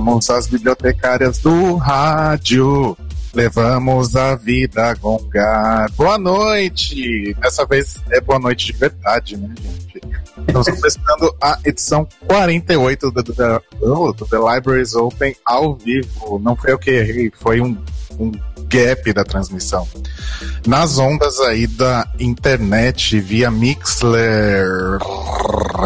Somos 0.00 0.30
as 0.30 0.46
bibliotecárias 0.46 1.40
do 1.40 1.76
rádio. 1.76 2.96
Levamos 3.34 4.16
a 4.16 4.34
vida 4.34 4.86
a 4.86 4.94
gongar. 4.94 5.92
Boa 5.92 6.16
noite! 6.16 7.34
Dessa 7.34 7.66
vez 7.66 7.98
é 8.10 8.18
boa 8.18 8.38
noite 8.38 8.68
de 8.68 8.72
verdade, 8.72 9.36
né, 9.36 9.54
gente? 9.60 10.00
Estamos 10.38 10.68
começando 10.72 11.36
a 11.38 11.58
edição 11.66 12.08
48 12.26 13.10
do, 13.10 13.22
do, 13.22 13.32
do, 13.34 14.12
do 14.12 14.26
The 14.26 14.38
Libraries 14.38 14.94
Open 14.94 15.36
ao 15.44 15.76
vivo. 15.76 16.38
Não 16.38 16.56
foi 16.56 16.72
o 16.72 16.78
que 16.78 16.92
errei, 16.92 17.30
foi 17.38 17.60
um, 17.60 17.76
um 18.18 18.32
gap 18.68 19.12
da 19.12 19.22
transmissão. 19.22 19.86
Nas 20.66 20.96
ondas 20.96 21.38
aí 21.40 21.66
da 21.66 22.08
internet 22.18 23.20
via 23.20 23.50
Mixler. 23.50 24.98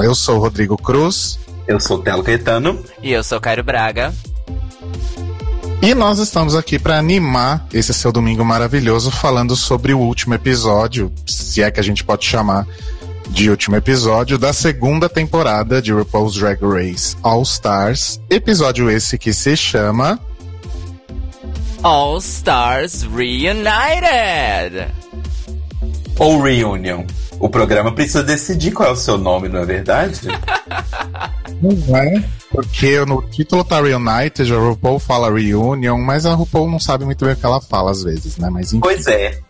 Eu 0.04 0.14
sou 0.14 0.36
o 0.36 0.40
Rodrigo 0.40 0.76
Cruz. 0.76 1.36
Eu 1.66 1.80
sou 1.80 1.98
o 1.98 2.02
Telo 2.02 2.22
Caetano. 2.22 2.82
E 3.02 3.12
eu 3.12 3.24
sou 3.24 3.38
o 3.38 3.40
Cairo 3.40 3.64
Braga. 3.64 4.12
E 5.80 5.94
nós 5.94 6.18
estamos 6.18 6.54
aqui 6.54 6.78
para 6.78 6.98
animar 6.98 7.66
esse 7.72 7.92
seu 7.92 8.10
domingo 8.10 8.44
maravilhoso 8.44 9.10
falando 9.10 9.54
sobre 9.54 9.92
o 9.92 9.98
último 9.98 10.34
episódio, 10.34 11.12
se 11.26 11.62
é 11.62 11.70
que 11.70 11.80
a 11.80 11.82
gente 11.82 12.02
pode 12.02 12.24
chamar 12.24 12.66
de 13.28 13.50
último 13.50 13.76
episódio 13.76 14.38
da 14.38 14.52
segunda 14.52 15.08
temporada 15.08 15.82
de 15.82 15.92
RuPaul's 15.92 16.34
Drag 16.34 16.58
Race 16.62 17.16
All 17.22 17.42
Stars. 17.42 18.20
Episódio 18.30 18.90
esse 18.90 19.18
que 19.18 19.32
se 19.32 19.56
chama 19.56 20.18
All 21.82 22.18
Stars 22.18 23.02
Reunited. 23.02 24.88
Ou 26.18 26.40
Reunion. 26.40 27.04
O 27.38 27.48
programa 27.48 27.92
precisa 27.92 28.22
decidir 28.22 28.72
qual 28.72 28.88
é 28.88 28.92
o 28.92 28.96
seu 28.96 29.18
nome, 29.18 29.48
não 29.48 29.60
é 29.60 29.64
verdade? 29.64 30.20
Não 31.60 31.96
é? 31.96 32.24
Porque 32.50 33.04
no 33.04 33.22
título 33.22 33.64
tá 33.64 33.80
Reunited, 33.80 34.52
a 34.52 34.58
RuPaul 34.58 34.98
fala 34.98 35.32
Reunion, 35.32 35.98
mas 35.98 36.26
a 36.26 36.34
RuPaul 36.34 36.70
não 36.70 36.78
sabe 36.78 37.04
muito 37.04 37.24
bem 37.24 37.34
o 37.34 37.36
que 37.36 37.44
ela 37.44 37.60
fala 37.60 37.90
às 37.90 38.02
vezes, 38.02 38.36
né? 38.36 38.48
Mas 38.50 38.72
enfim. 38.72 38.80
Pois 38.80 39.06
é. 39.06 39.40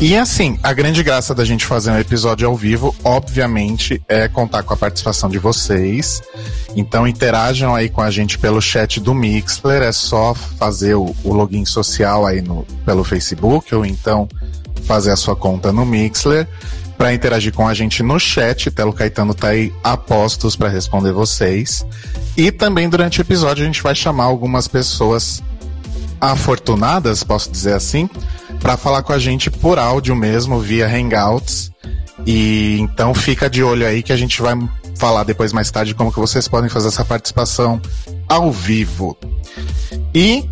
E 0.00 0.16
assim, 0.16 0.58
a 0.62 0.72
grande 0.72 1.02
graça 1.02 1.34
da 1.34 1.44
gente 1.44 1.66
fazer 1.66 1.90
um 1.90 1.98
episódio 1.98 2.48
ao 2.48 2.56
vivo, 2.56 2.96
obviamente, 3.04 4.00
é 4.08 4.28
contar 4.28 4.62
com 4.62 4.72
a 4.72 4.76
participação 4.76 5.28
de 5.28 5.38
vocês. 5.38 6.22
Então 6.74 7.06
interajam 7.06 7.74
aí 7.74 7.90
com 7.90 8.00
a 8.00 8.10
gente 8.10 8.38
pelo 8.38 8.62
chat 8.62 8.98
do 8.98 9.14
Mixler, 9.14 9.82
é 9.82 9.92
só 9.92 10.34
fazer 10.34 10.94
o, 10.94 11.14
o 11.22 11.34
login 11.34 11.66
social 11.66 12.26
aí 12.26 12.40
no, 12.40 12.64
pelo 12.86 13.04
Facebook, 13.04 13.74
ou 13.74 13.84
então 13.84 14.26
fazer 14.84 15.10
a 15.10 15.16
sua 15.16 15.36
conta 15.36 15.72
no 15.72 15.84
Mixler 15.84 16.46
para 16.96 17.14
interagir 17.14 17.52
com 17.52 17.66
a 17.66 17.72
gente 17.72 18.02
no 18.02 18.18
chat. 18.18 18.70
Telo 18.70 18.92
Caetano 18.92 19.32
tá 19.32 19.48
aí 19.48 19.72
a 19.82 19.96
postos 19.96 20.54
para 20.54 20.68
responder 20.68 21.12
vocês. 21.12 21.86
E 22.36 22.52
também 22.52 22.88
durante 22.88 23.20
o 23.20 23.22
episódio 23.22 23.62
a 23.62 23.66
gente 23.66 23.82
vai 23.82 23.94
chamar 23.94 24.24
algumas 24.24 24.68
pessoas 24.68 25.42
afortunadas, 26.20 27.24
posso 27.24 27.50
dizer 27.50 27.72
assim, 27.72 28.08
para 28.60 28.76
falar 28.76 29.02
com 29.02 29.12
a 29.12 29.18
gente 29.18 29.50
por 29.50 29.78
áudio 29.78 30.14
mesmo, 30.14 30.60
via 30.60 30.86
Hangouts. 30.86 31.72
E 32.26 32.76
então 32.80 33.14
fica 33.14 33.48
de 33.48 33.62
olho 33.62 33.86
aí 33.86 34.02
que 34.02 34.12
a 34.12 34.16
gente 34.16 34.42
vai 34.42 34.54
falar 34.96 35.24
depois 35.24 35.52
mais 35.52 35.70
tarde 35.70 35.94
como 35.94 36.12
que 36.12 36.18
vocês 36.18 36.46
podem 36.46 36.68
fazer 36.68 36.88
essa 36.88 37.04
participação 37.04 37.80
ao 38.28 38.52
vivo. 38.52 39.16
E 40.14 40.48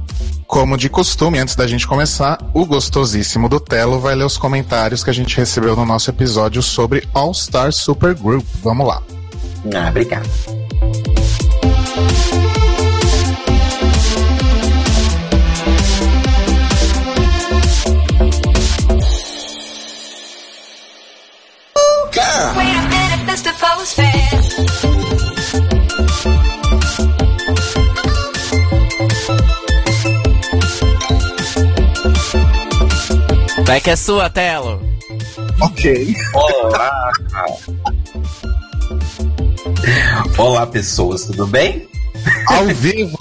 como 0.49 0.79
de 0.79 0.89
costume, 0.89 1.39
antes 1.39 1.55
da 1.55 1.67
gente 1.67 1.87
começar, 1.87 2.39
o 2.55 2.65
gostosíssimo 2.65 3.51
do 3.51 3.61
Telo 3.61 4.01
vai 4.01 4.15
ler 4.15 4.25
os 4.25 4.39
comentários 4.39 5.05
que 5.05 5.11
a 5.11 5.13
gente 5.13 5.37
recebeu 5.37 5.77
no 5.77 5.85
nosso 5.85 6.11
episódio 6.11 6.63
sobre 6.63 7.07
All 7.13 7.35
Star 7.35 7.71
Super 7.71 8.15
Group. 8.15 8.47
Vamos 8.63 8.89
lá. 8.89 9.03
Ah, 9.75 9.91
obrigado. 9.91 10.29
Vai 33.69 33.83
que 33.83 33.91
é 33.91 33.97
sua, 33.97 34.31
Telo. 34.31 34.81
Ok. 35.61 36.17
Olá! 36.33 37.13
Olá, 40.39 40.67
pessoas, 40.67 41.27
tudo 41.27 41.47
bem? 41.47 41.87
Ao 42.47 42.65
vivo! 42.69 43.19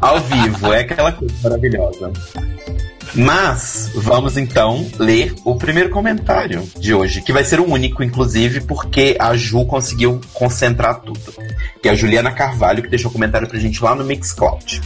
Ao 0.00 0.18
vivo, 0.18 0.72
é 0.72 0.80
aquela 0.80 1.12
coisa 1.12 1.34
maravilhosa. 1.42 2.10
Mas 3.14 3.90
vamos 3.94 4.36
então 4.36 4.86
ler 4.98 5.34
o 5.44 5.54
primeiro 5.54 5.90
comentário 5.90 6.68
de 6.76 6.92
hoje, 6.92 7.22
que 7.22 7.32
vai 7.32 7.44
ser 7.44 7.60
o 7.60 7.70
único, 7.70 8.02
inclusive, 8.02 8.62
porque 8.62 9.16
a 9.20 9.36
Ju 9.36 9.64
conseguiu 9.66 10.20
concentrar 10.32 11.00
tudo. 11.00 11.20
Que 11.80 11.88
é 11.88 11.92
a 11.92 11.94
Juliana 11.94 12.32
Carvalho, 12.32 12.82
que 12.82 12.88
deixou 12.88 13.10
um 13.10 13.14
comentário 13.14 13.48
pra 13.48 13.58
gente 13.58 13.82
lá 13.82 13.94
no 13.94 14.04
Mixcloud. 14.04 14.80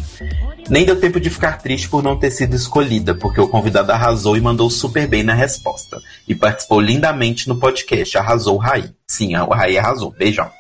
Nem 0.68 0.84
deu 0.84 1.00
tempo 1.00 1.18
de 1.18 1.30
ficar 1.30 1.58
triste 1.58 1.88
por 1.88 2.02
não 2.02 2.18
ter 2.18 2.30
sido 2.30 2.54
escolhida, 2.54 3.14
porque 3.14 3.40
o 3.40 3.48
convidado 3.48 3.90
arrasou 3.90 4.36
e 4.36 4.40
mandou 4.40 4.68
super 4.68 5.06
bem 5.06 5.22
na 5.22 5.32
resposta. 5.32 5.98
E 6.26 6.34
participou 6.34 6.80
lindamente 6.80 7.48
no 7.48 7.56
podcast. 7.56 8.18
Arrasou 8.18 8.56
o 8.56 8.58
Raí. 8.58 8.90
Sim, 9.06 9.34
o 9.36 9.48
Raí 9.48 9.78
arrasou. 9.78 10.10
Beijão. 10.10 10.50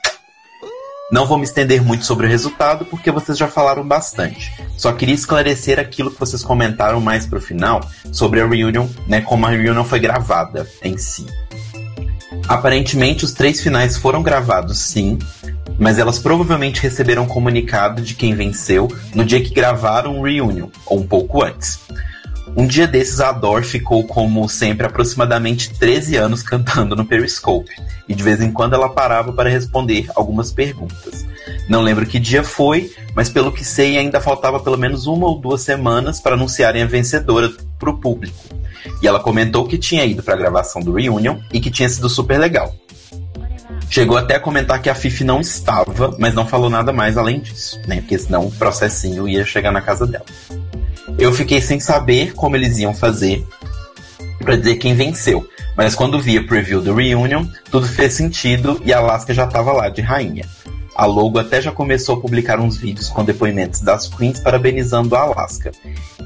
Não 1.10 1.24
vou 1.24 1.38
me 1.38 1.44
estender 1.44 1.82
muito 1.82 2.04
sobre 2.04 2.26
o 2.26 2.28
resultado, 2.28 2.84
porque 2.84 3.10
vocês 3.10 3.38
já 3.38 3.48
falaram 3.48 3.86
bastante. 3.86 4.52
Só 4.76 4.92
queria 4.92 5.14
esclarecer 5.14 5.80
aquilo 5.80 6.10
que 6.10 6.20
vocês 6.20 6.42
comentaram 6.42 7.00
mais 7.00 7.24
pro 7.24 7.40
final 7.40 7.80
sobre 8.12 8.42
a 8.42 8.46
reunion, 8.46 8.86
né? 9.06 9.22
Como 9.22 9.46
a 9.46 9.50
reunion 9.50 9.84
foi 9.84 10.00
gravada 10.00 10.68
em 10.82 10.98
si. 10.98 11.24
Aparentemente, 12.46 13.24
os 13.24 13.32
três 13.32 13.62
finais 13.62 13.96
foram 13.96 14.22
gravados 14.22 14.78
sim, 14.78 15.18
mas 15.78 15.98
elas 15.98 16.18
provavelmente 16.18 16.82
receberam 16.82 17.26
comunicado 17.26 18.02
de 18.02 18.14
quem 18.14 18.34
venceu 18.34 18.86
no 19.14 19.24
dia 19.24 19.42
que 19.42 19.54
gravaram 19.54 20.18
o 20.18 20.22
reunion, 20.22 20.68
ou 20.84 21.00
um 21.00 21.06
pouco 21.06 21.42
antes. 21.42 21.78
Um 22.56 22.66
dia 22.66 22.86
desses, 22.86 23.20
a 23.20 23.28
Ador 23.28 23.62
ficou, 23.62 24.04
como 24.04 24.48
sempre, 24.48 24.86
aproximadamente 24.86 25.70
13 25.74 26.16
anos 26.16 26.42
cantando 26.42 26.96
no 26.96 27.04
Periscope, 27.04 27.70
e 28.08 28.14
de 28.14 28.22
vez 28.22 28.40
em 28.40 28.50
quando 28.50 28.74
ela 28.74 28.88
parava 28.88 29.32
para 29.32 29.50
responder 29.50 30.06
algumas 30.14 30.50
perguntas. 30.50 31.26
Não 31.68 31.82
lembro 31.82 32.06
que 32.06 32.18
dia 32.18 32.42
foi, 32.42 32.92
mas 33.14 33.28
pelo 33.28 33.52
que 33.52 33.64
sei, 33.64 33.96
ainda 33.96 34.20
faltava 34.20 34.60
pelo 34.60 34.76
menos 34.76 35.06
uma 35.06 35.26
ou 35.26 35.38
duas 35.38 35.62
semanas 35.62 36.20
para 36.20 36.34
anunciarem 36.34 36.82
a 36.82 36.86
vencedora 36.86 37.50
para 37.78 37.90
o 37.90 37.98
público. 37.98 38.36
E 39.02 39.06
ela 39.06 39.20
comentou 39.20 39.66
que 39.66 39.78
tinha 39.78 40.04
ido 40.04 40.22
para 40.22 40.34
a 40.34 40.38
gravação 40.38 40.82
do 40.82 40.92
Reunion 40.92 41.38
e 41.52 41.60
que 41.60 41.70
tinha 41.70 41.88
sido 41.88 42.08
super 42.08 42.38
legal. 42.38 42.74
Chegou 43.90 44.16
até 44.16 44.36
a 44.36 44.40
comentar 44.40 44.80
que 44.82 44.90
a 44.90 44.94
Fifi 44.94 45.24
não 45.24 45.40
estava, 45.40 46.14
mas 46.18 46.34
não 46.34 46.46
falou 46.46 46.68
nada 46.68 46.92
mais 46.92 47.16
além 47.16 47.40
disso, 47.40 47.80
né? 47.86 47.96
Porque 48.00 48.18
senão 48.18 48.46
o 48.46 48.50
processinho 48.52 49.26
ia 49.26 49.44
chegar 49.44 49.72
na 49.72 49.80
casa 49.80 50.06
dela. 50.06 50.26
Eu 51.16 51.32
fiquei 51.32 51.60
sem 51.60 51.80
saber 51.80 52.34
como 52.34 52.56
eles 52.56 52.78
iam 52.78 52.92
fazer 52.92 53.46
para 54.38 54.56
dizer 54.56 54.76
quem 54.76 54.94
venceu, 54.94 55.48
mas 55.76 55.94
quando 55.94 56.20
vi 56.20 56.36
a 56.36 56.42
preview 56.42 56.80
do 56.80 56.94
Reunion, 56.94 57.46
tudo 57.70 57.86
fez 57.86 58.14
sentido 58.14 58.80
e 58.84 58.92
a 58.92 58.98
Alaska 58.98 59.32
já 59.32 59.44
estava 59.44 59.72
lá 59.72 59.88
de 59.88 60.00
rainha. 60.00 60.44
A 60.94 61.06
Logo 61.06 61.38
até 61.38 61.62
já 61.62 61.70
começou 61.70 62.16
a 62.16 62.20
publicar 62.20 62.58
uns 62.58 62.76
vídeos 62.76 63.08
com 63.08 63.24
depoimentos 63.24 63.80
das 63.80 64.08
queens 64.08 64.40
parabenizando 64.40 65.14
a 65.14 65.20
Alaska. 65.20 65.70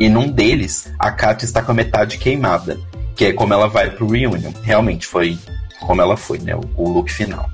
E 0.00 0.08
num 0.08 0.30
deles, 0.30 0.90
a 0.98 1.10
Katia 1.10 1.44
está 1.44 1.62
com 1.62 1.72
a 1.72 1.74
metade 1.74 2.16
queimada, 2.16 2.80
que 3.14 3.26
é 3.26 3.32
como 3.34 3.52
ela 3.52 3.68
vai 3.68 3.90
pro 3.90 4.08
Reunion. 4.08 4.52
Realmente 4.62 5.06
foi 5.06 5.38
como 5.80 6.00
ela 6.00 6.16
foi, 6.16 6.38
né? 6.38 6.54
O, 6.74 6.88
look 6.88 7.10
final. 7.10 7.50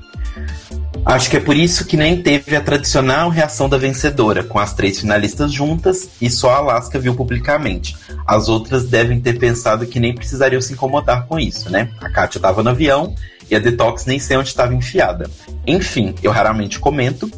Acho 1.05 1.29
que 1.29 1.37
é 1.37 1.39
por 1.39 1.55
isso 1.55 1.85
que 1.85 1.97
nem 1.97 2.21
teve 2.21 2.55
a 2.55 2.61
tradicional 2.61 3.29
reação 3.29 3.67
da 3.67 3.77
vencedora, 3.77 4.43
com 4.43 4.59
as 4.59 4.73
três 4.73 4.99
finalistas 4.99 5.51
juntas 5.51 6.09
e 6.21 6.29
só 6.29 6.51
a 6.51 6.57
Alaska 6.57 6.99
viu 6.99 7.15
publicamente. 7.15 7.95
As 8.27 8.47
outras 8.47 8.85
devem 8.85 9.19
ter 9.19 9.37
pensado 9.39 9.87
que 9.87 9.99
nem 9.99 10.13
precisariam 10.13 10.61
se 10.61 10.73
incomodar 10.73 11.25
com 11.25 11.39
isso, 11.39 11.69
né? 11.69 11.89
A 11.99 12.09
Katia 12.09 12.37
estava 12.37 12.61
no 12.61 12.69
avião 12.69 13.15
e 13.49 13.55
a 13.55 13.59
Detox 13.59 14.05
nem 14.05 14.19
sei 14.19 14.37
onde 14.37 14.49
estava 14.49 14.73
enfiada. 14.73 15.29
Enfim, 15.65 16.13
eu 16.21 16.31
raramente 16.31 16.79
comento 16.79 17.29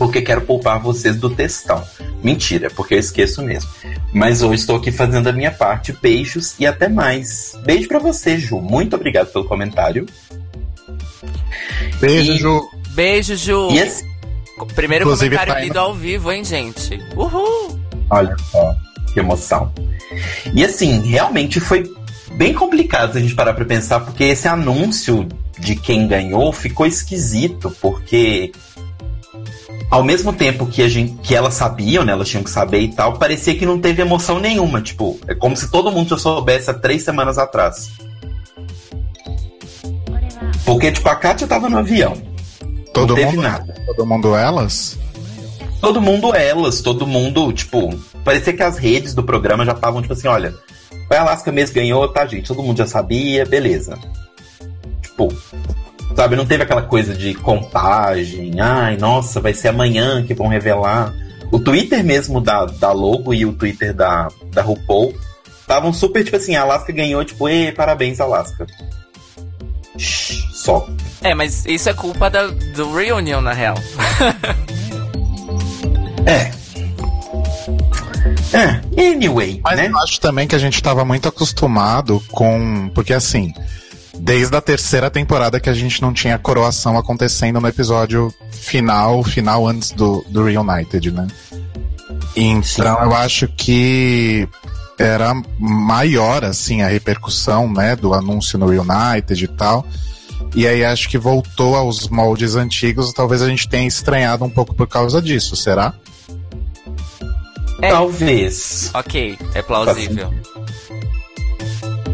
porque 0.00 0.22
quero 0.22 0.40
poupar 0.40 0.80
vocês 0.80 1.16
do 1.16 1.28
textão. 1.28 1.84
Mentira, 2.22 2.70
porque 2.70 2.94
eu 2.94 2.98
esqueço 2.98 3.42
mesmo. 3.42 3.70
Mas 4.14 4.42
hoje 4.42 4.62
estou 4.62 4.76
aqui 4.76 4.90
fazendo 4.90 5.28
a 5.28 5.32
minha 5.32 5.50
parte. 5.50 5.92
Beijos 5.92 6.54
e 6.58 6.66
até 6.66 6.88
mais. 6.88 7.54
Beijo 7.64 7.86
para 7.86 7.98
você, 7.98 8.38
Ju. 8.38 8.60
Muito 8.60 8.96
obrigado 8.96 9.30
pelo 9.30 9.44
comentário. 9.44 10.06
Beijo, 12.00 12.32
e... 12.32 12.38
Ju. 12.38 12.79
Beijo, 13.00 13.34
Ju. 13.34 13.68
Assim... 13.68 14.04
Primeiro 14.74 15.04
Inclusive, 15.04 15.34
comentário 15.34 15.54
tá 15.54 15.60
lido 15.60 15.78
ao 15.78 15.94
vivo, 15.94 16.30
hein, 16.30 16.44
gente? 16.44 17.00
Uhul! 17.16 17.80
Olha 18.10 18.36
só, 18.50 18.74
que 19.14 19.20
emoção. 19.20 19.72
E 20.54 20.62
assim, 20.62 21.00
realmente 21.00 21.58
foi 21.60 21.90
bem 22.32 22.52
complicado 22.52 23.16
a 23.16 23.20
gente 23.22 23.34
parar 23.34 23.54
pra 23.54 23.64
pensar, 23.64 24.00
porque 24.00 24.24
esse 24.24 24.46
anúncio 24.46 25.26
de 25.58 25.76
quem 25.76 26.06
ganhou 26.06 26.52
ficou 26.52 26.84
esquisito, 26.84 27.74
porque 27.80 28.52
ao 29.90 30.04
mesmo 30.04 30.30
tempo 30.30 30.66
que, 30.66 30.82
a 30.82 30.88
gente, 30.88 31.14
que 31.22 31.34
elas 31.34 31.54
sabiam, 31.54 32.04
né? 32.04 32.12
Elas 32.12 32.28
tinham 32.28 32.44
que 32.44 32.50
saber 32.50 32.80
e 32.80 32.88
tal, 32.88 33.14
parecia 33.14 33.56
que 33.56 33.64
não 33.64 33.80
teve 33.80 34.02
emoção 34.02 34.38
nenhuma. 34.38 34.82
Tipo, 34.82 35.18
é 35.26 35.34
como 35.34 35.56
se 35.56 35.70
todo 35.70 35.90
mundo 35.90 36.10
já 36.10 36.18
soubesse 36.18 36.68
há 36.68 36.74
três 36.74 37.02
semanas 37.02 37.38
atrás. 37.38 37.92
Porque, 40.66 40.92
tipo, 40.92 41.08
a 41.08 41.16
Kátia 41.16 41.46
tava 41.46 41.70
no 41.70 41.78
avião. 41.78 42.29
Todo 42.92 43.08
não 43.08 43.14
teve 43.14 43.36
mundo, 43.36 43.42
nada. 43.42 43.74
Todo 43.86 44.06
mundo 44.06 44.34
elas? 44.34 44.98
Todo 45.80 46.00
mundo 46.00 46.34
elas, 46.34 46.80
todo 46.82 47.06
mundo, 47.06 47.52
tipo, 47.52 47.96
parecia 48.22 48.52
que 48.52 48.62
as 48.62 48.76
redes 48.76 49.14
do 49.14 49.22
programa 49.22 49.64
já 49.64 49.72
estavam, 49.72 50.02
tipo 50.02 50.12
assim, 50.12 50.28
olha, 50.28 50.54
a 51.10 51.20
Alaska 51.20 51.50
mesmo 51.50 51.74
ganhou, 51.74 52.06
tá, 52.08 52.26
gente? 52.26 52.46
Todo 52.46 52.62
mundo 52.62 52.76
já 52.76 52.86
sabia, 52.86 53.46
beleza. 53.46 53.98
Tipo, 55.00 55.32
sabe, 56.14 56.36
não 56.36 56.44
teve 56.44 56.64
aquela 56.64 56.82
coisa 56.82 57.14
de 57.14 57.32
contagem, 57.34 58.60
ai, 58.60 58.98
nossa, 58.98 59.40
vai 59.40 59.54
ser 59.54 59.68
amanhã 59.68 60.22
que 60.22 60.34
vão 60.34 60.48
revelar. 60.48 61.14
O 61.50 61.58
Twitter 61.58 62.04
mesmo 62.04 62.40
da, 62.40 62.66
da 62.66 62.92
logo 62.92 63.32
e 63.32 63.46
o 63.46 63.52
Twitter 63.54 63.94
da, 63.94 64.28
da 64.52 64.62
RuPaul 64.62 65.14
estavam 65.60 65.92
super, 65.92 66.22
tipo 66.22 66.36
assim, 66.36 66.56
a 66.56 66.62
Alaska 66.62 66.92
ganhou, 66.92 67.24
tipo, 67.24 67.48
e 67.48 67.72
parabéns, 67.72 68.20
Alaska. 68.20 68.66
Shhh, 69.96 70.49
Só. 70.64 70.86
É, 71.22 71.34
mas 71.34 71.64
isso 71.66 71.88
é 71.88 71.94
culpa 71.94 72.28
da, 72.28 72.46
do 72.48 72.94
Reunion, 72.94 73.40
na 73.40 73.52
real. 73.52 73.76
É. 76.26 76.52
É, 78.52 79.10
anyway, 79.10 79.58
Mas 79.64 79.76
né? 79.76 79.88
eu 79.88 79.98
acho 80.00 80.20
também 80.20 80.46
que 80.46 80.54
a 80.54 80.58
gente 80.58 80.82
tava 80.82 81.02
muito 81.02 81.26
acostumado 81.26 82.22
com. 82.30 82.90
Porque 82.94 83.14
assim, 83.14 83.54
desde 84.18 84.54
a 84.54 84.60
terceira 84.60 85.10
temporada 85.10 85.58
que 85.58 85.70
a 85.70 85.74
gente 85.74 86.02
não 86.02 86.12
tinha 86.12 86.38
coroação 86.38 86.98
acontecendo 86.98 87.58
no 87.58 87.66
episódio 87.66 88.32
final, 88.52 89.24
final 89.24 89.66
antes 89.66 89.92
do, 89.92 90.24
do 90.28 90.44
Reunited, 90.44 91.10
né? 91.10 91.26
Então 92.36 93.02
eu 93.02 93.14
acho 93.14 93.48
que 93.48 94.46
era 94.98 95.32
maior, 95.58 96.44
assim, 96.44 96.82
a 96.82 96.88
repercussão, 96.88 97.72
né, 97.72 97.96
do 97.96 98.12
anúncio 98.12 98.58
no 98.58 98.68
Reunited 98.68 99.44
e 99.44 99.48
tal. 99.48 99.86
E 100.54 100.66
aí 100.66 100.84
acho 100.84 101.08
que 101.08 101.18
voltou 101.18 101.76
aos 101.76 102.08
moldes 102.08 102.54
antigos, 102.56 103.12
talvez 103.12 103.40
a 103.42 103.48
gente 103.48 103.68
tenha 103.68 103.86
estranhado 103.86 104.44
um 104.44 104.50
pouco 104.50 104.74
por 104.74 104.86
causa 104.86 105.22
disso, 105.22 105.54
será? 105.56 105.94
É. 107.80 107.90
Talvez. 107.90 108.90
ok, 108.92 109.38
é 109.54 109.62
plausível. 109.62 110.32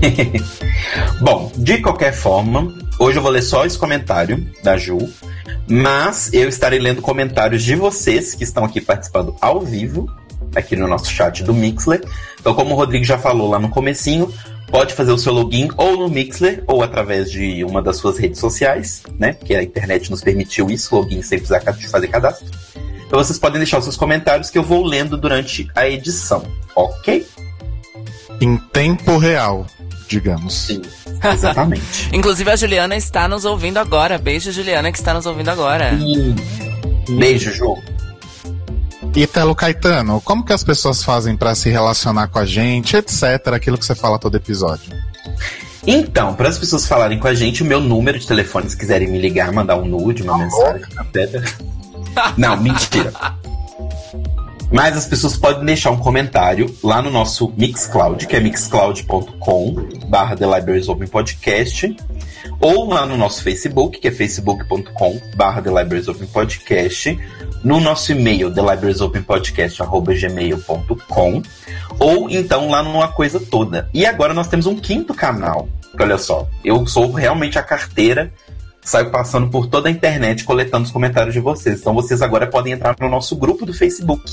Bom, 1.21 1.51
de 1.57 1.79
qualquer 1.79 2.13
forma, 2.13 2.73
hoje 2.99 3.19
eu 3.19 3.23
vou 3.23 3.31
ler 3.31 3.43
só 3.43 3.65
esse 3.65 3.79
comentário 3.79 4.47
da 4.63 4.77
Ju, 4.77 4.99
mas 5.69 6.33
eu 6.33 6.49
estarei 6.49 6.79
lendo 6.79 7.03
comentários 7.03 7.63
de 7.63 7.75
vocês 7.75 8.35
que 8.35 8.45
estão 8.45 8.65
aqui 8.65 8.81
participando 8.81 9.35
ao 9.41 9.61
vivo, 9.61 10.09
aqui 10.55 10.77
no 10.77 10.87
nosso 10.87 11.11
chat 11.11 11.43
do 11.43 11.53
Mixler. 11.53 12.05
Então, 12.39 12.55
como 12.55 12.75
o 12.75 12.77
Rodrigo 12.77 13.05
já 13.05 13.19
falou 13.19 13.51
lá 13.51 13.59
no 13.59 13.69
comecinho, 13.69 14.33
pode 14.69 14.95
fazer 14.95 15.13
o 15.13 15.19
seu 15.19 15.33
login 15.33 15.69
ou 15.77 15.97
no 15.97 16.09
Mixler 16.09 16.63
ou 16.67 16.83
através 16.83 17.31
de 17.31 17.65
uma 17.65 17.83
das 17.83 17.97
suas 17.97 18.19
redes 18.19 18.41
sociais, 18.41 19.03
né? 19.19 19.33
Que 19.33 19.55
a 19.55 19.63
internet 19.63 20.11
nos 20.11 20.23
permitiu 20.23 20.69
isso, 20.71 20.95
login 20.95 21.23
sem 21.23 21.39
precisar 21.39 21.61
fazer 21.91 22.09
cadastro. 22.09 22.47
Então 23.07 23.23
vocês 23.23 23.39
podem 23.39 23.59
deixar 23.59 23.79
os 23.79 23.85
seus 23.85 23.97
comentários 23.97 24.51
que 24.51 24.59
eu 24.59 24.63
vou 24.63 24.85
lendo 24.85 25.17
durante 25.17 25.69
a 25.75 25.89
edição, 25.89 26.43
ok? 26.75 27.27
Em 28.41 28.57
tempo 28.57 29.17
real, 29.17 29.67
digamos. 30.09 30.53
Sim. 30.53 30.83
Exatamente. 31.23 32.11
Inclusive 32.13 32.51
a 32.51 32.57
Juliana 32.57 32.97
está 32.97 33.29
nos 33.29 33.45
ouvindo 33.45 33.79
agora. 33.79 34.19
Beijo, 34.19 34.51
Juliana, 34.53 34.91
que 34.91 34.99
está 34.99 35.15
nos 35.15 35.25
ouvindo 35.25 35.49
agora. 35.51 35.93
Beijo, 37.09 37.53
Ju. 37.53 37.77
E 39.17 39.27
Telo 39.27 39.55
Caetano, 39.55 40.21
como 40.21 40.45
que 40.45 40.53
as 40.53 40.63
pessoas 40.63 41.03
fazem 41.03 41.39
pra 41.39 41.55
se 41.55 41.71
relacionar 41.71 42.29
com 42.29 42.39
a 42.39 42.45
gente, 42.45 42.99
etc, 42.99 43.49
aquilo 43.55 43.79
que 43.79 43.87
você 43.87 43.95
fala 43.95 44.19
todo 44.19 44.37
episódio? 44.37 44.93
Então, 45.87 46.35
para 46.35 46.51
as 46.51 46.59
pessoas 46.59 46.87
falarem 46.87 47.19
com 47.19 47.27
a 47.27 47.33
gente, 47.33 47.63
o 47.63 47.67
meu 47.67 47.81
número 47.81 48.19
de 48.19 48.27
telefone, 48.27 48.69
se 48.69 48.77
quiserem 48.77 49.09
me 49.09 49.19
ligar, 49.19 49.51
mandar 49.53 49.77
um 49.77 49.87
nude, 49.87 50.23
uma 50.23 50.37
mensagem, 50.37 50.83
etc. 51.15 51.51
Não, 52.37 52.59
mentira. 52.59 53.11
Mas 54.71 54.97
as 54.97 55.07
pessoas 55.07 55.37
podem 55.37 55.65
deixar 55.65 55.91
um 55.91 55.99
comentário 55.99 56.75
lá 56.83 57.01
no 57.01 57.09
nosso 57.11 57.53
Mixcloud, 57.57 58.27
que 58.27 58.35
é 58.35 58.41
mixcloud.com 58.41 59.77
barra 60.09 60.35
The 60.37 60.47
Libraries 60.47 60.89
Open 60.89 61.07
Podcast, 61.07 61.97
ou 62.61 62.89
lá 62.89 63.07
no 63.07 63.17
nosso 63.17 63.43
Facebook, 63.43 64.01
que 64.01 64.09
é 64.09 64.11
facebook.com 64.11 65.21
barra 65.37 65.63
The 65.63 65.71
Libraries 65.71 66.09
Open 66.09 66.27
Podcast, 66.27 67.17
no 67.63 67.81
nosso 67.81 68.11
e-mail, 68.13 68.53
thelibrariesopenpodcast.gmail.com, 68.53 71.43
ou 71.99 72.31
então 72.31 72.69
lá 72.69 72.83
numa 72.83 73.09
coisa 73.09 73.41
toda. 73.41 73.89
E 73.95 74.05
agora 74.05 74.35
nós 74.35 74.49
temos 74.49 74.67
um 74.67 74.77
quinto 74.77 75.15
canal. 75.15 75.67
Olha 75.99 76.19
só, 76.19 76.47
eu 76.65 76.87
sou 76.87 77.11
realmente 77.13 77.59
a 77.59 77.63
carteira 77.63 78.31
saio 78.87 79.11
passando 79.11 79.49
por 79.49 79.67
toda 79.67 79.89
a 79.89 79.93
internet 79.93 80.45
coletando 80.45 80.85
os 80.85 80.93
comentários 80.93 81.35
de 81.35 81.41
vocês. 81.41 81.81
Então 81.81 81.93
vocês 81.93 82.23
agora 82.23 82.47
podem 82.47 82.73
entrar 82.73 82.97
no 83.01 83.09
nosso 83.09 83.35
grupo 83.35 83.67
do 83.67 83.75
Facebook, 83.75 84.33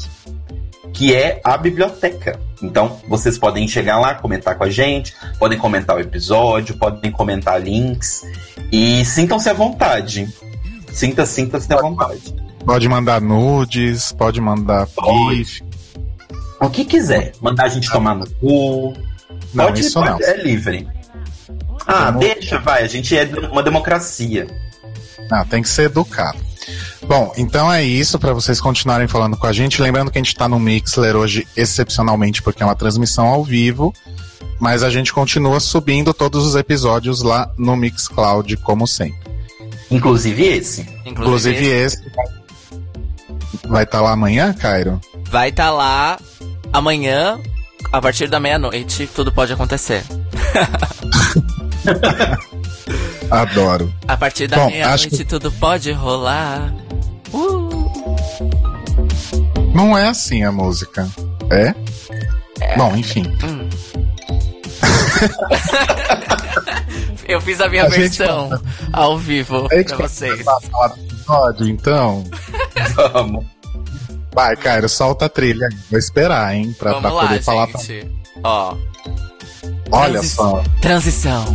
que 0.93 1.13
é 1.13 1.41
a 1.43 1.57
biblioteca. 1.57 2.39
Então 2.61 2.99
vocês 3.07 3.37
podem 3.37 3.67
chegar 3.67 3.99
lá, 3.99 4.13
comentar 4.13 4.55
com 4.55 4.63
a 4.63 4.69
gente, 4.69 5.13
podem 5.39 5.57
comentar 5.57 5.97
o 5.97 5.99
episódio, 5.99 6.77
podem 6.77 7.11
comentar 7.11 7.59
links 7.59 8.21
e 8.71 9.03
sintam-se 9.03 9.49
à 9.49 9.53
vontade. 9.53 10.29
Sinta, 10.91 11.25
sinta-se 11.25 11.73
à 11.73 11.81
vontade. 11.81 12.35
Pode 12.63 12.87
mandar 12.87 13.19
nudes, 13.19 14.11
pode 14.11 14.39
mandar 14.39 14.85
Pode. 14.87 15.63
O 16.61 16.69
que 16.69 16.85
quiser. 16.85 17.33
Mandar 17.41 17.65
a 17.65 17.69
gente 17.69 17.91
tomar 17.91 18.15
no 18.15 18.29
cu. 18.35 18.93
Não, 19.53 19.65
pode, 19.65 19.81
isso 19.81 19.99
pode, 19.99 20.09
não. 20.11 20.19
É 20.21 20.37
livre. 20.37 20.87
Ah, 21.87 22.11
deixa, 22.11 22.59
vai. 22.59 22.83
A 22.83 22.87
gente 22.87 23.15
é 23.17 23.25
uma 23.51 23.63
democracia. 23.63 24.47
Não, 25.29 25.45
tem 25.45 25.61
que 25.61 25.69
ser 25.69 25.83
educado. 25.83 26.37
Bom, 27.07 27.33
então 27.37 27.71
é 27.71 27.83
isso 27.83 28.17
para 28.17 28.33
vocês 28.33 28.61
continuarem 28.61 29.07
falando 29.07 29.35
com 29.35 29.45
a 29.47 29.53
gente. 29.53 29.81
Lembrando 29.81 30.09
que 30.11 30.17
a 30.17 30.21
gente 30.21 30.35
tá 30.35 30.47
no 30.47 30.59
Mixler 30.59 31.15
hoje 31.15 31.47
excepcionalmente 31.57 32.41
porque 32.41 32.63
é 32.63 32.65
uma 32.65 32.75
transmissão 32.75 33.27
ao 33.27 33.43
vivo, 33.43 33.93
mas 34.59 34.83
a 34.83 34.89
gente 34.89 35.11
continua 35.13 35.59
subindo 35.59 36.13
todos 36.13 36.45
os 36.45 36.55
episódios 36.55 37.21
lá 37.21 37.51
no 37.57 37.75
Mixcloud 37.75 38.55
como 38.57 38.87
sempre. 38.87 39.19
Inclusive 39.91 40.43
esse. 40.45 40.81
Inclusive, 41.05 41.09
Inclusive 41.57 41.65
esse 41.67 42.11
vai 43.67 43.83
estar 43.83 44.01
lá 44.01 44.11
amanhã, 44.11 44.53
Cairo? 44.53 44.99
vai 45.29 45.49
estar 45.49 45.71
lá 45.71 46.17
amanhã, 46.71 47.39
a 47.91 48.01
partir 48.01 48.27
da 48.27 48.39
meia-noite, 48.39 49.09
tudo 49.13 49.31
pode 49.31 49.51
acontecer. 49.51 50.03
Adoro. 53.31 53.93
A 54.07 54.15
partir 54.17 54.47
da 54.47 54.57
Bom, 54.57 54.67
meia-noite, 54.67 55.07
acho 55.07 55.17
que- 55.17 55.25
tudo 55.25 55.51
pode 55.53 55.91
rolar. 55.91 56.73
Uh! 57.33 57.73
Não 59.73 59.97
é 59.97 60.07
assim 60.07 60.43
a 60.43 60.51
música. 60.51 61.07
É? 61.51 61.73
Bom, 62.77 62.95
enfim. 62.95 63.23
Hum. 63.43 63.69
Eu 67.27 67.39
fiz 67.41 67.59
a 67.61 67.69
minha 67.69 67.85
A 67.85 67.89
gente 67.89 67.99
versão 68.17 68.49
ao 68.91 69.17
vivo 69.17 69.67
A 69.71 69.75
gente 69.75 69.95
pra 69.95 70.07
vocês. 70.07 70.43
falar 70.43 70.87
do 70.89 71.01
episódio, 71.01 71.67
então. 71.69 72.23
Vamos. 73.13 73.45
Vai, 74.33 74.55
Cairo, 74.57 74.89
solta 74.89 75.25
a 75.25 75.29
trilha. 75.29 75.67
aí. 75.71 75.77
Vou 75.89 75.99
esperar, 75.99 76.53
hein? 76.55 76.75
Pra, 76.77 76.91
pra 76.91 76.99
Vamos 76.99 77.17
lá, 77.17 77.27
poder 77.27 77.41
falar. 77.43 77.67
pra- 77.67 77.79
gente. 77.81 78.11
Ó, 78.43 78.75
Olha 79.95 80.13
transi- 80.13 80.29
só. 80.29 80.63
Transição. 80.81 81.45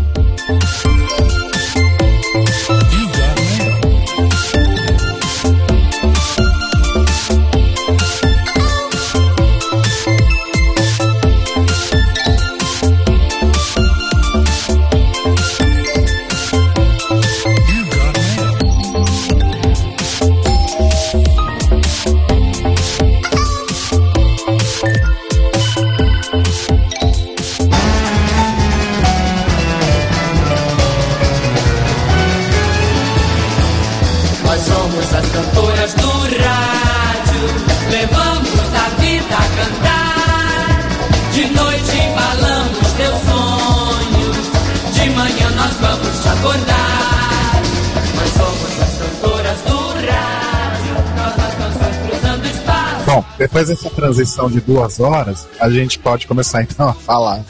Bom, 53.19 53.25
depois 53.37 53.67
dessa 53.67 53.91
transição 53.91 54.49
de 54.49 54.61
duas 54.61 55.01
horas, 55.01 55.49
a 55.59 55.69
gente 55.69 55.99
pode 55.99 56.25
começar 56.29 56.63
então 56.63 56.89
a 56.89 56.95
falar 56.95 57.45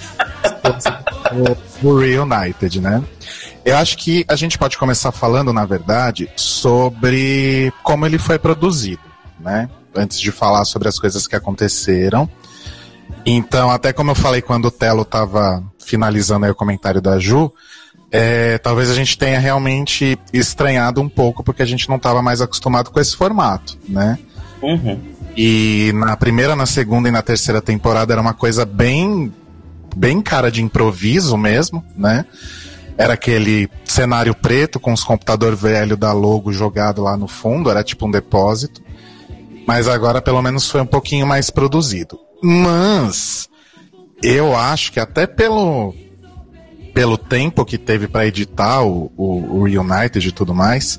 o, 1.83 1.87
o 1.87 1.99
Reunited, 1.99 2.81
né? 2.81 3.05
Eu 3.67 3.77
acho 3.77 3.99
que 3.99 4.25
a 4.29 4.35
gente 4.35 4.57
pode 4.57 4.79
começar 4.79 5.13
falando, 5.13 5.53
na 5.53 5.67
verdade, 5.67 6.31
sobre 6.37 7.71
como 7.83 8.07
ele 8.07 8.17
foi 8.17 8.39
produzido, 8.39 9.03
né? 9.39 9.69
Antes 9.95 10.19
de 10.19 10.33
falar 10.33 10.65
sobre 10.65 10.89
as 10.89 10.99
coisas 10.99 11.27
que 11.27 11.37
aconteceram. 11.37 12.27
Então, 13.27 13.71
até 13.71 13.93
como 13.93 14.13
eu 14.13 14.15
falei 14.15 14.41
quando 14.41 14.69
o 14.69 14.71
Telo 14.71 15.03
estava 15.03 15.63
finalizando 15.79 16.47
o 16.47 16.55
comentário 16.55 17.03
da 17.03 17.19
Ju, 17.19 17.53
é, 18.11 18.57
talvez 18.57 18.89
a 18.89 18.95
gente 18.95 19.19
tenha 19.19 19.39
realmente 19.39 20.19
estranhado 20.33 20.99
um 21.03 21.11
pouco 21.11 21.45
porque 21.45 21.63
a 21.63 21.67
gente 21.67 21.91
não 21.91 21.97
estava 21.97 22.23
mais 22.23 22.41
acostumado 22.41 22.91
com 22.91 22.99
esse 22.99 23.15
formato, 23.15 23.77
né? 23.87 24.19
Uhum. 24.63 25.18
E 25.41 25.93
na 25.95 26.17
primeira, 26.17 26.57
na 26.57 26.67
segunda 26.67 27.09
e 27.09 27.13
na 27.13 27.23
terceira 27.23 27.63
temporada 27.63 28.13
era 28.13 28.21
uma 28.21 28.35
coisa 28.35 28.67
bem, 28.67 29.33
bem 29.97 30.21
cara 30.21 30.51
de 30.51 30.61
improviso 30.61 31.37
mesmo, 31.37 31.85
né? 31.97 32.27
Era 32.97 33.15
aquele 33.15 33.71
cenário 33.85 34.35
preto 34.35 34.81
com 34.81 34.93
os 34.93 35.05
computador 35.05 35.55
velho 35.55 35.97
da 35.97 36.13
logo 36.13 36.53
jogado 36.53 37.05
lá 37.05 37.17
no 37.17 37.29
fundo, 37.29 37.71
era 37.71 37.85
tipo 37.85 38.09
um 38.09 38.11
depósito. 38.11 38.83
Mas 39.65 39.87
agora 39.87 40.21
pelo 40.21 40.43
menos 40.43 40.69
foi 40.69 40.81
um 40.81 40.87
pouquinho 40.87 41.25
mais 41.25 41.51
produzido. 41.51 42.19
Mas 42.43 43.49
eu 44.21 44.57
acho 44.57 44.91
que 44.91 44.99
até 44.99 45.25
pelo 45.25 45.95
pelo 46.93 47.17
tempo 47.17 47.65
que 47.65 47.79
teve 47.79 48.09
para 48.09 48.27
editar 48.27 48.83
o, 48.83 49.13
o, 49.17 49.61
o 49.61 49.63
Reunited 49.67 50.27
e 50.27 50.33
tudo 50.33 50.53
mais, 50.53 50.99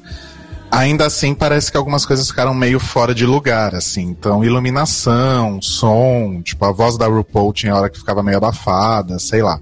ainda 0.71 1.05
assim 1.05 1.33
parece 1.33 1.71
que 1.71 1.77
algumas 1.77 2.05
coisas 2.05 2.27
ficaram 2.27 2.53
meio 2.53 2.79
fora 2.79 3.13
de 3.13 3.25
lugar, 3.25 3.75
assim. 3.75 4.03
Então, 4.03 4.43
iluminação, 4.43 5.61
som, 5.61 6.41
tipo, 6.41 6.63
a 6.65 6.71
voz 6.71 6.97
da 6.97 7.07
RuPaul 7.07 7.53
tinha 7.53 7.75
hora 7.75 7.89
que 7.89 7.99
ficava 7.99 8.23
meio 8.23 8.37
abafada, 8.37 9.19
sei 9.19 9.41
lá. 9.41 9.59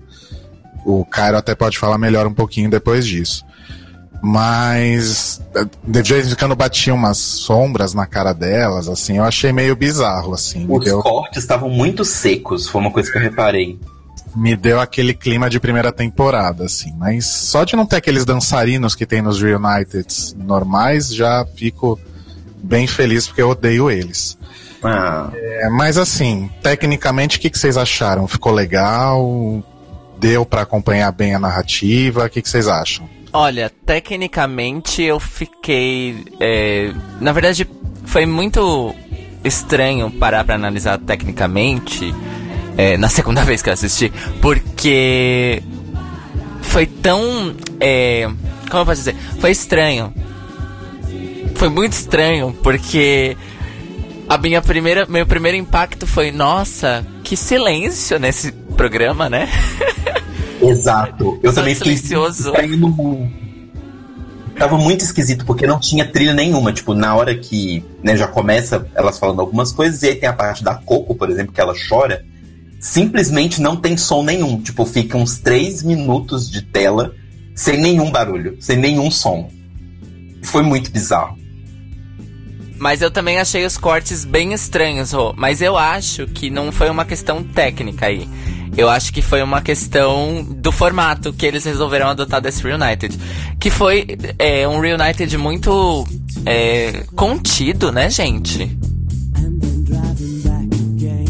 O 0.86 1.06
Cairo 1.06 1.38
até 1.38 1.54
pode 1.54 1.78
falar 1.78 1.98
melhor 1.98 2.28
um 2.28 2.34
pouquinho 2.34 2.70
depois 2.70 3.06
disso. 3.06 3.46
Mas 4.22 5.42
de 5.84 6.02
vez 6.02 6.32
em 6.32 6.36
quando 6.36 6.56
batia 6.56 6.94
umas 6.94 7.18
sombras 7.18 7.94
na 7.94 8.06
cara 8.06 8.34
delas, 8.34 8.88
assim, 8.88 9.18
eu 9.18 9.24
achei 9.24 9.52
meio 9.52 9.76
bizarro, 9.76 10.34
assim. 10.34 10.66
Os 10.68 10.84
deu, 10.84 11.02
cortes 11.02 11.44
estavam 11.44 11.70
muito 11.70 12.04
secos, 12.04 12.68
foi 12.68 12.82
uma 12.82 12.92
coisa 12.92 13.12
que 13.12 13.18
eu 13.18 13.22
reparei. 13.22 13.80
Me 14.38 14.56
deu 14.56 14.80
aquele 14.80 15.14
clima 15.14 15.50
de 15.50 15.60
primeira 15.60 15.92
temporada, 15.92 16.66
assim. 16.66 16.94
Mas 16.98 17.26
só 17.26 17.64
de 17.64 17.76
não 17.76 17.86
ter 17.86 17.96
aqueles 17.98 18.24
dançarinos 18.24 18.94
que 18.94 19.06
tem 19.06 19.22
nos 19.22 19.42
Reuniteds 19.42 20.36
normais, 20.38 21.14
já 21.14 21.46
fico 21.56 22.00
bem 22.64 22.86
feliz 22.86 23.28
porque 23.28 23.42
eu 23.42 23.50
odeio 23.50 23.90
eles. 23.90 24.38
Ah, 24.84 25.32
É, 25.34 25.70
mas 25.70 25.98
assim, 25.98 26.50
tecnicamente, 26.62 27.38
o 27.38 27.42
que, 27.42 27.50
que 27.50 27.58
vocês 27.58 27.78
acharam? 27.78 28.28
Ficou 28.28 28.52
legal? 28.54 29.64
Deu 30.20 30.46
pra 30.46 30.62
acompanhar 30.62 31.12
bem 31.12 31.34
a 31.34 31.40
narrativa? 31.40 32.26
O 32.26 32.30
que, 32.30 32.42
que 32.42 32.50
vocês 32.50 32.68
acham? 32.68 33.10
Olha, 33.34 33.72
tecnicamente 33.86 35.02
eu 35.02 35.20
fiquei. 35.20 36.24
é, 36.40 36.94
na 37.20 37.32
verdade, 37.32 37.68
foi 38.06 38.26
muito 38.26 38.94
estranho 39.44 40.12
parar 40.12 40.44
pra 40.44 40.56
analisar 40.56 40.98
tecnicamente 41.00 42.14
é, 42.78 42.98
na 42.98 43.10
segunda 43.10 43.44
vez 43.44 43.62
que 43.62 43.70
eu 43.70 43.74
assisti, 43.74 44.12
porque 44.42 45.62
foi 46.62 46.86
tão. 46.86 47.56
é, 47.80 48.30
como 48.70 48.82
eu 48.82 48.86
posso 48.86 49.02
dizer? 49.02 49.16
Foi 49.40 49.52
estranho. 49.52 50.14
Foi 51.56 51.70
muito 51.70 51.94
estranho, 51.94 52.56
porque 52.62 53.36
a 54.30 54.38
minha 54.38 54.62
primeira, 54.62 55.06
meu 55.08 55.26
primeiro 55.26 55.58
impacto 55.58 56.06
foi: 56.06 56.32
nossa, 56.32 57.06
que 57.24 57.36
silêncio 57.36 58.20
nesse 58.20 58.52
programa, 58.52 59.30
né? 59.30 59.50
exato. 60.62 61.40
Eu 61.42 61.52
Só 61.52 61.62
também 61.62 61.74
fiquei 61.74 61.98
silencioso. 61.98 62.50
estranho. 62.50 63.32
Tava 64.58 64.78
muito 64.78 65.02
esquisito, 65.02 65.46
porque 65.46 65.68
não 65.68 65.80
tinha 65.80 66.06
trilha 66.06 66.34
nenhuma. 66.34 66.74
Tipo, 66.74 66.94
na 66.94 67.16
hora 67.16 67.36
que 67.36 67.86
né, 68.04 68.18
já 68.18 68.28
começa 68.28 68.88
elas 68.96 69.20
falando 69.20 69.40
algumas 69.40 69.72
coisas, 69.72 70.02
e 70.02 70.08
aí 70.08 70.16
tem 70.16 70.28
a 70.28 70.34
parte 70.34 70.64
da 70.64 70.76
Coco, 70.76 71.16
por 71.16 71.30
exemplo, 71.30 71.54
que 71.54 71.62
ela 71.62 71.74
chora. 71.88 72.26
Simplesmente 72.80 73.62
não 73.62 73.76
tem 73.76 73.98
som 73.98 74.24
nenhum. 74.24 74.62
Tipo, 74.62 74.86
fica 74.86 75.18
uns 75.18 75.40
três 75.40 75.82
minutos 75.84 76.50
de 76.50 76.62
tela 76.62 77.14
sem 77.56 77.78
nenhum 77.78 78.12
barulho, 78.12 78.58
sem 78.60 78.78
nenhum 78.78 79.10
som. 79.10 79.50
Foi 80.44 80.62
muito 80.62 80.92
bizarro. 80.92 81.38
Mas 82.78 83.02
eu 83.02 83.10
também 83.10 83.40
achei 83.40 83.66
os 83.66 83.78
cortes 83.78 84.24
bem 84.24 84.54
estranhos, 84.54 85.12
Rô. 85.12 85.34
Mas 85.36 85.62
eu 85.62 85.76
acho 85.76 86.28
que 86.28 86.50
não 86.50 86.72
foi 86.72 86.90
uma 86.90 87.06
questão 87.06 87.44
técnica 87.44 88.06
aí. 88.06 88.30
Eu 88.78 88.88
acho 88.90 89.12
que 89.12 89.24
foi 89.24 89.42
uma 89.42 89.62
questão 89.62 90.46
do 90.48 90.72
formato 90.72 91.34
que 91.34 91.46
eles 91.46 91.66
resolveram 91.66 92.08
adotar 92.08 92.40
desse 92.40 92.62
Reunited. 92.62 93.18
Que 93.60 93.72
foi 93.72 94.06
é, 94.38 94.68
um 94.68 94.80
Reunited 94.80 95.36
muito 95.38 96.08
é, 96.46 97.04
contido, 97.16 97.92
né, 97.92 98.10
gente? 98.12 98.78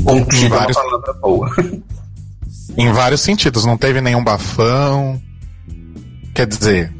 Contido 0.07 0.45
é 0.45 0.47
uma 0.47 0.57
vários- 0.57 0.77
palavra 0.77 1.13
boa. 1.13 1.49
Em 2.77 2.91
vários 2.91 3.21
sentidos, 3.21 3.65
não 3.65 3.75
teve 3.77 4.01
nenhum 4.01 4.23
bafão. 4.23 5.19
Quer 6.35 6.45
dizer, 6.45 6.93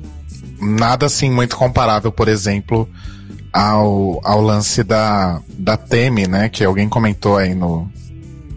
nada 0.60 1.06
assim 1.06 1.30
muito 1.30 1.56
comparável, 1.56 2.12
por 2.12 2.28
exemplo, 2.28 2.90
ao, 3.54 4.20
ao 4.24 4.42
lance 4.42 4.84
da, 4.84 5.40
da 5.58 5.78
Temi, 5.78 6.28
né? 6.28 6.50
Que 6.50 6.64
alguém 6.64 6.90
comentou 6.90 7.38
aí 7.38 7.54
no, 7.54 7.88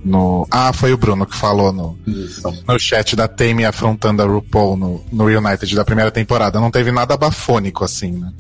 no. 0.03 0.47
Ah, 0.51 0.73
foi 0.73 0.95
o 0.95 0.97
Bruno 0.97 1.27
que 1.27 1.37
falou 1.37 1.73
no, 1.73 1.99
Isso. 2.07 2.43
no 2.67 2.79
chat 2.79 3.15
da 3.15 3.29
Temi 3.29 3.67
afrontando 3.67 4.23
a 4.23 4.27
RuPaul 4.27 4.77
no, 4.79 5.05
no 5.13 5.25
United 5.27 5.75
da 5.75 5.85
primeira 5.85 6.11
temporada. 6.11 6.59
Não 6.59 6.71
teve 6.71 6.91
nada 6.91 7.19
bafônico 7.19 7.85
assim, 7.85 8.13
né? 8.13 8.33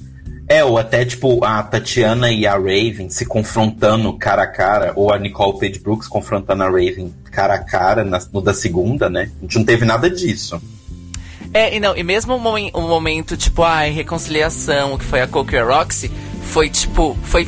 É, 0.52 0.64
ou 0.64 0.76
até 0.78 1.04
tipo 1.04 1.45
a 1.45 1.62
Tatiana 1.62 2.28
e 2.33 2.45
a 2.45 2.54
Raven 2.54 3.09
se 3.09 3.25
confrontando 3.25 4.12
cara 4.14 4.42
a 4.42 4.47
cara, 4.49 4.92
ou 4.97 5.12
a 5.12 5.16
Nicole 5.16 5.57
Page 5.61 5.78
Brooks 5.78 6.09
confrontando 6.09 6.64
a 6.64 6.66
Raven 6.66 7.14
cara 7.30 7.54
a 7.54 7.59
cara 7.61 8.04
na- 8.04 8.21
no 8.33 8.40
da 8.40 8.52
segunda, 8.52 9.09
né? 9.09 9.30
A 9.38 9.42
gente 9.42 9.59
não 9.59 9.64
teve 9.64 9.85
nada 9.85 10.11
disso. 10.11 10.61
É, 11.54 11.76
e 11.76 11.78
não, 11.78 11.97
e 11.97 12.02
mesmo 12.02 12.35
o, 12.35 12.40
momen- 12.40 12.73
o 12.75 12.80
momento, 12.80 13.37
tipo, 13.37 13.62
ai, 13.62 13.90
reconciliação, 13.92 14.99
que 14.99 15.04
foi 15.04 15.21
a 15.21 15.28
Coco 15.28 15.54
e 15.54 15.57
a 15.59 15.64
Roxy, 15.64 16.11
foi 16.42 16.69
tipo, 16.69 17.16
foi. 17.23 17.47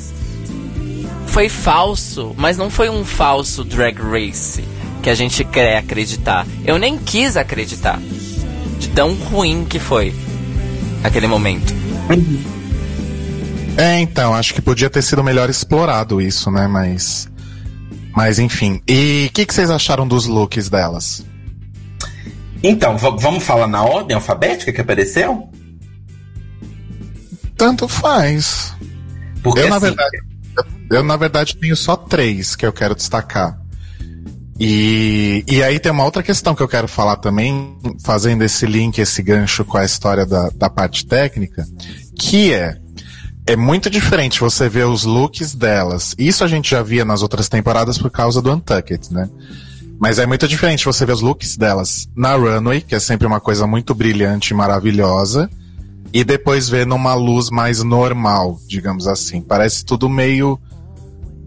Foi 1.26 1.48
falso, 1.48 2.32
mas 2.36 2.56
não 2.56 2.70
foi 2.70 2.88
um 2.88 3.04
falso 3.04 3.64
drag 3.64 3.98
race 4.00 4.62
que 5.02 5.10
a 5.10 5.14
gente 5.16 5.42
quer 5.44 5.78
acreditar. 5.78 6.46
Eu 6.64 6.78
nem 6.78 6.96
quis 6.98 7.36
acreditar. 7.36 7.98
De 8.78 8.88
tão 8.90 9.14
ruim 9.14 9.64
que 9.68 9.80
foi 9.80 10.14
aquele 11.02 11.26
momento. 11.26 11.74
É, 13.76 13.98
então, 14.00 14.34
acho 14.34 14.52
que 14.54 14.60
podia 14.60 14.90
ter 14.90 15.02
sido 15.02 15.24
melhor 15.24 15.48
explorado 15.48 16.20
isso, 16.20 16.50
né? 16.50 16.66
Mas. 16.66 17.28
Mas 18.14 18.38
enfim. 18.38 18.82
E 18.86 19.26
o 19.30 19.32
que, 19.32 19.46
que 19.46 19.54
vocês 19.54 19.70
acharam 19.70 20.06
dos 20.06 20.26
looks 20.26 20.68
delas? 20.68 21.24
Então, 22.62 22.96
vamos 22.96 23.42
falar 23.42 23.66
na 23.66 23.82
ordem 23.82 24.14
alfabética 24.14 24.72
que 24.72 24.80
apareceu? 24.80 25.48
Tanto 27.56 27.88
faz. 27.88 28.72
Porque 29.42 29.60
eu, 29.60 29.68
na 29.68 29.76
assim, 29.76 29.86
verdade, 29.86 30.18
eu, 30.90 30.98
eu, 30.98 31.02
na 31.02 31.16
verdade, 31.16 31.56
tenho 31.56 31.76
só 31.76 31.96
três 31.96 32.54
que 32.54 32.64
eu 32.64 32.72
quero 32.72 32.94
destacar. 32.94 33.58
E, 34.60 35.44
e 35.48 35.62
aí 35.62 35.80
tem 35.80 35.90
uma 35.90 36.04
outra 36.04 36.22
questão 36.22 36.54
que 36.54 36.62
eu 36.62 36.68
quero 36.68 36.86
falar 36.86 37.16
também, 37.16 37.76
fazendo 38.04 38.44
esse 38.44 38.64
link, 38.64 38.98
esse 38.98 39.22
gancho 39.22 39.64
com 39.64 39.78
a 39.78 39.84
história 39.84 40.24
da, 40.24 40.50
da 40.50 40.70
parte 40.70 41.04
técnica, 41.04 41.66
que 42.16 42.52
é. 42.52 42.81
É 43.46 43.56
muito 43.56 43.90
diferente 43.90 44.40
você 44.40 44.68
ver 44.68 44.86
os 44.86 45.04
looks 45.04 45.54
delas. 45.54 46.14
Isso 46.16 46.44
a 46.44 46.48
gente 46.48 46.70
já 46.70 46.82
via 46.82 47.04
nas 47.04 47.22
outras 47.22 47.48
temporadas 47.48 47.98
por 47.98 48.10
causa 48.10 48.40
do 48.40 48.52
Untucked, 48.52 49.12
né? 49.12 49.28
Mas 49.98 50.18
é 50.18 50.26
muito 50.26 50.46
diferente 50.46 50.84
você 50.84 51.04
ver 51.04 51.12
os 51.12 51.20
looks 51.20 51.56
delas 51.56 52.08
na 52.14 52.34
runway, 52.34 52.80
que 52.80 52.94
é 52.94 53.00
sempre 53.00 53.26
uma 53.26 53.40
coisa 53.40 53.66
muito 53.66 53.94
brilhante 53.94 54.52
e 54.52 54.56
maravilhosa, 54.56 55.50
e 56.12 56.24
depois 56.24 56.68
ver 56.68 56.86
numa 56.86 57.14
luz 57.14 57.50
mais 57.50 57.82
normal, 57.82 58.58
digamos 58.66 59.06
assim. 59.06 59.40
Parece 59.40 59.84
tudo 59.84 60.08
meio, 60.08 60.58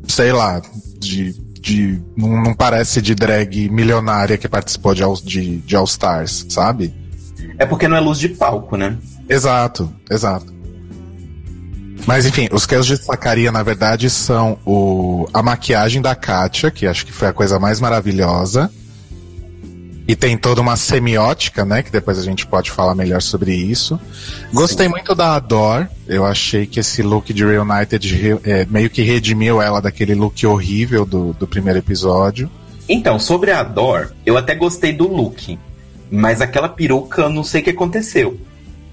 sei 0.08 0.32
lá, 0.32 0.62
de. 1.00 1.34
de 1.60 2.02
não, 2.16 2.44
não 2.44 2.54
parece 2.54 3.02
de 3.02 3.16
drag 3.16 3.70
milionária 3.70 4.38
que 4.38 4.48
participou 4.48 4.94
de, 4.94 5.04
de, 5.24 5.58
de 5.58 5.76
All 5.76 5.86
Stars, 5.86 6.46
sabe? 6.50 6.94
é 7.58 7.66
porque 7.66 7.88
não 7.88 7.98
é 7.98 8.00
luz 8.00 8.20
de 8.20 8.30
palco, 8.30 8.76
né? 8.78 8.98
Exato, 9.30 9.92
exato. 10.10 10.55
Mas 12.06 12.26
enfim, 12.26 12.48
os 12.52 12.66
que 12.66 12.76
eu 12.76 12.82
destacaria, 12.82 13.52
na 13.52 13.64
verdade, 13.64 14.10
são 14.10 14.60
o, 14.66 15.28
a 15.34 15.42
maquiagem 15.42 16.02
da 16.02 16.14
Katia, 16.14 16.70
que 16.70 16.86
acho 16.86 17.06
que 17.06 17.12
foi 17.12 17.28
a 17.28 17.34
coisa 17.34 17.58
mais 17.60 17.80
maravilhosa. 17.80 18.72
E 20.08 20.16
tem 20.16 20.38
toda 20.38 20.62
uma 20.62 20.76
semiótica, 20.76 21.66
né? 21.66 21.82
Que 21.82 21.92
depois 21.92 22.20
a 22.20 22.22
gente 22.22 22.46
pode 22.46 22.70
falar 22.70 22.94
melhor 22.94 23.22
sobre 23.24 23.56
isso. 23.56 24.00
Gostei 24.54 24.88
muito 24.88 25.16
da 25.16 25.34
Ador. 25.36 25.88
Eu 26.08 26.24
achei 26.24 26.68
que 26.68 26.80
esse 26.80 27.02
look 27.02 27.34
de 27.34 27.44
Reunited 27.44 28.40
é, 28.44 28.68
meio 28.70 28.88
que 28.88 29.02
redimiu 29.02 29.60
ela 29.60 29.82
daquele 29.82 30.14
look 30.14 30.46
horrível 30.46 31.08
do, 31.08 31.34
do 31.34 31.48
primeiro 31.48 31.80
episódio. 31.80 32.52
Então, 32.88 33.18
sobre 33.18 33.50
a 33.50 33.62
Ador, 33.62 34.12
eu 34.24 34.38
até 34.38 34.54
gostei 34.54 34.94
do 34.94 35.08
look. 35.08 35.58
Mas 36.12 36.40
aquela 36.40 36.70
peruca, 36.70 37.28
não 37.28 37.44
sei 37.44 37.62
o 37.62 37.64
que 37.64 37.72
aconteceu. 37.72 38.40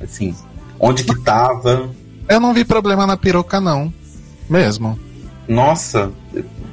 Assim, 0.01 0.35
onde 0.81 1.05
que 1.05 1.15
tava. 1.21 1.91
Eu 2.33 2.41
não 2.41 2.55
vi 2.55 2.65
problema 2.65 3.07
na 3.07 3.15
peruca, 3.15 3.61
não. 3.61 3.93
Mesmo. 4.49 4.99
Nossa, 5.47 6.11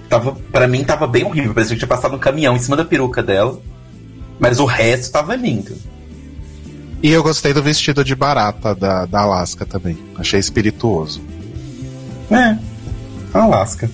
tava, 0.07 0.37
pra 0.53 0.69
mim 0.69 0.85
tava 0.85 1.05
bem 1.05 1.25
horrível. 1.25 1.53
Parecia 1.53 1.75
que 1.75 1.79
tinha 1.79 1.87
passado 1.87 2.15
um 2.15 2.19
caminhão 2.19 2.55
em 2.55 2.59
cima 2.59 2.77
da 2.77 2.85
peruca 2.85 3.21
dela. 3.21 3.59
Mas 4.39 4.59
o 4.61 4.65
resto 4.65 5.11
tava 5.11 5.35
lindo. 5.35 5.75
E 7.03 7.11
eu 7.11 7.21
gostei 7.21 7.53
do 7.53 7.61
vestido 7.61 8.05
de 8.05 8.15
barata 8.15 8.73
da, 8.73 9.05
da 9.05 9.19
Alaska 9.19 9.65
também. 9.65 9.97
Achei 10.17 10.39
espirituoso. 10.39 11.21
É, 12.31 12.57
Alaska. 13.33 13.91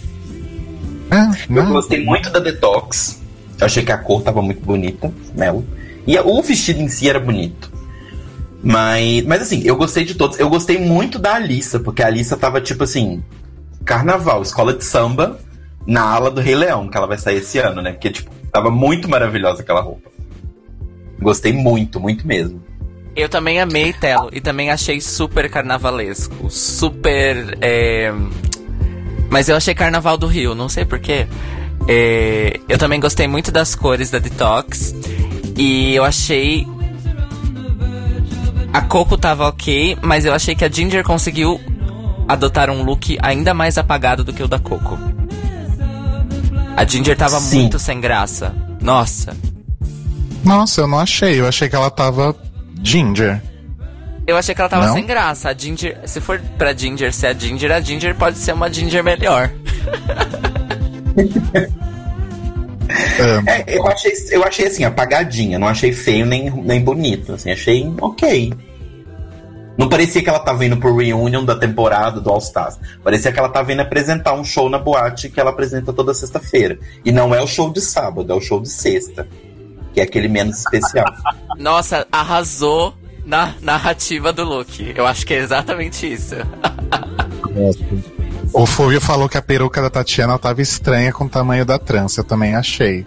É, 1.10 1.60
eu 1.60 1.66
gostei 1.68 2.06
muito 2.06 2.30
da 2.30 2.40
Detox. 2.40 3.20
Eu 3.60 3.66
achei 3.66 3.84
que 3.84 3.92
a 3.92 3.98
cor 3.98 4.22
tava 4.22 4.40
muito 4.42 4.64
bonita, 4.64 5.12
Melo. 5.34 5.66
E 6.06 6.16
o 6.20 6.44
vestido 6.44 6.82
em 6.82 6.90
si 6.90 7.10
era 7.10 7.20
bonito. 7.20 7.72
Mas, 8.66 9.24
mas 9.26 9.44
assim, 9.44 9.62
eu 9.64 9.76
gostei 9.76 10.04
de 10.04 10.16
todos. 10.16 10.40
Eu 10.40 10.50
gostei 10.50 10.80
muito 10.80 11.20
da 11.20 11.36
Alissa, 11.36 11.80
porque 11.80 12.02
a 12.02 12.08
Alissa 12.08 12.36
tava 12.36 12.60
tipo 12.60 12.84
assim: 12.84 13.24
carnaval, 13.86 14.42
escola 14.42 14.74
de 14.74 14.84
samba, 14.84 15.40
na 15.86 16.02
ala 16.02 16.32
do 16.32 16.42
Rei 16.42 16.56
Leão, 16.56 16.90
que 16.90 16.98
ela 16.98 17.06
vai 17.06 17.20
sair 17.20 17.38
esse 17.38 17.60
ano, 17.60 17.80
né? 17.80 17.92
Porque, 17.92 18.10
tipo, 18.10 18.32
tava 18.52 18.72
muito 18.72 19.08
maravilhosa 19.08 19.62
aquela 19.62 19.82
roupa. 19.82 20.10
Gostei 21.22 21.54
muito, 21.54 22.00
muito 22.00 22.26
mesmo. 22.26 22.60
Eu 23.16 23.30
também 23.30 23.62
amei 23.62 23.94
Telo 23.94 24.30
e 24.34 24.42
também 24.42 24.72
achei 24.72 25.00
super 25.00 25.48
carnavalesco. 25.48 26.50
Super. 26.50 27.58
É... 27.62 28.12
Mas 29.30 29.48
eu 29.48 29.56
achei 29.56 29.76
Carnaval 29.76 30.18
do 30.18 30.26
Rio, 30.26 30.56
não 30.56 30.68
sei 30.68 30.86
porquê. 30.86 31.28
É... 31.88 32.60
Eu 32.68 32.80
também 32.80 33.00
gostei 33.00 33.28
muito 33.28 33.52
das 33.52 33.76
cores 33.76 34.10
da 34.10 34.18
Detox. 34.18 34.96
E 35.56 35.96
eu 35.96 36.04
achei. 36.04 36.68
A 38.76 38.82
Coco 38.82 39.18
tava 39.18 39.48
ok, 39.48 39.98
mas 40.02 40.26
eu 40.26 40.34
achei 40.34 40.54
que 40.54 40.66
a 40.66 40.70
Ginger 40.70 41.02
conseguiu 41.02 41.62
adotar 42.28 42.70
um 42.70 42.84
look 42.84 43.18
ainda 43.22 43.54
mais 43.54 43.78
apagado 43.78 44.22
do 44.22 44.34
que 44.34 44.44
o 44.44 44.50
da 44.50 44.60
Coco. 44.60 45.00
A 46.76 46.84
Ginger 46.84 47.16
tava 47.16 47.40
Sim. 47.40 47.62
muito 47.62 47.80
sem 47.80 48.02
graça. 48.02 48.54
Nossa. 48.82 49.34
Nossa, 50.44 50.82
eu 50.82 50.88
não 50.88 51.00
achei. 51.00 51.40
Eu 51.40 51.48
achei 51.48 51.70
que 51.70 51.76
ela 51.78 51.90
tava 51.90 52.36
Ginger. 52.84 53.42
Eu 54.28 54.36
achei 54.36 54.54
que 54.54 54.60
ela 54.60 54.70
tava 54.70 54.88
não? 54.88 54.94
sem 54.94 55.06
graça. 55.06 55.48
A 55.48 55.58
Ginger, 55.58 55.98
se 56.04 56.20
for 56.20 56.42
pra 56.58 56.76
Ginger 56.76 57.14
ser 57.14 57.28
a 57.28 57.34
Ginger, 57.34 57.72
a 57.72 57.80
Ginger 57.80 58.14
pode 58.14 58.38
ser 58.38 58.54
uma 58.54 58.70
Ginger 58.70 59.02
melhor. 59.02 59.52
é, 63.48 63.78
eu, 63.78 63.88
achei, 63.88 64.12
eu 64.32 64.44
achei 64.44 64.68
assim, 64.68 64.84
apagadinha. 64.84 65.60
Não 65.60 65.68
achei 65.68 65.92
feio 65.92 66.26
nem, 66.26 66.50
nem 66.50 66.82
bonito. 66.82 67.34
Assim, 67.34 67.52
achei 67.52 67.92
ok. 68.02 68.54
Não 69.78 69.90
parecia 69.90 70.24
que 70.24 70.30
ela 70.30 70.40
tava 70.40 70.66
indo 70.66 70.78
pro 70.78 70.96
reunion 70.96 71.44
da 71.44 71.56
temporada 71.56 72.22
do 72.22 72.30
All 72.30 72.40
Stars. 72.40 72.80
Parecia 73.04 73.32
que 73.32 73.40
ela 73.40 73.50
tava 73.50 73.74
indo 73.74 73.82
apresentar 73.82 74.34
um 74.34 74.44
show 74.44 74.70
na 74.70 74.80
boate 74.80 75.30
que 75.30 75.40
ela 75.40 75.50
apresenta 75.50 75.92
toda 75.92 76.14
sexta-feira. 76.14 76.80
E 77.04 77.12
não 77.12 77.36
é 77.36 77.42
o 77.42 77.48
show 77.48 77.72
de 77.72 77.82
sábado, 77.82 78.32
é 78.32 78.36
o 78.36 78.42
show 78.42 78.62
de 78.62 78.70
sexta 78.70 79.28
que 79.96 80.02
é 80.02 80.04
aquele 80.04 80.28
menos 80.28 80.60
especial. 80.60 81.06
Nossa, 81.58 82.06
arrasou 82.12 82.94
na 83.26 83.56
narrativa 83.62 84.34
do 84.34 84.44
look. 84.44 84.94
Eu 84.94 85.08
acho 85.08 85.26
que 85.26 85.34
é 85.34 85.38
exatamente 85.38 86.12
isso. 86.12 86.36
O 88.56 88.66
Fulvio 88.66 89.02
falou 89.02 89.28
que 89.28 89.38
a 89.38 89.42
peruca 89.42 89.82
da 89.82 89.90
Tatiana 89.90 90.40
tava 90.40 90.62
estranha 90.62 91.12
com 91.12 91.26
o 91.26 91.30
tamanho 91.30 91.66
da 91.66 91.78
trança. 91.78 92.22
Eu 92.22 92.24
também 92.24 92.56
achei. 92.56 93.06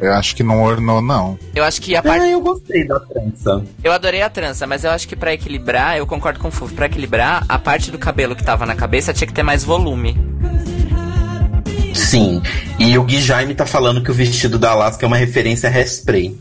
Eu 0.00 0.12
acho 0.14 0.34
que 0.34 0.42
não 0.42 0.62
ornou, 0.62 1.00
não. 1.00 1.38
Eu 1.54 1.62
acho 1.62 1.80
que 1.80 1.94
a 1.94 2.02
parte. 2.02 2.22
Ah, 2.22 2.30
eu 2.30 2.40
gostei 2.40 2.86
da 2.86 2.98
trança. 2.98 3.64
Eu 3.84 3.92
adorei 3.92 4.22
a 4.22 4.30
trança, 4.30 4.66
mas 4.66 4.82
eu 4.82 4.90
acho 4.90 5.06
que 5.06 5.14
para 5.14 5.32
equilibrar, 5.32 5.96
eu 5.96 6.06
concordo 6.06 6.40
com 6.40 6.48
o 6.48 6.50
Fulvio, 6.50 6.74
pra 6.74 6.86
equilibrar, 6.86 7.44
a 7.48 7.58
parte 7.58 7.90
do 7.90 7.98
cabelo 7.98 8.34
que 8.34 8.42
tava 8.42 8.66
na 8.66 8.74
cabeça 8.74 9.12
tinha 9.12 9.28
que 9.28 9.34
ter 9.34 9.42
mais 9.42 9.62
volume. 9.62 10.16
Sim. 11.94 12.42
E 12.78 12.98
o 12.98 13.04
Gui 13.04 13.20
Jaime 13.20 13.54
tá 13.54 13.66
falando 13.66 14.02
que 14.02 14.10
o 14.10 14.14
vestido 14.14 14.58
da 14.58 14.70
Alaska 14.70 15.04
é 15.04 15.06
uma 15.06 15.16
referência 15.16 15.68
a 15.68 15.72
Hairspray. 15.72 16.36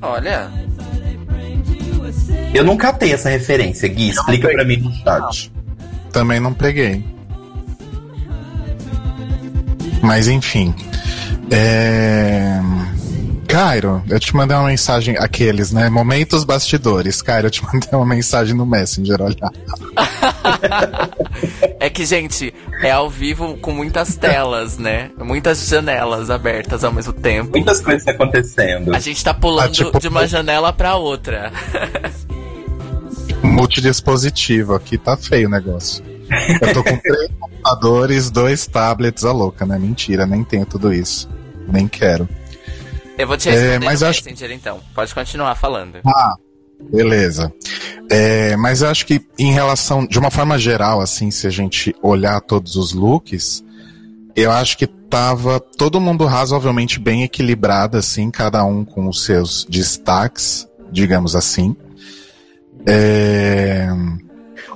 Olha. 0.00 0.50
Eu 2.54 2.64
nunca 2.64 2.92
tenho 2.92 3.14
essa 3.14 3.28
referência, 3.28 3.88
Gui. 3.88 4.08
Explica 4.08 4.48
para 4.48 4.64
mim 4.64 4.76
no 4.76 4.92
chat. 4.92 5.53
Também 6.14 6.38
não 6.38 6.54
peguei. 6.54 7.04
Mas 10.00 10.28
enfim. 10.28 10.72
É... 11.50 12.60
Cairo, 13.48 14.00
eu 14.08 14.20
te 14.20 14.34
mandei 14.34 14.56
uma 14.56 14.68
mensagem, 14.68 15.16
aqueles, 15.18 15.72
né? 15.72 15.90
Momentos 15.90 16.44
bastidores. 16.44 17.20
Cairo, 17.20 17.48
eu 17.48 17.50
te 17.50 17.62
mandei 17.66 17.88
uma 17.92 18.06
mensagem 18.06 18.54
no 18.54 18.64
Messenger, 18.64 19.22
olha. 19.22 19.50
é 21.80 21.90
que, 21.90 22.06
gente, 22.06 22.54
é 22.80 22.92
ao 22.92 23.10
vivo 23.10 23.56
com 23.56 23.72
muitas 23.72 24.16
telas, 24.16 24.78
né? 24.78 25.10
Muitas 25.18 25.66
janelas 25.66 26.30
abertas 26.30 26.84
ao 26.84 26.92
mesmo 26.92 27.12
tempo. 27.12 27.50
Muitas 27.50 27.80
coisas 27.80 28.06
acontecendo. 28.06 28.94
A 28.94 29.00
gente 29.00 29.22
tá 29.22 29.34
pulando 29.34 29.66
ah, 29.66 29.72
tipo... 29.72 29.98
de 29.98 30.06
uma 30.06 30.28
janela 30.28 30.72
pra 30.72 30.94
outra. 30.94 31.52
Multidispositivo, 33.44 34.74
aqui 34.74 34.98
tá 34.98 35.16
feio 35.16 35.48
o 35.48 35.50
negócio. 35.50 36.04
Eu 36.60 36.72
tô 36.72 36.82
com 36.82 36.96
três 36.96 37.30
computadores, 37.38 38.30
dois 38.30 38.66
tablets, 38.66 39.24
a 39.24 39.32
louca, 39.32 39.66
né? 39.66 39.78
Mentira, 39.78 40.26
nem 40.26 40.42
tenho 40.42 40.66
tudo 40.66 40.92
isso. 40.92 41.28
Nem 41.68 41.86
quero. 41.86 42.28
Eu 43.16 43.28
vou 43.28 43.36
te 43.36 43.48
responder 43.48 43.74
é, 43.74 43.78
mas 43.78 44.00
no 44.00 44.08
acho... 44.08 44.24
Messenger, 44.24 44.50
então. 44.50 44.80
Pode 44.94 45.14
continuar 45.14 45.54
falando. 45.54 45.98
Ah, 46.04 46.34
beleza. 46.90 47.52
É, 48.10 48.56
mas 48.56 48.82
eu 48.82 48.88
acho 48.88 49.06
que 49.06 49.24
em 49.38 49.52
relação, 49.52 50.06
de 50.06 50.18
uma 50.18 50.30
forma 50.30 50.58
geral, 50.58 51.00
assim, 51.00 51.30
se 51.30 51.46
a 51.46 51.50
gente 51.50 51.94
olhar 52.02 52.40
todos 52.40 52.76
os 52.76 52.92
looks, 52.92 53.64
eu 54.34 54.50
acho 54.50 54.76
que 54.76 54.86
tava 54.86 55.60
todo 55.60 56.00
mundo 56.00 56.26
razoavelmente 56.26 56.98
bem 56.98 57.22
equilibrado, 57.22 57.96
assim, 57.96 58.30
cada 58.30 58.64
um 58.64 58.84
com 58.84 59.08
os 59.08 59.24
seus 59.24 59.64
destaques, 59.68 60.66
digamos 60.90 61.36
assim. 61.36 61.76
É... 62.86 63.88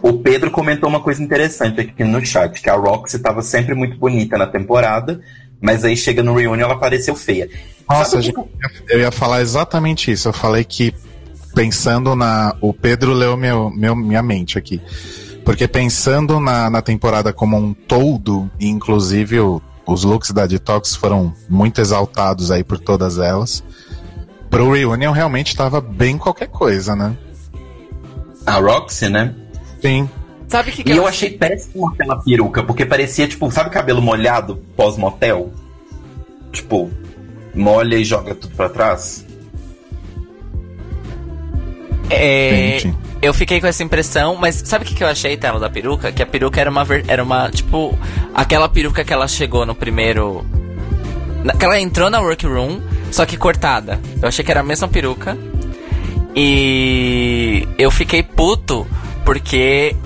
O 0.00 0.14
Pedro 0.14 0.50
comentou 0.50 0.88
uma 0.88 1.00
coisa 1.00 1.22
interessante 1.22 1.80
aqui 1.80 2.04
no 2.04 2.24
chat, 2.24 2.60
que 2.60 2.70
a 2.70 2.74
Roxy 2.74 3.16
estava 3.16 3.42
sempre 3.42 3.74
muito 3.74 3.98
bonita 3.98 4.38
na 4.38 4.46
temporada, 4.46 5.20
mas 5.60 5.84
aí 5.84 5.96
chega 5.96 6.22
no 6.22 6.34
reunion 6.34 6.66
ela 6.66 6.78
pareceu 6.78 7.16
feia. 7.16 7.48
Nossa, 7.88 8.20
gente, 8.20 8.38
eu 8.88 9.00
ia 9.00 9.10
falar 9.10 9.40
exatamente 9.40 10.12
isso. 10.12 10.28
Eu 10.28 10.32
falei 10.32 10.62
que 10.62 10.94
pensando 11.54 12.14
na. 12.14 12.54
O 12.60 12.72
Pedro 12.72 13.12
leu 13.12 13.36
meu, 13.36 13.70
meu, 13.70 13.96
minha 13.96 14.22
mente 14.22 14.58
aqui. 14.58 14.80
Porque 15.44 15.66
pensando 15.66 16.38
na, 16.38 16.68
na 16.68 16.82
temporada 16.82 17.32
como 17.32 17.56
um 17.56 17.72
todo, 17.72 18.50
e 18.60 18.68
inclusive 18.68 19.40
o, 19.40 19.62
os 19.86 20.04
looks 20.04 20.30
da 20.30 20.46
Detox 20.46 20.94
foram 20.94 21.32
muito 21.48 21.80
exaltados 21.80 22.50
aí 22.50 22.62
por 22.62 22.78
todas 22.78 23.18
elas. 23.18 23.64
Pro 24.50 24.72
Reunion 24.72 25.12
realmente 25.12 25.56
tava 25.56 25.80
bem 25.80 26.18
qualquer 26.18 26.48
coisa, 26.48 26.94
né? 26.94 27.16
A 28.48 28.58
Roxy, 28.58 29.08
né? 29.08 29.34
Sim. 29.80 30.08
Sabe 30.48 30.72
que, 30.72 30.82
que 30.82 30.92
e 30.92 30.96
eu 30.96 31.06
achei 31.06 31.30
péssimo 31.30 31.88
aquela 31.88 32.16
peruca, 32.22 32.62
porque 32.62 32.86
parecia, 32.86 33.28
tipo, 33.28 33.50
sabe 33.50 33.68
cabelo 33.68 34.00
molhado 34.00 34.56
pós-motel? 34.74 35.52
Tipo, 36.50 36.90
molha 37.54 37.96
e 37.96 38.04
joga 38.04 38.34
tudo 38.34 38.54
para 38.56 38.70
trás? 38.70 39.26
É. 42.10 42.80
Eu 43.20 43.34
fiquei 43.34 43.60
com 43.60 43.66
essa 43.66 43.82
impressão, 43.82 44.36
mas 44.36 44.62
sabe 44.64 44.84
o 44.84 44.88
que, 44.88 44.94
que 44.94 45.04
eu 45.04 45.08
achei, 45.08 45.36
Tela, 45.36 45.60
da 45.60 45.68
peruca? 45.68 46.10
Que 46.10 46.22
a 46.22 46.26
peruca 46.26 46.60
era 46.60 46.70
uma. 46.70 46.86
Era 47.06 47.22
uma. 47.22 47.50
Tipo. 47.50 47.98
Aquela 48.34 48.68
peruca 48.68 49.04
que 49.04 49.12
ela 49.12 49.28
chegou 49.28 49.66
no 49.66 49.74
primeiro. 49.74 50.46
Que 51.58 51.64
ela 51.64 51.78
entrou 51.78 52.08
na 52.08 52.20
workroom, 52.20 52.80
só 53.10 53.26
que 53.26 53.36
cortada. 53.36 54.00
Eu 54.22 54.28
achei 54.28 54.44
que 54.44 54.50
era 54.50 54.60
a 54.60 54.64
mesma 54.64 54.88
peruca. 54.88 55.36
E. 56.40 57.66
Eu 57.76 57.90
fiquei 57.90 58.22
puto 58.22 58.86
porque 59.24 59.96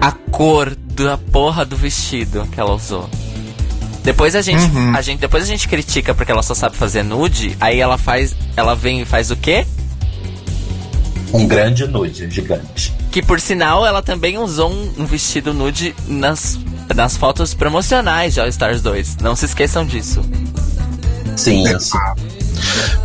a 0.00 0.10
cor 0.10 0.74
da 0.74 1.16
porra 1.16 1.64
do 1.64 1.76
vestido 1.76 2.44
que 2.52 2.58
ela 2.58 2.74
usou. 2.74 3.08
Depois 4.02 4.34
a 4.34 4.42
gente, 4.42 4.64
uhum. 4.64 4.94
a 4.94 5.00
gente, 5.00 5.20
depois 5.20 5.44
a 5.44 5.46
gente 5.46 5.68
critica 5.68 6.12
porque 6.12 6.32
ela 6.32 6.42
só 6.42 6.54
sabe 6.54 6.76
fazer 6.76 7.04
nude, 7.04 7.56
aí 7.60 7.78
ela 7.78 7.96
faz, 7.96 8.34
ela 8.56 8.74
vem 8.74 9.00
e 9.00 9.04
faz 9.04 9.30
o 9.30 9.36
quê? 9.36 9.64
Um 11.32 11.46
grande 11.46 11.86
nude, 11.86 12.28
gigante. 12.28 12.92
Que 13.12 13.22
por 13.22 13.40
sinal 13.40 13.86
ela 13.86 14.02
também 14.02 14.38
usou 14.38 14.72
um, 14.72 14.92
um 14.98 15.06
vestido 15.06 15.54
nude 15.54 15.94
nas, 16.08 16.58
nas 16.94 17.16
fotos 17.16 17.54
promocionais 17.54 18.34
de 18.34 18.40
All 18.40 18.48
Stars 18.48 18.82
2. 18.82 19.18
Não 19.18 19.36
se 19.36 19.44
esqueçam 19.44 19.86
disso. 19.86 20.20
Sim, 21.36 21.64
sim. 21.78 21.98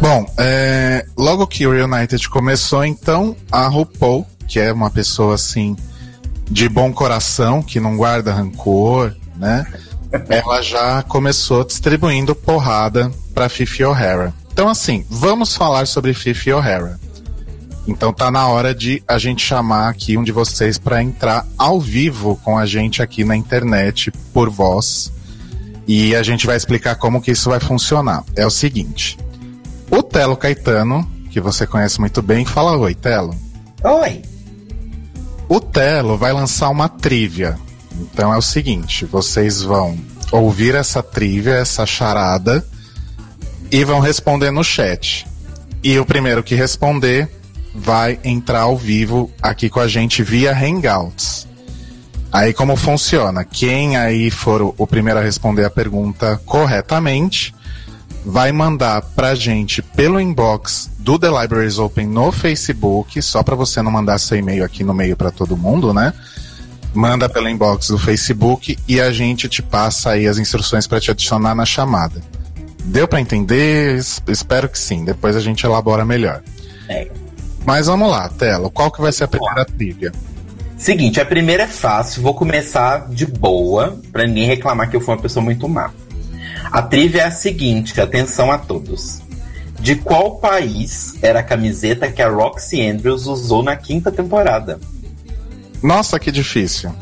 Bom, 0.01 0.25
é, 0.37 1.05
logo 1.17 1.45
que 1.47 1.67
o 1.67 1.71
Reunited 1.71 2.29
começou, 2.29 2.85
então, 2.85 3.35
a 3.51 3.67
RuPaul, 3.67 4.25
que 4.47 4.59
é 4.59 4.71
uma 4.71 4.89
pessoa 4.89 5.35
assim 5.35 5.75
de 6.49 6.67
bom 6.67 6.91
coração, 6.91 7.61
que 7.61 7.79
não 7.79 7.95
guarda 7.95 8.33
rancor, 8.33 9.13
né? 9.35 9.65
Ela 10.29 10.61
já 10.61 11.03
começou 11.03 11.63
distribuindo 11.63 12.33
porrada 12.33 13.11
para 13.33 13.47
Fifi 13.49 13.83
O'Hara. 13.83 14.33
Então, 14.51 14.67
assim, 14.67 15.05
vamos 15.09 15.55
falar 15.55 15.85
sobre 15.85 16.13
Fifi 16.13 16.51
O'Hara. 16.51 16.99
Então 17.89 18.13
tá 18.13 18.29
na 18.29 18.47
hora 18.47 18.73
de 18.73 19.01
a 19.07 19.17
gente 19.17 19.43
chamar 19.43 19.89
aqui 19.89 20.15
um 20.15 20.23
de 20.23 20.31
vocês 20.31 20.77
para 20.77 21.01
entrar 21.01 21.45
ao 21.57 21.81
vivo 21.81 22.39
com 22.43 22.55
a 22.55 22.63
gente 22.63 23.01
aqui 23.01 23.23
na 23.23 23.35
internet 23.35 24.11
por 24.31 24.47
voz. 24.47 25.11
E 25.87 26.15
a 26.15 26.21
gente 26.21 26.45
vai 26.45 26.55
explicar 26.55 26.95
como 26.95 27.19
que 27.19 27.31
isso 27.31 27.49
vai 27.49 27.59
funcionar. 27.59 28.23
É 28.35 28.45
o 28.45 28.51
seguinte: 28.51 29.17
o 29.89 30.03
Telo 30.03 30.37
Caetano, 30.37 31.09
que 31.29 31.39
você 31.39 31.65
conhece 31.65 31.99
muito 31.99 32.21
bem, 32.21 32.45
fala 32.45 32.77
oi, 32.77 32.93
Telo. 32.95 33.35
Oi. 33.83 34.21
O 35.47 35.59
Telo 35.59 36.17
vai 36.17 36.31
lançar 36.31 36.69
uma 36.69 36.87
trivia. 36.87 37.57
Então 37.99 38.33
é 38.33 38.37
o 38.37 38.41
seguinte: 38.41 39.05
vocês 39.05 39.61
vão 39.61 39.97
ouvir 40.31 40.75
essa 40.75 41.01
trivia, 41.01 41.55
essa 41.55 41.85
charada, 41.85 42.65
e 43.71 43.83
vão 43.83 43.99
responder 43.99 44.51
no 44.51 44.63
chat. 44.63 45.25
E 45.83 45.97
o 45.97 46.05
primeiro 46.05 46.43
que 46.43 46.55
responder 46.55 47.29
vai 47.73 48.19
entrar 48.23 48.61
ao 48.61 48.77
vivo 48.77 49.31
aqui 49.41 49.69
com 49.69 49.79
a 49.79 49.87
gente 49.87 50.21
via 50.23 50.51
Hangouts. 50.51 51.47
Aí 52.31 52.53
como 52.53 52.75
funciona? 52.75 53.43
Quem 53.43 53.97
aí 53.97 54.29
for 54.29 54.61
o, 54.61 54.75
o 54.77 54.85
primeiro 54.85 55.19
a 55.19 55.23
responder 55.23 55.65
a 55.65 55.69
pergunta 55.69 56.39
corretamente 56.45 57.55
vai 58.29 58.51
mandar 58.51 59.01
pra 59.01 59.33
gente 59.33 59.81
pelo 59.81 60.19
inbox 60.21 60.89
do 60.99 61.17
The 61.17 61.27
Libraries 61.41 61.79
Open 61.79 62.07
no 62.07 62.31
Facebook, 62.31 63.21
só 63.21 63.41
para 63.41 63.55
você 63.55 63.81
não 63.81 63.91
mandar 63.91 64.19
seu 64.19 64.37
e-mail 64.37 64.63
aqui 64.63 64.83
no 64.83 64.93
meio 64.93 65.17
para 65.17 65.31
todo 65.31 65.57
mundo, 65.57 65.91
né? 65.93 66.13
Manda 66.93 67.27
pelo 67.27 67.49
inbox 67.49 67.87
do 67.87 67.97
Facebook 67.97 68.77
e 68.87 69.01
a 69.01 69.11
gente 69.11 69.47
te 69.49 69.61
passa 69.61 70.11
aí 70.11 70.27
as 70.27 70.37
instruções 70.37 70.85
para 70.87 70.99
te 70.99 71.09
adicionar 71.11 71.55
na 71.55 71.65
chamada. 71.65 72.21
Deu 72.83 73.07
para 73.07 73.19
entender? 73.19 73.95
Es- 73.97 74.21
Espero 74.27 74.69
que 74.69 74.77
sim. 74.79 75.03
Depois 75.05 75.35
a 75.35 75.39
gente 75.39 75.65
elabora 75.65 76.05
melhor. 76.05 76.41
É. 76.87 77.07
Mas 77.65 77.87
vamos 77.87 78.09
lá, 78.09 78.29
Telo. 78.29 78.69
Qual 78.71 78.89
que 78.91 79.01
vai 79.01 79.11
ser 79.11 79.25
a 79.25 79.27
primeira 79.27 79.65
trilha? 79.65 80.11
Seguinte, 80.77 81.19
a 81.19 81.25
primeira 81.25 81.63
é 81.63 81.67
fácil, 81.67 82.21
vou 82.23 82.33
começar 82.33 83.09
de 83.09 83.25
boa, 83.25 83.99
pra 84.11 84.25
ninguém 84.25 84.45
reclamar 84.47 84.89
que 84.89 84.95
eu 84.95 85.01
fui 85.01 85.13
uma 85.13 85.21
pessoa 85.21 85.43
muito 85.43 85.67
má. 85.67 85.91
A 86.65 86.81
trivia 86.81 87.23
é 87.23 87.25
a 87.25 87.31
seguinte, 87.31 87.99
atenção 87.99 88.51
a 88.51 88.57
todos. 88.57 89.21
De 89.79 89.95
qual 89.95 90.37
país 90.37 91.15
era 91.21 91.39
a 91.39 91.43
camiseta 91.43 92.11
que 92.11 92.21
a 92.21 92.29
Roxy 92.29 92.81
Andrews 92.81 93.25
usou 93.27 93.63
na 93.63 93.75
quinta 93.75 94.11
temporada? 94.11 94.79
Nossa, 95.81 96.19
que 96.19 96.31
difícil. 96.31 96.93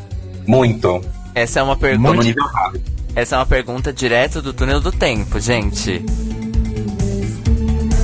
Muito. 0.46 1.04
Essa 1.34 1.60
é 1.60 1.62
uma 1.62 1.76
pergunta. 1.76 2.22
nível 2.22 2.44
rápido. 2.44 2.84
Essa 3.14 3.34
é 3.34 3.38
uma 3.38 3.46
pergunta 3.46 3.92
direto 3.92 4.40
do 4.40 4.52
túnel 4.52 4.80
do 4.80 4.92
tempo, 4.92 5.40
gente. 5.40 6.04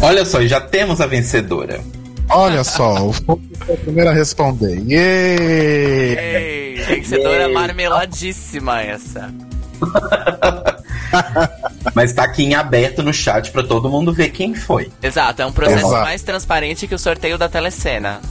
Olha 0.03 0.25
só, 0.25 0.43
e 0.43 0.49
já 0.49 0.61
temos 0.61 1.01
a 1.01 1.07
vencedora. 1.07 1.81
Olha 2.29 2.65
só, 2.65 3.07
o 3.07 3.13
Fogo 3.13 3.41
foi 3.65 3.75
o 3.75 3.79
primeiro 3.79 4.11
a 4.11 4.13
responder. 4.13 4.79
Yay! 4.87 6.19
Ei, 6.19 6.75
vencedora 6.83 7.45
Yay. 7.45 7.53
marmeladíssima 7.53 8.83
essa. 8.83 9.33
Mas 11.95 12.13
tá 12.13 12.25
aqui 12.25 12.45
em 12.45 12.55
aberto 12.55 13.03
no 13.03 13.13
chat 13.13 13.51
pra 13.51 13.63
todo 13.63 13.89
mundo 13.89 14.13
ver 14.13 14.31
quem 14.31 14.55
foi. 14.55 14.91
Exato, 15.03 15.43
é 15.43 15.47
um 15.47 15.53
processo 15.53 15.87
Exato. 15.87 16.03
mais 16.03 16.23
transparente 16.23 16.87
que 16.87 16.95
o 16.95 16.99
sorteio 16.99 17.37
da 17.39 17.49
telecena. 17.49 18.21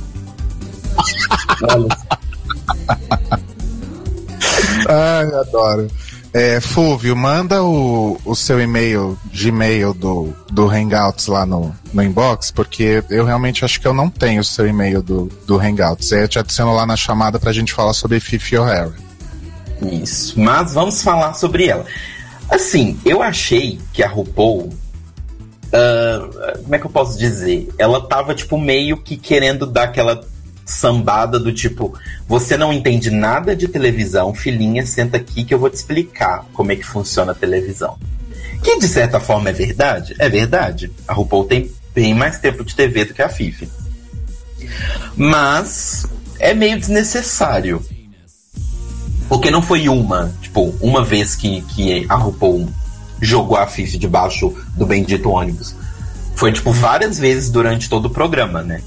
Ai, 4.88 5.26
adoro. 5.26 5.88
É, 6.34 6.60
Fúvio, 6.60 7.16
manda 7.16 7.64
o, 7.64 8.20
o 8.26 8.36
seu 8.36 8.60
e-mail, 8.60 9.16
Gmail 9.32 9.94
do, 9.94 10.34
do 10.52 10.68
Hangouts 10.68 11.28
lá 11.28 11.46
no, 11.46 11.76
no 11.94 12.02
inbox, 12.02 12.50
porque 12.50 13.04
eu 13.08 13.24
realmente 13.24 13.64
acho 13.64 13.80
que 13.80 13.88
eu 13.88 13.94
não 13.94 14.10
tenho 14.10 14.42
o 14.42 14.44
seu 14.44 14.68
e-mail 14.68 15.04
do, 15.04 15.30
do 15.46 15.60
Hangouts. 15.60 16.12
Aí 16.12 16.22
eu 16.22 16.28
te 16.28 16.40
adiciono 16.40 16.74
lá 16.74 16.88
na 16.88 16.96
chamada 16.96 17.40
pra 17.40 17.54
gente 17.54 17.72
falar 17.72 17.94
sobre 17.94 18.20
Fifi 18.20 18.58
O'Hara. 18.58 18.94
Isso. 19.84 20.40
Mas 20.40 20.74
vamos 20.74 21.04
falar 21.04 21.34
sobre 21.34 21.68
ela. 21.68 21.86
Assim, 22.50 23.00
eu 23.06 23.22
achei 23.22 23.80
que 23.92 24.04
a 24.04 24.08
RuPaul. 24.08 24.74
ah, 25.72 26.58
como 26.62 26.76
é 26.76 26.80
que 26.80 26.86
eu 26.86 26.92
posso 26.92 27.18
dizer? 27.18 27.70
Ela 27.78 28.02
tava, 28.02 28.34
tipo, 28.36 28.58
meio 28.58 28.98
que 28.98 29.18
querendo 29.18 29.66
dar 29.66 29.84
aquela 29.84 30.24
sambada 30.66 31.40
do 31.40 31.52
tipo: 31.52 31.98
você 32.28 32.58
não 32.58 32.72
entende 32.72 33.10
nada 33.10 33.56
de 33.56 33.68
televisão, 33.68 34.34
filhinha, 34.34 34.86
senta 34.86 35.18
aqui 35.18 35.44
que 35.44 35.54
eu 35.54 35.60
vou 35.60 35.70
te 35.70 35.76
explicar 35.76 36.46
como 36.54 36.72
é 36.72 36.76
que 36.76 36.86
funciona 36.86 37.32
a 37.32 37.36
televisão. 37.36 37.98
Que 38.64 38.80
de 38.80 38.88
certa 38.88 39.20
forma 39.20 39.50
é 39.50 39.54
verdade? 39.54 40.16
É 40.18 40.30
verdade. 40.30 40.92
A 41.08 41.14
RuPaul 41.14 41.46
tem 41.46 41.72
bem 41.94 42.14
mais 42.14 42.40
tempo 42.40 42.64
de 42.64 42.74
TV 42.76 43.06
do 43.06 43.14
que 43.14 43.22
a 43.22 43.30
Fifi. 43.30 43.70
Mas 45.16 46.06
é 46.40 46.54
meio 46.54 46.80
desnecessário. 46.80 47.84
Porque 49.34 49.50
não 49.50 49.64
foi 49.64 49.90
uma, 49.90 50.32
tipo, 50.44 50.76
uma 50.80 51.04
vez 51.04 51.34
que, 51.34 51.64
que 51.64 52.06
a 52.08 52.14
RuPaul 52.14 52.70
jogou 53.20 53.58
a 53.58 53.66
Fifi 53.66 53.98
debaixo 53.98 54.54
do 54.78 54.86
bendito 54.86 55.28
ônibus. 55.28 55.76
Foi, 56.36 56.52
tipo, 56.52 56.72
várias 56.72 57.18
vezes 57.18 57.50
durante 57.50 57.90
todo 57.90 58.06
o 58.06 58.10
programa, 58.12 58.62
né? 58.62 58.84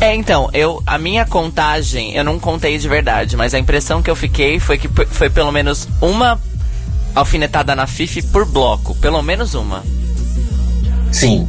É, 0.00 0.12
então, 0.16 0.50
eu 0.52 0.82
a 0.84 0.98
minha 0.98 1.24
contagem, 1.24 2.12
eu 2.16 2.24
não 2.24 2.40
contei 2.40 2.76
de 2.76 2.88
verdade, 2.88 3.36
mas 3.36 3.54
a 3.54 3.58
impressão 3.60 4.02
que 4.02 4.10
eu 4.10 4.16
fiquei 4.16 4.58
foi 4.58 4.78
que 4.78 4.88
foi 4.88 5.30
pelo 5.30 5.52
menos 5.52 5.86
uma 6.00 6.40
alfinetada 7.14 7.76
na 7.76 7.86
Fifi 7.86 8.20
por 8.20 8.44
bloco, 8.44 8.96
pelo 8.96 9.22
menos 9.22 9.54
uma. 9.54 9.84
Sim. 11.12 11.46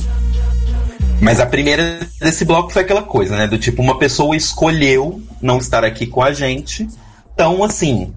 Mas 1.20 1.40
a 1.40 1.46
primeira 1.46 2.08
desse 2.20 2.46
bloco 2.46 2.72
foi 2.72 2.84
aquela 2.84 3.02
coisa, 3.02 3.36
né? 3.36 3.48
Do 3.48 3.58
tipo, 3.58 3.82
uma 3.82 3.98
pessoa 3.98 4.36
escolheu 4.36 5.22
não 5.42 5.58
estar 5.58 5.84
aqui 5.84 6.06
com 6.06 6.22
a 6.22 6.32
gente. 6.32 6.88
Então, 7.34 7.64
assim, 7.64 8.14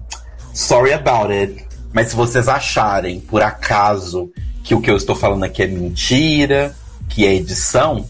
sorry 0.53 0.93
about 0.93 1.33
it. 1.33 1.65
Mas 1.91 2.09
se 2.09 2.15
vocês 2.15 2.47
acharem, 2.47 3.19
por 3.19 3.41
acaso, 3.41 4.31
que 4.63 4.75
o 4.75 4.81
que 4.81 4.89
eu 4.89 4.95
estou 4.95 5.15
falando 5.15 5.43
aqui 5.43 5.63
é 5.63 5.67
mentira, 5.67 6.75
que 7.09 7.25
é 7.25 7.33
edição, 7.33 8.05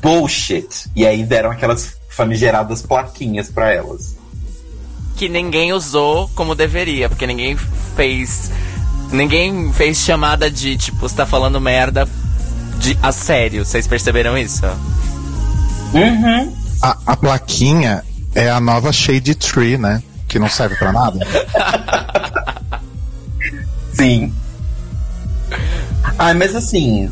bullshit. 0.00 0.88
E 0.94 1.06
aí 1.06 1.24
deram 1.24 1.50
aquelas 1.50 1.96
famigeradas 2.08 2.80
plaquinhas 2.82 3.50
pra 3.50 3.72
elas. 3.72 4.16
Que 5.16 5.28
ninguém 5.28 5.72
usou 5.72 6.30
como 6.34 6.54
deveria, 6.54 7.08
porque 7.08 7.26
ninguém 7.26 7.56
fez 7.96 8.50
ninguém 9.12 9.70
fez 9.74 9.98
chamada 9.98 10.50
de 10.50 10.76
tipo, 10.76 10.98
você 10.98 11.14
tá 11.14 11.26
falando 11.26 11.60
merda 11.60 12.08
de 12.82 12.98
a 13.00 13.12
sério. 13.12 13.64
Vocês 13.64 13.86
perceberam 13.86 14.36
isso? 14.36 14.66
Uhum. 15.94 16.52
A, 16.82 16.98
a 17.06 17.16
plaquinha 17.16 18.02
é 18.34 18.50
a 18.50 18.60
nova 18.60 18.92
Shade 18.92 19.34
Tree, 19.36 19.78
né? 19.78 20.02
Que 20.26 20.38
não 20.38 20.48
serve 20.48 20.74
pra 20.76 20.92
nada. 20.92 21.18
Sim. 23.94 24.34
Ah, 26.18 26.34
mas 26.34 26.56
assim, 26.56 27.08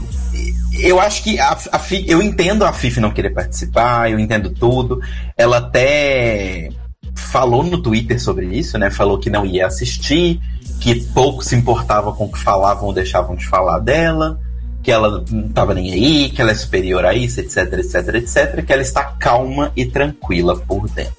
eu 0.81 0.99
acho 0.99 1.23
que 1.23 1.39
a, 1.39 1.53
a 1.73 1.81
eu 2.07 2.21
entendo 2.21 2.65
a 2.65 2.73
Fifi 2.73 2.99
não 2.99 3.13
querer 3.13 3.31
participar, 3.31 4.11
eu 4.11 4.19
entendo 4.19 4.51
tudo. 4.51 5.01
Ela 5.37 5.59
até 5.59 6.71
falou 7.15 7.63
no 7.63 7.81
Twitter 7.81 8.21
sobre 8.21 8.47
isso, 8.47 8.77
né? 8.77 8.91
Falou 8.91 9.19
que 9.19 9.31
não 9.31 9.47
ia 9.47 9.67
assistir, 9.67 10.41
que 10.81 11.01
pouco 11.13 11.45
se 11.45 11.55
importava 11.55 12.13
com 12.13 12.25
o 12.25 12.33
que 12.33 12.39
falavam 12.39 12.87
ou 12.87 12.93
deixavam 12.93 13.37
de 13.37 13.47
falar 13.47 13.79
dela, 13.79 14.41
que 14.83 14.91
ela 14.91 15.25
não 15.31 15.49
tava 15.49 15.75
nem 15.75 15.93
aí, 15.93 16.31
que 16.31 16.41
ela 16.41 16.53
é 16.53 16.55
superior 16.55 17.05
a 17.05 17.15
isso, 17.15 17.41
etc, 17.41 17.73
etc, 17.75 18.15
etc, 18.15 18.65
que 18.65 18.73
ela 18.73 18.83
está 18.83 19.05
calma 19.05 19.73
e 19.77 19.85
tranquila 19.85 20.57
por 20.57 20.89
dentro. 20.89 21.15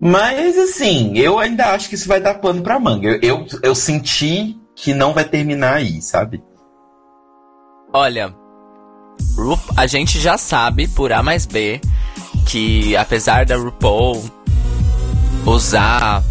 Mas 0.00 0.58
assim, 0.58 1.16
eu 1.16 1.38
ainda 1.38 1.72
acho 1.72 1.88
que 1.88 1.94
isso 1.94 2.08
vai 2.08 2.20
dar 2.20 2.34
pano 2.34 2.62
pra 2.62 2.80
manga. 2.80 3.08
Eu, 3.08 3.18
eu, 3.22 3.46
eu 3.62 3.74
senti 3.74 4.56
que 4.74 4.92
não 4.92 5.14
vai 5.14 5.24
terminar 5.24 5.76
aí, 5.76 6.02
sabe? 6.02 6.42
Olha, 7.92 8.34
a 9.76 9.86
gente 9.86 10.18
já 10.18 10.36
sabe 10.36 10.88
por 10.88 11.12
A 11.12 11.22
mais 11.22 11.46
B 11.46 11.80
que 12.46 12.96
apesar 12.96 13.46
da 13.46 13.56
RuPaul 13.56 14.22
usar 15.46 16.22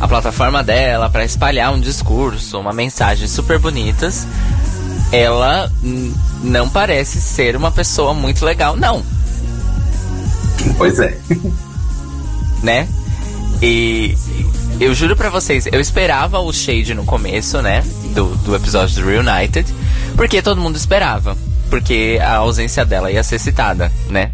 a 0.00 0.08
plataforma 0.08 0.62
dela 0.62 1.10
pra 1.10 1.24
espalhar 1.24 1.72
um 1.72 1.80
discurso, 1.80 2.58
uma 2.58 2.72
mensagem 2.72 3.28
super 3.28 3.58
bonitas, 3.58 4.26
ela 5.12 5.70
não 6.42 6.68
parece 6.68 7.20
ser 7.20 7.56
uma 7.56 7.70
pessoa 7.70 8.14
muito 8.14 8.44
legal, 8.44 8.76
não, 8.76 9.02
Pois 10.76 10.98
é. 10.98 11.16
né? 12.62 12.86
E 13.62 14.14
eu 14.78 14.94
juro 14.94 15.16
pra 15.16 15.30
vocês, 15.30 15.66
eu 15.70 15.80
esperava 15.80 16.38
o 16.38 16.52
shade 16.52 16.94
no 16.94 17.04
começo, 17.04 17.60
né? 17.62 17.82
do, 18.14 18.26
do 18.38 18.54
episódio 18.56 19.02
do 19.02 19.08
Reunited, 19.08 19.66
porque 20.16 20.42
todo 20.42 20.60
mundo 20.60 20.76
esperava. 20.76 21.36
Porque 21.70 22.18
a 22.20 22.36
ausência 22.36 22.84
dela 22.84 23.10
ia 23.12 23.22
ser 23.22 23.38
citada, 23.38 23.92
né? 24.08 24.32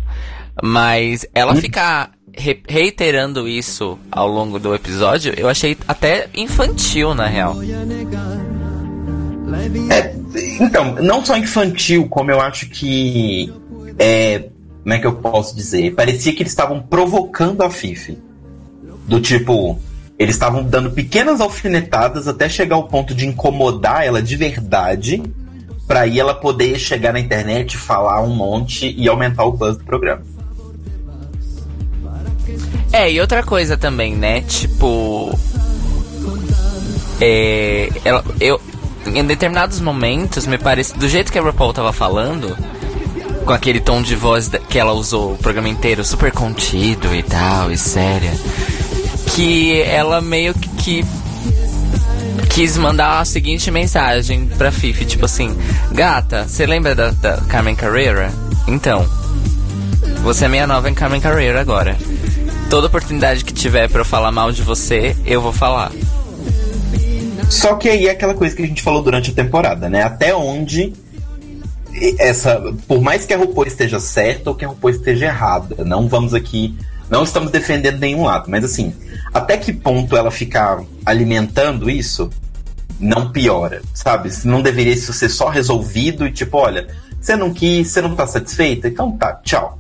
Mas 0.62 1.26
ela 1.34 1.52
Hum. 1.52 1.56
ficar 1.60 2.10
re- 2.34 2.62
reiterando 2.66 3.46
isso 3.46 3.98
ao 4.10 4.26
longo 4.26 4.58
do 4.58 4.74
episódio, 4.74 5.34
eu 5.36 5.46
achei 5.48 5.76
até 5.86 6.28
infantil, 6.34 7.14
na 7.14 7.26
real. 7.26 7.54
É, 9.90 10.14
então, 10.60 10.94
não 10.96 11.24
só 11.24 11.36
infantil, 11.36 12.08
como 12.08 12.30
eu 12.30 12.40
acho 12.40 12.68
que. 12.68 13.52
É, 13.98 14.48
como 14.82 14.94
é 14.94 14.98
que 14.98 15.06
eu 15.06 15.16
posso 15.16 15.56
dizer? 15.56 15.94
Parecia 15.94 16.32
que 16.32 16.42
eles 16.42 16.52
estavam 16.52 16.80
provocando 16.80 17.62
a 17.62 17.70
Fifi. 17.70 18.18
Do 19.06 19.20
tipo, 19.20 19.80
eles 20.18 20.34
estavam 20.34 20.64
dando 20.64 20.90
pequenas 20.90 21.40
alfinetadas 21.40 22.26
até 22.26 22.48
chegar 22.48 22.76
ao 22.76 22.88
ponto 22.88 23.14
de 23.14 23.26
incomodar 23.26 24.04
ela 24.04 24.22
de 24.22 24.36
verdade, 24.36 25.22
pra 25.86 26.00
aí 26.00 26.18
ela 26.18 26.34
poder 26.34 26.78
chegar 26.78 27.12
na 27.12 27.20
internet, 27.20 27.76
falar 27.76 28.22
um 28.22 28.34
monte 28.34 28.94
e 28.96 29.08
aumentar 29.08 29.44
o 29.44 29.52
buzz 29.52 29.76
do 29.76 29.84
programa. 29.84 30.22
É, 32.92 33.12
e 33.12 33.20
outra 33.20 33.42
coisa 33.42 33.76
também, 33.76 34.16
né? 34.16 34.40
Tipo. 34.42 35.36
É. 37.20 37.90
Ela, 38.04 38.24
eu. 38.40 38.60
Em 39.06 39.24
determinados 39.24 39.80
momentos, 39.80 40.46
me 40.46 40.58
parece. 40.58 40.96
Do 40.96 41.08
jeito 41.08 41.32
que 41.32 41.38
a 41.38 41.42
RuPaul 41.42 41.72
tava 41.72 41.92
falando, 41.92 42.56
com 43.44 43.52
aquele 43.52 43.80
tom 43.80 44.02
de 44.02 44.16
voz 44.16 44.50
que 44.68 44.78
ela 44.78 44.92
usou 44.92 45.34
o 45.34 45.38
programa 45.38 45.68
inteiro, 45.68 46.04
super 46.04 46.32
contido 46.32 47.14
e 47.14 47.22
tal, 47.22 47.70
e 47.70 47.78
séria. 47.78 48.32
Que 49.34 49.80
ela 49.82 50.20
meio 50.20 50.54
que. 50.54 51.04
quis 52.50 52.76
mandar 52.76 53.20
a 53.20 53.24
seguinte 53.24 53.70
mensagem 53.70 54.46
pra 54.58 54.72
Fifi, 54.72 55.04
tipo 55.04 55.24
assim: 55.26 55.56
Gata, 55.92 56.46
você 56.48 56.66
lembra 56.66 56.94
da, 56.94 57.10
da 57.10 57.36
Carmen 57.48 57.74
Carrera? 57.74 58.32
Então. 58.66 59.06
Você 60.22 60.46
é 60.46 60.48
minha 60.48 60.66
nova 60.66 60.90
em 60.90 60.94
Carmen 60.94 61.20
Carrera 61.20 61.60
agora. 61.60 61.96
Toda 62.68 62.88
oportunidade 62.88 63.44
que 63.44 63.54
tiver 63.54 63.88
pra 63.88 64.00
eu 64.00 64.04
falar 64.04 64.32
mal 64.32 64.50
de 64.50 64.60
você, 64.60 65.16
eu 65.24 65.40
vou 65.40 65.52
falar. 65.52 65.92
Só 67.50 67.74
que 67.76 67.88
aí 67.88 68.06
é 68.06 68.10
aquela 68.10 68.34
coisa 68.34 68.54
que 68.54 68.62
a 68.62 68.66
gente 68.66 68.82
falou 68.82 69.02
durante 69.02 69.30
a 69.30 69.34
temporada, 69.34 69.88
né? 69.88 70.02
Até 70.02 70.34
onde 70.34 70.92
essa, 72.18 72.60
por 72.86 73.00
mais 73.00 73.24
que 73.24 73.32
a 73.32 73.38
RuPaul 73.38 73.66
esteja 73.66 73.98
certa 73.98 74.50
ou 74.50 74.56
que 74.56 74.64
a 74.64 74.68
RuPaul 74.68 74.90
esteja 74.92 75.26
errada, 75.26 75.84
não 75.84 76.08
vamos 76.08 76.34
aqui, 76.34 76.76
não 77.08 77.22
estamos 77.22 77.50
defendendo 77.50 77.98
nenhum 77.98 78.24
lado, 78.24 78.50
mas 78.50 78.64
assim, 78.64 78.92
até 79.32 79.56
que 79.56 79.72
ponto 79.72 80.16
ela 80.16 80.30
ficar 80.30 80.82
alimentando 81.06 81.88
isso 81.88 82.28
não 83.00 83.30
piora, 83.30 83.80
sabe? 83.94 84.30
Não 84.44 84.60
deveria 84.60 84.92
isso 84.92 85.12
ser 85.12 85.28
só 85.28 85.48
resolvido 85.48 86.26
e 86.26 86.32
tipo, 86.32 86.58
olha, 86.58 86.86
você 87.20 87.36
não 87.36 87.52
quis, 87.52 87.88
você 87.88 88.02
não 88.02 88.14
tá 88.14 88.26
satisfeita, 88.26 88.88
então 88.88 89.12
tá, 89.12 89.34
tchau. 89.42 89.78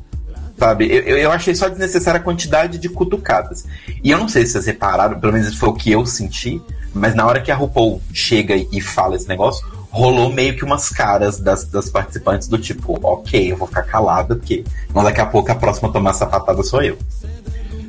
Sabe? 0.58 0.86
Eu- 0.90 1.18
eu 1.18 1.30
achei 1.30 1.54
só 1.54 1.68
desnecessária 1.68 2.18
a 2.18 2.22
quantidade 2.22 2.78
de 2.78 2.88
cutucadas. 2.88 3.66
E 4.02 4.10
eu 4.10 4.16
não 4.16 4.26
sei 4.26 4.46
se 4.46 4.52
vocês 4.52 4.64
repararam, 4.64 5.20
pelo 5.20 5.34
menos 5.34 5.54
foi 5.54 5.68
o 5.68 5.74
que 5.74 5.92
eu 5.92 6.06
senti, 6.06 6.62
mas 6.96 7.14
na 7.14 7.24
hora 7.26 7.40
que 7.40 7.50
a 7.50 7.56
RuPaul 7.56 8.00
chega 8.12 8.54
e 8.56 8.80
fala 8.80 9.16
esse 9.16 9.28
negócio, 9.28 9.66
rolou 9.90 10.30
meio 10.32 10.56
que 10.56 10.64
umas 10.64 10.88
caras 10.90 11.38
das, 11.40 11.64
das 11.64 11.88
participantes 11.88 12.48
do 12.48 12.58
tipo, 12.58 12.98
ok, 13.02 13.52
eu 13.52 13.56
vou 13.56 13.66
ficar 13.66 13.82
calada, 13.84 14.36
porque 14.36 14.64
mas 14.92 15.04
daqui 15.04 15.20
a 15.20 15.26
pouco 15.26 15.50
a 15.50 15.54
próxima 15.54 15.88
a 15.88 15.92
tomar 15.92 16.12
sapatada 16.12 16.62
sou 16.62 16.82
eu. 16.82 16.98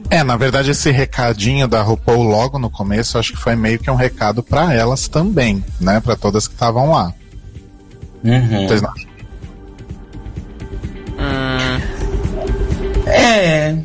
É, 0.10 0.24
na 0.24 0.38
verdade, 0.38 0.72
esse 0.72 0.90
recadinho 0.90 1.68
da 1.68 1.82
RuPaul 1.82 2.24
logo 2.24 2.58
no 2.58 2.70
começo, 2.70 3.18
acho 3.18 3.34
que 3.34 3.40
foi 3.40 3.56
meio 3.58 3.78
que 3.78 3.92
um 3.92 3.96
recado 3.96 4.42
pra 4.42 4.74
elas 4.74 5.08
também, 5.10 5.62
né? 5.82 6.00
Pra 6.00 6.16
todas 6.16 6.48
que 6.48 6.54
estavam 6.54 6.92
lá. 6.92 7.14
Uhum. 8.24 8.68
Vocês 8.68 8.82
não- 8.82 8.94
É. 13.06 13.76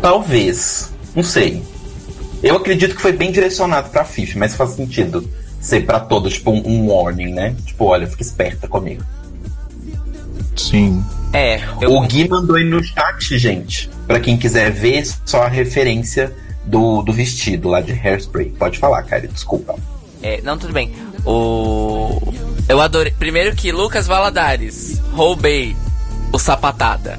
Talvez. 0.00 0.90
Não 1.14 1.22
sei. 1.22 1.62
Eu 2.44 2.56
acredito 2.56 2.94
que 2.94 3.00
foi 3.00 3.12
bem 3.12 3.32
direcionado 3.32 3.88
pra 3.88 4.04
Fifi, 4.04 4.36
mas 4.36 4.54
faz 4.54 4.70
sentido 4.72 5.26
ser 5.58 5.86
pra 5.86 5.98
todos, 5.98 6.34
tipo, 6.34 6.50
um, 6.50 6.62
um 6.66 6.92
warning, 6.92 7.32
né? 7.32 7.56
Tipo, 7.64 7.86
olha, 7.86 8.06
fica 8.06 8.22
esperta 8.22 8.68
comigo. 8.68 9.02
Sim. 10.54 11.02
É, 11.32 11.58
eu, 11.80 11.92
O 11.92 12.00
Gui 12.02 12.28
mandou 12.28 12.56
aí 12.56 12.64
no 12.64 12.84
chat, 12.84 13.38
gente. 13.38 13.88
Pra 14.06 14.20
quem 14.20 14.36
quiser 14.36 14.70
ver, 14.70 15.06
só 15.24 15.44
a 15.44 15.48
referência 15.48 16.34
do, 16.66 17.02
do 17.02 17.14
vestido 17.14 17.70
lá 17.70 17.80
de 17.80 17.92
hairspray. 17.92 18.50
Pode 18.50 18.78
falar, 18.78 19.02
cara, 19.04 19.26
desculpa. 19.26 19.74
é, 20.22 20.42
não, 20.42 20.58
tudo 20.58 20.74
bem. 20.74 20.92
O. 21.24 22.20
Eu 22.68 22.78
adorei. 22.78 23.14
Primeiro 23.18 23.56
que 23.56 23.72
Lucas 23.72 24.06
Valadares, 24.06 25.00
roubei 25.14 25.74
o 26.30 26.38
sapatada. 26.38 27.18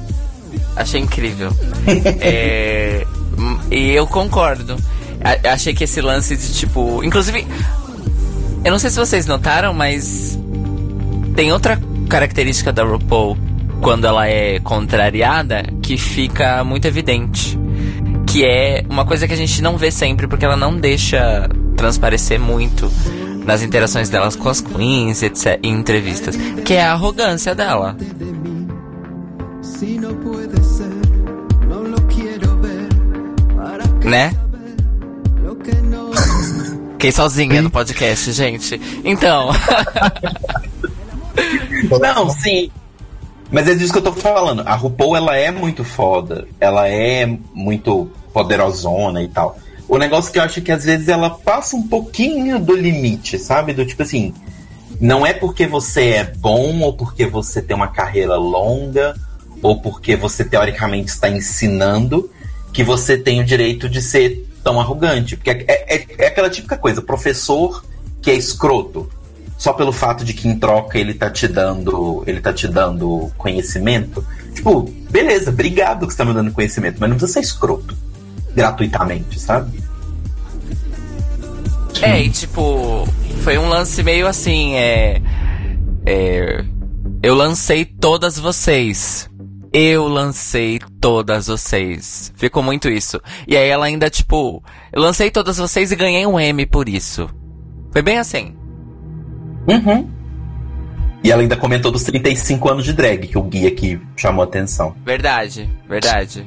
Achei 0.76 1.00
incrível. 1.00 1.50
é, 2.20 3.04
e 3.72 3.90
eu 3.90 4.06
concordo. 4.06 4.76
A- 5.26 5.52
achei 5.54 5.74
que 5.74 5.84
esse 5.84 6.00
lance 6.00 6.36
de 6.36 6.52
tipo. 6.54 7.02
Inclusive, 7.02 7.46
eu 8.64 8.70
não 8.70 8.78
sei 8.78 8.90
se 8.90 8.96
vocês 8.98 9.26
notaram, 9.26 9.72
mas 9.74 10.38
tem 11.34 11.52
outra 11.52 11.80
característica 12.08 12.72
da 12.72 12.84
RuPaul 12.84 13.36
quando 13.80 14.06
ela 14.06 14.28
é 14.28 14.58
contrariada 14.60 15.64
que 15.82 15.96
fica 15.96 16.62
muito 16.64 16.86
evidente. 16.86 17.58
Que 18.26 18.44
é 18.44 18.84
uma 18.88 19.04
coisa 19.04 19.26
que 19.26 19.32
a 19.34 19.36
gente 19.36 19.60
não 19.62 19.76
vê 19.76 19.90
sempre, 19.90 20.26
porque 20.26 20.44
ela 20.44 20.56
não 20.56 20.76
deixa 20.76 21.48
transparecer 21.76 22.38
muito 22.40 22.90
nas 23.44 23.62
interações 23.62 24.08
delas 24.08 24.34
com 24.36 24.48
as 24.48 24.60
queens, 24.60 25.22
etc, 25.22 25.58
em 25.62 25.72
entrevistas. 25.74 26.36
Que 26.64 26.74
é 26.74 26.82
a 26.84 26.92
arrogância 26.92 27.54
dela. 27.54 27.96
Si 29.62 29.98
no 29.98 30.14
puede 30.16 30.62
ser, 30.64 30.90
no 31.68 31.82
lo 31.82 32.00
quiero 32.08 32.56
ver. 32.60 32.88
¿Para 33.56 33.84
qué 34.00 34.08
Né? 34.08 34.32
Fiquei 36.92 37.12
sozinha 37.12 37.60
no 37.62 37.70
podcast, 37.70 38.32
gente. 38.32 38.80
Então. 39.04 39.50
Não, 42.00 42.30
sim. 42.30 42.70
Mas 43.50 43.68
é 43.68 43.74
disso 43.74 43.92
que 43.92 43.98
eu 43.98 44.02
tô 44.02 44.12
falando. 44.12 44.62
A 44.66 44.74
RuPaul, 44.74 45.16
ela 45.16 45.36
é 45.36 45.50
muito 45.50 45.84
foda. 45.84 46.48
Ela 46.58 46.88
é 46.88 47.26
muito 47.54 48.10
poderosona 48.32 49.22
e 49.22 49.28
tal. 49.28 49.58
O 49.88 49.98
negócio 49.98 50.32
que 50.32 50.38
eu 50.38 50.42
acho 50.42 50.60
que 50.60 50.72
às 50.72 50.84
vezes 50.84 51.08
ela 51.08 51.30
passa 51.30 51.76
um 51.76 51.86
pouquinho 51.86 52.58
do 52.58 52.74
limite, 52.74 53.38
sabe? 53.38 53.72
Do 53.72 53.86
tipo 53.86 54.02
assim, 54.02 54.34
não 55.00 55.24
é 55.24 55.32
porque 55.32 55.66
você 55.66 56.08
é 56.08 56.24
bom 56.24 56.80
ou 56.80 56.92
porque 56.92 57.26
você 57.26 57.62
tem 57.62 57.76
uma 57.76 57.88
carreira 57.88 58.36
longa 58.36 59.14
ou 59.62 59.80
porque 59.80 60.16
você 60.16 60.44
teoricamente 60.44 61.10
está 61.10 61.28
ensinando 61.28 62.30
que 62.72 62.82
você 62.82 63.16
tem 63.16 63.40
o 63.40 63.44
direito 63.44 63.88
de 63.88 64.02
ser 64.02 64.45
tão 64.66 64.80
arrogante. 64.80 65.36
Porque 65.36 65.50
é, 65.50 65.64
é- 65.68 66.06
é 66.18 66.26
aquela 66.26 66.50
típica 66.50 66.76
coisa, 66.76 67.00
professor 67.00 67.84
que 68.20 68.32
é 68.32 68.34
escroto 68.34 69.08
só 69.56 69.72
pelo 69.72 69.92
fato 69.92 70.24
de 70.24 70.34
que 70.34 70.48
em 70.48 70.58
troca 70.58 70.98
ele 70.98 71.14
tá 71.14 71.30
te 71.30 71.46
dando, 71.46 72.24
ele 72.26 72.40
tá 72.40 72.52
te 72.52 72.66
dando 72.66 73.30
conhecimento. 73.38 74.26
Tipo, 74.52 74.82
beleza, 75.08 75.50
obrigado 75.50 76.04
que 76.06 76.12
você 76.12 76.18
tá 76.18 76.24
me 76.24 76.34
dando 76.34 76.50
conhecimento, 76.50 76.96
mas 76.98 77.08
não 77.08 77.16
precisa 77.16 77.34
ser 77.40 77.46
escroto 77.46 77.96
gratuitamente, 78.54 79.38
sabe? 79.38 79.80
É, 82.02 82.20
e 82.22 82.28
tipo, 82.28 83.06
foi 83.42 83.56
um 83.56 83.68
lance 83.68 84.02
meio 84.02 84.26
assim, 84.26 84.74
é. 84.74 85.22
É. 86.04 86.64
Eu 87.22 87.34
lancei 87.36 87.84
todas 87.84 88.38
vocês. 88.38 89.30
Eu 89.72 90.08
lancei 90.08 90.80
todas 91.00 91.46
vocês. 91.46 92.32
Ficou 92.36 92.62
muito 92.62 92.88
isso. 92.88 93.20
E 93.46 93.56
aí 93.56 93.68
ela 93.68 93.86
ainda, 93.86 94.08
tipo, 94.08 94.62
eu 94.92 95.02
lancei 95.02 95.30
todas 95.30 95.58
vocês 95.58 95.92
e 95.92 95.96
ganhei 95.96 96.26
um 96.26 96.38
M 96.38 96.64
por 96.66 96.88
isso. 96.88 97.28
Foi 97.92 98.02
bem 98.02 98.18
assim. 98.18 98.56
Uhum. 99.68 100.08
E 101.22 101.32
ela 101.32 101.42
ainda 101.42 101.56
comentou 101.56 101.90
dos 101.90 102.04
35 102.04 102.70
anos 102.70 102.84
de 102.84 102.92
drag, 102.92 103.26
que 103.26 103.36
o 103.36 103.42
guia 103.42 103.68
aqui 103.68 104.00
chamou 104.16 104.42
a 104.42 104.46
atenção. 104.46 104.94
Verdade, 105.04 105.68
verdade. 105.88 106.46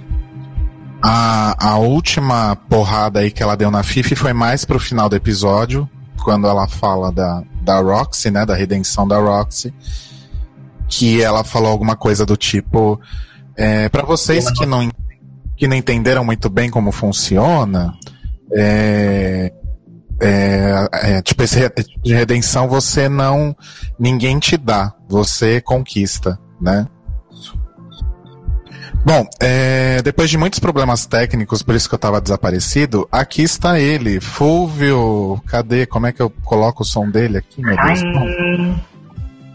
A, 1.02 1.72
a 1.72 1.78
última 1.78 2.56
porrada 2.70 3.20
aí 3.20 3.32
que 3.32 3.44
ela 3.44 3.56
deu 3.56 3.72
na 3.72 3.84
Fifi 3.84 4.16
foi 4.16 4.34
mais 4.34 4.64
pro 4.64 4.80
final 4.80 5.10
do 5.10 5.16
episódio, 5.16 5.90
quando 6.24 6.48
ela 6.48 6.68
fala 6.68 7.12
da, 7.12 7.44
da 7.62 7.80
Roxy, 7.80 8.32
né? 8.32 8.46
Da 8.46 8.56
redenção 8.56 9.08
da 9.08 9.18
Roxy. 9.18 9.74
Que 10.90 11.22
ela 11.22 11.44
falou 11.44 11.72
alguma 11.72 11.96
coisa 11.96 12.26
do 12.26 12.36
tipo. 12.36 13.00
É, 13.56 13.88
para 13.90 14.04
vocês 14.04 14.50
que 14.52 14.66
não, 14.66 14.90
que 15.56 15.68
não 15.68 15.76
entenderam 15.76 16.26
muito 16.26 16.50
bem 16.50 16.70
como 16.70 16.92
funciona, 16.92 17.94
é, 18.54 19.54
é, 20.22 20.88
é, 20.94 21.22
tipo, 21.22 21.44
esse 21.44 21.60
re- 21.60 21.74
de 22.04 22.14
redenção 22.14 22.68
você 22.68 23.08
não. 23.08 23.56
ninguém 24.00 24.40
te 24.40 24.58
dá, 24.58 24.94
você 25.08 25.62
conquista, 25.62 26.40
né? 26.60 26.88
Bom, 29.06 29.26
é, 29.40 30.02
depois 30.02 30.30
de 30.30 30.38
muitos 30.38 30.60
problemas 30.60 31.06
técnicos, 31.06 31.64
por 31.64 31.74
isso 31.74 31.88
que 31.88 31.96
eu 31.96 32.00
tava 32.00 32.20
desaparecido, 32.20 33.08
aqui 33.12 33.44
está 33.44 33.80
ele, 33.80 34.20
Fulvio. 34.20 35.42
Cadê? 35.46 35.86
Como 35.86 36.06
é 36.06 36.12
que 36.12 36.22
eu 36.22 36.30
coloco 36.44 36.84
o 36.84 36.86
som 36.86 37.10
dele 37.10 37.38
aqui, 37.38 37.62
meu 37.62 37.76
Deus? 37.78 38.02
Ai, 38.04 38.84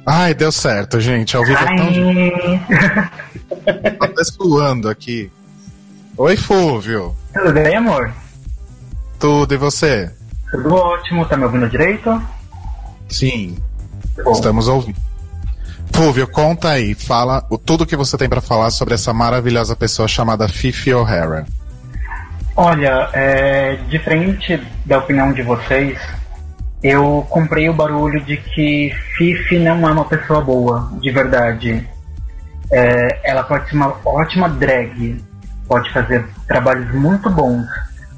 Ai, 0.06 0.34
deu 0.34 0.52
certo, 0.52 1.00
gente. 1.00 1.36
Ao 1.36 1.44
vivo 1.44 1.58
é 1.58 1.76
tão 1.76 1.86
ai. 1.86 2.62
Tá 3.98 4.06
até 4.06 4.24
suando 4.24 4.88
aqui. 4.88 5.30
Oi, 6.16 6.36
Fulvio. 6.36 7.14
Tudo 7.32 7.52
bem, 7.52 7.74
amor? 7.76 8.12
Tudo 9.18 9.54
e 9.54 9.56
você? 9.56 10.12
Tudo 10.50 10.74
ótimo, 10.74 11.26
tá 11.26 11.36
me 11.36 11.44
ouvindo 11.44 11.68
direito? 11.68 12.22
Sim, 13.08 13.56
Bom, 14.22 14.32
estamos 14.32 14.68
ouvindo. 14.68 14.98
Fulvio, 15.92 16.26
conta 16.26 16.70
aí, 16.70 16.94
fala 16.94 17.44
o 17.48 17.56
tudo 17.56 17.86
que 17.86 17.96
você 17.96 18.16
tem 18.16 18.28
pra 18.28 18.40
falar 18.40 18.70
sobre 18.70 18.94
essa 18.94 19.12
maravilhosa 19.12 19.76
pessoa 19.76 20.08
chamada 20.08 20.48
Fifi 20.48 20.92
O'Hara. 20.92 21.46
Olha, 22.56 23.08
é, 23.12 23.76
diferente 23.88 24.60
da 24.84 24.98
opinião 24.98 25.32
de 25.32 25.42
vocês, 25.42 25.98
eu 26.84 27.26
comprei 27.30 27.66
o 27.70 27.72
barulho 27.72 28.20
de 28.20 28.36
que 28.36 28.92
Fifi 29.16 29.58
não 29.58 29.88
é 29.88 29.92
uma 29.92 30.04
pessoa 30.04 30.42
boa, 30.42 30.92
de 31.00 31.10
verdade. 31.10 31.88
É, 32.70 33.20
ela 33.30 33.42
pode 33.42 33.70
ser 33.70 33.76
uma 33.76 33.96
ótima 34.04 34.50
drag, 34.50 35.16
pode 35.66 35.90
fazer 35.94 36.26
trabalhos 36.46 36.94
muito 36.94 37.30
bons, 37.30 37.66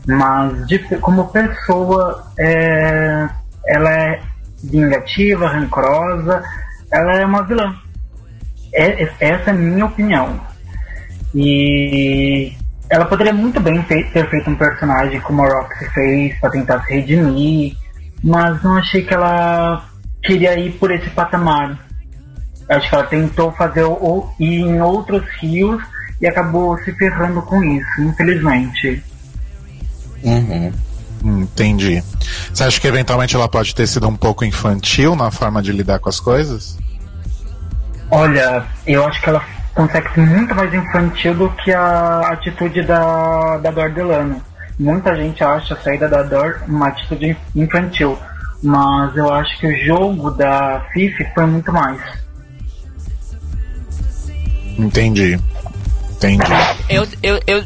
mas 0.05 0.67
de- 0.67 0.81
como 0.99 1.29
pessoa, 1.29 2.27
é, 2.37 3.29
ela 3.69 3.89
é 3.93 4.21
vingativa, 4.65 5.47
rancorosa, 5.47 6.43
ela 6.91 7.21
é 7.21 7.25
uma 7.25 7.45
vilã. 7.45 7.73
É- 8.75 9.05
é- 9.05 9.15
essa 9.21 9.51
é 9.51 9.55
a 9.55 9.57
minha 9.57 9.85
opinião. 9.87 10.41
E 11.33 12.53
ela 12.91 13.05
poderia 13.05 13.33
muito 13.33 13.61
bem 13.61 13.81
ter 13.83 14.29
feito 14.29 14.51
um 14.51 14.57
personagem 14.57 15.21
como 15.21 15.45
a 15.45 15.49
Roxy 15.49 15.89
fez 15.91 16.41
pra 16.41 16.51
tentar 16.51 16.83
se 16.83 16.95
redimir, 16.95 17.77
mas 18.27 18.61
não 18.63 18.77
achei 18.77 19.03
que 19.05 19.15
ela 19.15 19.85
queria 20.23 20.59
ir 20.59 20.73
por 20.73 20.91
esse 20.91 21.09
patamar. 21.11 21.79
Acho 22.69 22.89
que 22.89 22.95
ela 22.97 23.05
tentou 23.05 23.53
fazer 23.53 23.85
o, 23.85 23.93
o- 23.93 24.35
ir 24.41 24.63
em 24.63 24.81
outros 24.83 25.23
rios 25.41 25.81
e 26.21 26.27
acabou 26.27 26.77
se 26.79 26.93
ferrando 26.95 27.41
com 27.43 27.63
isso, 27.63 28.01
infelizmente. 28.03 29.01
Uhum. 30.25 30.73
Hum, 31.25 31.41
entendi. 31.43 32.03
Você 32.53 32.65
acha 32.65 32.81
que 32.81 32.89
eventualmente 32.89 33.37
ela 33.37 33.49
pode 33.49 33.73
ter 33.73 33.87
sido 33.87 34.09
um 34.09 34.17
pouco 34.17 34.45
infantil 34.45 35.15
na 35.15 35.31
forma 35.31 35.63
de 35.63 35.71
lidar 35.71 36.01
com 36.01 36.09
as 36.09 36.19
coisas? 36.19 36.77
Olha, 38.11 38.65
eu 38.87 39.07
acho 39.07 39.21
que 39.23 39.29
ela 39.29 39.43
consegue 39.75 40.13
ser 40.15 40.27
muito 40.27 40.55
mais 40.55 40.73
infantil 40.75 41.35
do 41.35 41.51
que 41.51 41.73
a 41.73 42.21
atitude 42.33 42.83
da, 42.83 43.59
da 43.59 43.71
Dor 43.71 43.91
Delano. 43.93 44.43
Muita 44.79 45.17
gente 45.17 45.43
acha 45.43 45.75
a 45.75 45.77
saída 45.79 46.09
da 46.09 46.23
Dor 46.23 46.63
uma 46.69 46.89
atitude 46.89 47.37
infantil, 47.55 48.19
mas 48.63 49.17
eu 49.17 49.33
acho 49.33 49.59
que 49.59 49.67
o 49.67 49.87
jogo 49.87 50.31
da 50.31 50.87
Fifi 50.93 51.25
foi 51.35 51.47
muito 51.47 51.73
mais. 51.73 52.01
Entendi. 54.79 55.41
Entendi. 56.11 56.45
Eu, 56.89 57.07
eu, 57.23 57.41
eu, 57.47 57.65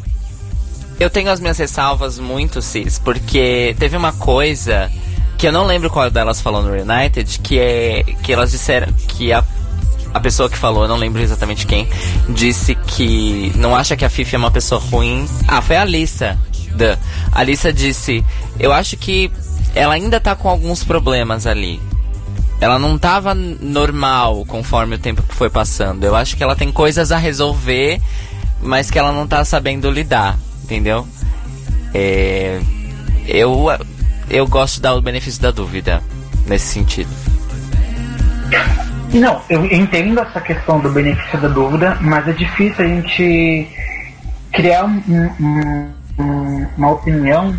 eu 0.99 1.11
tenho 1.11 1.31
as 1.31 1.40
minhas 1.40 1.59
ressalvas 1.59 2.18
muito, 2.18 2.62
Cis, 2.62 2.99
porque 2.99 3.75
teve 3.79 3.96
uma 3.96 4.12
coisa 4.12 4.90
que 5.37 5.49
eu 5.49 5.53
não 5.53 5.64
lembro 5.64 5.88
qual 5.88 6.11
delas 6.11 6.40
falou 6.40 6.62
no 6.62 6.70
United, 6.70 7.38
que 7.40 7.59
é 7.59 8.03
que 8.23 8.33
elas 8.33 8.51
disseram 8.51 8.92
que 8.92 9.33
a, 9.33 9.42
a 10.12 10.20
pessoa 10.20 10.51
que 10.51 10.57
falou, 10.59 10.83
eu 10.83 10.88
não 10.88 10.96
lembro 10.96 11.23
exatamente 11.23 11.66
quem, 11.66 11.88
disse 12.29 12.75
que 12.75 13.51
não 13.57 13.75
acha 13.75 13.96
que 13.96 14.05
a 14.05 14.11
Fifi 14.11 14.35
é 14.35 14.38
uma 14.38 14.51
pessoa 14.51 14.81
ruim. 14.81 15.27
Ah, 15.49 15.62
foi 15.62 15.77
a 15.77 15.83
Alissa. 15.83 16.38
A 17.33 17.41
Alissa 17.41 17.73
disse, 17.73 18.25
eu 18.59 18.73
acho 18.73 18.97
que 18.97 19.31
ela 19.75 19.95
ainda 19.95 20.21
tá 20.21 20.35
com 20.35 20.49
alguns 20.49 20.83
problemas 20.85 21.47
ali. 21.47 21.81
Ela 22.61 22.79
não 22.79 22.99
tava 22.99 23.35
normal 23.35 24.45
conforme 24.47 24.97
o 24.97 24.99
tempo 24.99 25.23
foi 25.29 25.49
passando. 25.49 26.05
Eu 26.05 26.15
acho 26.15 26.37
que 26.37 26.43
ela 26.43 26.55
tem 26.55 26.71
coisas 26.71 27.11
a 27.11 27.17
resolver, 27.17 28.01
mas 28.63 28.91
que 28.91 28.99
ela 28.99 29.13
não 29.13 29.27
tá 29.27 29.45
sabendo 29.45 29.91
lidar, 29.91 30.39
entendeu? 30.63 31.07
É, 31.95 32.61
eu, 33.27 33.67
eu 34.29 34.47
gosto 34.47 34.75
de 34.77 34.83
dar 34.83 34.95
o 34.95 35.01
benefício 35.01 35.41
da 35.41 35.51
dúvida 35.51 36.03
nesse 36.47 36.67
sentido. 36.67 37.09
Não, 39.13 39.41
eu 39.49 39.65
entendo 39.67 40.21
essa 40.21 40.41
questão 40.41 40.79
do 40.81 40.89
benefício 40.91 41.41
da 41.41 41.49
dúvida, 41.49 41.97
mas 42.01 42.29
é 42.29 42.33
difícil 42.33 42.85
a 42.85 42.89
gente 42.89 43.69
criar 44.53 44.85
um- 44.85 45.03
um- 45.41 45.91
um- 46.21 46.67
uma 46.77 46.91
opinião, 46.93 47.55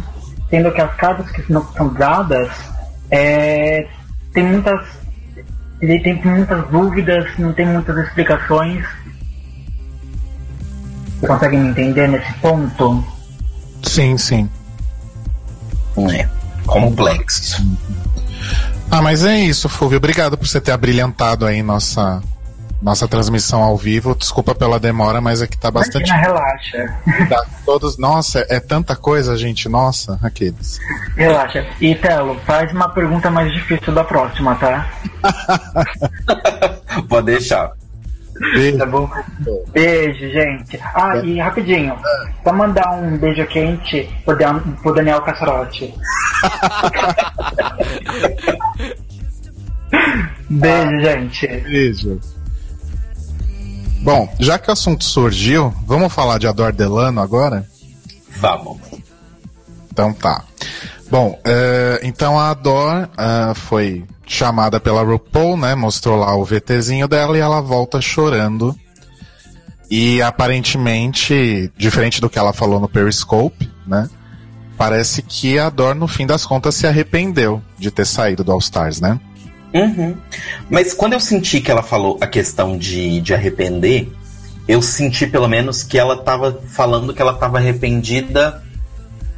tendo 0.50 0.72
que 0.72 0.82
as 0.82 0.94
cartas 0.96 1.30
que 1.32 1.52
não 1.52 1.66
são 1.74 1.94
dadas 1.94 2.50
é, 3.10 3.88
tem 4.34 4.44
muitas. 4.46 4.86
Ele 5.82 6.00
tem 6.00 6.24
muitas 6.24 6.68
dúvidas, 6.70 7.26
não 7.40 7.52
tem 7.54 7.66
muitas 7.66 7.98
explicações. 7.98 8.86
Você 11.20 11.28
consegue 11.28 11.58
me 11.58 11.70
entender 11.70 12.08
nesse 12.08 12.32
ponto? 12.36 13.04
Sim, 13.84 14.18
sim. 14.18 14.50
É. 16.12 16.28
Complexo. 16.66 17.62
Ah, 18.90 19.02
mas 19.02 19.24
é 19.26 19.38
isso, 19.40 19.68
Fulvio. 19.68 19.98
Obrigado 19.98 20.38
por 20.38 20.48
você 20.48 20.62
ter 20.62 20.72
abrilhantado 20.72 21.46
aí 21.46 21.62
nossa, 21.64 22.22
nossa 22.82 23.08
transmissão 23.08 23.62
ao 23.62 23.78
vivo. 23.78 24.16
Desculpa 24.16 24.56
pela 24.56 24.80
demora, 24.80 25.22
mas 25.22 25.42
aqui 25.42 25.58
tá 25.58 25.70
bastante. 25.70 26.10
Imagina, 26.10 26.28
relaxa. 26.28 26.96
Tá 27.30 27.46
todos. 27.66 27.98
Nossa, 27.98 28.46
é 28.50 28.60
tanta 28.60 28.96
coisa, 28.96 29.38
gente. 29.38 29.70
Nossa, 29.70 30.18
aqueles. 30.24 30.80
Relaxa. 31.16 31.66
E 31.80 31.94
Telo, 31.96 32.40
faz 32.46 32.72
uma 32.74 32.90
pergunta 32.90 33.30
mais 33.30 33.54
difícil 33.54 33.94
da 33.94 34.04
próxima, 34.04 34.56
tá? 34.56 34.90
Pode 37.08 37.26
deixar. 37.28 37.72
Beijo. 38.56 38.78
Tá 38.80 38.86
bom? 38.88 39.08
Beijo, 39.72 40.20
gente. 40.32 40.80
Ah, 40.96 41.16
e 41.18 41.40
rapidinho, 41.40 41.96
só 42.44 42.52
mandar 42.52 42.90
um 42.94 43.16
beijo 43.18 43.46
quente 43.46 44.10
pro, 44.26 44.36
Dan- 44.36 44.62
pro 44.82 44.96
Daniel 44.96 45.22
Cassarotti. 45.22 45.94
Beijo, 50.50 51.00
gente. 51.02 51.48
Beijo. 51.48 52.20
Bom, 54.02 54.28
já 54.40 54.58
que 54.58 54.70
o 54.70 54.74
assunto 54.74 55.04
surgiu, 55.04 55.74
vamos 55.86 56.12
falar 56.12 56.40
de 56.40 56.48
Ador 56.48 56.74
Delano 56.74 57.22
agora? 57.22 57.68
Vamos. 58.38 58.80
Então 59.92 60.12
tá. 60.12 60.44
Bom, 61.10 61.40
eh, 61.46 62.00
então 62.04 62.40
a 62.40 62.50
Ador 62.50 63.08
ah, 63.16 63.54
foi 63.54 64.04
chamada 64.26 64.80
pela 64.80 65.04
RuPaul, 65.04 65.56
né? 65.56 65.76
Mostrou 65.76 66.18
lá 66.18 66.36
o 66.36 66.44
VTzinho 66.44 67.08
dela 67.08 67.38
e 67.38 67.42
ela 67.42 67.62
volta 67.62 68.02
chorando. 68.02 68.76
E 69.90 70.22
aparentemente, 70.22 71.72
diferente 71.78 72.22
do 72.22 72.30
que 72.30 72.40
ela 72.40 72.54
falou 72.54 72.80
no 72.80 72.90
Periscope, 72.90 73.70
né? 73.86 74.10
Parece 74.78 75.22
que 75.22 75.60
a 75.60 75.68
Ador, 75.68 75.94
no 75.94 76.08
fim 76.08 76.26
das 76.26 76.44
contas, 76.46 76.74
se 76.76 76.88
arrependeu 76.88 77.62
de 77.78 77.92
ter 77.92 78.08
saído 78.08 78.44
do 78.44 78.52
All 78.52 78.60
Stars, 78.60 79.00
né? 79.00 79.20
Uhum. 79.74 80.16
Mas 80.70 80.94
quando 80.94 81.14
eu 81.14 81.20
senti 81.20 81.62
que 81.62 81.72
ela 81.72 81.84
falou 81.84 82.18
a 82.20 82.28
questão 82.28 82.78
de, 82.78 83.22
de 83.22 83.34
arrepender, 83.34 84.10
eu 84.68 84.82
senti 84.82 85.26
pelo 85.26 85.48
menos 85.48 85.84
que 85.84 85.98
ela 85.98 86.18
tava 86.18 86.62
falando 86.68 87.14
que 87.14 87.22
ela 87.22 87.34
tava 87.34 87.58
arrependida 87.58 88.62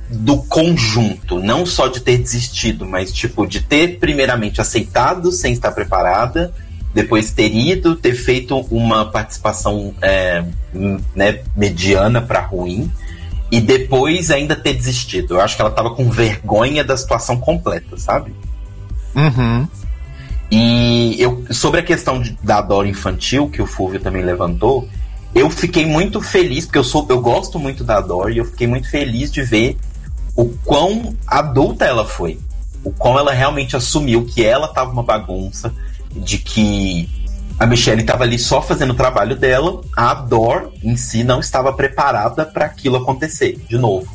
do 0.10 0.38
conjunto, 0.44 1.40
não 1.40 1.66
só 1.66 1.88
de 1.88 2.02
ter 2.02 2.18
desistido, 2.18 2.86
mas 2.86 3.12
tipo 3.12 3.48
de 3.48 3.62
ter 3.62 4.00
primeiramente 4.00 4.62
aceitado 4.62 5.32
sem 5.32 5.54
estar 5.54 5.72
preparada, 5.72 6.54
depois 6.94 7.32
ter 7.32 7.52
ido, 7.54 7.96
ter 7.96 8.14
feito 8.14 8.58
uma 8.70 9.06
participação 9.06 9.94
é, 10.02 10.44
né, 11.16 11.40
mediana 11.56 12.22
para 12.22 12.42
ruim 12.42 12.92
e 13.52 13.60
depois 13.60 14.30
ainda 14.30 14.56
ter 14.56 14.74
desistido. 14.74 15.36
Eu 15.36 15.42
acho 15.42 15.56
que 15.56 15.62
ela 15.62 15.72
tava 15.72 15.96
com 15.96 16.10
vergonha 16.10 16.84
da 16.84 16.96
situação 16.96 17.40
completa, 17.40 17.98
sabe? 17.98 18.36
Uhum. 19.16 19.68
E 20.56 21.16
eu, 21.20 21.44
sobre 21.50 21.80
a 21.80 21.84
questão 21.84 22.22
de- 22.22 22.38
da 22.44 22.62
dor 22.62 22.86
infantil, 22.86 23.50
que 23.50 23.60
o 23.60 23.66
Fulvio 23.66 24.00
também 24.00 24.22
levantou, 24.22 24.88
eu 25.34 25.50
fiquei 25.50 25.84
muito 25.84 26.22
feliz, 26.22 26.66
porque 26.66 26.78
eu, 26.78 26.84
sou, 26.84 27.08
eu 27.10 27.20
gosto 27.20 27.58
muito 27.58 27.84
da 27.84 28.00
Dor, 28.00 28.32
e 28.32 28.38
eu 28.38 28.46
fiquei 28.46 28.68
muito 28.68 28.88
feliz 28.88 29.32
de 29.32 29.42
ver 29.42 29.76
o 30.36 30.50
quão 30.64 31.16
adulta 31.26 31.86
ela 31.86 32.06
foi. 32.06 32.40
O 32.84 32.92
quão 32.92 33.18
ela 33.18 33.34
realmente 33.34 33.76
assumiu 33.76 34.26
que 34.26 34.46
ela 34.46 34.68
tava 34.68 34.92
uma 34.92 35.02
bagunça, 35.02 35.74
de 36.12 36.38
que 36.38 37.10
a 37.58 37.66
Michelle 37.66 38.02
estava 38.02 38.24
ali 38.24 38.38
só 38.38 38.62
fazendo 38.62 38.92
o 38.92 38.96
trabalho 38.96 39.36
dela, 39.36 39.82
a 39.98 40.14
Dor 40.14 40.72
em 40.84 40.96
si 40.96 41.24
não 41.24 41.40
estava 41.40 41.74
preparada 41.74 42.46
para 42.46 42.66
aquilo 42.66 42.98
acontecer 42.98 43.60
de 43.68 43.78
novo. 43.80 44.08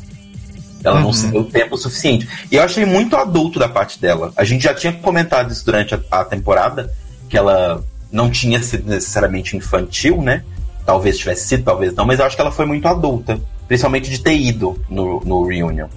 Ela 0.83 0.99
não 0.99 1.07
Uhum. 1.07 1.13
se 1.13 1.27
deu 1.27 1.43
tempo 1.43 1.77
suficiente. 1.77 2.27
E 2.51 2.55
eu 2.55 2.63
achei 2.63 2.85
muito 2.85 3.15
adulto 3.15 3.59
da 3.59 3.67
parte 3.67 3.99
dela. 3.99 4.31
A 4.35 4.43
gente 4.43 4.63
já 4.63 4.73
tinha 4.73 4.93
comentado 4.93 5.51
isso 5.51 5.65
durante 5.65 5.93
a, 5.93 5.99
a 6.11 6.23
temporada, 6.25 6.91
que 7.27 7.37
ela 7.37 7.83
não 8.11 8.29
tinha 8.29 8.61
sido 8.61 8.89
necessariamente 8.89 9.55
infantil, 9.55 10.21
né? 10.21 10.43
talvez 10.89 11.19
tivesse 11.19 11.47
sido, 11.47 11.63
talvez 11.63 11.93
não, 11.93 12.03
mas 12.03 12.19
eu 12.19 12.25
acho 12.25 12.35
que 12.35 12.41
ela 12.41 12.51
foi 12.51 12.65
muito 12.65 12.87
adulta. 12.87 13.39
Principalmente 13.67 14.09
de 14.09 14.17
ter 14.19 14.35
ido 14.35 14.81
no, 14.89 15.19
no 15.19 15.45
reunion. 15.45 15.87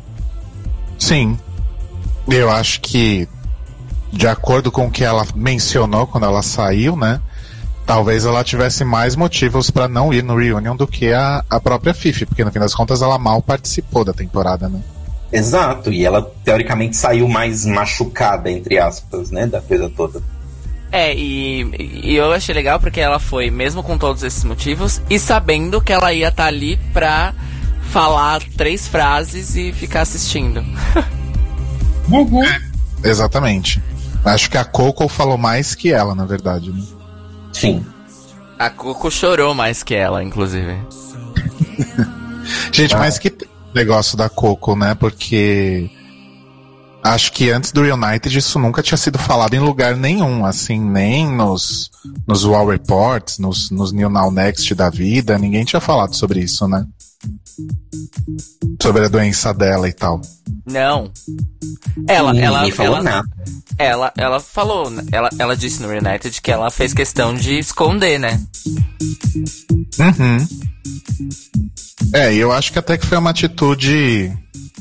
Sim. 0.98 1.38
Eu 2.28 2.50
acho 2.50 2.78
que, 2.82 3.26
de 4.12 4.28
acordo 4.28 4.70
com 4.70 4.86
o 4.86 4.90
que 4.90 5.02
ela 5.02 5.26
mencionou 5.34 6.06
quando 6.06 6.24
ela 6.24 6.42
saiu, 6.42 6.94
né? 6.94 7.18
Talvez 7.84 8.24
ela 8.24 8.44
tivesse 8.44 8.84
mais 8.84 9.16
motivos 9.16 9.70
para 9.70 9.88
não 9.88 10.12
ir 10.12 10.22
no 10.22 10.36
reunion 10.36 10.76
do 10.76 10.86
que 10.86 11.12
a, 11.12 11.44
a 11.50 11.60
própria 11.60 11.92
Fifi, 11.92 12.24
porque 12.24 12.44
no 12.44 12.52
fim 12.52 12.60
das 12.60 12.74
contas 12.74 13.02
ela 13.02 13.18
mal 13.18 13.42
participou 13.42 14.04
da 14.04 14.12
temporada, 14.12 14.68
né? 14.68 14.80
Exato, 15.32 15.90
e 15.90 16.04
ela 16.04 16.22
teoricamente 16.44 16.96
saiu 16.96 17.26
mais 17.26 17.64
machucada, 17.64 18.50
entre 18.50 18.78
aspas, 18.78 19.30
né, 19.30 19.46
da 19.46 19.60
coisa 19.60 19.90
toda. 19.90 20.22
É, 20.92 21.14
e, 21.14 22.02
e 22.04 22.14
eu 22.14 22.30
achei 22.32 22.54
legal 22.54 22.78
porque 22.78 23.00
ela 23.00 23.18
foi, 23.18 23.50
mesmo 23.50 23.82
com 23.82 23.96
todos 23.96 24.22
esses 24.22 24.44
motivos, 24.44 25.00
e 25.08 25.18
sabendo 25.18 25.80
que 25.80 25.92
ela 25.92 26.12
ia 26.12 26.28
estar 26.28 26.42
tá 26.42 26.48
ali 26.48 26.76
pra 26.92 27.32
falar 27.90 28.42
três 28.56 28.86
frases 28.86 29.56
e 29.56 29.72
ficar 29.72 30.02
assistindo. 30.02 30.62
Uhum. 32.10 32.44
É, 32.44 32.60
exatamente. 33.04 33.82
Acho 34.24 34.50
que 34.50 34.58
a 34.58 34.64
Coco 34.64 35.08
falou 35.08 35.38
mais 35.38 35.74
que 35.74 35.90
ela, 35.92 36.14
na 36.14 36.26
verdade. 36.26 36.70
Né? 36.70 36.82
Sim. 37.52 37.84
A 38.58 38.70
Coco 38.70 39.10
chorou 39.10 39.54
mais 39.54 39.82
que 39.82 39.94
ela, 39.94 40.22
inclusive. 40.22 40.76
Gente, 42.72 42.94
ah. 42.94 42.98
mas 42.98 43.18
que 43.18 43.32
negócio 43.74 44.16
da 44.16 44.28
Coco, 44.28 44.76
né? 44.76 44.94
Porque 44.94 45.90
acho 47.02 47.32
que 47.32 47.50
antes 47.50 47.72
do 47.72 47.82
United 47.82 48.38
isso 48.38 48.58
nunca 48.58 48.82
tinha 48.82 48.96
sido 48.96 49.18
falado 49.18 49.54
em 49.54 49.58
lugar 49.58 49.96
nenhum, 49.96 50.44
assim, 50.44 50.80
nem 50.80 51.26
nos, 51.26 51.90
nos 52.26 52.44
Wall 52.44 52.68
Reports, 52.68 53.38
nos, 53.38 53.70
nos 53.70 53.92
New 53.92 54.08
Now 54.08 54.30
Next 54.30 54.72
da 54.74 54.88
vida, 54.88 55.38
ninguém 55.38 55.64
tinha 55.64 55.80
falado 55.80 56.14
sobre 56.14 56.40
isso, 56.40 56.68
né? 56.68 56.86
Sobre 58.80 59.04
a 59.04 59.08
doença 59.08 59.52
dela 59.52 59.88
e 59.88 59.92
tal. 59.92 60.20
Não. 60.66 61.10
Ela, 62.08 62.38
ela, 62.38 62.70
falou 62.72 62.96
ela, 62.96 63.02
nada. 63.02 63.28
ela, 63.78 64.12
ela 64.16 64.40
falou, 64.40 64.92
ela, 65.10 65.28
ela 65.38 65.56
disse 65.56 65.82
no 65.82 65.88
United 65.88 66.40
que 66.40 66.50
ela 66.50 66.70
fez 66.70 66.92
questão 66.92 67.34
de 67.34 67.58
esconder, 67.58 68.18
né? 68.18 68.40
Uhum. 69.98 70.46
É, 72.12 72.34
eu 72.34 72.52
acho 72.52 72.72
que 72.72 72.78
até 72.78 72.96
que 72.98 73.06
foi 73.06 73.18
uma 73.18 73.30
atitude 73.30 74.32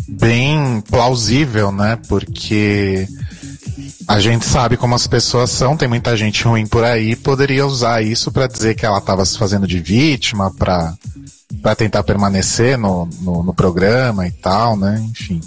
bem 0.08 0.82
plausível, 0.82 1.72
né? 1.72 1.98
Porque 2.08 3.08
a 4.08 4.20
gente 4.20 4.46
sabe 4.46 4.78
como 4.78 4.96
as 4.96 5.08
pessoas 5.08 5.50
são, 5.50 5.78
tem 5.78 5.88
muita 5.88 6.18
gente 6.18 6.44
ruim 6.44 6.68
por 6.68 6.84
aí, 6.84 7.16
poderia 7.16 7.66
usar 7.66 8.02
isso 8.02 8.32
para 8.32 8.48
dizer 8.48 8.76
que 8.76 8.86
ela 8.86 8.98
estava 8.98 9.26
se 9.26 9.38
fazendo 9.38 9.66
de 9.66 9.80
vítima, 9.80 10.52
para 10.52 10.94
para 11.62 11.76
tentar 11.76 12.04
permanecer 12.04 12.78
no, 12.78 13.08
no, 13.22 13.44
no, 13.44 13.54
programa 13.54 14.28
e 14.28 14.32
tal, 14.32 14.78
né? 14.78 15.04
Enfim. 15.10 15.42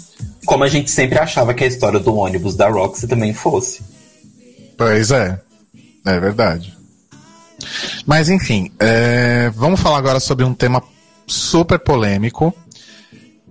Como 0.45 0.63
a 0.63 0.67
gente 0.67 0.91
sempre 0.91 1.17
achava 1.17 1.53
que 1.53 1.63
a 1.63 1.67
história 1.67 1.99
do 1.99 2.15
ônibus 2.15 2.55
da 2.55 2.69
Roxy 2.69 3.07
também 3.07 3.33
fosse. 3.33 3.81
Pois 4.77 5.11
é, 5.11 5.39
é 6.05 6.19
verdade. 6.19 6.75
Mas 8.05 8.29
enfim, 8.29 8.71
é, 8.79 9.49
vamos 9.55 9.79
falar 9.79 9.97
agora 9.97 10.19
sobre 10.19 10.45
um 10.45 10.53
tema 10.53 10.83
super 11.25 11.79
polêmico. 11.79 12.53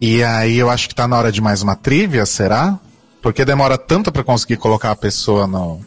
E 0.01 0.23
aí 0.23 0.59
eu 0.59 0.71
acho 0.71 0.89
que 0.89 0.95
tá 0.95 1.09
na 1.09 1.17
hora 1.17 1.33
de 1.33 1.41
mais 1.41 1.63
uma 1.63 1.75
trivia, 1.75 2.27
será? 2.27 2.79
Porque 3.23 3.45
demora 3.45 3.79
tanto 3.79 4.13
para 4.13 4.23
conseguir 4.23 4.59
colocar 4.59 4.91
a 4.91 4.97
pessoa 4.97 5.47
no, 5.47 5.81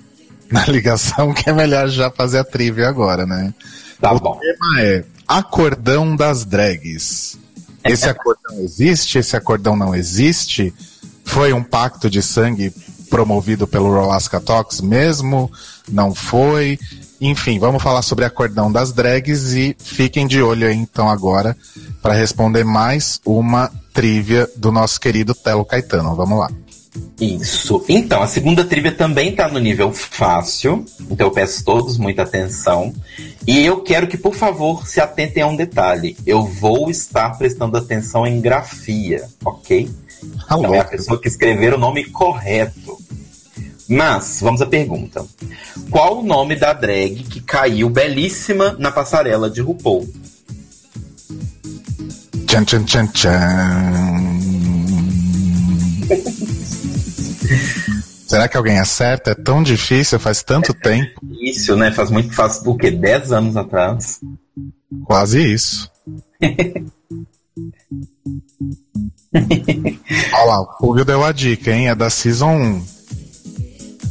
na 0.52 0.66
ligação 0.68 1.34
que 1.34 1.50
é 1.50 1.54
melhor 1.54 1.88
já 1.88 2.10
fazer 2.10 2.40
a 2.40 2.44
trivia 2.44 2.88
agora, 2.88 3.26
né? 3.26 3.54
Tá 4.02 4.12
o 4.12 4.20
bom. 4.20 4.40
tema 4.40 4.82
é 4.82 5.04
acordão 5.28 6.16
das 6.16 6.46
drags. 6.46 7.38
Esse 7.84 8.08
acordão 8.10 8.60
existe? 8.60 9.18
Esse 9.18 9.36
acordão 9.36 9.76
não 9.76 9.94
existe? 9.94 10.74
Foi 11.26 11.54
um 11.54 11.64
pacto 11.64 12.10
de 12.10 12.22
sangue 12.22 12.74
promovido 13.10 13.68
pelo 13.68 13.92
Rolasca 13.92 14.40
Talks 14.40 14.82
mesmo? 14.82 15.52
Não 15.90 16.14
foi? 16.14 16.80
Enfim, 17.20 17.58
vamos 17.60 17.82
falar 17.82 18.02
sobre 18.02 18.26
acordão 18.26 18.72
das 18.72 18.92
drags 18.92 19.54
e 19.54 19.76
fiquem 19.80 20.28
de 20.28 20.42
olho 20.42 20.68
aí 20.68 20.76
então 20.76 21.10
agora 21.10 21.58
para 22.02 22.14
responder 22.14 22.64
mais 22.64 23.20
uma 23.26 23.72
trivia 23.94 24.48
do 24.56 24.72
nosso 24.72 25.00
querido 25.00 25.34
Telo 25.34 25.66
Caetano. 25.66 26.16
Vamos 26.16 26.40
lá. 26.40 26.50
Isso. 27.20 27.84
Então, 27.90 28.22
a 28.22 28.28
segunda 28.28 28.64
trivia 28.64 28.92
também 28.92 29.30
está 29.30 29.48
no 29.48 29.60
nível 29.60 29.92
fácil, 29.92 30.86
então 31.10 31.28
eu 31.28 31.32
peço 31.32 31.64
todos 31.66 31.98
muita 31.98 32.22
atenção. 32.22 32.94
E 33.46 33.66
eu 33.66 33.82
quero 33.82 34.08
que, 34.08 34.18
por 34.18 34.36
favor, 34.36 34.86
se 34.88 35.02
atentem 35.02 35.42
a 35.42 35.48
um 35.48 35.56
detalhe. 35.56 36.16
Eu 36.26 36.44
vou 36.46 36.92
estar 36.92 37.38
prestando 37.38 37.76
atenção 37.76 38.28
em 38.28 38.40
grafia, 38.40 39.28
ok? 39.44 39.90
Alô. 40.48 40.62
Então 40.62 40.76
é 40.76 40.80
a 40.80 40.86
pessoa 40.86 41.20
que 41.20 41.28
escrever 41.28 41.74
o 41.74 41.78
nome 41.78 42.06
correto. 42.06 42.98
Mas, 43.90 44.40
vamos 44.42 44.62
à 44.62 44.66
pergunta. 44.66 45.26
Qual 45.90 46.20
o 46.20 46.24
nome 46.24 46.56
da 46.56 46.74
drag 46.74 47.24
que 47.24 47.42
caiu 47.42 47.90
belíssima 47.90 48.76
na 48.78 48.92
passarela 48.92 49.50
de 49.50 49.62
RuPaul? 49.62 50.08
Tchan, 52.46 52.64
tchan, 52.64 52.84
tchan, 52.84 53.08
tchan. 53.08 54.38
Será 58.28 58.48
que 58.48 58.58
alguém 58.58 58.80
acerta? 58.80 59.32
É 59.32 59.36
tão 59.36 59.64
difícil, 59.64 60.20
faz 60.20 60.44
tanto 60.44 60.74
tempo. 60.74 61.22
Isso, 61.42 61.76
né? 61.76 61.92
Faz 61.92 62.12
muito, 62.12 62.34
faz 62.34 62.62
o 62.66 62.76
quê? 62.76 62.92
10 62.92 63.32
anos 63.32 63.56
atrás? 63.56 64.20
Quase 65.06 65.54
isso. 65.54 65.90
Olha 69.34 70.46
lá, 70.46 70.62
o 70.62 70.78
Fulvio 70.80 71.06
deu 71.06 71.24
a 71.24 71.32
dica, 71.32 71.72
hein? 71.72 71.90
É 71.90 71.96
da 71.96 72.10
Season 72.10 72.52
1. 72.52 72.97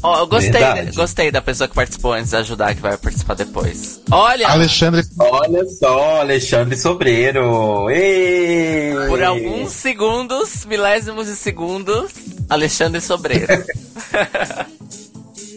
Ó, 0.02 0.20
eu 0.20 0.26
gostei, 0.26 0.52
Verdade. 0.52 0.92
gostei 0.92 1.30
da 1.30 1.40
pessoa 1.42 1.66
que 1.68 1.74
participou 1.74 2.12
antes 2.12 2.30
de 2.30 2.36
ajudar, 2.36 2.74
que 2.74 2.80
vai 2.80 2.96
participar 2.96 3.34
depois. 3.34 4.00
Olha! 4.10 4.48
Alexandre. 4.48 5.02
Olha 5.18 5.66
só, 5.68 6.20
Alexandre 6.20 6.76
Sobreiro. 6.76 7.90
Ei! 7.90 8.92
Por 9.08 9.22
alguns 9.22 9.72
segundos, 9.72 10.64
milésimos 10.64 11.26
de 11.26 11.34
segundos, 11.34 12.12
Alexandre 12.48 13.00
Sobreiro. 13.00 13.46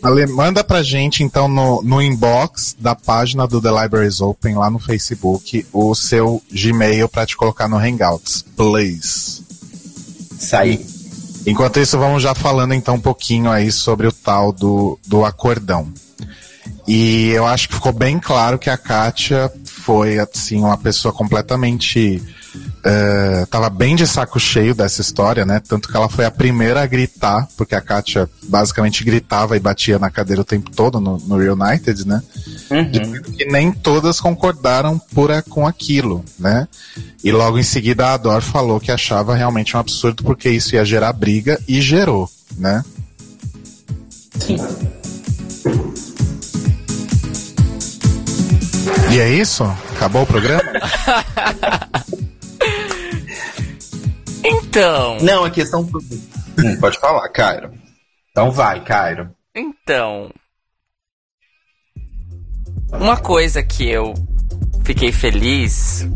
Ale, 0.02 0.26
manda 0.28 0.64
pra 0.64 0.82
gente, 0.82 1.24
então, 1.24 1.48
no, 1.50 1.82
no 1.84 2.02
inbox 2.02 2.76
da 2.80 2.96
página 2.96 3.46
do 3.46 3.62
The 3.62 3.70
Libraries 3.70 4.22
Open 4.22 4.56
lá 4.56 4.70
no 4.70 4.80
Facebook 4.80 5.66
o 5.74 5.94
seu 5.94 6.42
Gmail 6.50 7.10
pra 7.10 7.26
te 7.26 7.36
colocar 7.36 7.68
no 7.68 7.78
Hangouts. 7.78 8.46
Please. 8.56 9.44
Isso 10.40 10.56
aí. 10.56 10.99
Enquanto 11.50 11.80
isso, 11.80 11.98
vamos 11.98 12.22
já 12.22 12.36
falando 12.36 12.76
então 12.76 12.94
um 12.94 13.00
pouquinho 13.02 13.50
aí 13.50 13.72
sobre 13.72 14.06
o 14.06 14.12
tal 14.12 14.52
do, 14.52 15.00
do 15.08 15.26
acordão. 15.26 15.92
E 16.92 17.30
eu 17.30 17.46
acho 17.46 17.70
que 17.70 17.76
ficou 17.76 17.94
bem 17.94 18.18
claro 18.18 18.58
que 18.58 18.68
a 18.68 18.76
Kátia 18.76 19.52
foi, 19.64 20.18
assim, 20.18 20.58
uma 20.58 20.76
pessoa 20.76 21.14
completamente. 21.14 22.20
eh, 22.84 23.46
tava 23.52 23.70
bem 23.70 23.96
de 23.96 24.08
saco 24.08 24.40
cheio 24.40 24.74
dessa 24.74 25.00
história, 25.00 25.46
né? 25.46 25.60
Tanto 25.60 25.88
que 25.88 25.96
ela 25.96 26.10
foi 26.10 26.26
a 26.26 26.32
primeira 26.32 26.82
a 26.82 26.88
gritar, 26.88 27.48
porque 27.56 27.76
a 27.76 27.82
Kátia 27.82 28.28
basicamente 28.42 29.04
gritava 29.04 29.56
e 29.56 29.60
batia 29.60 30.00
na 30.00 30.10
cadeira 30.10 30.42
o 30.42 30.44
tempo 30.44 30.72
todo 30.72 31.00
no, 31.00 31.20
no 31.20 31.38
Reunited, 31.38 32.08
né? 32.08 32.24
Dizendo 32.90 33.22
que 33.22 33.46
nem 33.46 33.72
todas 33.72 34.20
concordaram 34.20 35.00
com 35.48 35.68
aquilo, 35.68 36.26
né? 36.40 36.68
E 37.24 37.32
logo 37.32 37.60
em 37.60 37.64
seguida 37.64 38.08
a 38.08 38.14
Ador 38.14 38.42
falou 38.42 38.80
que 38.80 38.92
achava 38.92 39.36
realmente 39.36 39.78
um 39.78 39.80
absurdo 39.80 40.24
porque 40.24 40.50
isso 40.50 40.74
ia 40.74 40.84
gerar 40.84 41.14
briga 41.14 41.62
e 41.68 41.80
gerou, 41.82 42.28
né? 42.58 42.84
Sim. 44.40 44.58
E 49.12 49.20
é 49.20 49.30
isso? 49.30 49.64
Acabou 49.96 50.22
o 50.24 50.28
programa? 50.28 50.62
então, 54.44 55.18
Não, 55.22 55.44
a 55.44 55.50
questão. 55.50 55.82
Hum, 55.82 56.78
pode 56.80 57.00
falar, 57.00 57.28
Cairo. 57.30 57.72
Então 58.32 58.52
vai, 58.52 58.84
Cairo. 58.84 59.30
então. 59.56 60.30
Uma 62.92 63.18
coisa 63.18 63.62
que 63.62 63.88
eu 63.88 64.14
fiquei 64.84 65.12
feliz. 65.12 66.08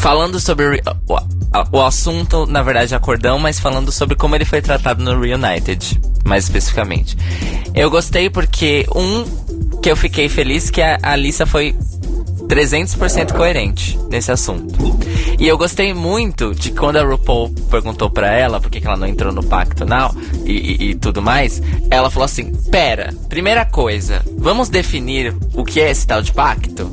Falando 0.00 0.38
sobre 0.38 0.80
o, 1.08 1.76
o 1.76 1.82
assunto, 1.82 2.46
na 2.46 2.62
verdade, 2.62 2.94
acordão, 2.94 3.38
mas 3.38 3.58
falando 3.58 3.90
sobre 3.90 4.14
como 4.14 4.34
ele 4.36 4.44
foi 4.44 4.62
tratado 4.62 5.02
no 5.02 5.20
Reunited, 5.20 6.00
mais 6.24 6.44
especificamente. 6.44 7.16
Eu 7.74 7.90
gostei 7.90 8.30
porque, 8.30 8.86
um, 8.94 9.24
que 9.86 9.90
eu 9.92 9.96
fiquei 9.96 10.28
feliz 10.28 10.68
que 10.68 10.82
a 10.82 10.98
Alissa 11.00 11.46
foi 11.46 11.72
300% 12.48 13.34
coerente 13.36 13.96
nesse 14.10 14.32
assunto. 14.32 14.74
E 15.38 15.46
eu 15.46 15.56
gostei 15.56 15.94
muito 15.94 16.52
de 16.52 16.72
quando 16.72 16.96
a 16.96 17.04
RuPaul 17.04 17.50
perguntou 17.70 18.10
para 18.10 18.32
ela 18.32 18.60
por 18.60 18.68
que, 18.68 18.84
ela 18.84 18.96
não 18.96 19.06
entrou 19.06 19.32
no 19.32 19.44
pacto 19.44 19.84
não 19.86 20.12
e, 20.44 20.50
e, 20.50 20.90
e, 20.90 20.94
tudo 20.96 21.22
mais. 21.22 21.62
Ela 21.88 22.10
falou 22.10 22.24
assim: 22.24 22.52
pera, 22.68 23.14
primeira 23.28 23.64
coisa, 23.64 24.24
vamos 24.36 24.68
definir 24.68 25.32
o 25.54 25.64
que 25.64 25.78
é 25.78 25.88
esse 25.88 26.04
tal 26.04 26.20
de 26.20 26.32
pacto? 26.32 26.90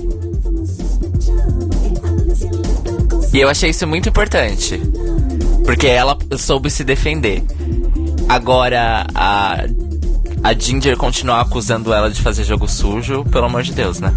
E 3.33 3.39
eu 3.39 3.49
achei 3.49 3.71
isso 3.71 3.87
muito 3.87 4.07
importante. 4.07 4.79
Porque 5.65 5.87
ela 5.87 6.15
soube 6.37 6.69
se 6.69 6.83
defender. 6.83 7.41
Agora, 8.29 9.07
a 9.15 9.65
a 10.43 10.53
Ginger 10.53 10.97
continuar 10.97 11.41
acusando 11.41 11.93
ela 11.93 12.11
de 12.11 12.21
fazer 12.21 12.43
jogo 12.43 12.67
sujo, 12.67 13.23
pelo 13.25 13.45
amor 13.45 13.63
de 13.63 13.71
Deus, 13.71 14.01
né? 14.01 14.13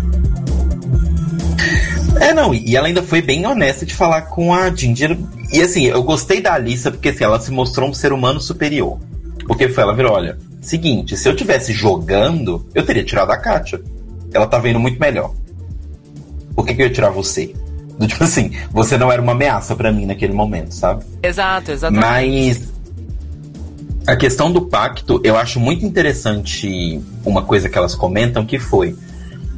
É, 2.21 2.35
não, 2.35 2.53
e 2.53 2.77
ela 2.77 2.89
ainda 2.89 3.03
foi 3.03 3.23
bem 3.23 3.47
honesta 3.47 3.87
de 3.87 3.95
falar 3.95 4.23
com 4.23 4.53
a 4.53 4.75
Ginger. 4.75 5.17
E 5.53 5.61
assim, 5.61 5.85
eu 5.85 6.03
gostei 6.03 6.41
da 6.41 6.55
Alissa 6.55 6.91
porque 6.91 7.11
assim, 7.11 7.23
ela 7.23 7.39
se 7.39 7.53
mostrou 7.53 7.89
um 7.89 7.95
ser 7.95 8.13
humano 8.13 8.41
superior. 8.41 8.99
Porque 9.47 9.69
foi, 9.69 9.85
ela 9.85 9.95
virou, 9.95 10.13
olha, 10.13 10.37
seguinte, 10.61 11.17
se 11.17 11.29
eu 11.29 11.37
tivesse 11.37 11.73
jogando, 11.73 12.67
eu 12.75 12.85
teria 12.85 13.05
tirado 13.05 13.31
a 13.31 13.37
Katia. 13.37 13.81
Ela 14.35 14.47
tá 14.47 14.59
vendo 14.59 14.81
muito 14.81 14.99
melhor. 14.99 15.33
Por 16.55 16.67
que, 16.67 16.75
que 16.75 16.83
eu 16.83 16.87
ia 16.87 16.93
tirar 16.93 17.11
você? 17.11 17.55
Tipo 18.07 18.25
assim, 18.25 18.51
você 18.71 18.99
não 18.99 19.11
era 19.11 19.23
uma 19.23 19.33
ameaça 19.33 19.75
pra 19.75 19.93
mim 19.93 20.05
naquele 20.07 20.33
momento, 20.33 20.75
sabe? 20.75 21.05
Exato, 21.23 21.71
exatamente. 21.71 22.05
Mas 22.05 22.76
a 24.07 24.15
questão 24.15 24.53
do 24.53 24.63
pacto, 24.63 25.21
eu 25.25 25.37
acho 25.37 25.59
muito 25.59 25.85
interessante 25.85 27.01
uma 27.25 27.43
coisa 27.43 27.69
que 27.69 27.77
elas 27.77 27.95
comentam 27.95 28.47
que 28.47 28.59
foi, 28.59 28.97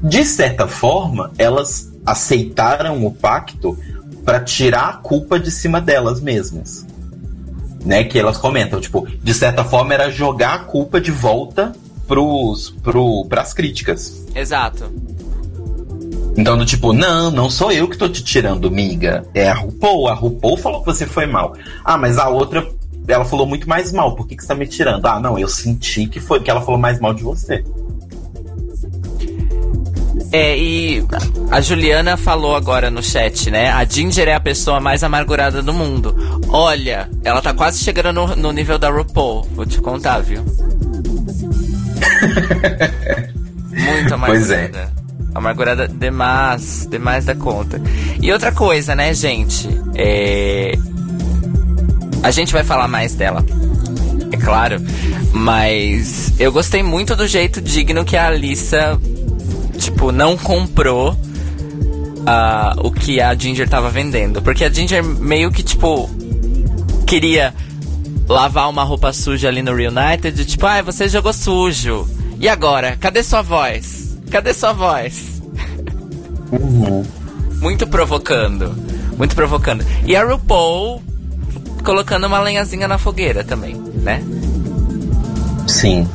de 0.02 0.24
certa 0.24 0.66
forma, 0.66 1.30
elas 1.36 1.92
aceitaram 2.06 3.04
o 3.04 3.12
pacto 3.12 3.78
para 4.24 4.40
tirar 4.40 4.88
a 4.88 4.92
culpa 4.94 5.38
de 5.38 5.50
cima 5.50 5.80
delas 5.80 6.20
mesmas. 6.20 6.86
Né, 7.84 8.02
que 8.04 8.18
elas 8.18 8.36
comentam, 8.36 8.80
tipo, 8.80 9.06
de 9.22 9.32
certa 9.32 9.64
forma 9.64 9.94
era 9.94 10.10
jogar 10.10 10.54
a 10.54 10.58
culpa 10.58 11.00
de 11.00 11.12
volta 11.12 11.72
pros, 12.08 12.70
pro, 12.82 13.24
pras 13.26 13.54
críticas. 13.54 14.26
Exato. 14.34 14.90
Então, 16.36 16.56
do 16.56 16.64
tipo, 16.64 16.92
não, 16.92 17.30
não 17.30 17.50
sou 17.50 17.72
eu 17.72 17.88
que 17.88 17.96
tô 17.96 18.08
te 18.08 18.22
tirando, 18.22 18.70
miga. 18.70 19.24
É 19.34 19.48
a 19.48 19.54
RuPaul. 19.54 20.08
A 20.08 20.14
RuPaul 20.14 20.56
falou 20.56 20.80
que 20.80 20.86
você 20.86 21.04
foi 21.06 21.26
mal. 21.26 21.54
Ah, 21.84 21.98
mas 21.98 22.16
a 22.18 22.28
outra, 22.28 22.68
ela 23.08 23.24
falou 23.24 23.46
muito 23.46 23.68
mais 23.68 23.92
mal. 23.92 24.14
Por 24.14 24.26
que, 24.26 24.36
que 24.36 24.42
você 24.42 24.48
tá 24.48 24.54
me 24.54 24.66
tirando? 24.66 25.04
Ah, 25.06 25.18
não, 25.18 25.38
eu 25.38 25.48
senti 25.48 26.06
que 26.06 26.20
foi 26.20 26.40
que 26.40 26.50
ela 26.50 26.60
falou 26.60 26.78
mais 26.78 27.00
mal 27.00 27.14
de 27.14 27.22
você. 27.22 27.64
É, 30.30 30.58
e 30.58 31.02
a 31.50 31.60
Juliana 31.60 32.16
falou 32.16 32.54
agora 32.54 32.90
no 32.90 33.02
chat, 33.02 33.50
né? 33.50 33.70
A 33.70 33.84
Ginger 33.84 34.28
é 34.28 34.34
a 34.34 34.40
pessoa 34.40 34.78
mais 34.78 35.02
amargurada 35.02 35.62
do 35.62 35.72
mundo. 35.72 36.14
Olha, 36.48 37.08
ela 37.24 37.40
tá 37.40 37.54
quase 37.54 37.78
chegando 37.78 38.12
no, 38.12 38.36
no 38.36 38.52
nível 38.52 38.78
da 38.78 38.90
RuPaul. 38.90 39.48
Vou 39.54 39.64
te 39.64 39.80
contar, 39.80 40.18
viu? 40.20 40.44
Muito 43.72 44.14
amargurada. 44.14 44.26
Pois 44.26 44.50
é. 44.50 44.70
Amargurada 45.34 45.88
demais, 45.88 46.86
demais 46.90 47.24
da 47.24 47.34
conta. 47.34 47.80
E 48.20 48.30
outra 48.30 48.52
coisa, 48.52 48.94
né, 48.94 49.14
gente? 49.14 49.66
É... 49.94 50.72
A 52.22 52.30
gente 52.30 52.52
vai 52.52 52.64
falar 52.64 52.88
mais 52.88 53.14
dela, 53.14 53.44
é 54.32 54.36
claro. 54.36 54.76
Mas 55.32 56.32
eu 56.38 56.52
gostei 56.52 56.82
muito 56.82 57.14
do 57.14 57.26
jeito 57.26 57.60
digno 57.60 58.04
que 58.04 58.16
a 58.16 58.26
Alissa, 58.26 58.98
tipo, 59.78 60.10
não 60.10 60.36
comprou 60.36 61.16
ah, 62.26 62.74
o 62.78 62.90
que 62.90 63.20
a 63.20 63.34
Ginger 63.34 63.68
tava 63.68 63.90
vendendo. 63.90 64.42
Porque 64.42 64.64
a 64.64 64.70
Ginger 64.70 65.02
meio 65.04 65.50
que, 65.50 65.62
tipo, 65.62 66.10
queria 67.06 67.54
lavar 68.28 68.68
uma 68.68 68.84
roupa 68.84 69.12
suja 69.12 69.48
ali 69.48 69.62
no 69.62 69.74
Reunited. 69.74 70.44
Tipo, 70.44 70.66
ai, 70.66 70.82
você 70.82 71.08
jogou 71.08 71.32
sujo. 71.32 72.08
E 72.38 72.48
agora? 72.48 72.96
Cadê 73.00 73.22
sua 73.22 73.42
voz? 73.42 74.18
Cadê 74.30 74.52
sua 74.52 74.72
voz? 74.72 75.42
Muito 77.60 77.86
provocando. 77.86 78.74
Muito 79.16 79.34
provocando. 79.34 79.84
E 80.06 80.14
a 80.14 80.24
RuPaul 80.24 81.02
colocando 81.82 82.26
uma 82.26 82.40
lenhazinha 82.40 82.88
na 82.88 82.98
fogueira 82.98 83.44
também, 83.44 83.74
né? 83.74 84.22
Sim. 85.66 86.08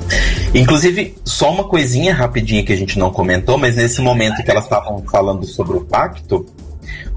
Inclusive, 0.54 1.16
só 1.24 1.52
uma 1.52 1.64
coisinha 1.64 2.14
rapidinha 2.14 2.64
que 2.64 2.74
a 2.74 2.76
gente 2.76 2.98
não 2.98 3.12
comentou, 3.12 3.58
mas 3.58 3.76
nesse 3.76 4.02
momento 4.02 4.44
que 4.44 4.50
elas 4.50 4.64
estavam 4.64 5.04
falando 5.04 5.46
sobre 5.46 5.78
o 5.78 5.82
pacto, 5.82 6.46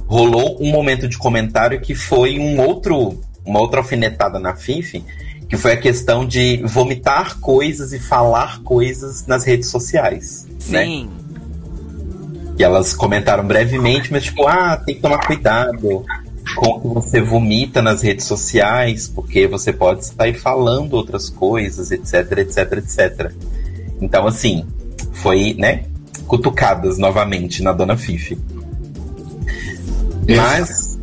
rolou 0.06 0.56
um 0.60 0.70
momento 0.70 1.08
de 1.08 1.18
comentário 1.18 1.80
que 1.80 1.94
foi 1.94 2.38
um 2.38 2.60
outro, 2.60 3.20
uma 3.44 3.60
outra 3.60 3.80
alfinetada 3.80 4.38
na 4.38 4.54
Fifi, 4.54 5.04
que 5.48 5.56
foi 5.56 5.72
a 5.72 5.76
questão 5.76 6.26
de 6.26 6.62
vomitar 6.64 7.38
coisas 7.40 7.92
e 7.92 7.98
falar 7.98 8.60
coisas 8.62 9.26
nas 9.26 9.44
redes 9.44 9.68
sociais. 9.68 10.46
Né? 10.68 10.84
Sim. 10.84 11.10
E 12.58 12.64
elas 12.64 12.94
comentaram 12.94 13.46
brevemente, 13.46 14.10
mas 14.10 14.24
tipo, 14.24 14.46
ah, 14.46 14.76
tem 14.76 14.94
que 14.94 15.00
tomar 15.00 15.18
cuidado 15.26 16.04
com 16.54 16.80
que 16.80 16.88
você 16.88 17.20
vomita 17.20 17.82
nas 17.82 18.02
redes 18.02 18.24
sociais, 18.26 19.08
porque 19.08 19.46
você 19.46 19.72
pode 19.72 20.06
sair 20.06 20.34
falando 20.34 20.94
outras 20.94 21.28
coisas, 21.28 21.90
etc, 21.90 22.38
etc, 22.38 22.72
etc. 22.78 23.32
Então, 24.00 24.26
assim, 24.26 24.64
foi, 25.12 25.54
né, 25.58 25.84
cutucadas 26.26 26.98
novamente 26.98 27.62
na 27.62 27.72
Dona 27.72 27.96
Fifi. 27.96 28.38
Mas. 30.28 30.98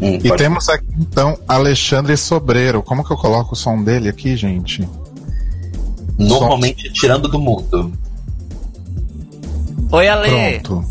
Hum, 0.00 0.18
E 0.22 0.28
pode- 0.28 0.42
temos 0.42 0.68
aqui 0.68 0.84
então 0.98 1.38
Alexandre 1.46 2.16
Sobreiro. 2.16 2.82
Como 2.82 3.04
que 3.04 3.12
eu 3.12 3.16
coloco 3.16 3.52
o 3.52 3.56
som 3.56 3.82
dele 3.82 4.08
aqui, 4.08 4.36
gente? 4.36 4.86
normalmente 6.18 6.92
tirando 6.92 7.26
do 7.28 7.40
mundo. 7.40 7.92
Oi, 9.90 10.08
Ale. 10.08 10.60
Pronto. 10.60 10.84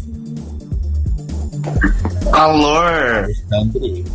Alô? 2.33 2.77
Alexandre. 2.77 4.05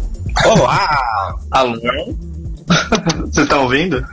Olá! 0.46 1.36
Alô? 1.50 1.80
Vocês 3.20 3.38
estão 3.38 3.64
ouvindo? 3.64 4.04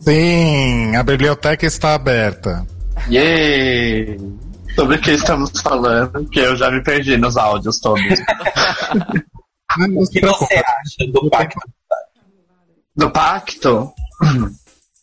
Sim, 0.00 0.94
a 0.96 1.02
biblioteca 1.02 1.66
está 1.66 1.94
aberta. 1.94 2.66
Yay! 3.10 4.18
Sobre 4.74 4.96
o 4.96 5.00
que 5.00 5.12
estamos 5.12 5.50
falando, 5.60 6.28
que 6.30 6.40
eu 6.40 6.56
já 6.56 6.70
me 6.70 6.82
perdi 6.82 7.16
nos 7.16 7.36
áudios 7.36 7.78
todos. 7.80 8.02
O 9.96 10.06
que 10.08 10.20
você 10.20 10.54
acha 10.54 11.12
do 11.12 11.28
pacto? 11.28 11.58
Do 12.94 13.10
pacto? 13.10 13.92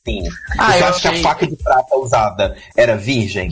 Sim. 0.07 0.21
Ah, 0.57 0.71
você 0.71 0.79
eu 0.81 0.87
acha 0.87 1.01
que 1.01 1.07
a 1.07 1.11
achei- 1.11 1.23
faca 1.23 1.45
de 1.47 1.55
prata 1.57 1.95
usada 1.97 2.55
era 2.77 2.95
virgem? 2.95 3.51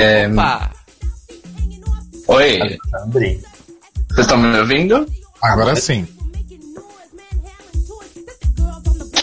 É, 0.00 0.28
Opa. 0.28 0.70
Oi, 2.28 2.60
Alexandre. 2.60 3.40
vocês 4.08 4.18
estão 4.18 4.38
me 4.38 4.58
ouvindo? 4.58 5.06
Agora 5.42 5.74
sim. 5.74 6.06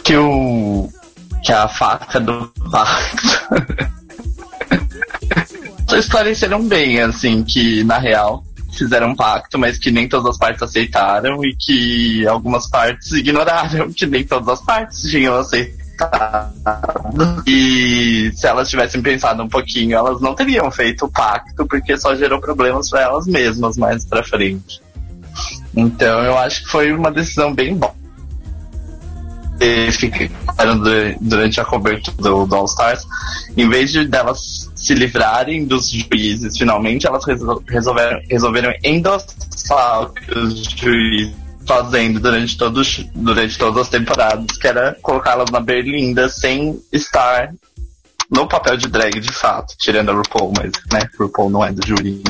Que 0.03 0.17
o. 0.17 0.89
Que 1.43 1.51
a 1.53 1.67
faca 1.67 2.19
do 2.19 2.51
pacto. 2.71 3.45
Só 5.88 5.97
esclareceram 5.97 6.67
bem, 6.67 6.99
assim, 6.99 7.43
que 7.43 7.84
na 7.84 7.97
real 7.99 8.43
fizeram 8.76 9.09
um 9.09 9.15
pacto, 9.15 9.57
mas 9.57 9.78
que 9.78 9.91
nem 9.91 10.09
todas 10.09 10.32
as 10.32 10.38
partes 10.38 10.63
aceitaram 10.63 11.45
e 11.45 11.55
que 11.55 12.28
algumas 12.28 12.67
partes 12.67 13.11
ignoraram 13.13 13.93
que 13.93 14.05
nem 14.05 14.26
todas 14.26 14.59
as 14.59 14.61
partes 14.65 15.01
tinham 15.01 15.36
aceitado. 15.36 15.84
E 17.47 18.31
se 18.33 18.47
elas 18.47 18.69
tivessem 18.69 19.01
pensado 19.01 19.41
um 19.43 19.47
pouquinho, 19.49 19.95
elas 19.97 20.19
não 20.21 20.33
teriam 20.35 20.69
feito 20.71 21.05
o 21.05 21.11
pacto, 21.11 21.65
porque 21.65 21.97
só 21.97 22.15
gerou 22.15 22.39
problemas 22.39 22.89
para 22.89 23.01
elas 23.01 23.25
mesmas 23.27 23.77
mais 23.77 24.05
pra 24.05 24.23
frente. 24.23 24.81
Então 25.75 26.23
eu 26.23 26.37
acho 26.37 26.63
que 26.63 26.69
foi 26.69 26.91
uma 26.93 27.11
decisão 27.11 27.53
bem 27.53 27.75
boa. 27.75 27.93
E 29.59 29.89
ficaram 29.91 30.77
du- 30.79 31.15
durante 31.21 31.61
a 31.61 31.65
cobertura 31.65 32.17
do, 32.17 32.45
do 32.45 32.55
All 32.55 32.65
Stars, 32.65 33.05
em 33.55 33.69
vez 33.69 33.91
de 33.91 34.05
delas 34.05 34.69
se 34.75 34.93
livrarem 34.93 35.65
dos 35.65 35.89
juízes, 35.89 36.57
finalmente 36.57 37.07
elas 37.07 37.25
resol- 37.25 37.63
resolveram, 37.67 38.19
resolveram 38.29 38.73
endossar 38.83 40.11
os 40.35 40.63
juízes 40.71 41.33
fazendo 41.68 42.20
durante, 42.20 42.57
todos, 42.57 43.05
durante 43.13 43.57
todas 43.57 43.84
as 43.84 43.89
temporadas, 43.89 44.57
que 44.57 44.68
era 44.68 44.95
colocá-las 45.01 45.49
na 45.49 45.59
berlinda 45.59 46.30
sem 46.30 46.80
estar 46.91 47.53
no 48.30 48.47
papel 48.47 48.78
de 48.78 48.88
drag 48.88 49.20
de 49.20 49.32
fato, 49.32 49.76
tirando 49.78 50.09
a 50.09 50.13
RuPaul, 50.13 50.53
mas 50.57 50.72
né, 50.91 51.07
RuPaul 51.20 51.49
não 51.49 51.63
é 51.63 51.72
do 51.72 51.86
júri 51.86 52.22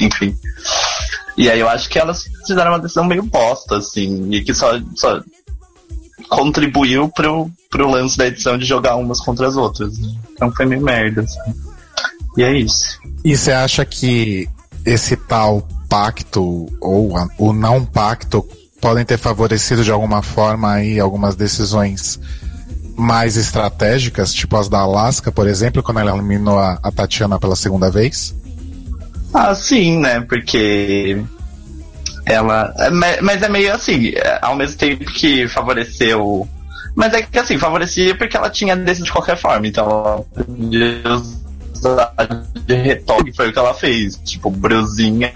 enfim. 0.00 0.36
E 1.36 1.50
aí 1.50 1.60
eu 1.60 1.68
acho 1.68 1.88
que 1.88 1.98
elas 1.98 2.24
fizeram 2.46 2.72
uma 2.72 2.80
decisão 2.80 3.04
meio 3.04 3.22
bosta, 3.22 3.78
assim, 3.78 4.28
e 4.32 4.42
que 4.42 4.54
só, 4.54 4.72
só 4.96 5.20
contribuiu 6.28 7.08
pro, 7.08 7.50
pro 7.70 7.90
lance 7.90 8.16
da 8.16 8.26
edição 8.26 8.58
de 8.58 8.64
jogar 8.64 8.96
umas 8.96 9.20
contra 9.20 9.46
as 9.46 9.56
outras. 9.56 9.98
né? 9.98 10.08
Então 10.32 10.52
foi 10.52 10.66
meio 10.66 10.82
merda, 10.82 11.22
assim. 11.22 11.38
E 12.36 12.42
é 12.42 12.52
isso. 12.52 12.98
E 13.24 13.36
você 13.36 13.52
acha 13.52 13.84
que 13.84 14.48
esse 14.84 15.16
tal 15.16 15.66
pacto 15.88 16.66
ou 16.80 17.16
a- 17.16 17.28
o 17.38 17.52
não 17.52 17.84
pacto 17.84 18.46
podem 18.80 19.04
ter 19.04 19.18
favorecido 19.18 19.82
de 19.82 19.90
alguma 19.90 20.22
forma 20.22 20.72
aí 20.72 21.00
algumas 21.00 21.34
decisões 21.34 22.20
mais 22.96 23.36
estratégicas, 23.36 24.34
tipo 24.34 24.56
as 24.56 24.68
da 24.68 24.80
Alaska, 24.80 25.30
por 25.30 25.46
exemplo, 25.46 25.82
quando 25.82 26.00
ela 26.00 26.12
eliminou 26.16 26.58
a, 26.58 26.78
a 26.82 26.90
Tatiana 26.90 27.38
pela 27.38 27.54
segunda 27.56 27.90
vez? 27.90 28.34
Ah, 29.32 29.54
sim, 29.54 29.98
né? 30.00 30.20
Porque 30.22 31.22
ela. 32.26 32.74
Mas 33.22 33.42
é 33.42 33.48
meio 33.48 33.72
assim, 33.72 34.08
é, 34.08 34.38
ao 34.42 34.56
mesmo 34.56 34.76
tempo 34.78 35.04
que 35.04 35.46
favoreceu. 35.48 36.48
Mas 36.94 37.14
é 37.14 37.22
que 37.22 37.38
assim, 37.38 37.56
favorecia 37.58 38.16
porque 38.16 38.36
ela 38.36 38.50
tinha 38.50 38.74
descido 38.74 39.06
de 39.06 39.12
qualquer 39.12 39.36
forma, 39.36 39.66
então 39.66 39.86
ela 39.86 41.22
usar 41.72 42.12
de 42.66 42.74
retoque, 42.74 43.32
foi 43.32 43.48
o 43.50 43.52
que 43.52 43.58
ela 43.58 43.74
fez, 43.74 44.16
tipo, 44.24 44.50
brusinha. 44.50 45.32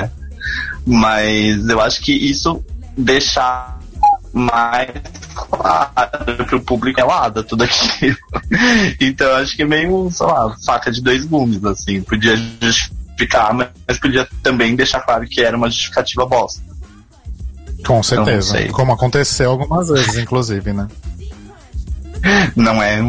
Mas 0.86 1.68
eu 1.68 1.80
acho 1.80 2.01
que 2.01 2.12
isso 2.12 2.64
deixar 2.97 3.78
mais 4.32 4.90
claro 5.34 6.45
pro 6.47 6.61
público 6.62 6.97
pelada 6.97 7.43
tudo 7.43 7.64
aquilo. 7.64 8.16
Então 9.01 9.26
eu 9.26 9.36
acho 9.36 9.57
que 9.57 9.62
é 9.62 9.66
meio, 9.66 10.11
sei 10.11 10.26
lá, 10.26 10.57
faca 10.64 10.90
de 10.90 11.03
dois 11.03 11.24
gumes, 11.24 11.64
assim. 11.64 12.03
Podia 12.03 12.36
justificar, 12.61 13.53
mas 13.55 13.99
podia 13.99 14.28
também 14.43 14.76
deixar 14.76 15.01
claro 15.01 15.26
que 15.26 15.40
era 15.43 15.57
uma 15.57 15.68
justificativa 15.68 16.26
bosta. 16.26 16.62
Com 17.86 18.03
certeza. 18.03 18.53
sei. 18.53 18.68
Como 18.68 18.93
aconteceu 18.93 19.51
algumas 19.51 19.88
vezes, 19.88 20.16
inclusive, 20.16 20.72
né? 20.72 20.86
Não 22.55 22.82
é. 22.82 23.01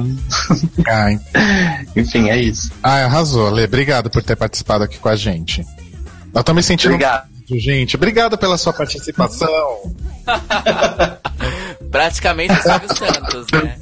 Ai. 0.87 1.19
Enfim, 1.95 2.29
é 2.29 2.37
isso. 2.37 2.71
Ah, 2.81 3.05
arrasou, 3.05 3.49
Lê. 3.49 3.65
Obrigado 3.65 4.09
por 4.09 4.23
ter 4.23 4.35
participado 4.35 4.83
aqui 4.83 4.97
com 4.97 5.09
a 5.09 5.15
gente. 5.15 5.63
Eu 6.33 6.43
tô 6.43 6.53
me 6.53 6.63
sentindo 6.63 6.93
Obrigado. 6.93 7.27
muito, 7.29 7.59
gente. 7.59 7.95
Obrigado 7.95 8.37
pela 8.37 8.57
sua 8.57 8.73
participação. 8.73 9.93
Praticamente 11.91 12.53
o 12.53 12.61
Silvio 12.61 12.95
Santos, 12.95 13.47
né? 13.51 13.77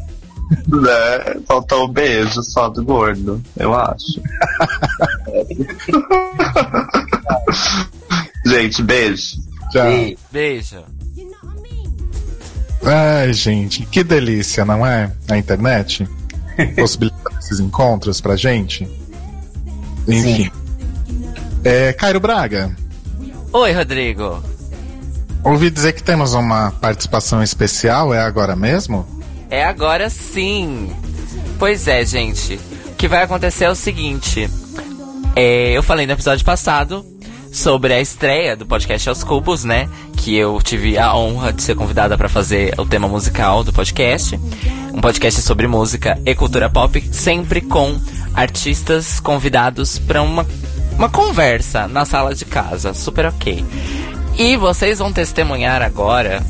Né? 0.68 1.42
Faltou 1.48 1.86
o 1.86 1.88
beijo 1.88 2.44
só 2.44 2.68
do 2.68 2.84
gordo, 2.84 3.42
eu 3.58 3.74
acho. 3.74 4.22
Gente, 8.46 8.84
beijo. 8.84 9.38
E 9.74 10.18
Beijo. 10.32 10.84
Ai, 12.84 13.32
gente, 13.32 13.86
que 13.86 14.04
delícia, 14.04 14.66
não 14.66 14.86
é? 14.86 15.12
A 15.30 15.38
internet? 15.38 16.08
Possibilitar 16.76 17.38
esses 17.40 17.60
encontros 17.60 18.20
pra 18.20 18.36
gente. 18.36 18.88
Enfim. 20.08 20.52
É, 21.64 21.94
Cairo 21.94 22.20
Braga, 22.20 22.76
Oi, 23.54 23.72
Rodrigo. 23.74 24.42
ouvi 25.44 25.70
dizer 25.70 25.94
que 25.94 26.02
temos 26.02 26.34
uma 26.34 26.72
participação 26.72 27.44
especial, 27.44 28.14
é 28.14 28.20
agora 28.20 28.56
mesmo? 28.56 29.06
É 29.50 29.64
agora 29.64 30.10
sim. 30.10 30.90
Pois 31.60 31.88
é, 31.88 32.06
gente. 32.06 32.60
O 32.88 32.96
que 32.96 33.08
vai 33.08 33.24
acontecer 33.24 33.66
é 33.66 33.70
o 33.70 33.76
seguinte. 33.76 34.50
É, 35.36 35.72
eu 35.74 35.84
falei 35.84 36.08
no 36.08 36.14
episódio 36.14 36.46
passado 36.46 37.06
sobre 37.52 37.94
a 37.94 38.00
estreia 38.00 38.56
do 38.56 38.66
podcast 38.66 39.10
Aos 39.10 39.24
Cubos, 39.24 39.66
né? 39.66 39.90
Que 40.16 40.36
eu 40.36 40.60
tive 40.64 40.98
a 40.98 41.14
honra 41.14 41.52
de 41.52 41.62
ser 41.62 41.76
convidada 41.76 42.18
para 42.18 42.30
fazer 42.30 42.74
o 42.80 42.86
tema 42.86 43.08
musical 43.10 43.64
do 43.64 43.74
podcast. 43.74 44.40
Um 44.94 45.02
podcast 45.02 45.42
sobre 45.42 45.68
música 45.68 46.18
e 46.26 46.34
cultura 46.34 46.70
pop, 46.70 47.02
sempre 47.12 47.60
com 47.60 48.00
artistas 48.34 49.20
convidados 49.20 50.00
para 50.00 50.22
uma, 50.22 50.46
uma 51.02 51.10
conversa 51.10 51.88
na 51.88 52.06
sala 52.06 52.36
de 52.36 52.46
casa. 52.46 52.94
Super 52.94 53.26
ok. 53.26 53.66
E 54.38 54.56
vocês 54.56 55.00
vão 55.00 55.12
testemunhar 55.12 55.82
agora 55.82 56.44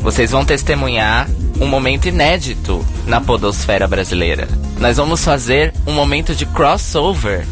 vocês 0.00 0.30
vão 0.30 0.44
testemunhar 0.44 1.28
um 1.60 1.66
momento 1.66 2.06
inédito 2.06 2.86
na 3.06 3.20
podosfera 3.20 3.86
brasileira. 3.86 4.48
Nós 4.78 4.96
vamos 4.96 5.22
fazer 5.24 5.74
um 5.86 5.92
momento 5.92 6.34
de 6.34 6.46
crossover 6.46 7.46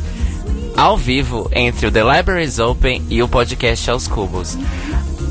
ao 0.77 0.97
vivo 0.97 1.51
entre 1.53 1.87
o 1.87 1.93
The 1.93 2.03
Libraries 2.03 2.59
Open 2.59 3.05
e 3.11 3.23
o 3.23 3.29
podcast 3.29 3.91
Aos 3.91 4.09
Cubos. 4.09 4.57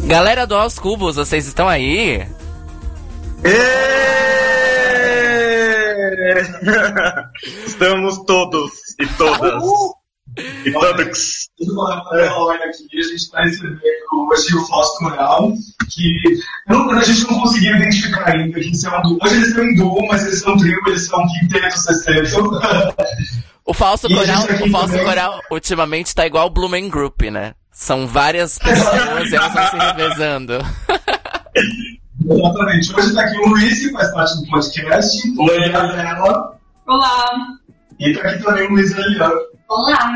Galera 0.06 0.45
do 0.45 0.56
Aos 0.56 0.78
Cubos, 0.78 1.16
vocês 1.16 1.47
estão 1.47 1.68
aí? 1.68 2.28
Estamos 7.66 8.24
todos 8.26 8.72
e 8.99 9.08
todas. 9.18 9.64
E 10.38 10.72
todos. 10.72 11.50
Tudo 11.58 11.80
olha 11.80 12.66
aqui, 12.66 12.88
a 12.98 13.02
gente 13.02 13.16
está 13.16 13.42
recebendo 13.42 13.80
hoje 14.30 14.56
o 14.56 14.66
Fausto 14.68 15.04
Moral, 15.04 15.54
que 15.90 16.14
não, 16.68 16.92
a 16.92 17.04
gente 17.04 17.24
não 17.24 17.40
conseguiu 17.40 17.76
identificar 17.76 18.30
ainda 18.30 18.60
que 18.60 18.72
isso 18.72 18.88
é 18.88 18.98
um 18.98 19.02
duo. 19.02 19.18
Hoje 19.24 19.36
eles 19.36 19.54
são 19.54 19.64
um 19.64 19.76
duo, 19.76 20.08
mas 20.08 20.26
eles 20.26 20.40
são 20.40 20.58
trio, 20.58 20.80
eles 20.88 21.08
são 21.08 21.26
quinteto, 21.28 21.80
sexteto. 21.80 22.52
O 23.66 23.74
falso 23.74 24.08
coral, 24.08 24.46
tá 24.46 24.54
o 24.64 24.70
falso 24.70 24.88
também. 24.90 25.06
coral 25.06 25.42
ultimamente 25.50 26.14
tá 26.14 26.28
igual 26.28 26.48
o 26.48 26.52
Blumen 26.52 26.90
Group, 26.90 27.22
né? 27.24 27.54
São 27.72 28.06
várias 28.06 28.58
pessoas 28.60 29.32
e 29.32 29.36
elas 29.36 29.54
vão 29.54 29.68
se 29.70 29.78
revezando. 29.78 30.54
Exatamente. 32.28 32.96
Hoje 32.96 33.08
está 33.08 33.22
aqui 33.22 33.38
o 33.38 33.50
Luiz, 33.50 33.80
que 33.80 33.92
faz 33.92 34.14
parte 34.14 34.38
do 34.38 34.50
podcast. 34.50 35.34
Oi, 35.38 35.70
Gabriela. 35.70 36.60
Olá! 36.88 37.26
E 38.00 38.12
está 38.12 38.30
aqui 38.30 38.44
também 38.44 38.68
o 38.68 38.72
Luiz 38.72 38.92
Elian. 38.98 39.32
Olá! 39.70 40.11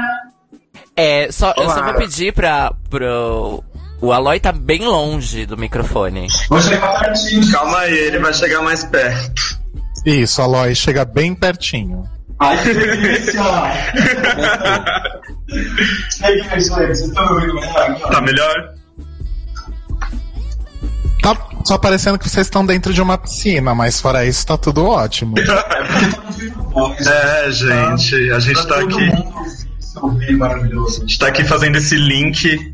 É, 0.95 1.31
só, 1.31 1.53
eu 1.57 1.65
só 1.69 1.75
Olá. 1.75 1.91
vou 1.91 1.93
pedir 1.95 2.33
pra, 2.33 2.71
pro... 2.89 3.63
O 4.01 4.13
Aloy 4.13 4.39
tá 4.39 4.51
bem 4.51 4.85
longe 4.85 5.45
do 5.45 5.57
microfone. 5.57 6.27
Vou 6.49 6.61
chegar 6.61 6.99
pertinho. 6.99 7.51
Calma 7.51 7.79
aí, 7.79 7.97
ele 7.97 8.19
vai 8.19 8.33
chegar 8.33 8.61
mais 8.61 8.83
perto. 8.85 9.59
Isso, 10.05 10.41
Aloy, 10.41 10.73
chega 10.73 11.03
bem 11.03 11.35
pertinho. 11.35 12.09
Ai, 12.39 12.57
que 12.63 12.73
delícia! 12.73 13.41
E 16.21 16.25
aí, 16.25 16.41
Tá 21.21 21.35
só 21.65 21.77
parecendo 21.77 22.17
que 22.17 22.29
vocês 22.29 22.47
estão 22.47 22.65
dentro 22.65 22.93
de 22.93 23.01
uma 23.01 23.17
piscina, 23.17 23.75
mas 23.75 23.99
fora 23.99 24.25
isso 24.25 24.45
tá 24.45 24.57
tudo 24.57 24.85
ótimo. 24.85 25.35
É, 27.05 27.51
gente, 27.51 28.31
a 28.31 28.39
gente 28.39 28.67
tá 28.67 28.79
aqui. 28.79 29.11
A 30.41 30.99
gente 30.99 31.19
tá 31.19 31.27
aqui 31.27 31.43
fazendo 31.43 31.77
esse 31.77 31.95
link. 31.95 32.73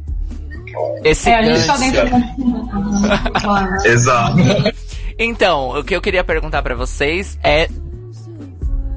Esse 1.04 1.30
É, 1.30 1.40
a 1.40 1.44
gente 1.44 1.66
tá 1.66 1.78
dentro 1.78 2.10
do. 2.10 3.40
Claro. 3.42 3.72
Exato. 3.86 4.38
Então, 5.18 5.80
o 5.80 5.84
que 5.84 5.96
eu 5.96 6.02
queria 6.02 6.24
perguntar 6.24 6.62
pra 6.62 6.76
vocês 6.76 7.38
é. 7.44 7.70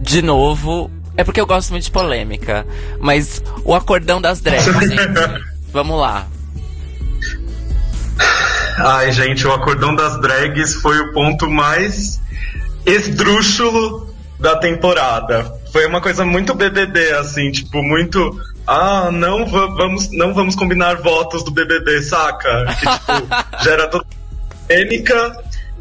De 0.00 0.20
novo. 0.20 0.90
É 1.16 1.24
porque 1.24 1.40
eu 1.40 1.46
gosto 1.46 1.70
muito 1.70 1.84
de 1.84 1.90
polêmica. 1.90 2.66
Mas 3.00 3.42
o 3.64 3.74
acordão 3.74 4.20
das 4.20 4.40
drags, 4.40 4.66
gente. 4.66 4.98
Vamos 5.72 6.00
lá. 6.00 6.26
Ai, 8.80 9.12
gente, 9.12 9.46
o 9.46 9.52
acordão 9.52 9.94
das 9.94 10.20
drags 10.20 10.74
foi 10.74 10.98
o 10.98 11.12
ponto 11.12 11.48
mais 11.50 12.20
esdrúxulo 12.86 14.14
da 14.38 14.56
temporada. 14.56 15.52
Foi 15.72 15.86
uma 15.86 16.00
coisa 16.00 16.24
muito 16.24 16.54
BBB, 16.54 17.12
assim, 17.12 17.50
tipo, 17.50 17.82
muito. 17.82 18.38
Ah, 18.66 19.10
não 19.10 19.46
va- 19.46 19.66
vamos, 19.66 20.10
não 20.12 20.32
vamos 20.34 20.54
combinar 20.54 20.96
votos 21.02 21.42
do 21.42 21.50
BBB, 21.50 22.02
saca? 22.02 22.66
Que, 22.66 22.86
tipo, 22.86 23.28
gera 23.64 23.88
toda 23.88 24.04
polêmica, 24.66 25.36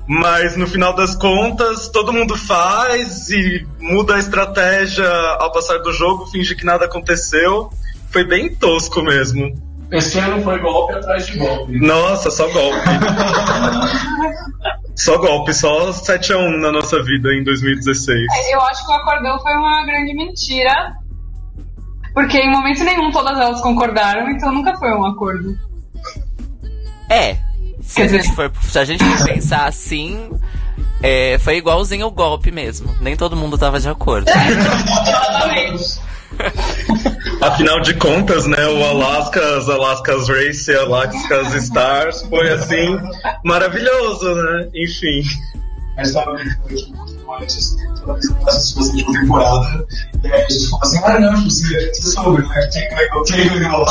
mas 0.08 0.56
no 0.58 0.66
final 0.68 0.94
das 0.94 1.16
contas, 1.16 1.90
todo 1.90 2.14
mundo 2.14 2.36
faz 2.38 3.30
e 3.30 3.66
muda 3.80 4.16
a 4.16 4.20
estratégia 4.20 5.08
ao 5.40 5.52
passar 5.52 5.80
do 5.80 5.92
jogo, 5.94 6.26
finge 6.28 6.56
que 6.56 6.66
nada 6.66 6.86
aconteceu. 6.86 7.70
Foi 8.10 8.24
bem 8.24 8.54
tosco 8.56 9.02
mesmo. 9.02 9.54
Esse 9.92 10.20
ano 10.20 10.42
foi 10.44 10.60
golpe 10.60 10.94
atrás 10.94 11.26
de 11.28 11.38
golpe. 11.38 11.80
Nossa, 11.80 12.30
só 12.30 12.48
golpe. 12.52 12.78
só 14.96 15.18
golpe, 15.18 15.54
só 15.54 15.90
7x1 15.92 16.58
na 16.60 16.72
nossa 16.72 17.02
vida 17.04 17.34
em 17.34 17.44
2016. 17.44 18.18
Eu 18.52 18.62
acho 18.62 18.86
que 18.86 18.92
o 18.92 18.96
acordão 18.96 19.40
foi 19.40 19.54
uma 19.56 19.86
grande 19.86 20.14
mentira. 20.14 20.94
Porque 22.14 22.38
em 22.38 22.52
momento 22.52 22.84
nenhum 22.84 23.12
todas 23.12 23.38
elas 23.40 23.62
concordaram, 23.62 24.30
então 24.32 24.52
nunca 24.52 24.76
foi 24.78 24.92
um 24.92 25.06
acordo. 25.06 25.56
É. 27.10 27.38
Se 27.82 27.96
Quer 27.96 28.02
a 28.02 28.06
dizer- 28.08 28.24
gente 28.24 28.36
for, 28.36 28.52
se 28.64 28.80
a 28.80 28.86
gente 28.86 29.04
for 29.04 29.26
pensar 29.28 29.66
assim. 29.68 30.32
é, 31.02 31.38
foi 31.40 31.58
igualzinho 31.58 32.08
o 32.08 32.12
golpe 32.12 32.52
mesmo. 32.52 32.94
Nem 33.00 33.16
todo 33.16 33.36
mundo 33.36 33.58
tava 33.58 33.80
de 33.80 33.88
acordo. 33.88 34.28
Exatamente. 34.32 36.07
Afinal 37.42 37.80
de 37.82 37.94
contas, 37.96 38.46
né, 38.46 38.68
o 38.68 38.84
Alaskas, 38.84 39.70
Alaskas 39.70 40.28
Race 40.28 40.72
e 40.72 40.76
Alaskas 40.76 41.54
Stars 41.54 42.22
foi 42.24 42.50
assim 42.50 42.98
maravilhoso, 43.44 44.34
né? 44.36 44.70
Enfim. 44.76 45.22
A 45.98 46.04
gente 46.04 46.14
tava 46.14 46.34
brincando 46.34 46.66
aqui 46.66 46.94
muito 46.94 47.32
antes, 47.32 47.76
toda 48.00 48.14
vez 48.14 48.28
que 48.28 48.34
eu 48.34 48.42
faço 48.42 48.68
tipo 48.68 48.80
assim, 48.82 48.96
de 48.98 49.04
uma 49.04 49.20
temporada, 49.20 49.88
e 50.24 50.28
aí 50.28 50.42
a 50.42 50.50
gente 50.50 50.70
fala 50.70 50.84
assim, 50.84 51.02
ah 51.04 51.20
não, 51.20 51.44
você, 51.44 51.94
você 51.94 52.12
soube, 52.12 52.42
né? 52.48 52.70
Quem 52.72 52.90
ganhou, 52.90 53.24
quem 53.24 53.50
ganhou? 53.50 53.86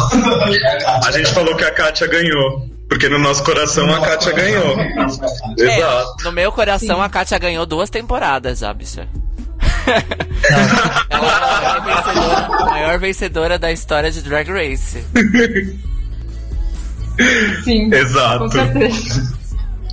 A 1.04 1.10
gente 1.12 1.32
falou 1.32 1.56
que 1.56 1.64
a 1.64 1.70
Kátia 1.72 2.06
ganhou. 2.06 2.76
Porque 2.88 3.08
no 3.08 3.18
nosso 3.18 3.42
coração 3.42 3.92
a 3.92 4.00
Kátia 4.00 4.32
ganhou. 4.32 4.78
É, 4.78 5.78
Exato. 5.78 6.24
no 6.24 6.30
meu 6.30 6.52
coração, 6.52 7.02
a 7.02 7.08
Kátia 7.08 7.36
ganhou 7.36 7.66
duas 7.66 7.90
temporadas 7.90 8.60
já, 8.60 8.72
bicha. 8.72 9.08
Ela 11.10 11.26
é 11.26 11.34
a 11.34 11.80
maior 11.80 11.84
vencedora, 11.84 12.46
a 12.46 12.64
maior 12.66 12.98
vencedora 12.98 13.58
da 13.58 13.72
história 13.72 14.10
de 14.10 14.22
Drag 14.22 14.48
Race. 14.50 15.04
Sim. 17.64 17.92
Exato. 17.94 18.38
Com 18.40 18.50
certeza. 18.50 19.36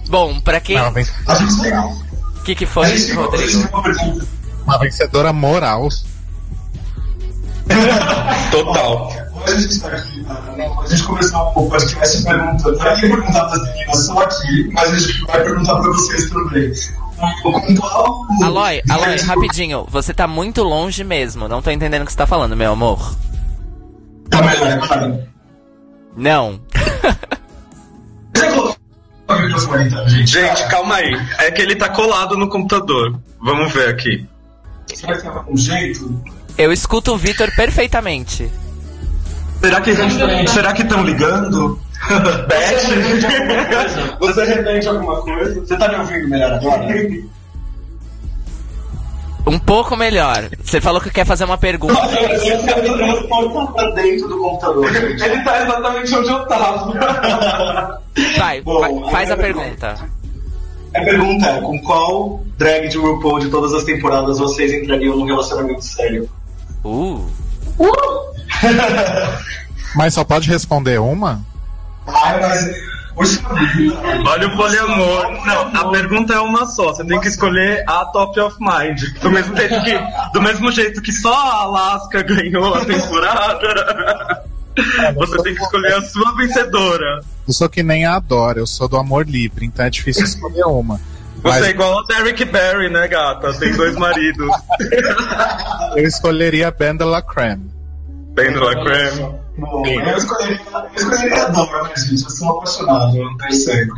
Bom, 0.10 0.40
pra 0.42 0.60
quem. 0.60 0.78
Gente 0.78 1.62
tem, 1.62 1.74
O 1.74 2.44
que, 2.44 2.56
que 2.56 2.66
foi, 2.66 2.88
gente 2.98 3.14
Rodrigo? 3.14 3.70
uma 4.66 4.78
vencedora 4.80 5.32
moral. 5.34 5.88
Total. 8.52 9.12
Hoje 9.34 9.54
a 9.54 9.60
gente 9.60 9.72
está 9.72 9.88
aqui, 9.90 10.22
né? 10.22 10.72
a 10.82 10.88
gente 10.88 11.04
começou 11.04 11.52
o 11.56 11.70
podcast 11.70 12.24
perguntando, 12.24 12.78
para 12.78 13.00
quem 13.00 13.10
perguntar 13.10 13.46
para 13.46 13.62
as 13.62 13.64
meninas 13.74 14.06
só 14.06 14.20
aqui, 14.24 14.70
mas 14.74 14.92
a 14.92 15.00
gente 15.00 15.22
vai 15.26 15.44
perguntar 15.44 15.76
para 15.76 15.90
vocês 15.92 16.30
também. 16.30 16.72
Com 17.42 18.44
Aloy, 18.44 18.82
Aloy, 18.90 19.18
rapidinho. 19.22 19.86
Você 19.90 20.14
tá 20.14 20.28
muito 20.28 20.64
longe 20.64 21.04
mesmo. 21.04 21.48
Não 21.48 21.62
tô 21.62 21.72
entendendo 21.72 22.04
o 22.04 22.06
que 22.06 22.12
você 22.12 22.18
tá 22.18 22.28
falando, 22.28 22.56
meu 22.56 22.72
amor. 22.74 23.16
Tá 24.30 24.42
melhor 24.42 24.72
agora? 24.72 25.28
Não. 26.16 26.60
Você 28.36 28.48
colocou 28.52 28.78
o 29.30 29.40
microfone 29.40 29.88
então, 29.88 30.10
gente? 30.10 30.68
Calma 30.70 30.96
aí. 30.96 31.14
É 31.40 31.52
que 31.52 31.62
ele 31.62 31.76
tá 31.76 31.90
colado 31.90 32.38
no 32.38 32.50
computador. 32.50 33.20
Vamos 33.42 33.72
ver 33.74 33.90
aqui. 33.90 34.28
Será 34.94 35.16
que 35.16 35.22
tem 35.22 35.32
algum 35.32 35.58
jeito? 35.58 36.24
Eu 36.58 36.72
escuto 36.72 37.14
o 37.14 37.18
Vitor 37.18 37.54
perfeitamente. 37.56 38.52
Será 39.60 39.82
que 39.82 39.96
será 40.48 40.74
que 40.74 40.82
estão 40.82 41.04
ligando? 41.04 41.80
Beth? 42.48 44.18
Você 44.20 44.44
repete 44.46 44.88
alguma 44.88 45.22
coisa? 45.22 45.60
Você 45.62 45.78
tá 45.78 45.88
me 45.88 45.96
ouvindo 45.96 46.30
melhor 46.30 46.54
agora? 46.54 46.88
Um 49.46 49.60
pouco 49.60 49.96
melhor. 49.98 50.50
Você 50.64 50.80
falou 50.80 51.02
que 51.02 51.10
quer 51.10 51.26
fazer 51.26 51.44
uma 51.44 51.58
pergunta. 51.58 51.94
Ele 52.18 52.58
tá 52.64 52.80
dentro 53.92 54.30
do 54.30 54.38
computador. 54.38 54.94
gente. 54.94 55.22
Ele 55.24 55.44
tá 55.44 55.64
exatamente 55.64 56.16
onde 56.16 56.30
eu 56.30 56.46
tava. 56.48 58.02
Vai, 58.38 58.62
Bom, 58.62 58.80
vai- 58.80 59.12
faz 59.12 59.32
a 59.32 59.34
aí- 59.34 59.40
pergunta. 59.40 59.96
A 60.96 61.02
pergunta 61.02 61.46
é: 61.48 61.60
com 61.62 61.80
qual 61.82 62.44
drag 62.58 62.88
de 62.88 62.98
RuPaul 62.98 63.40
de 63.40 63.50
todas 63.50 63.74
as 63.74 63.84
temporadas 63.84 64.38
vocês 64.38 64.72
entrariam 64.72 65.18
num 65.18 65.26
relacionamento 65.26 65.84
sério? 65.84 66.30
Uh. 66.86 67.26
Mas 69.96 70.14
só 70.14 70.24
pode 70.24 70.48
responder 70.50 71.00
uma? 71.00 71.42
Olha 74.26 74.48
o 74.48 74.58
poliamor. 74.58 75.46
Não, 75.46 75.82
a 75.82 75.90
pergunta 75.92 76.34
é 76.34 76.40
uma 76.40 76.66
só. 76.66 76.94
Você 76.94 77.06
tem 77.06 77.20
que 77.20 77.28
escolher 77.28 77.84
a 77.88 78.06
top 78.06 78.40
of 78.40 78.58
mind. 78.60 79.02
Do 79.22 79.30
mesmo 79.30 79.56
jeito 79.56 79.84
que, 79.84 80.00
do 80.34 80.42
mesmo 80.42 80.72
jeito 80.72 81.02
que 81.02 81.12
só 81.12 81.34
a 81.34 81.62
Alaska 81.64 82.24
ganhou 82.24 82.74
a 82.74 82.86
temporada. 82.86 84.44
Você 85.16 85.44
tem 85.44 85.54
que 85.54 85.62
escolher 85.62 85.94
a 85.94 86.02
sua 86.02 86.36
vencedora. 86.36 87.22
Eu 87.48 87.54
sou 87.54 87.70
que 87.70 87.84
nem 87.84 88.06
a 88.06 88.16
Adora, 88.16 88.60
eu 88.60 88.66
sou 88.66 88.88
do 88.88 88.98
amor 88.98 89.28
livre, 89.28 89.66
então 89.66 89.86
é 89.86 89.90
difícil 89.90 90.24
escolher 90.24 90.64
uma. 90.64 91.00
Você 91.36 91.60
Mas 91.60 91.64
é 91.66 91.70
igual 91.70 91.94
ao 91.94 92.06
Derek 92.06 92.46
Barry, 92.46 92.90
né, 92.90 93.08
gata? 93.08 93.54
Tem 93.54 93.72
dois 93.76 93.96
maridos. 93.96 94.50
eu 95.96 96.08
escolheria 96.08 96.70
a 96.70 96.72
Benda 96.72 97.22
Creme. 97.22 97.70
Pendula 98.34 98.84
Creme. 98.84 99.43
Bom, 99.58 99.86
eu 99.86 100.18
escolheria, 100.18 100.60
eu 100.74 100.96
escolheria 100.96 101.44
a 101.44 101.50
Dora, 101.50 101.84
né, 101.84 101.96
gente? 101.96 102.24
Eu 102.24 102.30
sou 102.30 102.58
apaixonado, 102.58 103.18
eu 103.18 103.26
não 103.26 103.38
percebo. 103.38 103.94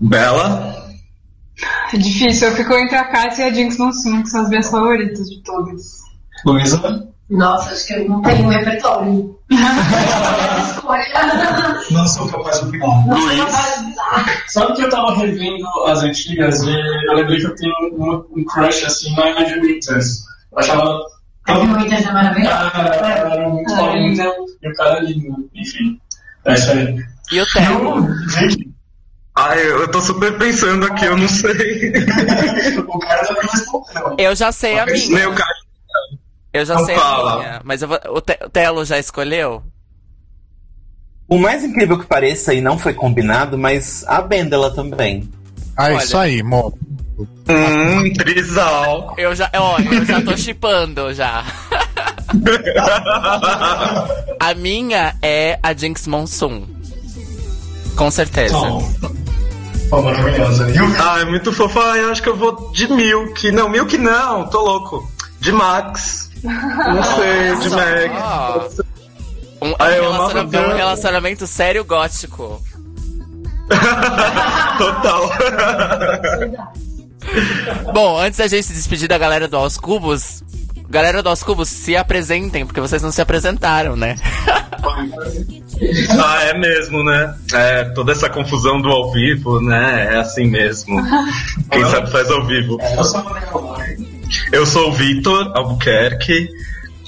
Bela. 0.00 0.84
É 1.92 1.96
difícil, 1.96 2.48
eu 2.48 2.56
fico 2.56 2.74
entre 2.74 2.96
a 2.96 3.04
Kátia 3.04 3.44
e 3.44 3.50
a 3.50 3.54
Jinx 3.54 3.78
Monsoon, 3.78 4.22
que 4.22 4.28
são 4.28 4.42
as 4.42 4.48
minhas 4.48 4.68
favoritas 4.68 5.28
de 5.28 5.42
todas. 5.42 6.00
Luísa? 6.44 7.08
Nossa, 7.30 7.70
acho 7.72 7.86
que 7.86 7.94
eu 7.94 8.08
não 8.08 8.20
tenho 8.22 8.44
um 8.44 8.48
repertório. 8.48 9.38
Não 11.90 12.06
sou 12.06 12.28
capaz 12.28 12.60
de 12.60 12.66
opinar. 12.66 13.06
Mais 13.06 13.54
Sabe 14.48 14.74
que 14.74 14.82
eu 14.82 14.90
tava 14.90 15.16
revendo 15.16 15.66
as 15.86 16.02
antigas 16.02 16.62
e 16.62 16.70
eu 16.70 17.14
lembrei 17.14 17.38
que 17.38 17.46
eu 17.46 17.54
tenho 17.54 17.72
um, 17.92 18.24
um 18.36 18.44
crush 18.44 18.84
assim 18.84 19.14
na 19.14 19.40
Ivy 19.40 19.60
Winters. 19.60 20.24
Eu 20.52 20.58
achava. 20.58 21.00
A 21.46 21.52
Ivy 21.58 21.74
Winters 21.74 22.06
é 22.06 22.12
maravilhosa. 22.12 22.70
Ah, 22.74 23.10
era 23.10 23.48
muito 23.48 23.74
Ah, 23.74 23.94
linda 23.96 24.24
e 24.62 24.68
o 24.68 24.74
cara 24.74 24.98
é 24.98 25.02
lindo. 25.02 25.50
Enfim, 25.54 26.00
é 26.46 26.54
isso 26.54 26.70
aí. 26.70 27.04
E 27.32 27.40
o 27.40 27.46
Theo? 27.52 28.08
Gente, 28.30 28.74
Ai, 29.36 29.58
eu 29.66 29.90
tô 29.90 30.00
super 30.00 30.38
pensando 30.38 30.86
aqui, 30.86 31.06
eu 31.06 31.16
não 31.16 31.28
sei. 31.28 31.92
o 32.86 32.98
cara 33.00 33.32
me 33.32 33.40
respondeu. 33.50 34.14
Eu 34.16 34.34
já 34.36 34.52
sei 34.52 34.78
a 34.78 34.86
minha. 34.86 35.08
Meu 35.10 35.34
cara. 35.34 35.54
Eu 36.52 36.64
já 36.64 36.74
Não 36.76 36.84
sei 36.86 36.94
fala. 36.94 37.32
a 37.32 37.38
minha. 37.38 37.60
Mas 37.64 37.82
eu 37.82 37.88
vou, 37.88 37.98
o, 38.10 38.20
Te- 38.20 38.38
o 38.44 38.48
Telo 38.48 38.84
já 38.84 38.96
escolheu? 38.96 39.60
O 41.28 41.36
mais 41.36 41.64
incrível 41.64 41.98
que 41.98 42.06
pareça, 42.06 42.54
e 42.54 42.60
não 42.60 42.78
foi 42.78 42.94
combinado, 42.94 43.58
mas 43.58 44.04
a 44.06 44.22
Bendela 44.22 44.72
também. 44.72 45.28
Ah, 45.76 45.86
Olha. 45.86 45.96
isso 45.96 46.16
aí, 46.16 46.40
amor. 46.40 46.72
Hum, 47.18 48.12
trisal. 48.14 49.14
Eu 49.16 49.34
já, 49.36 49.50
ó, 49.54 49.78
eu 49.78 50.04
já 50.04 50.20
tô 50.20 50.36
chipando 50.36 51.12
já. 51.14 51.44
A 54.40 54.54
minha 54.54 55.14
é 55.22 55.58
a 55.62 55.72
Jinx 55.72 56.06
Monsoon. 56.06 56.64
Com 57.96 58.10
certeza. 58.10 58.56
Pô, 59.90 60.02
maravilhosa. 60.02 60.70
E 60.70 60.80
o 60.80 60.86
Ah, 61.02 61.20
é 61.20 61.24
muito 61.24 61.52
fofa. 61.52 61.92
Ah, 61.92 61.96
eu 61.98 62.10
acho 62.10 62.22
que 62.22 62.28
eu 62.28 62.36
vou 62.36 62.70
de 62.72 62.90
Milk. 62.92 63.52
Não, 63.52 63.68
Milk 63.68 63.96
não, 63.98 64.48
tô 64.48 64.60
louco. 64.64 65.08
De 65.40 65.52
Max. 65.52 66.30
Não 66.42 67.02
sei, 67.14 67.56
de 67.68 67.74
Meg. 67.76 68.12
Ó. 68.16 68.68
Um, 69.62 69.74
Ah, 69.78 69.90
eu 69.92 70.04
um 70.04 70.08
amava 70.14 70.32
relaciona- 70.32 70.68
um 70.68 70.76
relacionamento 70.76 71.46
sério 71.46 71.84
gótico. 71.84 72.60
Total. 74.78 75.30
Bom, 77.92 78.18
antes 78.18 78.38
da 78.38 78.46
gente 78.46 78.64
se 78.64 78.72
despedir 78.72 79.08
da 79.08 79.18
galera 79.18 79.48
do 79.48 79.56
Aos 79.56 79.76
Cubos, 79.76 80.42
galera 80.88 81.22
do 81.22 81.28
Aos 81.28 81.42
Cubos, 81.42 81.68
se 81.68 81.96
apresentem, 81.96 82.66
porque 82.66 82.80
vocês 82.80 83.02
não 83.02 83.12
se 83.12 83.20
apresentaram, 83.20 83.96
né? 83.96 84.16
Ah, 86.20 86.44
é 86.44 86.58
mesmo, 86.58 87.02
né? 87.02 87.34
É, 87.52 87.84
toda 87.84 88.12
essa 88.12 88.30
confusão 88.30 88.80
do 88.80 88.88
ao 88.88 89.12
vivo, 89.12 89.60
né? 89.60 90.14
É 90.14 90.16
assim 90.18 90.46
mesmo. 90.46 91.02
Quem 91.70 91.84
sabe 91.86 92.10
faz 92.10 92.30
ao 92.30 92.46
vivo. 92.46 92.78
eu 92.80 93.04
sou 93.04 93.20
a 93.20 93.40
Leonardo. 93.40 94.06
Eu 94.52 94.66
sou 94.66 94.88
o 94.88 94.92
Vitor 94.92 95.52
Albuquerque. 95.54 96.48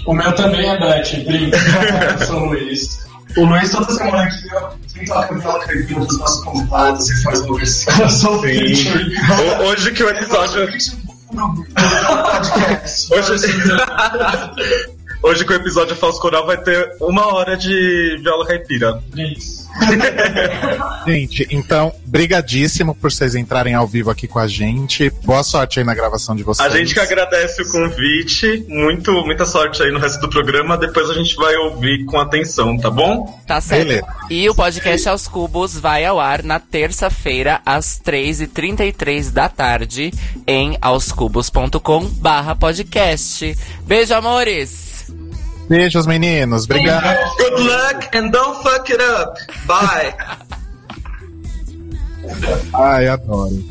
o 0.07 0.15
meu 0.15 0.33
também 0.33 0.69
é 0.69 0.79
Beth, 0.79 1.25
brinca. 1.25 1.59
Eu 2.21 2.27
sou 2.27 2.55
o 3.37 3.45
Luiz. 3.45 3.71
Toda 3.71 3.93
semana 3.93 4.23
aqui 4.25 4.49
ó, 4.55 4.71
toca 5.07 5.35
aquela 5.35 5.59
caipira 5.67 6.01
dos 6.01 6.19
nossos 6.19 6.45
convidados 6.45 7.09
e 7.11 7.23
faz 7.23 7.41
uma 7.41 7.57
versão. 7.59 7.95
Ho- 8.39 9.63
Hoje 9.65 9.93
que 9.93 10.03
o 10.03 10.09
episódio. 10.11 10.63
Hoje... 13.11 13.37
Hoje 15.23 15.45
que 15.45 15.53
o 15.53 15.57
episódio 15.57 15.97
Falso 15.97 16.21
Coral 16.21 16.47
vai 16.47 16.57
ter 16.57 16.97
uma 17.01 17.35
hora 17.35 17.57
de 17.57 18.19
viola 18.23 18.47
caipira. 18.47 19.03
Isso. 19.17 19.67
Gente, 21.07 21.47
então, 21.51 21.93
brigadíssimo 22.05 22.95
por 22.95 23.11
vocês 23.11 23.35
entrarem 23.35 23.75
ao 23.75 23.87
vivo 23.87 24.11
aqui 24.11 24.27
com 24.27 24.39
a 24.39 24.49
gente. 24.49 25.11
Boa 25.25 25.43
sorte 25.43 25.79
aí 25.79 25.85
na 25.85 25.95
gravação 25.95 26.35
de 26.35 26.43
vocês. 26.43 26.73
A 26.73 26.77
gente 26.77 26.95
que 26.95 27.01
agradece 27.01 27.63
o 27.63 27.71
convite. 27.71 28.65
Muito, 28.69 29.13
muita 29.25 29.45
sorte 29.45 29.83
aí 29.83 29.91
no 29.93 29.99
resto 29.99 30.21
do 30.21 30.29
programa. 30.29 30.77
Depois 30.77 31.11
a 31.11 31.15
gente 31.15 31.37
vai 31.37 31.55
ouvir 31.57 32.05
com 32.07 32.19
atenção, 32.19 32.77
tá 32.79 32.91
bom? 32.91 33.41
Tá 33.47 33.61
certo. 33.61 33.87
Beleza. 33.87 34.07
E 34.31 34.49
o 34.49 34.55
podcast 34.55 35.09
Aos 35.09 35.29
Cubos 35.29 35.79
vai 35.79 36.05
ao 36.05 36.19
ar 36.19 36.43
na 36.43 36.59
terça-feira, 36.59 37.61
às 37.65 38.01
3h33 38.01 39.31
da 39.31 39.49
tarde, 39.49 40.13
em 40.47 40.77
aoscubos.com 40.81 42.07
barra 42.07 42.57
podcast. 42.57 43.57
Beijo, 43.87 44.15
amores! 44.15 44.96
Beijos, 45.69 46.07
meninos. 46.07 46.65
Obrigado. 46.65 47.19
Good 47.39 47.63
luck 47.63 48.17
and 48.17 48.29
don't 48.31 48.63
fuck 48.63 48.93
it 48.93 49.03
up. 49.03 49.41
Bye. 49.67 50.15
Ai, 52.75 53.09
adoro. 53.09 53.65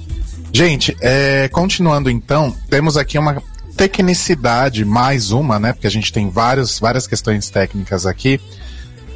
Gente, 0.51 0.95
é, 1.01 1.47
continuando 1.49 2.09
então, 2.09 2.55
temos 2.69 2.95
aqui 2.97 3.17
uma 3.17 3.41
tecnicidade, 3.75 4.85
mais 4.85 5.31
uma, 5.31 5.59
né? 5.59 5.73
Porque 5.73 5.87
a 5.87 5.91
gente 5.91 6.11
tem 6.11 6.29
vários, 6.29 6.79
várias 6.79 7.05
questões 7.07 7.49
técnicas 7.49 8.05
aqui 8.05 8.39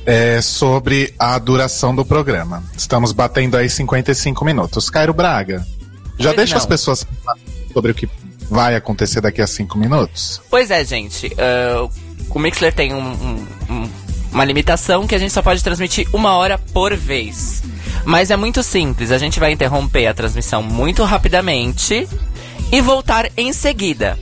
é, 0.05 0.41
sobre 0.41 1.13
a 1.17 1.37
duração 1.39 1.95
do 1.95 2.03
programa. 2.03 2.63
Estamos 2.77 3.11
batendo 3.13 3.55
aí 3.55 3.69
55 3.69 4.43
minutos. 4.43 4.89
Cairo 4.89 5.13
Braga, 5.13 5.65
já 6.17 6.29
Pois 6.29 6.35
deixa 6.37 6.55
não. 6.55 6.59
as 6.61 6.65
pessoas 6.65 7.07
sobre 7.73 7.91
o 7.91 7.95
que 7.95 8.09
vai 8.49 8.75
acontecer 8.75 9.21
daqui 9.21 9.41
a 9.41 9.47
cinco 9.47 9.77
minutos? 9.77 10.41
Pois 10.49 10.69
é, 10.71 10.83
gente. 10.83 11.31
ah, 11.37 11.87
o 12.37 12.41
Mixler 12.41 12.73
tem 12.73 12.93
um, 12.93 12.99
um- 12.99 13.47
um 13.69 13.89
uma 14.31 14.45
limitação 14.45 15.07
que 15.07 15.15
a 15.15 15.17
gente 15.17 15.33
só 15.33 15.41
pode 15.41 15.63
transmitir 15.63 16.07
uma 16.13 16.35
hora 16.37 16.57
por 16.71 16.95
vez. 16.95 17.63
Mas 18.05 18.29
é 18.29 18.37
muito 18.37 18.61
simples, 18.61 19.11
a 19.11 19.17
gente 19.17 19.39
vai 19.39 19.51
interromper 19.51 20.05
a 20.05 20.13
transmissão 20.13 20.61
muito 20.61 21.03
rapidamente 21.03 22.07
e 22.71 22.79
voltar 22.79 23.27
em 23.35 23.51
seguida. 23.51 24.19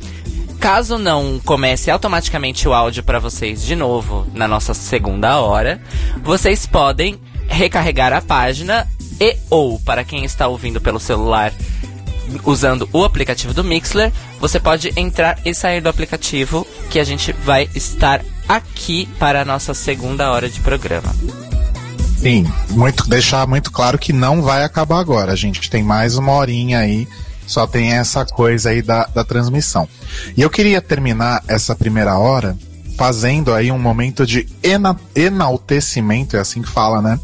Caso 0.62 0.98
não 0.98 1.40
comece 1.44 1.92
automaticamente 1.92 2.68
o 2.70 2.74
áudio 2.74 3.04
para 3.04 3.20
vocês 3.20 3.62
de 3.62 3.76
novo 3.76 4.26
na 4.34 4.48
nossa 4.48 4.74
segunda 4.74 5.40
hora, 5.42 5.82
vocês 6.24 6.66
podem 6.66 7.20
recarregar 7.48 8.14
a 8.14 8.22
página 8.22 8.88
e 9.20 9.36
ou 9.50 9.78
para 9.80 10.04
quem 10.06 10.24
está 10.24 10.48
ouvindo 10.48 10.80
pelo 10.80 11.00
celular 11.02 11.52
usando 12.44 12.88
o 12.92 13.04
aplicativo 13.04 13.54
do 13.54 13.64
Mixler, 13.64 14.12
você 14.40 14.60
pode 14.60 14.92
entrar 14.96 15.40
e 15.46 15.54
sair 15.54 15.82
do 15.82 15.90
aplicativo 15.90 16.66
que 16.90 17.00
a 17.00 17.04
gente 17.04 17.34
vai 17.34 17.70
estar 17.74 18.22
aqui 18.48 19.08
para 19.20 19.42
a 19.42 19.46
nossa 19.46 19.74
segunda 19.74 20.32
hora 20.32 20.50
de 20.50 20.60
programa. 20.62 21.14
Sim, 22.18 22.46
muito, 22.72 23.08
deixar 23.08 23.48
muito 23.48 23.72
claro 23.72 23.98
que 23.98 24.12
não 24.12 24.42
vai 24.42 24.64
acabar 24.64 25.00
agora. 25.00 25.32
A 25.32 25.36
gente 25.36 25.70
tem 25.70 25.84
mais 25.84 26.18
uma 26.18 26.32
horinha 26.32 26.80
aí, 26.80 27.08
só 27.46 27.68
tem 27.68 27.94
essa 27.94 28.26
coisa 28.26 28.70
aí 28.70 28.82
da, 28.82 29.06
da 29.06 29.24
transmissão. 29.24 29.88
E 30.36 30.42
eu 30.42 30.50
queria 30.50 30.82
terminar 30.82 31.44
essa 31.48 31.76
primeira 31.76 32.18
hora 32.18 32.58
fazendo 32.98 33.54
aí 33.54 33.72
um 33.72 33.78
momento 33.78 34.26
de 34.26 34.48
ena, 34.64 35.00
enaltecimento, 35.16 36.36
é 36.36 36.40
assim 36.40 36.64
que 36.64 36.70
fala, 36.70 37.02
né? 37.02 37.20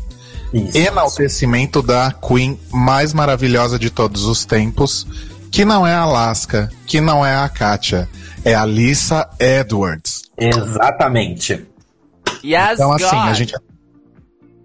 Isso. 0.54 0.78
Enaltecimento 0.78 1.82
da 1.82 2.12
Queen 2.12 2.60
mais 2.72 3.12
maravilhosa 3.14 3.80
de 3.80 3.90
todos 3.90 4.26
os 4.26 4.46
tempos, 4.46 5.08
que 5.52 5.66
não 5.66 5.86
é 5.86 5.94
a 5.94 6.02
Alaska, 6.02 6.70
que 6.86 7.02
não 7.02 7.26
é 7.26 7.36
a 7.36 7.50
Katia, 7.50 8.08
é 8.46 8.54
a 8.54 8.66
Lisa 8.66 9.28
Edwards. 9.40 10.24
Exatamente. 10.38 11.66
Yes, 12.44 12.74
Então, 12.74 12.92
assim, 12.92 13.16
a 13.16 13.28
God. 13.28 13.36
gente, 13.36 13.54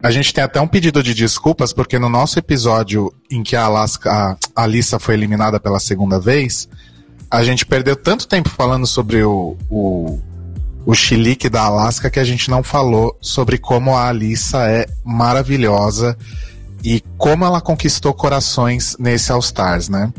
a 0.03 0.11
gente 0.11 0.34
tem 0.34 0.45
até 0.45 0.61
um 0.61 0.68
pedido 0.68 1.03
de 1.03 1.14
desculpas, 1.14 1.72
porque 1.72 1.99
no 1.99 2.09
nosso 2.09 2.39
episódio 2.39 3.12
em 3.30 3.43
que 3.43 3.57
a 3.57 3.64
Alaska, 3.64 4.11
a, 4.11 4.36
a 4.55 4.64
Alissa 4.64 4.99
foi 4.99 5.14
eliminada 5.14 5.59
pela 5.59 5.80
segunda 5.80 6.20
vez, 6.20 6.68
a 7.30 7.43
gente 7.43 7.64
perdeu 7.64 7.97
tanto 7.97 8.26
tempo 8.26 8.49
falando 8.49 8.86
sobre 8.86 9.22
o, 9.22 9.57
o, 9.70 10.18
o 10.89 10.95
chilique 10.95 11.51
da 11.51 11.64
Alaska 11.64 12.09
que 12.09 12.18
a 12.18 12.24
gente 12.24 12.49
não 12.49 12.62
falou 12.62 13.14
sobre 13.20 13.59
como 13.59 13.95
a 13.95 14.09
Alissa 14.09 14.70
é 14.70 14.86
maravilhosa 15.05 16.16
e 16.82 17.05
como 17.18 17.45
ela 17.45 17.61
conquistou 17.61 18.14
corações 18.14 18.97
nesse 18.99 19.30
All 19.30 19.41
Stars, 19.41 19.91
né? 19.91 20.11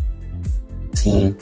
Sim. 0.93 1.35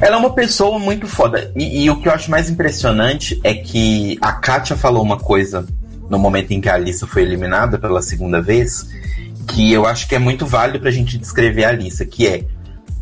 Ela 0.00 0.16
é 0.16 0.18
uma 0.18 0.32
pessoa 0.32 0.78
muito 0.78 1.06
foda. 1.06 1.52
E, 1.54 1.84
e 1.84 1.90
o 1.90 2.00
que 2.00 2.08
eu 2.08 2.12
acho 2.14 2.30
mais 2.30 2.48
impressionante 2.48 3.38
é 3.44 3.52
que 3.52 4.16
a 4.22 4.32
Katia 4.32 4.74
falou 4.74 5.02
uma 5.02 5.18
coisa 5.18 5.66
no 6.08 6.18
momento 6.18 6.52
em 6.52 6.60
que 6.62 6.70
a 6.70 6.74
Alissa 6.74 7.06
foi 7.06 7.24
eliminada 7.24 7.78
pela 7.78 8.00
segunda 8.00 8.40
vez, 8.40 8.86
que 9.48 9.70
eu 9.70 9.84
acho 9.84 10.08
que 10.08 10.14
é 10.14 10.18
muito 10.18 10.46
válido 10.46 10.80
pra 10.80 10.90
gente 10.90 11.18
descrever 11.18 11.64
a 11.64 11.68
Alissa, 11.68 12.06
que 12.06 12.26
é 12.26 12.44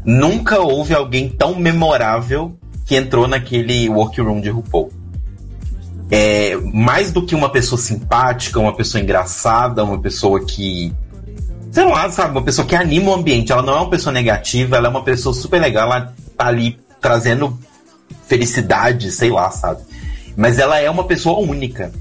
nunca 0.05 0.59
houve 0.59 0.95
alguém 0.95 1.29
tão 1.29 1.55
memorável 1.55 2.59
que 2.85 2.97
entrou 2.97 3.29
naquele 3.29 3.89
workroom 3.89 4.41
de 4.41 4.51
RuPaul. 4.51 4.99
É, 6.11 6.57
mais 6.73 7.13
do 7.13 7.25
que 7.25 7.35
uma 7.35 7.51
pessoa 7.51 7.81
simpática, 7.81 8.59
uma 8.59 8.75
pessoa 8.75 9.01
engraçada, 9.01 9.85
uma 9.85 9.99
pessoa 10.01 10.45
que 10.45 10.93
sei 11.71 11.85
lá, 11.85 12.11
sabe, 12.11 12.33
uma 12.33 12.43
pessoa 12.43 12.67
que 12.67 12.75
anima 12.75 13.11
o 13.11 13.15
ambiente. 13.15 13.53
Ela 13.53 13.63
não 13.63 13.75
é 13.75 13.77
uma 13.77 13.91
pessoa 13.91 14.13
negativa, 14.13 14.77
ela 14.77 14.89
é 14.89 14.91
uma 14.91 15.05
pessoa 15.05 15.35
super 15.35 15.61
legal, 15.61 15.85
ela 15.85 16.13
tá 16.37 16.47
ali 16.47 16.79
trazendo 17.01 17.59
felicidade, 18.27 19.11
sei 19.11 19.31
lá, 19.31 19.51
sabe? 19.51 19.83
Mas 20.37 20.59
ela 20.59 20.79
é 20.79 20.91
uma 20.91 21.05
pessoa 21.05 21.39
única. 21.39 21.93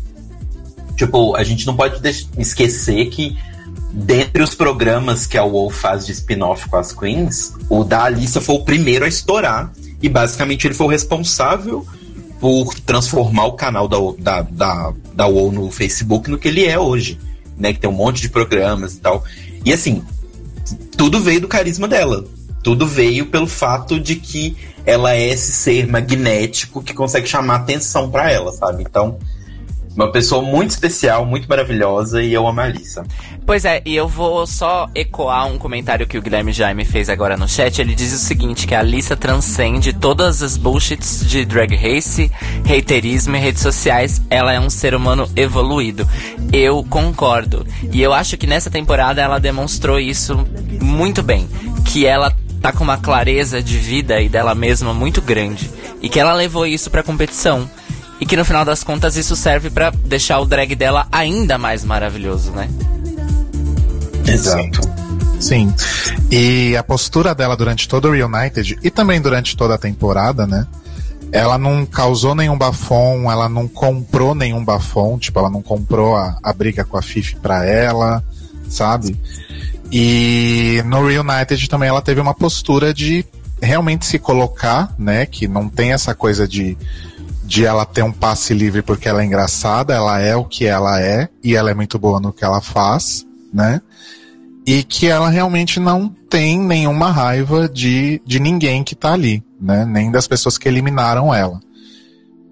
Tipo, 0.96 1.36
a 1.36 1.44
gente 1.44 1.66
não 1.66 1.76
pode 1.76 2.00
esquecer 2.38 3.06
que 3.10 3.38
dentre 3.92 4.44
os 4.44 4.54
programas 4.54 5.26
que 5.26 5.38
a 5.38 5.44
UOL 5.44 5.70
faz 5.70 6.06
de 6.06 6.12
spin-off 6.12 6.68
com 6.68 6.78
as 6.78 6.92
Queens, 6.92 7.54
o 7.70 7.84
da 7.84 8.04
Alissa 8.04 8.42
foi 8.42 8.56
o 8.56 8.64
primeiro 8.64 9.06
a 9.06 9.08
estourar. 9.08 9.72
E 10.02 10.10
basicamente 10.10 10.68
ele 10.68 10.74
foi 10.74 10.88
o 10.88 10.90
responsável 10.90 11.86
por 12.40 12.74
transformar 12.80 13.46
o 13.46 13.54
canal 13.54 13.88
da, 13.88 13.98
da, 14.18 14.42
da, 14.42 14.94
da 15.14 15.28
UOL 15.28 15.52
no 15.52 15.72
Facebook 15.72 16.30
no 16.30 16.38
que 16.38 16.48
ele 16.48 16.66
é 16.66 16.80
hoje. 16.80 17.20
Né, 17.58 17.74
que 17.74 17.80
tem 17.80 17.90
um 17.90 17.94
monte 17.94 18.22
de 18.22 18.30
programas 18.30 18.94
e 18.94 19.00
tal. 19.00 19.22
E 19.66 19.74
assim, 19.74 20.02
tudo 20.96 21.20
veio 21.20 21.42
do 21.42 21.48
carisma 21.48 21.90
dela. 21.90 22.24
Tudo 22.64 22.88
veio 22.88 23.26
pelo 23.26 23.48
fato 23.48 24.00
de 24.00 24.16
que 24.16 24.56
ela 24.86 25.14
é 25.14 25.28
esse 25.28 25.52
ser 25.52 25.86
magnético 25.86 26.82
que 26.82 26.94
consegue 26.94 27.28
chamar 27.28 27.56
atenção 27.56 28.10
pra 28.10 28.32
ela, 28.32 28.54
sabe? 28.54 28.84
Então, 28.84 29.20
uma 30.00 30.10
pessoa 30.14 30.42
muito 30.42 30.70
especial, 30.70 31.26
muito 31.26 31.46
maravilhosa 31.50 32.24
e 32.24 32.34
eu 32.34 32.48
amo 32.48 32.62
a 32.62 32.64
Alissa. 32.64 33.04
Pois 33.46 33.66
é, 33.66 33.82
e 33.86 33.98
eu 33.98 34.08
vou 34.08 34.48
só 34.48 34.90
ecoar 34.96 35.46
um 35.46 35.58
comentário 35.58 36.08
que 36.08 36.18
o 36.18 36.22
Guilherme 36.22 36.54
Jaime 36.54 36.86
fez 36.86 37.10
agora 37.10 37.36
no 37.36 37.50
chat. 37.50 37.82
Ele 37.82 37.94
diz 37.94 38.14
o 38.14 38.18
seguinte, 38.18 38.66
que 38.66 38.74
a 38.74 38.80
Alissa 38.80 39.18
transcende 39.18 39.92
todas 39.92 40.42
as 40.42 40.56
bullshits 40.56 41.26
de 41.28 41.44
drag 41.44 41.76
race, 41.76 42.32
haterismo 42.64 43.36
e 43.36 43.40
redes 43.40 43.62
sociais. 43.62 44.22
Ela 44.30 44.54
é 44.54 44.60
um 44.60 44.70
ser 44.70 44.96
humano 44.96 45.30
evoluído. 45.36 46.08
Eu 46.54 46.82
concordo. 46.82 47.68
E 47.92 48.02
eu 48.02 48.14
acho 48.14 48.38
que 48.38 48.48
nessa 48.48 48.70
temporada 48.70 49.22
ela 49.22 49.38
demonstrou 49.38 50.00
isso 50.00 50.48
muito 50.82 51.22
bem. 51.22 51.46
Que 51.84 52.06
ela 52.06 52.34
tá 52.62 52.72
com 52.72 52.86
uma 52.86 52.98
clareza 52.98 53.62
de 53.62 53.78
vida 53.78 54.22
e 54.22 54.30
dela 54.30 54.56
mesma 54.56 54.94
muito 54.94 55.22
grande. 55.22 55.70
E 56.02 56.08
que 56.08 56.22
ela 56.22 56.34
levou 56.34 56.66
isso 56.66 56.90
pra 56.90 57.04
competição. 57.04 57.70
E 58.20 58.26
que 58.26 58.36
no 58.36 58.44
final 58.44 58.66
das 58.66 58.84
contas 58.84 59.16
isso 59.16 59.36
serve 59.36 59.70
pra 59.70 59.92
deixar 59.92 60.40
o 60.40 60.46
drag 60.46 60.76
dela 60.76 61.08
ainda 61.12 61.58
mais 61.58 61.84
maravilhoso, 61.86 62.52
né? 62.52 62.70
Exato. 64.28 64.82
Sim. 65.40 65.74
E 66.30 66.76
a 66.76 66.84
postura 66.84 67.34
dela 67.34 67.56
durante 67.56 67.88
todo 67.88 68.10
o 68.10 68.12
Reunited 68.12 68.78
e 68.84 68.92
também 68.92 69.22
durante 69.22 69.56
toda 69.56 69.76
a 69.76 69.78
temporada, 69.78 70.46
né? 70.46 70.68
Ela 71.32 71.58
não 71.58 71.86
causou 71.86 72.36
nenhum 72.36 72.58
bafom, 72.58 73.32
ela 73.32 73.48
não 73.48 73.68
comprou 73.68 74.34
nenhum 74.36 74.66
bafom, 74.66 75.18
tipo, 75.18 75.40
ela 75.40 75.50
não 75.50 75.62
comprou 75.62 76.16
a, 76.16 76.38
a 76.44 76.52
briga 76.52 76.84
com 76.84 76.98
a 76.98 77.02
Fifi 77.02 77.36
pra 77.36 77.66
ela, 77.66 78.24
sabe? 78.68 79.16
E 79.92 80.84
no 80.86 81.08
Reunited 81.08 81.70
também 81.70 81.90
ela 81.90 82.02
teve 82.02 82.20
uma 82.20 82.34
postura 82.34 82.94
de 82.94 83.26
realmente 83.62 84.06
se 84.06 84.20
colocar, 84.20 84.94
né? 84.98 85.26
Que 85.26 85.48
não 85.48 85.70
tem 85.70 85.94
essa 85.94 86.14
coisa 86.14 86.48
de, 86.48 86.78
de 87.50 87.66
ela 87.66 87.84
ter 87.86 88.04
um 88.04 88.12
passe 88.12 88.54
livre 88.54 88.82
porque 88.82 89.10
ela 89.10 89.24
é 89.24 89.26
engraçada, 89.26 89.94
ela 89.94 90.20
é 90.20 90.36
o 90.36 90.46
que 90.46 90.66
ela 90.66 91.02
é 91.02 91.28
e 91.44 91.56
ela 91.56 91.72
é 91.72 91.74
muito 91.74 91.98
boa 91.98 92.20
no 92.20 92.32
que 92.32 92.46
ela 92.46 92.62
faz, 92.62 93.26
né? 93.52 93.82
e 94.70 94.84
que 94.84 95.08
ela 95.08 95.30
realmente 95.30 95.80
não 95.80 96.08
tem 96.30 96.60
nenhuma 96.60 97.12
raiva 97.12 97.68
de, 97.68 98.22
de 98.24 98.40
ninguém 98.40 98.84
que 98.84 98.94
tá 98.94 99.14
ali, 99.14 99.44
né? 99.60 99.84
Nem 99.84 100.12
das 100.12 100.28
pessoas 100.28 100.60
que 100.60 100.68
eliminaram 100.68 101.34
ela. 101.34 101.60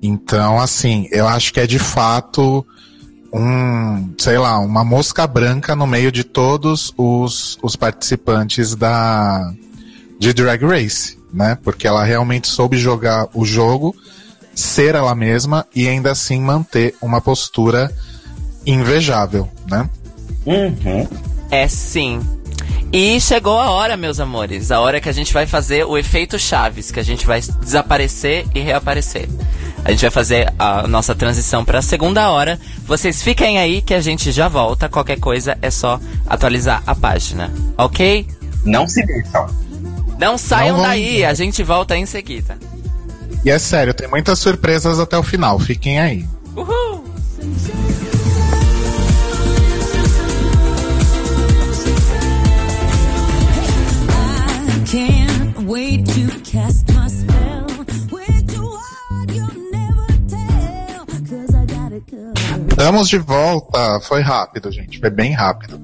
Então, 0.01 0.59
assim, 0.59 1.07
eu 1.11 1.27
acho 1.27 1.53
que 1.53 1.59
é 1.59 1.67
de 1.67 1.77
fato 1.77 2.65
um, 3.31 4.15
sei 4.17 4.39
lá, 4.39 4.57
uma 4.57 4.83
mosca 4.83 5.27
branca 5.27 5.75
no 5.75 5.85
meio 5.85 6.11
de 6.11 6.23
todos 6.23 6.91
os, 6.97 7.59
os 7.61 7.75
participantes 7.75 8.73
da 8.73 9.53
de 10.17 10.33
Drag 10.33 10.65
Race, 10.65 11.19
né? 11.31 11.55
Porque 11.63 11.85
ela 11.85 12.03
realmente 12.03 12.47
soube 12.47 12.79
jogar 12.79 13.27
o 13.31 13.45
jogo, 13.45 13.95
ser 14.57 14.95
ela 14.95 15.13
mesma 15.13 15.67
e 15.73 15.87
ainda 15.87 16.11
assim 16.11 16.41
manter 16.41 16.95
uma 16.99 17.21
postura 17.21 17.93
invejável, 18.65 19.47
né? 19.69 19.87
Uhum. 20.45 21.07
É 21.51 21.67
sim. 21.67 22.19
E 22.91 23.19
chegou 23.21 23.59
a 23.59 23.69
hora, 23.69 23.95
meus 23.95 24.19
amores. 24.19 24.71
A 24.71 24.79
hora 24.79 24.99
que 24.99 25.09
a 25.09 25.11
gente 25.11 25.31
vai 25.31 25.45
fazer 25.45 25.85
o 25.85 25.97
efeito 25.97 26.39
Chaves, 26.39 26.89
que 26.89 26.99
a 26.99 27.03
gente 27.03 27.25
vai 27.27 27.39
desaparecer 27.39 28.47
e 28.55 28.59
reaparecer. 28.59 29.29
A 29.85 29.91
gente 29.91 30.01
vai 30.01 30.09
fazer 30.09 30.51
a 30.57 30.87
nossa 30.87 31.13
transição 31.13 31.63
para 31.63 31.79
a 31.79 31.81
segunda 31.81 32.31
hora. 32.31 32.59
Vocês 32.85 33.21
fiquem 33.21 33.59
aí 33.59 33.81
que 33.81 33.93
a 33.93 34.01
gente 34.01 34.31
já 34.31 34.47
volta. 34.47 34.89
Qualquer 34.89 35.19
coisa 35.19 35.57
é 35.61 35.69
só 35.69 35.99
atualizar 36.25 36.81
a 36.87 36.95
página, 36.95 37.53
ok? 37.77 38.25
Não 38.65 38.87
se 38.87 39.05
mexam. 39.05 39.47
Não 40.17 40.35
saiam 40.35 40.77
Não 40.77 40.83
daí, 40.83 41.23
a 41.23 41.33
gente 41.33 41.61
volta 41.61 41.95
em 41.95 42.05
seguida. 42.05 42.57
E 43.47 43.49
é 43.49 43.57
sério, 43.57 43.93
tem 43.93 44.09
muitas 44.09 44.39
surpresas 44.39 44.99
até 44.99 45.17
o 45.17 45.23
final, 45.23 45.57
fiquem 45.57 46.01
aí. 46.01 46.27
Uhul! 46.53 47.05
Estamos 62.69 63.07
de 63.07 63.17
volta. 63.17 64.01
Foi 64.01 64.19
rápido, 64.19 64.69
gente. 64.73 64.99
Foi 64.99 65.09
bem 65.09 65.31
rápido. 65.31 65.79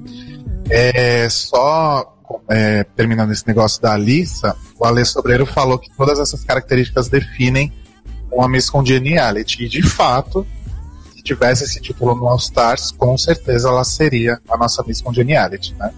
É, 0.68 1.26
só 1.30 2.14
é, 2.50 2.84
terminando 2.84 3.32
esse 3.32 3.46
negócio 3.46 3.80
da 3.80 3.94
Alissa, 3.94 4.54
o 4.84 4.86
Ale 4.86 5.04
Sobreiro 5.04 5.46
falou 5.46 5.78
que 5.78 5.90
todas 5.96 6.18
essas 6.18 6.44
características 6.44 7.08
definem 7.08 7.72
uma 8.30 8.48
Miss 8.48 8.68
Congeniality. 8.68 9.64
E 9.64 9.68
de 9.68 9.82
fato, 9.82 10.46
tivesse 11.22 11.64
esse 11.64 11.80
título 11.80 12.14
no 12.14 12.28
All 12.28 12.36
Stars, 12.36 12.92
com 12.92 13.16
certeza 13.16 13.68
ela 13.68 13.82
seria 13.82 14.38
a 14.48 14.56
nossa 14.58 14.84
Miss 14.86 15.00
Congeniality, 15.00 15.74
né? 15.74 15.90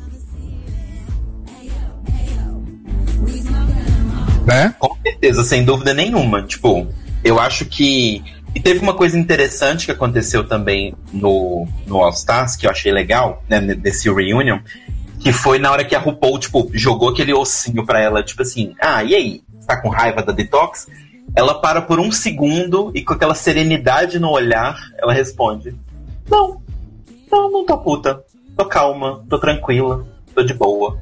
Né? 4.47 4.75
Com 4.79 4.97
certeza, 5.03 5.43
sem 5.43 5.65
dúvida 5.65 5.93
nenhuma. 5.93 6.45
Tipo, 6.45 6.87
eu 7.25 7.41
acho 7.41 7.65
que. 7.65 8.23
E 8.55 8.61
teve 8.61 8.79
uma 8.79 8.95
coisa 8.95 9.19
interessante 9.19 9.87
que 9.87 9.93
aconteceu 9.93 10.47
também 10.47 10.95
no, 11.13 11.67
no 11.85 11.97
All 11.97 12.13
Stars, 12.13 12.55
que 12.55 12.67
eu 12.67 12.71
achei 12.71 12.93
legal, 12.93 13.43
né, 13.49 13.61
desse 13.61 14.09
reunion, 14.09 14.61
que 15.21 15.33
foi 15.33 15.59
na 15.59 15.71
hora 15.71 15.85
que 15.85 15.95
a 15.95 15.99
RuPaul, 15.99 16.39
tipo, 16.39 16.71
jogou 16.73 17.09
aquele 17.09 17.33
ossinho 17.33 17.85
pra 17.85 18.01
ela, 18.01 18.23
tipo 18.23 18.43
assim, 18.43 18.75
ah, 18.81 19.03
e 19.03 19.15
aí? 19.15 19.43
Tá 19.67 19.81
com 19.81 19.89
raiva 19.89 20.23
da 20.23 20.33
Detox? 20.33 20.87
Ela 21.35 21.61
para 21.61 21.83
por 21.83 21.99
um 21.99 22.13
segundo 22.13 22.93
e 22.95 23.03
com 23.03 23.13
aquela 23.13 23.35
serenidade 23.35 24.19
no 24.19 24.31
olhar, 24.31 24.79
ela 24.97 25.13
responde: 25.13 25.75
Não, 26.31 26.63
não, 27.31 27.51
não 27.51 27.67
tô 27.67 27.77
puta. 27.79 28.23
Tô 28.57 28.65
calma, 28.65 29.23
tô 29.29 29.39
tranquila, 29.39 30.07
tô 30.35 30.43
de 30.43 30.55
boa. 30.55 30.99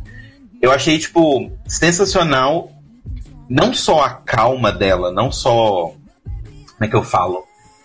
Eu 0.60 0.72
achei, 0.72 0.98
tipo, 0.98 1.50
sensacional. 1.66 2.70
Não 3.48 3.74
só 3.74 4.00
a 4.00 4.10
calma 4.10 4.72
dela, 4.72 5.12
não 5.12 5.30
só. 5.30 5.92
Como 5.92 6.80
é 6.80 6.88
que 6.88 6.96
eu 6.96 7.04
falo? 7.04 7.44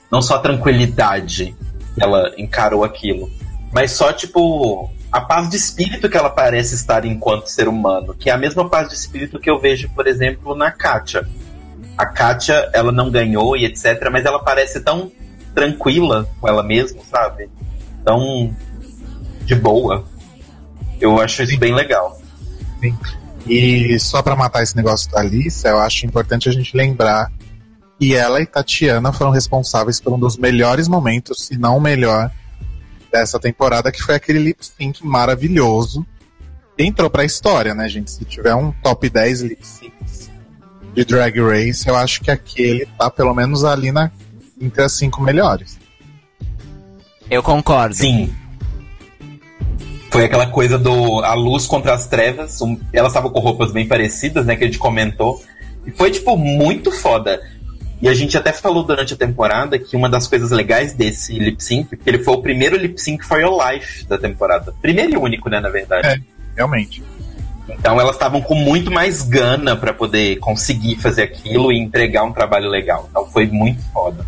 Não 0.09 0.21
só 0.21 0.35
a 0.35 0.39
tranquilidade 0.39 1.53
que 1.93 2.01
ela 2.01 2.31
encarou 2.37 2.83
aquilo, 2.83 3.29
mas 3.71 3.91
só, 3.91 4.11
tipo, 4.13 4.89
a 5.11 5.21
paz 5.21 5.49
de 5.49 5.57
espírito 5.57 6.09
que 6.09 6.17
ela 6.17 6.29
parece 6.29 6.75
estar 6.75 7.03
enquanto 7.05 7.47
ser 7.47 7.67
humano, 7.67 8.13
que 8.13 8.29
é 8.29 8.33
a 8.33 8.37
mesma 8.37 8.69
paz 8.69 8.89
de 8.89 8.95
espírito 8.95 9.39
que 9.39 9.49
eu 9.49 9.59
vejo, 9.59 9.89
por 9.89 10.07
exemplo, 10.07 10.55
na 10.55 10.71
Katia. 10.71 11.27
A 11.97 12.05
Katia, 12.05 12.69
ela 12.73 12.91
não 12.91 13.09
ganhou 13.09 13.57
e 13.57 13.65
etc, 13.65 14.09
mas 14.11 14.25
ela 14.25 14.39
parece 14.43 14.79
tão 14.81 15.11
tranquila 15.53 16.29
com 16.39 16.47
ela 16.47 16.63
mesma, 16.63 17.01
sabe? 17.09 17.49
Tão 18.05 18.55
de 19.43 19.55
boa. 19.55 20.05
Eu 21.01 21.19
acho 21.19 21.43
isso 21.43 21.57
bem 21.57 21.73
legal. 21.73 22.19
Sim. 22.79 22.95
E 23.47 23.99
só 23.99 24.21
pra 24.21 24.35
matar 24.35 24.61
esse 24.61 24.75
negócio 24.75 25.09
da 25.11 25.21
Alice, 25.21 25.67
eu 25.67 25.79
acho 25.79 26.05
importante 26.05 26.47
a 26.47 26.51
gente 26.51 26.77
lembrar 26.77 27.31
que 27.99 28.15
ela 28.15 28.39
e 28.39 28.45
Tatiana 28.45 29.11
foram 29.11 29.31
responsáveis 29.31 29.99
por 29.99 30.13
um 30.13 30.19
dos 30.19 30.37
melhores 30.37 30.87
momentos, 30.87 31.45
se 31.45 31.57
não 31.57 31.77
o 31.77 31.81
melhor, 31.81 32.31
dessa 33.11 33.39
temporada, 33.39 33.91
que 33.91 34.01
foi 34.01 34.15
aquele 34.15 34.39
lip 34.39 34.65
sync 34.65 35.05
maravilhoso. 35.05 36.05
Entrou 36.77 37.09
pra 37.09 37.25
história, 37.25 37.73
né, 37.73 37.89
gente? 37.89 38.11
Se 38.11 38.23
tiver 38.23 38.55
um 38.55 38.71
top 38.71 39.09
10 39.09 39.41
lip 39.41 39.65
syncs 39.65 40.29
de 40.93 41.05
Drag 41.05 41.39
Race, 41.39 41.87
eu 41.87 41.95
acho 41.95 42.21
que 42.21 42.31
aquele 42.31 42.85
tá 42.97 43.09
pelo 43.09 43.33
menos 43.33 43.63
ali 43.63 43.91
na, 43.91 44.11
entre 44.59 44.83
as 44.83 44.93
cinco 44.93 45.21
melhores. 45.21 45.77
Eu 47.29 47.43
concordo. 47.43 47.95
Sim. 47.95 48.33
Foi 50.09 50.25
aquela 50.25 50.47
coisa 50.47 50.79
do 50.79 51.23
a 51.23 51.33
luz 51.35 51.67
contra 51.67 51.93
as 51.93 52.07
trevas. 52.07 52.59
Um, 52.61 52.79
elas 52.91 53.11
estavam 53.11 53.29
com 53.29 53.39
roupas 53.39 53.71
bem 53.71 53.87
parecidas, 53.87 54.45
né? 54.45 54.55
Que 54.55 54.63
a 54.63 54.67
gente 54.67 54.79
comentou. 54.79 55.41
E 55.85 55.91
foi, 55.91 56.09
tipo, 56.09 56.35
muito 56.35 56.91
foda. 56.91 57.39
E 58.01 58.07
a 58.07 58.13
gente 58.13 58.37
até 58.37 58.53
falou 58.53 58.83
durante 58.83 59.13
a 59.13 59.17
temporada 59.17 59.77
que 59.77 59.95
uma 59.95 60.09
das 60.09 60.25
coisas 60.27 60.51
legais 60.51 60.93
desse 60.93 61.37
lip 61.37 61.61
sync, 61.61 61.97
que 61.97 62.09
ele 62.09 62.19
foi 62.19 62.33
o 62.33 62.41
primeiro 62.41 62.77
lip 62.77 62.99
sync 62.99 63.25
for 63.25 63.39
your 63.41 63.57
life 63.61 64.05
da 64.05 64.17
temporada. 64.17 64.73
Primeiro 64.81 65.13
e 65.13 65.17
único, 65.17 65.49
né, 65.49 65.59
na 65.59 65.69
verdade. 65.69 66.07
É, 66.07 66.21
realmente. 66.55 67.03
Então 67.67 67.99
elas 67.99 68.15
estavam 68.15 68.41
com 68.41 68.55
muito 68.55 68.89
mais 68.89 69.21
gana 69.21 69.75
para 69.75 69.93
poder 69.93 70.37
conseguir 70.37 70.95
fazer 70.95 71.23
aquilo 71.23 71.71
e 71.71 71.77
entregar 71.77 72.23
um 72.23 72.31
trabalho 72.31 72.69
legal. 72.69 73.07
Então 73.09 73.25
foi 73.27 73.47
muito 73.47 73.81
foda. 73.91 74.25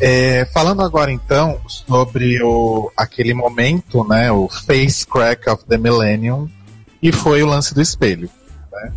É, 0.00 0.44
falando 0.46 0.82
agora 0.82 1.10
então 1.10 1.60
sobre 1.66 2.40
o, 2.42 2.90
aquele 2.96 3.34
momento, 3.34 4.06
né, 4.06 4.30
o 4.30 4.48
face 4.48 5.04
crack 5.06 5.48
of 5.50 5.64
the 5.64 5.76
millennium, 5.76 6.48
e 7.02 7.12
foi 7.12 7.42
o 7.42 7.46
lance 7.46 7.74
do 7.74 7.82
espelho. 7.82 8.30
Né? 8.72 8.92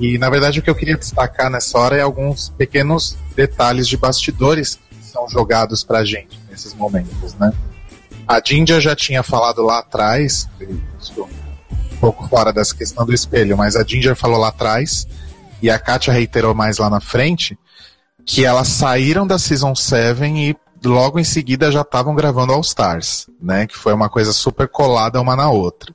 E 0.00 0.18
na 0.18 0.30
verdade 0.30 0.60
o 0.60 0.62
que 0.62 0.70
eu 0.70 0.74
queria 0.74 0.96
destacar 0.96 1.50
nessa 1.50 1.78
hora 1.78 1.96
é 1.96 2.00
alguns 2.00 2.48
pequenos 2.50 3.16
detalhes 3.34 3.86
de 3.86 3.96
bastidores 3.96 4.78
que 4.90 5.04
são 5.04 5.28
jogados 5.28 5.84
pra 5.84 6.04
gente 6.04 6.40
nesses 6.50 6.74
momentos, 6.74 7.34
né? 7.34 7.52
A 8.26 8.40
Jinja 8.44 8.80
já 8.80 8.94
tinha 8.94 9.22
falado 9.22 9.62
lá 9.62 9.80
atrás, 9.80 10.48
um 11.18 11.96
pouco 12.00 12.28
fora 12.28 12.52
dessa 12.52 12.74
questão 12.74 13.04
do 13.04 13.12
espelho, 13.12 13.56
mas 13.56 13.76
a 13.76 13.84
Ginger 13.84 14.16
falou 14.16 14.38
lá 14.38 14.48
atrás, 14.48 15.06
e 15.60 15.70
a 15.70 15.78
Katia 15.78 16.12
reiterou 16.12 16.54
mais 16.54 16.78
lá 16.78 16.88
na 16.88 17.00
frente, 17.00 17.58
que 18.24 18.44
elas 18.44 18.68
saíram 18.68 19.26
da 19.26 19.38
Season 19.38 19.74
7 19.74 20.24
e 20.24 20.56
logo 20.84 21.18
em 21.18 21.24
seguida 21.24 21.70
já 21.70 21.82
estavam 21.82 22.14
gravando 22.14 22.52
All 22.52 22.60
Stars, 22.60 23.26
né? 23.40 23.66
Que 23.66 23.76
foi 23.76 23.92
uma 23.92 24.08
coisa 24.08 24.32
super 24.32 24.68
colada 24.68 25.20
uma 25.20 25.36
na 25.36 25.50
outra. 25.50 25.94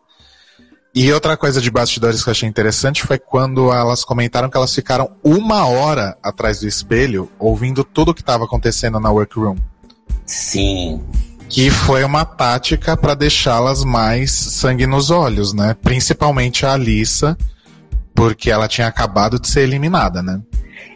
E 1.00 1.14
outra 1.14 1.38
coisa 1.38 1.62
de 1.62 1.70
bastidores 1.70 2.24
que 2.24 2.30
eu 2.30 2.32
achei 2.32 2.50
interessante 2.50 3.04
foi 3.04 3.20
quando 3.20 3.72
elas 3.72 4.04
comentaram 4.04 4.50
que 4.50 4.58
elas 4.58 4.74
ficaram 4.74 5.12
uma 5.24 5.68
hora 5.68 6.18
atrás 6.24 6.60
do 6.60 6.68
espelho 6.68 7.30
ouvindo 7.38 7.84
tudo 7.84 8.10
o 8.10 8.14
que 8.16 8.22
estava 8.22 8.46
acontecendo 8.46 9.00
na 9.00 9.12
workroom. 9.12 9.58
Sim. 10.26 11.00
Que 11.48 11.70
foi 11.70 12.04
uma 12.04 12.26
tática 12.26 12.98
para 12.98 13.14
deixá-las 13.14 13.84
mais 13.84 14.32
sangue 14.32 14.88
nos 14.88 15.12
olhos, 15.12 15.54
né? 15.54 15.76
Principalmente 15.84 16.66
a 16.66 16.74
Alissa, 16.74 17.38
porque 18.16 18.50
ela 18.50 18.68
tinha 18.68 18.88
acabado 18.88 19.40
de 19.40 19.48
ser 19.48 19.62
eliminada, 19.62 20.24
né? 20.24 20.42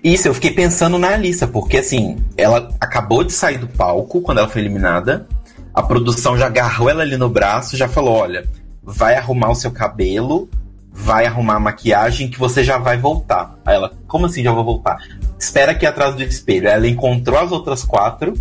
Isso, 0.04 0.28
eu 0.28 0.34
fiquei 0.34 0.50
pensando 0.50 0.98
na 0.98 1.10
Alissa, 1.10 1.48
porque 1.48 1.78
assim, 1.78 2.18
ela 2.36 2.76
acabou 2.82 3.24
de 3.24 3.34
sair 3.34 3.60
do 3.60 3.68
palco 3.68 4.20
quando 4.22 4.40
ela 4.40 4.50
foi 4.50 4.62
eliminada. 4.62 5.28
A 5.72 5.84
produção 5.84 6.36
já 6.36 6.48
agarrou 6.48 6.90
ela 6.90 7.04
ali 7.04 7.18
no 7.18 7.30
braço, 7.30 7.78
já 7.78 7.88
falou: 7.88 8.16
olha, 8.16 8.50
vai 8.84 9.16
arrumar 9.16 9.50
o 9.52 9.56
seu 9.56 9.72
cabelo, 9.72 10.50
vai 10.92 11.26
arrumar 11.26 11.56
a 11.56 11.60
maquiagem 11.60 12.30
que 12.30 12.40
você 12.40 12.64
já 12.64 12.78
vai 12.78 12.98
voltar. 12.98 13.56
Aí 13.66 13.76
ela, 13.76 13.92
como 14.08 14.26
assim 14.26 14.44
já 14.44 14.52
vou 14.52 14.64
voltar? 14.64 14.98
Espera 15.40 15.72
aqui 15.72 15.86
atrás 15.86 16.16
do 16.16 16.24
espelho. 16.24 16.68
Aí 16.68 16.74
ela 16.76 16.88
encontrou 16.88 17.40
as 17.40 17.52
outras 17.52 17.84
quatro. 17.84 18.34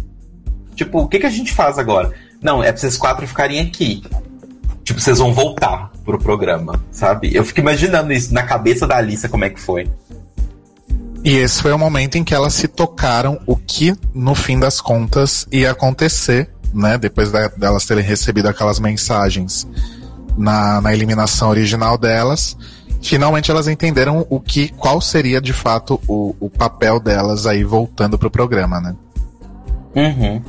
Tipo, 0.75 1.01
o 1.01 1.09
que, 1.09 1.19
que 1.19 1.27
a 1.27 1.31
gente 1.31 1.53
faz 1.53 1.79
agora? 1.79 2.13
Não, 2.43 2.63
é 2.63 2.73
pra 2.73 2.81
vocês 2.81 2.97
quatro 2.97 3.27
ficarem 3.27 3.61
aqui. 3.61 4.03
Tipo, 4.83 4.99
vocês 5.01 5.19
vão 5.19 5.33
voltar 5.33 5.91
pro 6.05 6.19
programa, 6.19 6.83
sabe? 6.91 7.35
Eu 7.35 7.45
fico 7.45 7.61
imaginando 7.61 8.13
isso 8.13 8.33
na 8.35 8.43
cabeça 8.43 8.87
da 8.87 8.97
Alissa, 8.97 9.29
como 9.29 9.45
é 9.45 9.51
que 9.51 9.61
foi. 9.61 9.89
E 11.23 11.37
esse 11.37 11.61
foi 11.61 11.71
o 11.73 11.79
momento 11.79 12.17
em 12.17 12.25
que 12.25 12.35
elas 12.35 12.55
se 12.55 12.67
tocaram 12.67 13.39
o 13.47 13.55
que, 13.55 13.95
no 14.15 14.35
fim 14.35 14.59
das 14.59 14.81
contas, 14.81 15.47
ia 15.53 15.71
acontecer, 15.71 16.51
né? 16.73 16.97
Depois 16.97 17.31
da- 17.31 17.49
delas 17.49 17.85
terem 17.85 18.03
recebido 18.03 18.49
aquelas 18.49 18.81
mensagens 18.81 19.69
na, 20.41 20.81
na 20.81 20.93
eliminação 20.93 21.51
original 21.51 21.97
delas. 21.99 22.57
Finalmente 23.03 23.51
elas 23.51 23.69
entenderam 23.69 24.27
o 24.29 24.41
que, 24.41 24.69
qual 24.69 25.01
seria 25.01 25.41
de 25.41 25.53
fato 25.53 26.01
o, 26.07 26.35
o 26.39 26.51
papel 26.51 27.01
delas 27.01 27.47
aí 27.47 27.65
voltando 27.65 28.19
pro 28.19 28.31
programa, 28.31 28.81
né? 28.81 28.95
Uhum. 29.95 30.43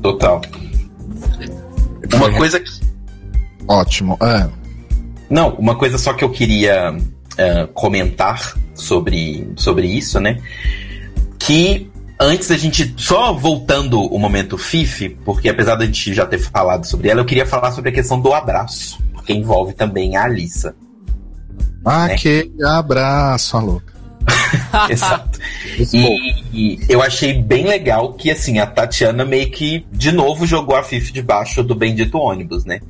Total. 0.00 0.40
Uma 2.14 2.32
coisa 2.32 2.60
que. 2.60 2.70
Ótimo. 3.66 4.16
Ah, 4.20 4.48
Não, 5.30 5.54
uma 5.54 5.74
coisa 5.74 5.98
só 5.98 6.12
que 6.12 6.24
eu 6.24 6.30
queria 6.30 6.96
eh, 7.38 7.68
comentar 7.72 8.54
sobre, 8.74 9.50
sobre 9.56 9.86
isso, 9.86 10.20
né? 10.20 10.40
Que 11.38 11.90
antes 12.18 12.48
da 12.48 12.56
gente. 12.56 12.94
Só 12.96 13.32
voltando 13.32 14.00
o 14.00 14.18
momento 14.18 14.56
Fifi, 14.58 15.10
porque 15.24 15.48
apesar 15.48 15.76
da 15.76 15.84
gente 15.84 16.12
já 16.14 16.26
ter 16.26 16.38
falado 16.38 16.84
sobre 16.86 17.08
ela, 17.08 17.20
eu 17.20 17.24
queria 17.24 17.46
falar 17.46 17.72
sobre 17.72 17.90
a 17.90 17.92
questão 17.92 18.20
do 18.20 18.32
abraço, 18.32 18.98
porque 19.12 19.32
envolve 19.32 19.72
também 19.72 20.16
a 20.16 20.24
Alissa. 20.24 20.74
aquele 22.14 22.64
abraço, 22.64 23.56
a 23.56 23.60
louca. 23.60 23.94
Exato. 24.88 25.38
E, 25.92 26.44
e 26.52 26.80
eu 26.88 27.02
achei 27.02 27.34
bem 27.42 27.66
legal 27.66 28.14
que, 28.14 28.30
assim, 28.30 28.58
a 28.58 28.66
Tatiana 28.66 29.24
meio 29.24 29.50
que, 29.50 29.86
de 29.92 30.10
novo, 30.10 30.46
jogou 30.46 30.76
a 30.76 30.82
Fifi 30.82 31.12
debaixo 31.12 31.62
do 31.62 31.74
bendito 31.74 32.16
ônibus, 32.18 32.64
né? 32.64 32.80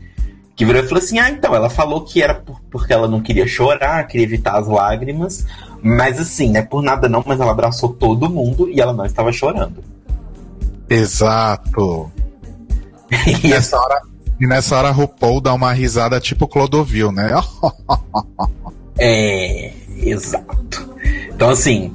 Que 0.54 0.64
virou 0.64 0.80
e 0.82 0.86
falou 0.86 1.02
assim: 1.02 1.18
ah, 1.18 1.28
então, 1.28 1.52
ela 1.54 1.68
falou 1.68 2.02
que 2.02 2.22
era 2.22 2.34
por- 2.34 2.60
porque 2.70 2.92
ela 2.92 3.08
não 3.08 3.20
queria 3.20 3.46
chorar, 3.48 4.06
queria 4.06 4.24
evitar 4.24 4.56
as 4.56 4.68
lágrimas, 4.68 5.44
mas 5.84 6.18
assim, 6.18 6.50
não 6.50 6.60
é 6.60 6.62
por 6.62 6.82
nada 6.82 7.08
não, 7.08 7.22
mas 7.26 7.38
ela 7.38 7.52
abraçou 7.52 7.90
todo 7.90 8.30
mundo 8.30 8.70
e 8.70 8.80
ela 8.80 8.94
não 8.94 9.04
estava 9.04 9.30
chorando. 9.30 9.84
Exato. 10.88 12.10
e, 13.44 13.48
nessa 13.48 13.78
hora, 13.78 14.02
e 14.40 14.46
nessa 14.46 14.76
hora 14.76 14.88
a 14.88 14.92
RuPaul 14.92 15.42
dá 15.42 15.52
uma 15.52 15.72
risada 15.72 16.18
tipo 16.18 16.48
Clodovil, 16.48 17.12
né? 17.12 17.30
É, 18.96 19.72
exato. 19.96 20.94
Então, 21.28 21.50
assim, 21.50 21.92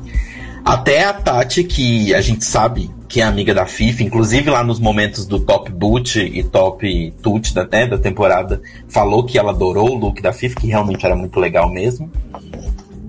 até 0.66 1.06
a 1.06 1.14
Tati, 1.14 1.64
que 1.64 2.14
a 2.14 2.20
gente 2.20 2.44
sabe 2.44 2.92
que 3.08 3.22
é 3.22 3.24
amiga 3.24 3.54
da 3.54 3.66
FIFA, 3.66 4.04
inclusive 4.04 4.50
lá 4.50 4.64
nos 4.64 4.80
momentos 4.80 5.26
do 5.26 5.40
Top 5.40 5.72
Boot 5.72 6.20
e 6.20 6.44
Top 6.44 7.14
Toot 7.24 7.54
da, 7.54 7.66
né, 7.66 7.88
da 7.88 7.98
temporada, 7.98 8.62
falou 8.88 9.24
que 9.24 9.40
ela 9.40 9.52
adorou 9.52 9.92
o 9.92 9.98
look 9.98 10.22
da 10.22 10.32
FIFA, 10.32 10.60
que 10.60 10.68
realmente 10.68 11.06
era 11.06 11.16
muito 11.16 11.40
legal 11.40 11.72
mesmo. 11.72 12.12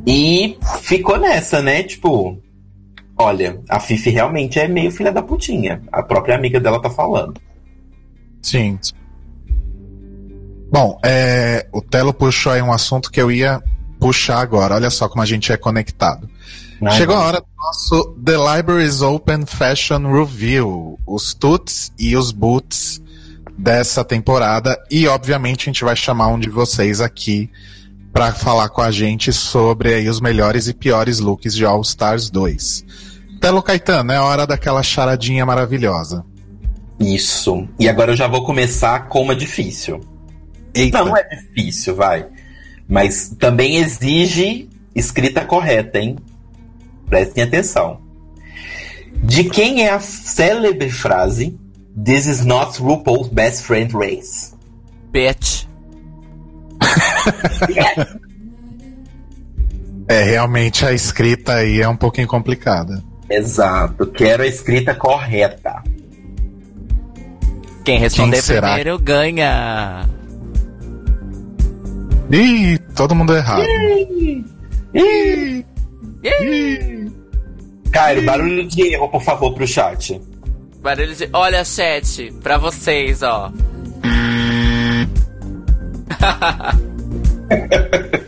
E 0.06 0.58
ficou 0.80 1.18
nessa, 1.18 1.60
né? 1.60 1.82
Tipo, 1.82 2.40
Olha, 3.22 3.60
a 3.68 3.78
Fifi 3.78 4.08
realmente 4.08 4.58
é 4.58 4.66
meio 4.66 4.90
filha 4.90 5.12
da 5.12 5.20
putinha. 5.20 5.82
A 5.92 6.02
própria 6.02 6.34
amiga 6.34 6.58
dela 6.58 6.80
tá 6.80 6.88
falando. 6.88 7.34
Sim. 8.40 8.78
Bom, 10.72 10.98
é, 11.04 11.66
o 11.70 11.82
Telo 11.82 12.14
puxou 12.14 12.52
aí 12.52 12.62
um 12.62 12.72
assunto 12.72 13.10
que 13.10 13.20
eu 13.20 13.30
ia 13.30 13.62
puxar 14.00 14.38
agora. 14.40 14.74
Olha 14.74 14.88
só 14.88 15.06
como 15.06 15.20
a 15.20 15.26
gente 15.26 15.52
é 15.52 15.58
conectado. 15.58 16.30
Ai, 16.82 16.96
Chegou 16.96 17.14
a 17.14 17.18
vai. 17.18 17.28
hora 17.28 17.40
do 17.42 17.46
nosso 17.58 18.16
The 18.24 18.56
Libraries 18.56 19.02
Open 19.02 19.44
Fashion 19.44 20.10
Review. 20.10 20.98
Os 21.06 21.34
tuts 21.34 21.92
e 21.98 22.16
os 22.16 22.32
boots 22.32 23.02
dessa 23.58 24.02
temporada. 24.02 24.82
E, 24.90 25.06
obviamente, 25.06 25.64
a 25.64 25.66
gente 25.66 25.84
vai 25.84 25.94
chamar 25.94 26.28
um 26.28 26.38
de 26.38 26.48
vocês 26.48 27.02
aqui 27.02 27.50
para 28.12 28.32
falar 28.32 28.68
com 28.68 28.80
a 28.80 28.90
gente 28.90 29.32
sobre 29.32 29.94
aí 29.94 30.08
os 30.08 30.20
melhores 30.20 30.68
e 30.68 30.74
piores 30.74 31.20
looks 31.20 31.54
de 31.54 31.64
All 31.64 31.80
Stars 31.82 32.30
2. 32.30 32.84
Telo 33.40 33.62
Caetano, 33.62 34.12
é 34.12 34.20
hora 34.20 34.46
daquela 34.46 34.82
charadinha 34.82 35.46
maravilhosa. 35.46 36.24
Isso. 36.98 37.66
E 37.78 37.88
agora 37.88 38.12
eu 38.12 38.16
já 38.16 38.28
vou 38.28 38.44
começar 38.44 39.08
com 39.08 39.22
uma 39.22 39.34
difícil. 39.34 40.00
Não, 40.92 41.06
não 41.06 41.16
é 41.16 41.22
difícil, 41.24 41.96
vai. 41.96 42.26
Mas 42.86 43.34
também 43.38 43.76
exige 43.76 44.68
escrita 44.94 45.44
correta, 45.44 45.98
hein? 45.98 46.16
Prestem 47.08 47.44
atenção. 47.44 48.00
De 49.22 49.44
quem 49.44 49.84
é 49.84 49.90
a 49.90 50.00
célebre 50.00 50.90
frase 50.90 51.58
This 51.96 52.26
is 52.26 52.44
not 52.44 52.80
RuPaul's 52.80 53.28
best 53.28 53.64
friend 53.64 53.92
race? 53.92 54.54
Bitch. 55.12 55.66
É, 60.10 60.24
realmente 60.24 60.84
a 60.84 60.92
escrita 60.92 61.54
aí 61.54 61.80
é 61.80 61.88
um 61.88 61.94
pouquinho 61.94 62.26
complicada. 62.26 63.00
Exato. 63.30 64.08
Quero 64.08 64.42
a 64.42 64.46
escrita 64.46 64.92
correta. 64.92 65.84
Quem 67.84 68.00
responder 68.00 68.42
Quem 68.42 68.60
primeiro 68.60 68.98
ganha. 68.98 70.08
Ih, 72.28 72.76
todo 72.96 73.14
mundo 73.14 73.36
errado. 73.36 73.62
Ih! 74.92 75.64
Caio, 77.92 78.24
barulho 78.24 78.66
de 78.66 78.94
erro, 78.94 79.08
por 79.08 79.22
favor, 79.22 79.54
pro 79.54 79.64
chat. 79.64 80.20
Barulho 80.82 81.14
de. 81.14 81.28
Olha, 81.32 81.64
chat, 81.64 82.32
pra 82.42 82.58
vocês, 82.58 83.22
ó. 83.22 83.52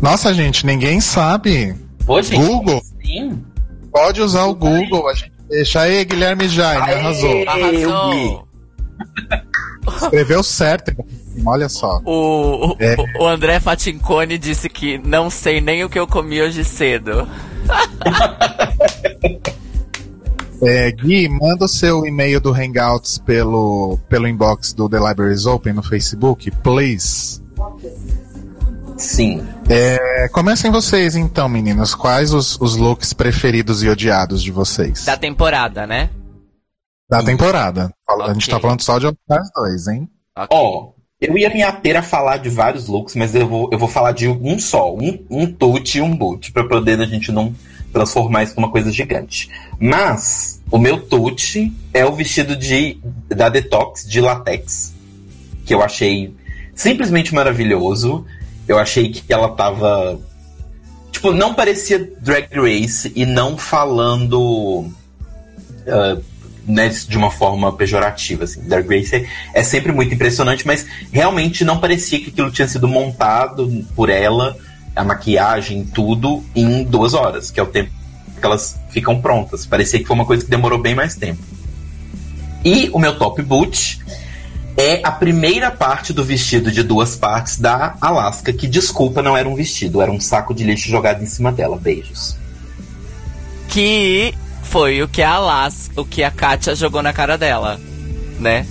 Nossa, 0.00 0.34
gente, 0.34 0.66
ninguém 0.66 1.00
sabe. 1.00 1.74
Pô, 2.04 2.20
gente, 2.20 2.44
Google. 2.44 2.82
Sim. 3.04 3.42
Pode 3.92 4.20
usar 4.20 4.44
o 4.44 4.54
Google, 4.54 5.08
a 5.08 5.14
gente 5.14 5.32
deixa. 5.48 5.80
Aí, 5.82 6.04
Guilherme 6.04 6.48
Jaime, 6.48 6.92
arrasou. 6.92 7.48
Arrasou. 7.48 8.48
Escreveu 10.02 10.42
certo. 10.42 10.92
Olha 11.46 11.68
só. 11.68 12.00
O, 12.04 12.72
o, 12.72 12.76
É. 12.78 12.96
o 13.20 13.26
André 13.26 13.60
Fatincone 13.60 14.38
disse 14.38 14.68
que 14.68 14.98
não 14.98 15.30
sei 15.30 15.60
nem 15.60 15.84
o 15.84 15.88
que 15.88 15.98
eu 15.98 16.06
comi 16.06 16.40
hoje 16.40 16.64
cedo. 16.64 17.28
É, 20.66 20.90
Gui, 20.92 21.28
manda 21.28 21.66
o 21.66 21.68
seu 21.68 22.06
e-mail 22.06 22.40
do 22.40 22.52
Hangouts 22.52 23.18
pelo, 23.18 23.98
pelo 24.08 24.26
inbox 24.26 24.72
do 24.72 24.88
The 24.88 24.98
Libraries 24.98 25.44
Open 25.46 25.74
no 25.74 25.82
Facebook, 25.82 26.50
please. 26.62 27.42
Sim. 28.96 29.46
É, 29.68 30.28
comecem 30.28 30.70
vocês 30.70 31.16
então, 31.16 31.48
meninas. 31.48 31.94
Quais 31.94 32.32
os, 32.32 32.58
os 32.60 32.76
looks 32.76 33.12
preferidos 33.12 33.82
e 33.82 33.88
odiados 33.88 34.42
de 34.42 34.50
vocês? 34.50 35.04
Da 35.04 35.16
temporada, 35.16 35.86
né? 35.86 36.10
Da 37.10 37.22
temporada. 37.22 37.92
Fala- 38.06 38.30
A 38.30 38.32
gente 38.32 38.48
tá 38.48 38.58
falando 38.60 38.80
só 38.82 38.98
de 38.98 39.06
Stars 39.06 39.50
2, 39.54 39.88
hein? 39.88 40.08
Ó, 40.50 40.92
eu 41.20 41.36
ia 41.36 41.50
me 41.50 41.62
ater 41.62 41.96
a 41.96 42.02
falar 42.02 42.38
de 42.38 42.48
vários 42.48 42.86
looks, 42.88 43.14
mas 43.14 43.34
eu 43.34 43.46
vou, 43.46 43.68
eu 43.72 43.78
vou 43.78 43.88
falar 43.88 44.12
de 44.12 44.28
um 44.28 44.58
só, 44.58 44.94
um, 44.94 45.24
um 45.30 45.46
tut 45.52 45.98
e 45.98 46.00
um 46.00 46.16
boot, 46.16 46.52
pra 46.52 46.64
poder 46.66 47.00
a 47.00 47.04
gente 47.04 47.30
não 47.32 47.54
transformar 47.94 48.42
isso 48.42 48.54
numa 48.56 48.70
coisa 48.70 48.92
gigante. 48.92 49.48
Mas 49.80 50.60
o 50.70 50.76
meu 50.76 51.00
tut 51.00 51.72
é 51.94 52.04
o 52.04 52.12
vestido 52.12 52.54
de 52.56 52.98
da 53.28 53.48
Detox 53.48 54.06
de 54.06 54.20
latex, 54.20 54.92
que 55.64 55.72
eu 55.72 55.82
achei 55.82 56.34
simplesmente 56.74 57.34
maravilhoso. 57.34 58.26
Eu 58.68 58.78
achei 58.78 59.10
que 59.10 59.32
ela 59.32 59.48
tava 59.48 60.20
tipo, 61.12 61.32
não 61.32 61.54
parecia 61.54 62.10
Drag 62.20 62.48
Race 62.52 63.10
e 63.14 63.24
não 63.24 63.56
falando 63.56 64.90
ah, 65.86 66.18
né, 66.66 66.88
de 66.88 67.16
uma 67.16 67.30
forma 67.30 67.72
pejorativa. 67.72 68.44
Assim. 68.44 68.62
Drag 68.62 68.86
Race 68.88 69.14
é, 69.14 69.26
é 69.54 69.62
sempre 69.62 69.92
muito 69.92 70.14
impressionante, 70.14 70.66
mas 70.66 70.86
realmente 71.12 71.64
não 71.64 71.78
parecia 71.78 72.20
que 72.20 72.30
aquilo 72.30 72.50
tinha 72.50 72.68
sido 72.68 72.88
montado 72.88 73.84
por 73.94 74.08
ela, 74.08 74.56
a 74.94 75.04
maquiagem, 75.04 75.84
tudo, 75.84 76.44
em 76.54 76.84
duas 76.84 77.14
horas, 77.14 77.50
que 77.50 77.58
é 77.58 77.62
o 77.62 77.66
tempo 77.66 77.90
que 78.38 78.44
elas 78.44 78.78
ficam 78.90 79.20
prontas. 79.20 79.66
Parecia 79.66 79.98
que 79.98 80.04
foi 80.04 80.14
uma 80.14 80.26
coisa 80.26 80.44
que 80.44 80.50
demorou 80.50 80.78
bem 80.78 80.94
mais 80.94 81.14
tempo. 81.14 81.42
E 82.64 82.88
o 82.92 82.98
meu 82.98 83.18
top 83.18 83.42
boot 83.42 84.00
é 84.76 85.00
a 85.04 85.10
primeira 85.10 85.70
parte 85.70 86.12
do 86.12 86.24
vestido 86.24 86.70
de 86.70 86.82
duas 86.82 87.16
partes 87.16 87.58
da 87.58 87.96
Alaska, 88.00 88.52
que 88.52 88.66
desculpa, 88.66 89.22
não 89.22 89.36
era 89.36 89.48
um 89.48 89.54
vestido, 89.54 90.00
era 90.00 90.10
um 90.10 90.20
saco 90.20 90.54
de 90.54 90.64
lixo 90.64 90.88
jogado 90.88 91.22
em 91.22 91.26
cima 91.26 91.52
dela. 91.52 91.76
Beijos. 91.76 92.36
Que 93.68 94.34
foi 94.62 95.02
o 95.02 95.08
que 95.08 95.22
a 95.22 95.38
Las, 95.38 95.90
o 95.96 96.04
que 96.04 96.22
a 96.22 96.30
Katia 96.30 96.74
jogou 96.74 97.02
na 97.02 97.12
cara 97.12 97.36
dela, 97.36 97.80
né? 98.38 98.66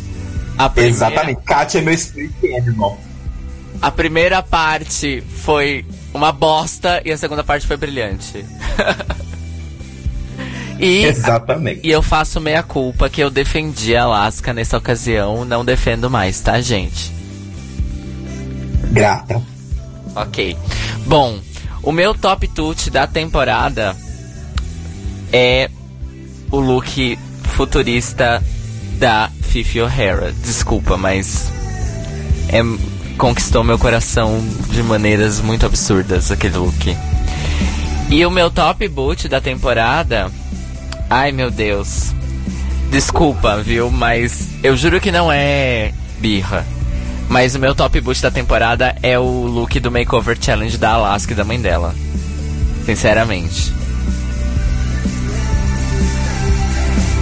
Primeira, 0.69 0.95
Exatamente. 0.95 1.41
Kátia 1.41 1.79
é 1.79 1.81
meu 1.81 1.97
spirit 1.97 2.55
animal. 2.55 2.97
A 3.81 3.91
primeira 3.91 4.41
parte 4.41 5.23
foi 5.43 5.85
uma 6.13 6.31
bosta 6.31 7.01
e 7.03 7.11
a 7.11 7.17
segunda 7.17 7.43
parte 7.43 7.65
foi 7.65 7.75
brilhante. 7.75 8.45
e, 10.79 11.03
Exatamente. 11.05 11.81
e 11.83 11.91
eu 11.91 12.01
faço 12.01 12.39
meia 12.39 12.61
culpa 12.61 13.09
que 13.09 13.21
eu 13.21 13.29
defendi 13.29 13.95
a 13.95 14.03
Alaska 14.03 14.53
nessa 14.53 14.77
ocasião, 14.77 15.43
não 15.43 15.65
defendo 15.65 16.09
mais, 16.09 16.39
tá, 16.39 16.61
gente? 16.61 17.11
Grata. 18.91 19.41
Ok. 20.15 20.55
Bom, 21.05 21.39
o 21.81 21.91
meu 21.91 22.13
top 22.13 22.47
tut 22.47 22.89
da 22.91 23.07
temporada 23.07 23.95
é 25.31 25.69
o 26.51 26.59
look 26.59 27.17
futurista 27.43 28.43
da 28.99 29.31
Fifi 29.41 29.81
O'Hara. 29.81 30.31
Desculpa, 30.31 30.95
mas 30.95 31.51
é, 32.49 32.61
conquistou 33.17 33.63
meu 33.63 33.77
coração 33.77 34.43
de 34.69 34.81
maneiras 34.83 35.39
muito 35.39 35.65
absurdas 35.65 36.31
aquele 36.31 36.57
look. 36.57 36.97
E 38.09 38.25
o 38.25 38.31
meu 38.31 38.51
top 38.51 38.87
boot 38.87 39.27
da 39.27 39.41
temporada, 39.41 40.31
ai 41.09 41.31
meu 41.31 41.49
Deus. 41.49 42.13
Desculpa, 42.91 43.57
viu? 43.57 43.89
Mas 43.89 44.49
eu 44.61 44.77
juro 44.77 45.01
que 45.01 45.11
não 45.11 45.31
é 45.31 45.91
birra. 46.19 46.65
Mas 47.29 47.55
o 47.55 47.59
meu 47.59 47.73
top 47.73 47.99
boot 48.01 48.21
da 48.21 48.29
temporada 48.29 48.95
é 49.01 49.17
o 49.17 49.23
look 49.23 49.79
do 49.79 49.91
Makeover 49.91 50.37
Challenge 50.39 50.77
da 50.77 50.91
Alaska 50.91 51.33
e 51.33 51.35
da 51.35 51.43
mãe 51.43 51.59
dela. 51.59 51.95
Sinceramente. 52.85 53.73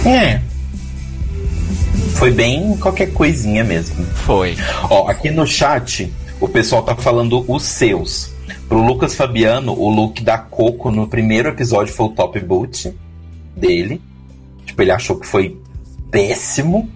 É. 0.04 0.51
Foi 2.14 2.30
bem 2.30 2.76
qualquer 2.76 3.12
coisinha 3.12 3.64
mesmo. 3.64 4.04
Foi. 4.06 4.56
Ó, 4.88 5.08
aqui 5.08 5.30
no 5.30 5.46
chat, 5.46 6.12
o 6.40 6.48
pessoal 6.48 6.82
tá 6.82 6.94
falando 6.94 7.44
os 7.48 7.62
seus. 7.62 8.30
Pro 8.68 8.82
Lucas 8.82 9.14
Fabiano, 9.14 9.72
o 9.72 9.88
look 9.90 10.22
da 10.22 10.38
Coco 10.38 10.90
no 10.90 11.06
primeiro 11.08 11.48
episódio 11.48 11.92
foi 11.92 12.06
o 12.06 12.10
top 12.10 12.38
boot 12.40 12.94
dele. 13.56 14.00
Tipo, 14.64 14.82
ele 14.82 14.90
achou 14.92 15.18
que 15.18 15.26
foi 15.26 15.60
péssimo. 16.10 16.88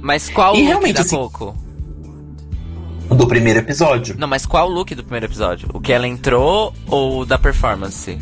Mas 0.00 0.28
qual 0.30 0.54
E 0.54 0.60
look 0.60 0.68
realmente, 0.68 0.94
da 0.94 1.00
assim- 1.02 1.16
Coco? 1.16 1.56
Do 3.08 3.26
primeiro 3.28 3.60
episódio. 3.60 4.16
Não, 4.18 4.26
mas 4.26 4.44
qual 4.46 4.68
look 4.68 4.92
do 4.94 5.02
primeiro 5.04 5.26
episódio? 5.26 5.68
O 5.72 5.80
que 5.80 5.92
ela 5.92 6.08
entrou 6.08 6.72
ou 6.88 7.24
da 7.24 7.38
performance? 7.38 8.18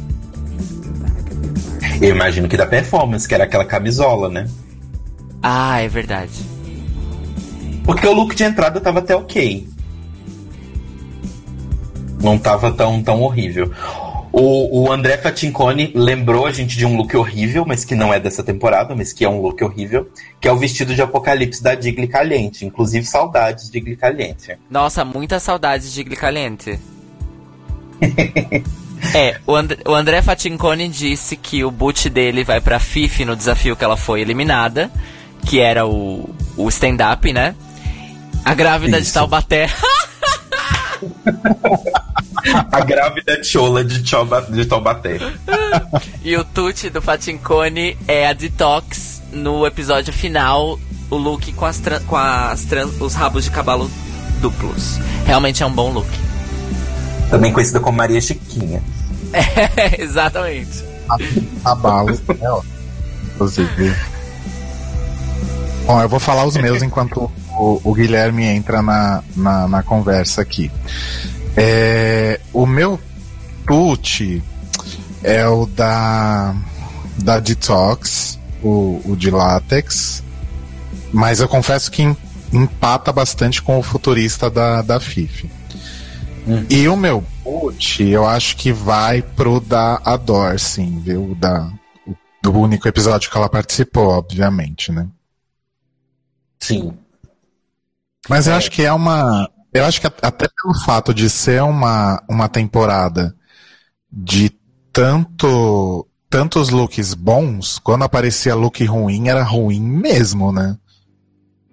Eu 2.03 2.11
imagino 2.15 2.49
que 2.49 2.57
da 2.57 2.67
performance, 2.67 3.27
que 3.27 3.35
era 3.35 3.45
aquela 3.45 3.65
camisola, 3.65 4.29
né? 4.29 4.49
Ah, 5.47 5.79
é 5.79 5.89
verdade. 5.89 6.33
Porque 7.85 8.07
o 8.07 8.15
look 8.15 8.35
de 8.35 8.45
entrada 8.45 8.81
tava 8.81 9.01
até 9.01 9.15
ok. 9.15 9.69
Não 12.19 12.39
tava 12.39 12.73
tão, 12.73 13.03
tão 13.03 13.21
horrível. 13.21 13.71
O, 14.33 14.85
o 14.85 14.91
André 14.91 15.19
Fatincone 15.19 15.93
lembrou 15.95 16.47
a 16.47 16.51
gente 16.51 16.79
de 16.79 16.87
um 16.87 16.97
look 16.97 17.15
horrível, 17.15 17.67
mas 17.67 17.85
que 17.85 17.95
não 17.95 18.13
é 18.13 18.19
dessa 18.19 18.43
temporada, 18.43 18.97
mas 18.97 19.13
que 19.13 19.23
é 19.23 19.29
um 19.29 19.43
look 19.43 19.63
horrível, 19.63 20.09
que 20.41 20.49
é 20.49 20.53
o 20.53 20.57
vestido 20.57 20.95
de 20.95 21.03
apocalipse 21.03 21.63
da 21.63 21.75
Digli 21.75 22.09
Caliente. 22.09 22.65
Inclusive, 22.65 23.05
saudades 23.05 23.67
de 23.67 23.73
Digli 23.73 23.97
Caliente. 23.97 24.57
Nossa, 24.71 25.05
muita 25.05 25.39
saudade 25.39 25.93
de 25.93 26.03
Glicaliente. 26.03 26.81
É, 29.13 29.39
o, 29.47 29.55
And 29.55 29.69
o 29.87 29.93
André 29.93 30.23
Fatincone 30.23 30.89
disse 30.89 31.37
que 31.37 31.63
o 31.63 31.71
boot 31.71 32.09
dele 32.09 32.43
vai 32.43 32.59
pra 32.59 32.79
Fifi 32.79 33.25
no 33.25 33.37
desafio 33.37 33.77
que 33.77 33.85
ela 33.85 33.99
foi 33.99 34.23
eliminada, 34.23 34.91
que 35.47 35.61
era 35.61 35.87
o, 35.87 36.29
o 36.57 36.69
stand-up, 36.69 37.33
né? 37.33 37.55
A 38.45 38.55
grávida 38.55 39.01
de 39.01 39.13
Taubaté. 39.13 39.69
A 42.73 42.81
grávida 42.81 43.43
chola 43.43 43.85
de, 43.85 44.03
Tauba, 44.09 44.43
de 44.43 44.65
Taubaté. 44.67 45.19
e 46.23 46.37
o 46.37 46.45
Tuti 46.45 46.91
do 46.91 47.01
Fatincone 47.01 47.97
é 48.07 48.27
a 48.27 48.33
Detox 48.33 49.23
no 49.33 49.67
episódio 49.67 50.13
final, 50.13 50.79
o 51.11 51.17
look 51.17 51.53
com, 51.53 51.65
as 51.65 51.79
tran- 51.79 52.01
com 52.07 52.17
as 52.17 52.65
tran- 52.65 52.89
os 53.01 53.15
rabos 53.15 53.45
de 53.45 53.51
cavalo 53.51 53.91
duplos. 54.41 54.99
Realmente 55.27 55.63
é 55.63 55.67
um 55.67 55.73
bom 55.73 55.91
look. 55.93 56.09
Também 57.31 57.53
conhecida 57.53 57.81
como 57.81 57.97
Maria 57.99 58.21
Chiquinha. 58.21 58.83
É, 59.77 60.01
exatamente. 60.01 60.85
Abalo, 61.65 62.17
é 62.41 62.49
ó. 62.51 62.63
Inclusive. 63.35 63.93
Bom, 65.87 66.01
eu 66.01 66.09
vou 66.09 66.21
falar 66.21 66.45
os 66.47 66.57
meus 66.57 66.83
enquanto 66.83 67.31
o, 67.59 67.81
o 67.85 67.95
Guilherme 67.95 68.45
entra 68.45 68.83
na, 68.83 69.23
na, 69.37 69.69
na 69.69 69.83
conversa 69.83 70.41
aqui. 70.43 70.71
É, 71.57 72.41
o 72.53 72.67
meu 72.67 72.99
tute 73.67 74.43
é 75.23 75.47
o 75.47 75.67
da, 75.67 76.55
da 77.19 77.39
Detox, 77.39 78.39
o, 78.63 79.01
o 79.05 79.17
de 79.17 79.31
látex. 79.31 80.23
Mas 81.13 81.41
eu 81.41 81.49
confesso 81.49 81.91
que 81.91 82.03
em- 82.03 82.17
empata 82.53 83.13
bastante 83.13 83.63
com 83.63 83.79
o 83.79 83.83
futurista 83.83 84.51
da, 84.51 84.83
da 84.83 84.99
Fifi. 84.99 85.51
E 86.69 86.87
o 86.89 86.97
meu 86.97 87.25
boot, 87.43 88.03
eu 88.05 88.27
acho 88.27 88.57
que 88.57 88.71
vai 88.73 89.23
pro 89.23 89.61
da 89.61 89.99
Ador, 90.05 90.59
sim, 90.59 91.01
viu? 91.03 91.35
Da, 91.39 91.71
do 92.43 92.53
único 92.53 92.87
episódio 92.87 93.31
que 93.31 93.37
ela 93.37 93.49
participou, 93.49 94.09
obviamente, 94.09 94.93
né? 94.93 95.07
Sim. 96.65 96.97
Mas 98.29 98.47
eu 98.47 98.55
acho 98.55 98.71
que 98.71 98.83
é 98.83 98.93
uma. 98.93 99.51
Eu 99.73 99.85
acho 99.85 100.01
que 100.01 100.07
até 100.07 100.49
pelo 100.49 100.75
fato 100.85 101.13
de 101.13 101.29
ser 101.29 101.63
uma, 101.63 102.23
uma 102.29 102.49
temporada 102.49 103.35
de 104.11 104.51
tanto 104.93 106.09
tantos 106.31 106.71
looks 106.71 107.13
bons, 107.13 107.79
quando 107.79 108.05
aparecia 108.05 108.55
look 108.55 108.83
ruim, 108.85 109.29
era 109.29 109.43
ruim 109.43 109.81
mesmo, 109.81 110.53
né? 110.53 110.77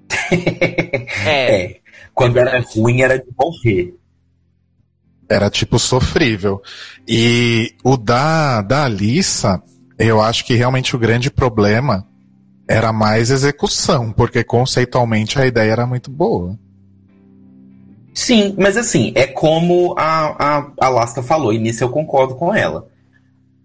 É. 1.26 1.80
Quando 2.14 2.38
era 2.38 2.60
ruim, 2.60 3.02
era 3.02 3.18
de 3.18 3.26
morrer. 3.38 3.96
Era 5.30 5.50
tipo 5.50 5.80
sofrível. 5.80 6.62
E 7.08 7.74
o 7.84 7.96
da, 7.96 8.62
da 8.62 8.84
Alissa, 8.84 9.64
eu 9.98 10.22
acho 10.22 10.44
que 10.44 10.54
realmente 10.54 10.96
o 10.96 11.00
grande 11.00 11.32
problema 11.32 12.06
era 12.68 12.94
mais 12.94 13.30
execução, 13.30 14.12
porque 14.12 14.44
conceitualmente 14.44 15.40
a 15.40 15.46
ideia 15.46 15.72
era 15.72 15.86
muito 15.86 16.10
boa. 16.10 16.58
Sim, 18.14 18.56
mas 18.58 18.76
assim, 18.76 19.12
é 19.16 19.26
como 19.26 19.96
a, 19.98 20.66
a 20.80 20.86
Alaska 20.86 21.24
falou, 21.24 21.54
e 21.54 21.58
nisso 21.58 21.84
eu 21.84 21.90
concordo 21.90 22.36
com 22.36 22.54
ela. 22.54 22.88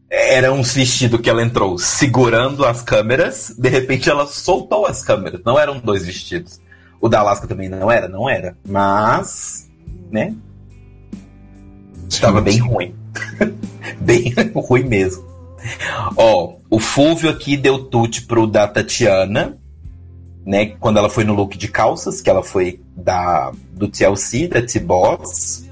Era 0.09 0.53
um 0.53 0.63
vestido 0.63 1.19
que 1.19 1.29
ela 1.29 1.43
entrou 1.43 1.77
segurando 1.79 2.65
as 2.65 2.81
câmeras, 2.81 3.53
de 3.59 3.69
repente 3.69 4.09
ela 4.09 4.27
soltou 4.27 4.87
as 4.87 5.03
câmeras. 5.03 5.41
Não 5.45 5.59
eram 5.59 5.81
dois 5.81 6.05
vestidos. 6.05 6.61
O 7.01 7.09
da 7.09 7.21
Alaska 7.21 7.47
também 7.47 7.69
não 7.69 7.91
era? 7.91 8.09
Não 8.09 8.31
era. 8.31 8.57
Mas, 8.67 9.69
né? 10.11 10.35
Estava 12.09 12.41
bem 12.41 12.59
ruim. 12.59 12.95
bem 14.01 14.33
ruim 14.55 14.85
mesmo. 14.85 15.25
Ó, 16.17 16.55
o 16.71 16.79
Fulvio 16.79 17.31
aqui 17.31 17.57
deu 17.57 17.85
tute 17.85 18.23
pro 18.23 18.47
da 18.47 18.67
Tatiana, 18.69 19.57
né? 20.45 20.67
Quando 20.81 20.99
ela 20.99 21.09
foi 21.11 21.25
no 21.25 21.35
look 21.35 21.57
de 21.57 21.69
calças, 21.69 22.21
que 22.21 22.31
ela 22.31 22.43
foi 22.43 22.81
da 22.97 23.53
do 23.73 23.89
TLC, 23.89 24.49
da 24.49 24.63
T-Boss. 24.63 25.65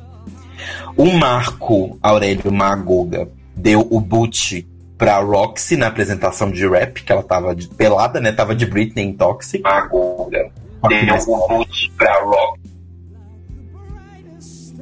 O 0.96 1.12
Marco 1.12 1.98
Aurélio 2.02 2.52
Magoga 2.52 3.28
deu 3.56 3.86
o 3.90 4.00
boot 4.00 4.66
pra 4.96 5.18
Roxy 5.18 5.76
na 5.76 5.88
apresentação 5.88 6.50
de 6.50 6.66
rap, 6.68 7.02
que 7.02 7.10
ela 7.12 7.22
tava 7.22 7.54
de, 7.54 7.68
pelada, 7.68 8.20
né? 8.20 8.30
Tava 8.32 8.54
de 8.54 8.64
Britney 8.66 9.06
em 9.06 9.12
Toxic. 9.12 9.62
Magoga 9.62 10.50
deu 10.88 11.16
o 11.28 11.48
boot 11.48 11.92
pra 11.96 12.22
Roxy. 12.24 12.60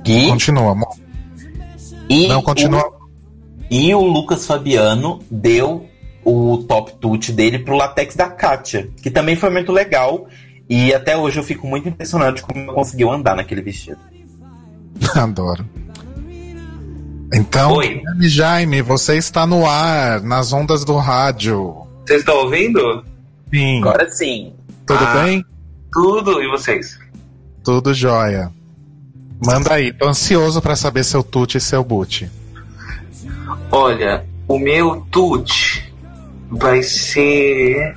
E, 0.05 0.29
Continua, 0.29 0.73
amor. 0.73 0.97
e 2.09 2.27
Não, 2.29 2.43
continua. 2.43 2.87
o- 2.89 3.02
e 3.75 3.95
o 3.95 4.03
Lucas 4.03 4.47
Fabiano 4.47 5.21
deu 5.31 5.89
o 6.23 6.59
top 6.69 6.93
tute 7.01 7.33
dele 7.33 7.59
pro 7.59 7.75
latex 7.75 8.15
da 8.15 8.29
Kátia, 8.29 8.91
que 9.03 9.11
também 9.11 9.35
foi 9.35 9.49
muito 9.49 9.73
legal. 9.73 10.29
E 10.69 10.93
até 10.93 11.17
hoje 11.17 11.39
eu 11.41 11.43
fico 11.43 11.67
muito 11.67 11.89
impressionado 11.89 12.37
de 12.37 12.43
como 12.43 12.73
conseguiu 12.75 13.11
andar 13.11 13.35
naquele 13.35 13.63
vestido. 13.63 13.97
Adoro. 15.17 15.67
Então, 17.35 17.79
Guilherme 17.79 18.29
Jaime, 18.29 18.83
você 18.83 19.17
está 19.17 19.47
no 19.47 19.67
ar, 19.67 20.21
nas 20.21 20.53
ondas 20.53 20.85
do 20.85 20.97
rádio. 20.97 21.75
Vocês 22.05 22.21
estão 22.21 22.37
ouvindo? 22.37 23.03
Sim. 23.51 23.79
Agora 23.79 24.11
sim. 24.11 24.53
Tudo 24.87 25.03
Ah. 25.03 25.23
bem? 25.25 25.45
Tudo, 25.91 26.43
e 26.43 26.49
vocês? 26.51 26.99
Tudo 27.65 27.95
jóia. 27.95 28.51
Manda 29.45 29.75
aí, 29.75 29.93
tô 29.95 30.09
ansioso 30.09 30.61
pra 30.61 30.77
saber 30.77 31.05
seu 31.05 31.23
tute 31.23 31.57
e 31.57 31.61
seu 31.61 31.83
boot. 31.83 32.31
Olha, 33.75 34.27
o 34.47 34.59
meu 34.59 35.07
tut 35.11 35.91
vai 36.51 36.83
ser. 36.83 37.97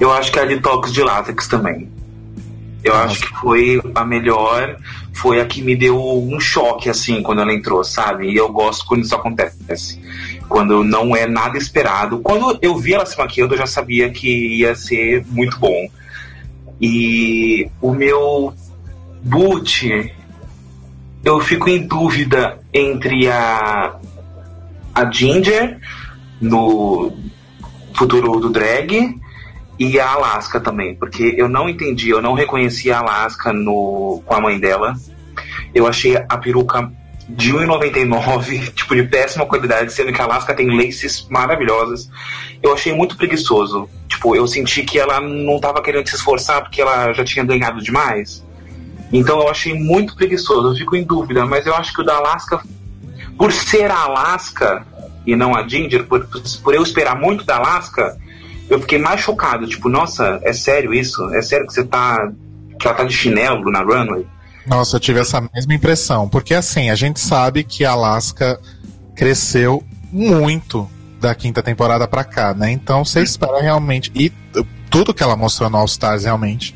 Eu 0.00 0.12
acho 0.12 0.32
que 0.32 0.38
é 0.40 0.42
a 0.42 0.46
detox 0.46 0.92
de 0.92 1.00
látex 1.00 1.46
também. 1.46 1.88
Eu 2.82 2.92
acho 2.96 3.20
que 3.20 3.38
foi 3.38 3.80
a 3.94 4.04
melhor, 4.04 4.78
foi 5.12 5.40
a 5.40 5.46
que 5.46 5.62
me 5.62 5.76
deu 5.76 5.96
um 5.96 6.40
choque, 6.40 6.90
assim, 6.90 7.22
quando 7.22 7.40
ela 7.40 7.54
entrou, 7.54 7.84
sabe? 7.84 8.28
E 8.28 8.36
eu 8.36 8.48
gosto 8.48 8.84
quando 8.86 9.04
isso 9.04 9.14
acontece. 9.14 10.00
Quando 10.48 10.82
não 10.82 11.14
é 11.14 11.28
nada 11.28 11.56
esperado. 11.56 12.18
Quando 12.18 12.58
eu 12.60 12.76
vi 12.76 12.94
ela 12.94 13.06
se 13.06 13.16
maquiando, 13.16 13.54
eu 13.54 13.58
já 13.58 13.66
sabia 13.66 14.10
que 14.10 14.58
ia 14.58 14.74
ser 14.74 15.24
muito 15.28 15.56
bom. 15.60 15.88
E 16.80 17.70
o 17.80 17.92
meu 17.92 18.52
boot, 19.22 20.12
eu 21.24 21.40
fico 21.40 21.70
em 21.70 21.86
dúvida 21.86 22.60
entre 22.72 23.28
a, 23.28 23.96
a 24.96 25.10
Ginger 25.10 25.78
no 26.40 27.12
futuro 27.94 28.40
do 28.40 28.48
drag 28.48 29.20
e 29.78 30.00
a 30.00 30.10
Alaska 30.10 30.58
também, 30.58 30.94
porque 30.94 31.34
eu 31.36 31.50
não 31.50 31.68
entendi, 31.68 32.08
eu 32.08 32.22
não 32.22 32.32
reconheci 32.32 32.90
a 32.90 33.00
Alaska 33.00 33.52
no, 33.52 34.22
com 34.24 34.34
a 34.34 34.40
mãe 34.40 34.58
dela. 34.58 34.94
Eu 35.74 35.86
achei 35.86 36.16
a 36.16 36.38
peruca 36.38 36.90
de 37.28 37.52
1,99, 37.52 38.72
tipo, 38.72 38.96
de 38.96 39.02
péssima 39.02 39.44
qualidade, 39.44 39.92
sendo 39.92 40.14
que 40.14 40.20
a 40.20 40.24
Alaska 40.24 40.54
tem 40.54 40.74
laces 40.74 41.26
maravilhosas. 41.28 42.10
Eu 42.62 42.72
achei 42.72 42.94
muito 42.94 43.18
preguiçoso. 43.18 43.86
Tipo, 44.08 44.34
eu 44.34 44.46
senti 44.46 44.82
que 44.82 44.98
ela 44.98 45.20
não 45.20 45.60
tava 45.60 45.82
querendo 45.82 46.08
se 46.08 46.16
esforçar 46.16 46.62
porque 46.62 46.80
ela 46.80 47.12
já 47.12 47.22
tinha 47.22 47.44
ganhado 47.44 47.82
demais. 47.82 48.42
Então 49.12 49.40
eu 49.40 49.48
achei 49.50 49.74
muito 49.74 50.16
preguiçoso, 50.16 50.68
eu 50.68 50.74
fico 50.74 50.96
em 50.96 51.04
dúvida, 51.04 51.44
mas 51.44 51.66
eu 51.66 51.74
acho 51.74 51.92
que 51.92 52.00
o 52.00 52.04
da 52.04 52.16
Alaska, 52.16 52.62
por 53.38 53.52
ser 53.52 53.90
a 53.90 54.04
Alaska 54.04 54.86
e 55.26 55.34
não 55.34 55.54
a 55.54 55.66
Ginger, 55.66 56.04
por, 56.06 56.26
por 56.62 56.74
eu 56.74 56.82
esperar 56.82 57.16
muito 57.16 57.44
da 57.44 57.56
Alaska, 57.56 58.16
eu 58.68 58.80
fiquei 58.80 58.98
mais 58.98 59.20
chocado. 59.20 59.66
Tipo, 59.66 59.88
nossa, 59.88 60.40
é 60.42 60.52
sério 60.52 60.94
isso? 60.94 61.22
É 61.34 61.42
sério 61.42 61.66
que 61.66 61.72
você 61.72 61.84
tá. 61.84 62.30
que 62.78 62.86
ela 62.86 62.96
tá 62.96 63.04
de 63.04 63.14
chinelo 63.14 63.70
na 63.70 63.80
runway? 63.80 64.26
Nossa, 64.66 64.96
eu 64.96 65.00
tive 65.00 65.20
essa 65.20 65.40
mesma 65.54 65.74
impressão. 65.74 66.28
Porque 66.28 66.54
assim, 66.54 66.90
a 66.90 66.94
gente 66.94 67.20
sabe 67.20 67.62
que 67.64 67.84
a 67.84 67.92
Alaska 67.92 68.58
cresceu 69.14 69.82
muito 70.12 70.88
da 71.20 71.34
quinta 71.34 71.62
temporada 71.62 72.06
pra 72.06 72.24
cá, 72.24 72.54
né? 72.54 72.70
Então 72.70 73.04
você 73.04 73.22
espera 73.22 73.60
realmente. 73.60 74.10
E 74.14 74.32
tudo 74.90 75.14
que 75.14 75.22
ela 75.22 75.36
mostrou 75.36 75.70
no 75.70 75.78
All 75.78 75.84
Stars, 75.86 76.24
realmente, 76.24 76.74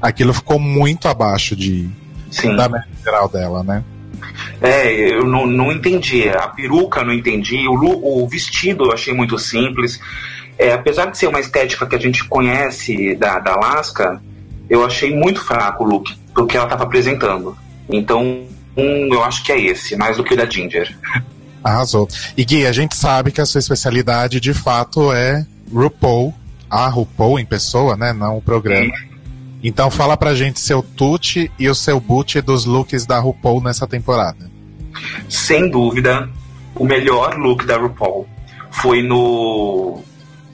aquilo 0.00 0.32
ficou 0.32 0.58
muito 0.58 1.08
abaixo 1.08 1.54
de 1.54 1.90
Sim. 2.30 2.56
da 2.56 2.68
média 2.68 2.88
geral 3.04 3.28
dela, 3.28 3.62
né? 3.62 3.84
É, 4.60 4.92
eu 5.12 5.24
não, 5.24 5.46
não 5.46 5.72
entendi. 5.72 6.28
A 6.28 6.48
peruca 6.48 7.00
eu 7.00 7.06
não 7.06 7.12
entendi. 7.12 7.66
O, 7.68 8.22
o 8.22 8.28
vestido 8.28 8.84
eu 8.84 8.92
achei 8.92 9.12
muito 9.12 9.38
simples. 9.38 10.00
É, 10.58 10.72
apesar 10.72 11.06
de 11.06 11.18
ser 11.18 11.26
uma 11.26 11.40
estética 11.40 11.86
que 11.86 11.96
a 11.96 11.98
gente 11.98 12.24
conhece 12.24 13.14
da, 13.14 13.38
da 13.38 13.54
Alaska, 13.54 14.22
eu 14.68 14.84
achei 14.84 15.14
muito 15.14 15.44
fraco 15.44 15.84
o 15.84 15.86
look 15.86 16.14
pro 16.32 16.46
que 16.46 16.56
ela 16.56 16.66
estava 16.66 16.84
apresentando. 16.84 17.56
Então, 17.88 18.42
um, 18.76 19.12
eu 19.12 19.22
acho 19.22 19.42
que 19.42 19.52
é 19.52 19.60
esse, 19.60 19.96
mais 19.96 20.16
do 20.16 20.24
que 20.24 20.34
o 20.34 20.36
da 20.36 20.48
Ginger. 20.48 20.96
Arrasou. 21.62 22.08
E 22.36 22.44
Gui, 22.44 22.66
a 22.66 22.72
gente 22.72 22.96
sabe 22.96 23.30
que 23.30 23.40
a 23.40 23.46
sua 23.46 23.58
especialidade 23.58 24.40
de 24.40 24.52
fato 24.52 25.12
é 25.12 25.46
RuPaul, 25.72 26.34
a 26.68 26.88
RuPaul 26.88 27.38
em 27.38 27.44
pessoa, 27.44 27.96
né? 27.96 28.12
Não 28.12 28.38
o 28.38 28.42
programa. 28.42 28.92
Então 29.62 29.90
fala 29.90 30.16
pra 30.16 30.34
gente 30.34 30.58
seu 30.58 30.82
tute 30.82 31.50
e 31.58 31.68
o 31.68 31.74
seu 31.74 32.00
boot 32.00 32.40
dos 32.40 32.64
looks 32.64 33.06
da 33.06 33.18
RuPaul 33.20 33.62
nessa 33.62 33.86
temporada. 33.86 34.50
Sem 35.28 35.70
dúvida, 35.70 36.28
o 36.74 36.84
melhor 36.84 37.36
look 37.36 37.64
da 37.64 37.76
RuPaul 37.76 38.26
foi 38.70 39.02
no 39.02 40.02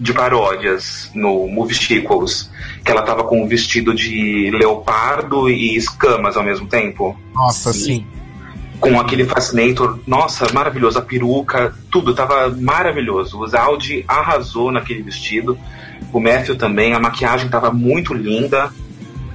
de 0.00 0.12
paródias, 0.12 1.10
no 1.12 1.48
Movie 1.48 1.74
Sequels, 1.74 2.50
que 2.84 2.90
ela 2.90 3.02
tava 3.02 3.24
com 3.24 3.42
um 3.42 3.48
vestido 3.48 3.92
de 3.92 4.50
leopardo 4.52 5.50
e 5.50 5.76
escamas 5.76 6.36
ao 6.36 6.44
mesmo 6.44 6.68
tempo. 6.68 7.18
Nossa, 7.34 7.72
sim. 7.72 8.06
Com 8.78 9.00
aquele 9.00 9.24
fascinator, 9.24 9.98
nossa, 10.06 10.46
maravilhoso, 10.52 11.00
a 11.00 11.02
peruca, 11.02 11.74
tudo 11.90 12.14
tava 12.14 12.48
maravilhoso. 12.48 13.40
O 13.40 13.46
Zaldi 13.48 14.04
arrasou 14.06 14.70
naquele 14.70 15.02
vestido, 15.02 15.58
o 16.12 16.20
Matthew 16.20 16.54
também, 16.54 16.94
a 16.94 17.00
maquiagem 17.00 17.48
tava 17.48 17.72
muito 17.72 18.14
linda. 18.14 18.72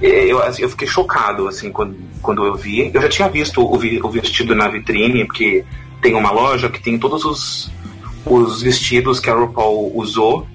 Eu, 0.00 0.42
assim, 0.42 0.62
eu 0.62 0.68
fiquei 0.68 0.86
chocado 0.86 1.48
assim 1.48 1.70
quando, 1.70 1.96
quando 2.20 2.44
eu 2.44 2.54
vi. 2.54 2.90
Eu 2.92 3.00
já 3.00 3.08
tinha 3.08 3.28
visto 3.28 3.62
o, 3.62 3.74
o 3.74 4.10
vestido 4.10 4.54
na 4.54 4.68
vitrine, 4.68 5.24
porque 5.24 5.64
tem 6.02 6.14
uma 6.14 6.30
loja 6.30 6.68
que 6.68 6.80
tem 6.80 6.98
todos 6.98 7.24
os, 7.24 7.70
os 8.26 8.62
vestidos 8.62 9.20
que 9.20 9.30
a 9.30 9.34
RuPaul 9.34 9.96
usou 9.96 10.46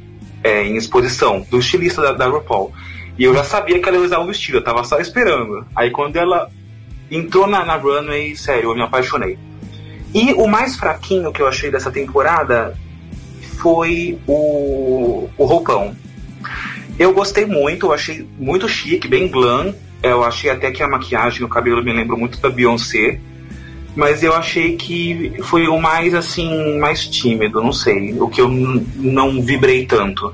é, 0.43 0.63
em 0.63 0.75
exposição, 0.75 1.45
do 1.49 1.59
estilista 1.59 2.01
da, 2.01 2.11
da 2.13 2.27
RuPaul. 2.27 2.71
E 3.17 3.23
eu 3.23 3.33
já 3.33 3.43
sabia 3.43 3.79
que 3.79 3.89
ela 3.89 3.97
ia 3.97 4.03
usar 4.03 4.19
o 4.19 4.27
vestido, 4.27 4.59
eu 4.59 4.63
tava 4.63 4.83
só 4.83 4.99
esperando. 4.99 5.65
Aí 5.75 5.91
quando 5.91 6.15
ela 6.15 6.49
entrou 7.11 7.47
na, 7.47 7.65
na 7.65 7.75
runway, 7.75 8.35
sério, 8.35 8.71
eu 8.71 8.75
me 8.75 8.81
apaixonei. 8.81 9.37
E 10.13 10.33
o 10.33 10.47
mais 10.47 10.75
fraquinho 10.75 11.31
que 11.31 11.41
eu 11.41 11.47
achei 11.47 11.69
dessa 11.69 11.91
temporada 11.91 12.75
foi 13.57 14.17
o, 14.27 15.27
o 15.37 15.45
roupão. 15.45 15.95
Eu 16.99 17.13
gostei 17.13 17.45
muito, 17.45 17.87
eu 17.87 17.93
achei 17.93 18.27
muito 18.37 18.67
chique, 18.67 19.07
bem 19.07 19.27
glam. 19.27 19.73
Eu 20.03 20.23
achei 20.23 20.49
até 20.51 20.69
que 20.71 20.83
a 20.83 20.87
maquiagem, 20.87 21.43
o 21.43 21.49
cabelo 21.49 21.83
me 21.83 21.93
lembrou 21.93 22.19
muito 22.19 22.39
da 22.39 22.49
Beyoncé. 22.49 23.19
Mas 23.95 24.21
eu 24.21 24.33
achei 24.35 24.75
que 24.77 25.33
foi 25.43 25.67
o 25.67 25.79
mais, 25.79 26.13
assim, 26.13 26.77
mais 26.77 27.07
tímido, 27.07 27.61
não 27.61 27.73
sei. 27.73 28.13
O 28.19 28.27
que 28.29 28.39
eu 28.41 28.47
não 28.49 29.41
vibrei 29.41 29.85
tanto. 29.85 30.33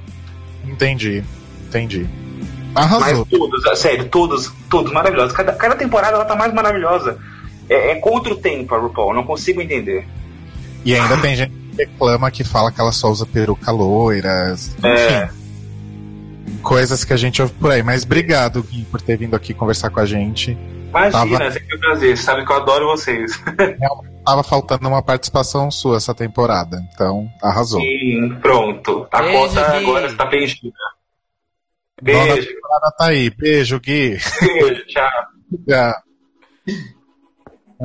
Entendi, 0.68 1.24
entendi. 1.68 2.06
Arrasou. 2.76 3.26
Mas 3.32 3.40
todos, 3.40 3.66
a- 3.68 3.76
sério, 3.76 4.06
todos, 4.10 4.52
todos 4.70 4.92
maravilhosos. 4.92 5.34
Cada, 5.34 5.54
cada 5.54 5.76
temporada 5.76 6.16
ela 6.16 6.26
tá 6.26 6.36
mais 6.36 6.54
maravilhosa. 6.54 7.18
É, 7.70 7.92
é 7.92 7.96
contra 7.96 8.34
o 8.34 8.38
tempo 8.38 8.76
a 8.76 8.78
RuPaul, 8.80 9.14
não 9.14 9.24
consigo 9.24 9.62
entender. 9.62 10.06
E 10.84 10.94
ainda 10.96 11.18
tem 11.18 11.36
gente 11.36 11.52
que 11.52 11.78
reclama 11.78 12.30
que 12.30 12.44
fala 12.44 12.72
que 12.72 12.80
ela 12.82 12.92
só 12.92 13.10
usa 13.10 13.26
peruca 13.26 13.72
loiras. 13.72 14.76
Enfim. 14.80 14.88
É. 15.14 15.30
Coisas 16.66 17.04
que 17.06 17.14
a 17.14 17.18
gente 17.18 17.42
ouve 17.42 17.54
por 17.54 17.72
aí. 17.72 17.84
Mas 17.84 18.04
obrigado, 18.04 18.64
Gui, 18.64 18.84
por 18.86 19.02
ter 19.02 19.18
vindo 19.18 19.36
aqui 19.36 19.54
conversar 19.54 19.90
com 19.90 20.00
a 20.00 20.06
gente. 20.06 20.58
Imagina, 20.90 21.12
Tava- 21.38 21.44
é 21.44 21.52
sempre 21.52 21.76
um 21.76 21.80
prazer. 21.80 22.18
Sabe 22.18 22.46
que 22.46 22.52
eu 22.52 22.56
adoro 22.56 22.88
vocês. 22.88 23.32
Tava 24.26 24.42
faltando 24.44 24.88
uma 24.88 25.04
participação 25.04 25.70
sua 25.70 25.98
essa 25.98 26.14
temporada. 26.16 26.82
Então, 26.94 27.30
arrasou. 27.44 27.80
Sim, 27.80 28.36
pronto. 28.42 29.08
A 29.12 29.22
Beijo, 29.22 29.38
cota 29.38 29.72
Gui. 29.72 29.78
agora 29.86 30.08
está 30.08 30.26
preenchida. 30.26 30.76
Beijo. 32.02 32.48
temporada 32.48 32.92
tá 32.98 33.06
aí. 33.06 33.30
Beijo, 33.30 33.80
Gui. 33.80 34.18
Beijo, 34.42 34.86
tchau. 34.88 35.10
Tchau. 35.70 35.94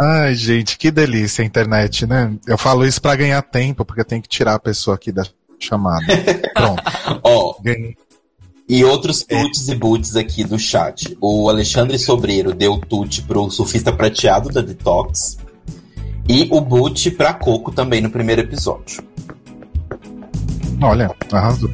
Ai, 0.01 0.35
gente, 0.35 0.79
que 0.79 0.91
delícia 0.91 1.43
a 1.43 1.47
internet, 1.47 2.07
né? 2.07 2.33
Eu 2.47 2.57
falo 2.57 2.87
isso 2.87 3.03
pra 3.03 3.17
ganhar 3.17 3.43
tempo, 3.43 3.85
porque 3.85 4.01
eu 4.01 4.05
tenho 4.05 4.23
que 4.23 4.29
tirar 4.29 4.55
a 4.55 4.59
pessoa 4.61 4.95
aqui 4.95 5.11
da 5.13 5.25
chamada. 5.59 6.07
Pronto. 6.55 6.83
Ó, 7.23 7.61
Ganhei. 7.61 7.97
E 8.71 8.85
outros 8.85 9.25
tuts 9.25 9.69
e 9.69 9.75
boots 9.75 10.15
aqui 10.15 10.45
do 10.45 10.57
chat. 10.57 11.19
O 11.21 11.49
Alexandre 11.49 11.99
Sobreiro 11.99 12.55
deu 12.55 12.79
tut 12.79 13.23
pro 13.23 13.51
surfista 13.51 13.93
prateado 13.93 14.49
da 14.49 14.61
Detox. 14.61 15.39
E 16.29 16.47
o 16.53 16.61
boot 16.61 17.11
pra 17.11 17.35
Coco 17.35 17.73
também 17.73 18.01
no 18.01 18.09
primeiro 18.09 18.43
episódio. 18.43 19.03
Olha, 20.81 21.11
arrasou. 21.33 21.69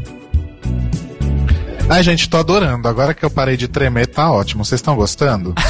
Ai, 1.86 2.02
gente, 2.02 2.30
tô 2.30 2.38
adorando. 2.38 2.88
Agora 2.88 3.12
que 3.12 3.26
eu 3.26 3.30
parei 3.30 3.58
de 3.58 3.68
tremer, 3.68 4.06
tá 4.06 4.32
ótimo. 4.32 4.64
Vocês 4.64 4.78
estão 4.78 4.96
gostando? 4.96 5.54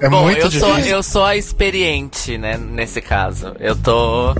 é 0.00 0.08
Bom, 0.08 0.22
muito 0.24 0.40
eu 0.40 0.50
sou, 0.50 0.70
difícil. 0.74 0.92
eu 0.96 1.02
sou 1.02 1.24
a 1.24 1.36
experiente, 1.36 2.38
né, 2.38 2.56
nesse 2.56 3.00
caso. 3.00 3.54
Eu 3.58 3.74
tô. 3.76 4.34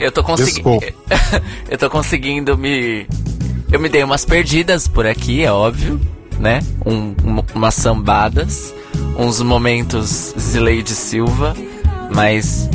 Eu 0.00 0.10
tô 0.12 0.22
conseguindo. 0.24 0.78
Eu 1.70 1.78
tô 1.78 1.88
conseguindo 1.90 2.56
me. 2.58 3.06
Eu 3.70 3.80
me 3.80 3.88
dei 3.88 4.02
umas 4.04 4.24
perdidas 4.24 4.86
por 4.88 5.06
aqui, 5.06 5.42
é 5.44 5.50
óbvio, 5.52 6.00
né? 6.38 6.60
Um, 6.86 7.14
um- 7.24 7.44
umas 7.54 7.74
sambadas, 7.74 8.72
uns 9.18 9.40
momentos 9.40 10.34
Zileide 10.38 10.94
Silva, 10.94 11.54
mas. 12.14 12.68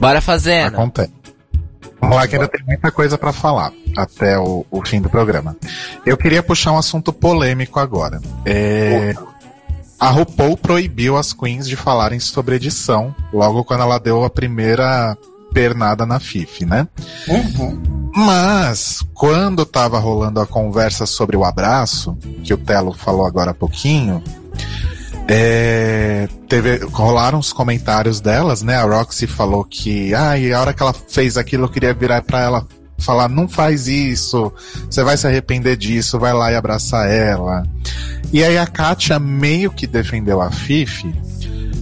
Bora 0.00 0.20
fazendo. 0.20 0.74
Acontece. 0.74 1.12
Vamos 2.00 2.16
lá, 2.16 2.28
que 2.28 2.34
ainda 2.36 2.48
tem 2.48 2.62
muita 2.66 2.90
coisa 2.92 3.16
pra 3.16 3.32
falar 3.32 3.72
até 3.96 4.38
o, 4.38 4.66
o 4.70 4.86
fim 4.86 5.00
do 5.00 5.08
programa. 5.08 5.56
Eu 6.04 6.18
queria 6.18 6.42
puxar 6.42 6.72
um 6.72 6.76
assunto 6.78 7.12
polêmico 7.14 7.80
agora. 7.80 8.20
É, 8.44 9.14
a 9.98 10.10
RuPaul 10.10 10.56
proibiu 10.56 11.16
as 11.16 11.32
queens 11.32 11.68
de 11.68 11.76
falarem 11.76 12.20
sobre 12.20 12.56
edição 12.56 13.14
logo 13.32 13.64
quando 13.64 13.82
ela 13.82 13.98
deu 13.98 14.24
a 14.24 14.30
primeira 14.30 15.16
pernada 15.52 16.04
na 16.04 16.18
FIF, 16.18 16.64
né? 16.64 16.88
Mas, 18.14 19.04
quando 19.14 19.64
tava 19.64 19.98
rolando 19.98 20.40
a 20.40 20.46
conversa 20.46 21.06
sobre 21.06 21.36
o 21.36 21.44
abraço, 21.44 22.16
que 22.42 22.52
o 22.52 22.58
Telo 22.58 22.92
falou 22.92 23.26
agora 23.26 23.52
há 23.52 23.54
pouquinho, 23.54 24.22
é, 25.26 26.28
teve, 26.48 26.84
rolaram 26.86 27.38
os 27.38 27.52
comentários 27.52 28.20
delas, 28.20 28.62
né? 28.62 28.76
A 28.76 28.84
Roxy 28.84 29.26
falou 29.26 29.64
que, 29.64 30.14
ai, 30.14 30.52
a 30.52 30.60
hora 30.60 30.74
que 30.74 30.82
ela 30.82 30.92
fez 30.92 31.36
aquilo, 31.36 31.64
eu 31.64 31.68
queria 31.68 31.94
virar 31.94 32.22
pra 32.22 32.40
ela 32.40 32.66
falar: 33.04 33.28
não 33.28 33.48
faz 33.48 33.86
isso, 33.86 34.52
você 34.88 35.02
vai 35.02 35.16
se 35.16 35.26
arrepender 35.26 35.76
disso, 35.76 36.18
vai 36.18 36.32
lá 36.32 36.50
e 36.50 36.56
abraçar 36.56 37.08
ela. 37.10 37.62
E 38.32 38.42
aí 38.42 38.58
a 38.58 38.66
Katia 38.66 39.18
meio 39.18 39.70
que 39.70 39.86
defendeu 39.86 40.40
a 40.40 40.50
Fifi, 40.50 41.14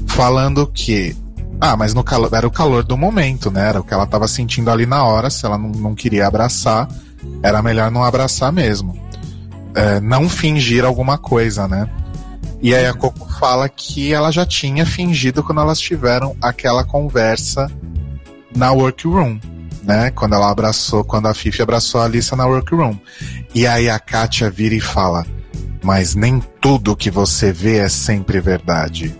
falando 0.09 0.66
que, 0.66 1.16
ah, 1.61 1.77
mas 1.77 1.94
no 1.94 2.05
calor, 2.05 2.31
era 2.32 2.47
o 2.47 2.51
calor 2.51 2.82
do 2.82 2.97
momento, 2.97 3.51
né? 3.51 3.69
Era 3.69 3.81
o 3.81 3.85
que 3.85 3.94
ela 3.94 4.07
tava 4.07 4.28
sentindo 4.28 4.70
ali 4.70 4.85
na 4.85 5.05
hora, 5.05 5.31
se 5.31 5.47
ela 5.47 5.57
não, 5.57 5.70
não 5.70 5.94
queria 5.94 6.27
abraçar, 6.27 6.89
era 7.43 7.62
melhor 7.62 7.90
não 7.90 8.05
abraçar 8.05 8.53
mesmo. 8.53 9.01
É, 9.74 10.01
não 10.01 10.28
fingir 10.28 10.85
alguma 10.85 11.16
coisa, 11.16 11.66
né? 11.66 11.89
E 12.61 12.74
aí 12.74 12.86
a 12.86 12.94
Coco 12.94 13.27
fala 13.40 13.69
que 13.69 14.12
ela 14.12 14.31
já 14.31 14.47
tinha 14.47 14.86
fingido 14.86 15.43
quando 15.43 15.61
elas 15.61 15.81
tiveram 15.81 16.36
aquela 16.40 16.85
conversa 16.85 17.69
na 18.55 18.70
workroom, 18.70 19.40
né? 19.82 20.10
Quando 20.10 20.34
ela 20.34 20.50
abraçou, 20.50 21.04
quando 21.04 21.26
a 21.26 21.34
Fifi 21.34 21.62
abraçou 21.62 22.00
a 22.00 22.04
Alissa 22.04 22.36
na 22.36 22.46
workroom. 22.46 22.96
E 23.54 23.66
aí 23.66 23.88
a 23.88 23.98
Katia 23.98 24.50
vira 24.50 24.74
e 24.74 24.80
fala: 24.80 25.26
Mas 25.82 26.14
nem 26.14 26.40
tudo 26.60 26.96
que 26.96 27.10
você 27.10 27.52
vê 27.52 27.78
é 27.78 27.88
sempre 27.88 28.40
verdade. 28.40 29.14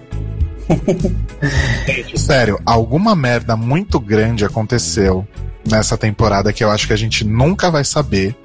Sério, 2.17 2.61
alguma 2.65 3.15
merda 3.15 3.57
muito 3.57 3.99
grande 3.99 4.45
aconteceu 4.45 5.27
nessa 5.69 5.97
temporada 5.97 6.53
que 6.53 6.65
eu 6.65 6.71
acho 6.71 6.87
que 6.87 6.93
a 6.93 6.97
gente 6.97 7.25
nunca 7.25 7.71
vai 7.71 7.85
saber, 7.85 8.37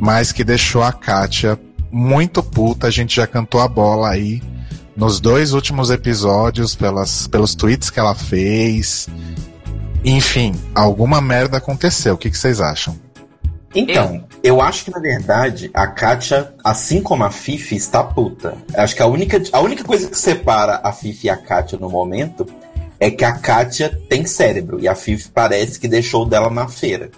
mas 0.00 0.32
que 0.32 0.44
deixou 0.44 0.82
a 0.82 0.92
Katia 0.92 1.58
muito 1.90 2.42
puta. 2.42 2.86
A 2.86 2.90
gente 2.90 3.16
já 3.16 3.26
cantou 3.26 3.60
a 3.60 3.68
bola 3.68 4.08
aí 4.10 4.42
nos 4.96 5.20
dois 5.20 5.52
últimos 5.52 5.90
episódios 5.90 6.74
pelas, 6.74 7.26
pelos 7.26 7.54
tweets 7.54 7.90
que 7.90 8.00
ela 8.00 8.14
fez. 8.14 9.08
Enfim, 10.04 10.52
alguma 10.74 11.20
merda 11.20 11.58
aconteceu. 11.58 12.14
O 12.14 12.18
que, 12.18 12.30
que 12.30 12.38
vocês 12.38 12.60
acham? 12.60 12.98
Então, 13.74 14.24
eu 14.42 14.60
acho 14.60 14.84
que 14.84 14.90
na 14.90 14.98
verdade 14.98 15.70
a 15.72 15.86
Katia, 15.86 16.52
assim 16.62 17.00
como 17.00 17.24
a 17.24 17.30
Fifi, 17.30 17.74
está 17.74 18.02
puta. 18.02 18.56
Acho 18.74 18.94
que 18.94 19.02
a 19.02 19.06
única, 19.06 19.42
a 19.52 19.60
única 19.60 19.82
coisa 19.82 20.08
que 20.08 20.18
separa 20.18 20.80
a 20.82 20.92
Fifi 20.92 21.26
e 21.26 21.30
a 21.30 21.36
Katia 21.36 21.78
no 21.78 21.88
momento 21.88 22.46
é 23.00 23.10
que 23.10 23.24
a 23.24 23.32
Katia 23.32 23.88
tem 24.08 24.26
cérebro 24.26 24.78
e 24.78 24.86
a 24.86 24.94
Fifi 24.94 25.28
parece 25.30 25.80
que 25.80 25.88
deixou 25.88 26.26
dela 26.26 26.50
na 26.50 26.68
feira. 26.68 27.10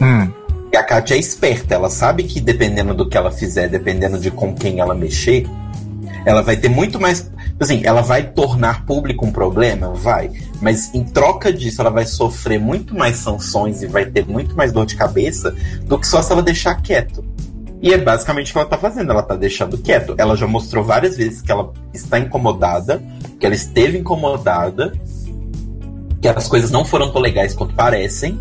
Hum. 0.00 0.30
E 0.72 0.76
a 0.76 0.82
Katia 0.82 1.16
é 1.16 1.20
esperta, 1.20 1.74
ela 1.74 1.90
sabe 1.90 2.22
que 2.22 2.40
dependendo 2.40 2.94
do 2.94 3.08
que 3.08 3.16
ela 3.16 3.32
fizer, 3.32 3.68
dependendo 3.68 4.18
de 4.18 4.30
com 4.30 4.54
quem 4.54 4.78
ela 4.78 4.94
mexer, 4.94 5.46
ela 6.26 6.42
vai 6.42 6.56
ter 6.56 6.68
muito 6.68 7.00
mais. 7.00 7.30
Assim, 7.58 7.82
ela 7.84 8.02
vai 8.02 8.24
tornar 8.24 8.84
público 8.84 9.24
um 9.24 9.30
problema? 9.30 9.94
Vai. 9.94 10.32
Mas 10.60 10.92
em 10.92 11.04
troca 11.04 11.52
disso, 11.52 11.80
ela 11.80 11.88
vai 11.88 12.04
sofrer 12.04 12.58
muito 12.58 12.96
mais 12.96 13.16
sanções 13.18 13.80
e 13.80 13.86
vai 13.86 14.04
ter 14.04 14.26
muito 14.26 14.56
mais 14.56 14.72
dor 14.72 14.84
de 14.84 14.96
cabeça 14.96 15.54
do 15.84 15.96
que 15.96 16.06
só 16.06 16.20
se 16.20 16.32
ela 16.32 16.42
deixar 16.42 16.74
quieto. 16.82 17.24
E 17.80 17.94
é 17.94 17.98
basicamente 17.98 18.50
o 18.50 18.52
que 18.52 18.58
ela 18.58 18.68
tá 18.68 18.76
fazendo, 18.76 19.12
ela 19.12 19.22
tá 19.22 19.36
deixando 19.36 19.78
quieto. 19.78 20.16
Ela 20.18 20.36
já 20.36 20.48
mostrou 20.48 20.82
várias 20.82 21.16
vezes 21.16 21.40
que 21.40 21.52
ela 21.52 21.72
está 21.94 22.18
incomodada, 22.18 23.00
que 23.38 23.46
ela 23.46 23.54
esteve 23.54 23.96
incomodada, 23.96 24.92
que 26.20 26.26
as 26.26 26.48
coisas 26.48 26.72
não 26.72 26.84
foram 26.84 27.12
tão 27.12 27.22
legais 27.22 27.54
quanto 27.54 27.72
parecem, 27.72 28.40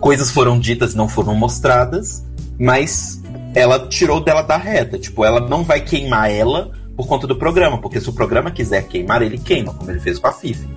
coisas 0.00 0.30
foram 0.30 0.58
ditas 0.58 0.94
e 0.94 0.96
não 0.96 1.06
foram 1.06 1.34
mostradas, 1.34 2.24
mas 2.58 3.20
ela 3.54 3.86
tirou 3.86 4.18
dela 4.18 4.40
da 4.40 4.56
reta. 4.56 4.98
Tipo, 4.98 5.26
ela 5.26 5.40
não 5.40 5.62
vai 5.62 5.82
queimar 5.82 6.30
ela 6.30 6.77
por 6.98 7.06
conta 7.06 7.28
do 7.28 7.36
programa, 7.36 7.78
porque 7.78 8.00
se 8.00 8.10
o 8.10 8.12
programa 8.12 8.50
quiser 8.50 8.88
queimar, 8.88 9.22
ele 9.22 9.38
queima, 9.38 9.72
como 9.72 9.88
ele 9.88 10.00
fez 10.00 10.18
com 10.18 10.26
a 10.26 10.32
Fifi. 10.32 10.68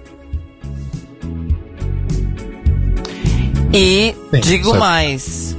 E 3.73 4.15
Sim, 4.30 4.39
digo 4.39 4.65
certo. 4.65 4.80
mais. 4.80 5.56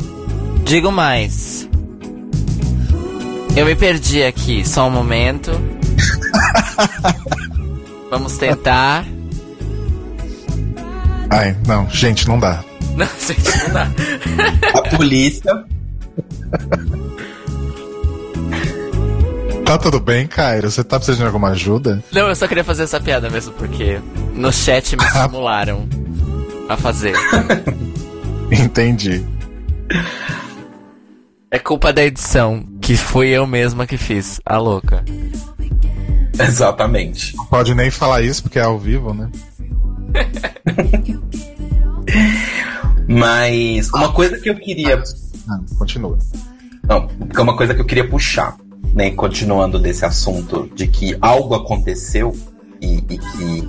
Digo 0.64 0.92
mais. 0.92 1.68
Eu 3.56 3.66
me 3.66 3.74
perdi 3.74 4.22
aqui, 4.22 4.64
só 4.64 4.86
um 4.86 4.90
momento. 4.90 5.50
Vamos 8.08 8.36
tentar. 8.38 9.04
Ai, 11.28 11.56
não, 11.66 11.90
gente, 11.90 12.28
não 12.28 12.38
dá. 12.38 12.62
Não, 12.94 13.08
gente, 13.18 13.58
não 13.64 13.74
dá. 13.74 13.90
A 14.74 14.96
polícia. 14.96 15.64
Tá 19.72 19.78
tudo 19.78 19.98
bem, 19.98 20.26
Cairo? 20.26 20.70
Você 20.70 20.84
tá 20.84 20.98
precisando 20.98 21.20
de 21.20 21.26
alguma 21.28 21.48
ajuda? 21.48 22.04
Não, 22.12 22.28
eu 22.28 22.36
só 22.36 22.46
queria 22.46 22.62
fazer 22.62 22.82
essa 22.82 23.00
piada 23.00 23.30
mesmo, 23.30 23.54
porque 23.54 23.98
no 24.34 24.52
chat 24.52 24.94
me 24.94 25.02
estimularam 25.08 25.88
a 26.68 26.76
fazer. 26.76 27.14
Entendi. 28.52 29.24
É 31.50 31.58
culpa 31.58 31.90
da 31.90 32.04
edição, 32.04 32.62
que 32.82 32.98
fui 32.98 33.28
eu 33.28 33.46
mesma 33.46 33.86
que 33.86 33.96
fiz, 33.96 34.38
a 34.44 34.58
louca. 34.58 35.02
Exatamente. 36.38 37.34
Não 37.34 37.46
pode 37.46 37.74
nem 37.74 37.90
falar 37.90 38.20
isso 38.20 38.42
porque 38.42 38.58
é 38.58 38.64
ao 38.64 38.78
vivo, 38.78 39.14
né? 39.14 39.30
Mas 43.08 43.88
uma 43.88 44.12
coisa 44.12 44.38
que 44.38 44.50
eu 44.50 44.54
queria. 44.54 45.02
Ah, 45.48 45.60
continua. 45.78 46.18
Não, 46.86 47.06
porque 47.06 47.40
uma 47.40 47.56
coisa 47.56 47.74
que 47.74 47.80
eu 47.80 47.86
queria 47.86 48.06
puxar, 48.06 48.54
né? 48.92 49.10
Continuando 49.10 49.78
desse 49.78 50.04
assunto 50.04 50.70
de 50.74 50.86
que 50.86 51.16
algo 51.20 51.54
aconteceu 51.54 52.36
e, 52.80 52.96
e 52.96 53.18
que 53.18 53.68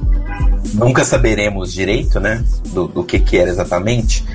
nunca 0.74 1.06
saberemos 1.06 1.72
direito, 1.72 2.20
né? 2.20 2.44
Do, 2.74 2.88
do 2.88 3.04
que, 3.04 3.20
que 3.20 3.38
era 3.38 3.50
exatamente. 3.50 4.26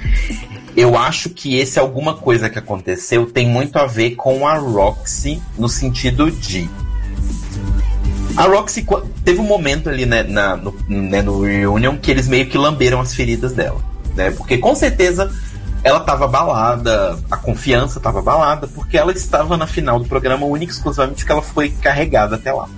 Eu 0.76 0.96
acho 0.96 1.30
que 1.30 1.56
esse 1.56 1.78
alguma 1.78 2.14
coisa 2.14 2.48
que 2.48 2.58
aconteceu 2.58 3.26
tem 3.26 3.48
muito 3.48 3.76
a 3.78 3.86
ver 3.86 4.12
com 4.12 4.46
a 4.46 4.56
Roxy 4.56 5.42
no 5.58 5.68
sentido 5.68 6.30
de. 6.30 6.68
A 8.36 8.44
Roxy 8.44 8.86
teve 9.24 9.40
um 9.40 9.44
momento 9.44 9.88
ali 9.88 10.06
né, 10.06 10.22
na, 10.22 10.56
no, 10.56 10.72
né, 10.88 11.20
no 11.20 11.42
Reunion 11.42 11.96
que 11.96 12.10
eles 12.10 12.28
meio 12.28 12.46
que 12.46 12.56
lamberam 12.56 13.00
as 13.00 13.12
feridas 13.12 13.52
dela. 13.52 13.80
Né? 14.14 14.30
Porque 14.30 14.58
com 14.58 14.74
certeza 14.76 15.28
ela 15.82 15.98
estava 15.98 16.24
abalada, 16.24 17.18
a 17.30 17.36
confiança 17.36 17.98
estava 17.98 18.18
abalada, 18.18 18.66
porque 18.66 18.98
ela 18.98 19.12
estava 19.12 19.56
na 19.56 19.66
final 19.66 19.98
do 19.98 20.06
programa 20.06 20.44
única 20.44 20.72
exclusivamente 20.72 21.18
porque 21.18 21.32
ela 21.32 21.42
foi 21.42 21.70
carregada 21.70 22.36
até 22.36 22.52
lá. 22.52 22.68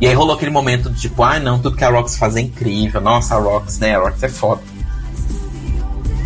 E 0.00 0.06
aí 0.06 0.14
rolou 0.14 0.36
aquele 0.36 0.50
momento 0.50 0.90
de 0.90 1.00
tipo, 1.00 1.22
ah 1.22 1.40
não, 1.40 1.58
tudo 1.58 1.76
que 1.76 1.84
a 1.84 1.90
Rox 1.90 2.16
faz 2.16 2.36
é 2.36 2.40
incrível, 2.40 3.00
nossa, 3.00 3.34
a 3.34 3.38
Rox, 3.38 3.78
né? 3.78 3.96
A 3.96 4.00
Rox 4.00 4.22
é 4.22 4.28
foda. 4.28 4.62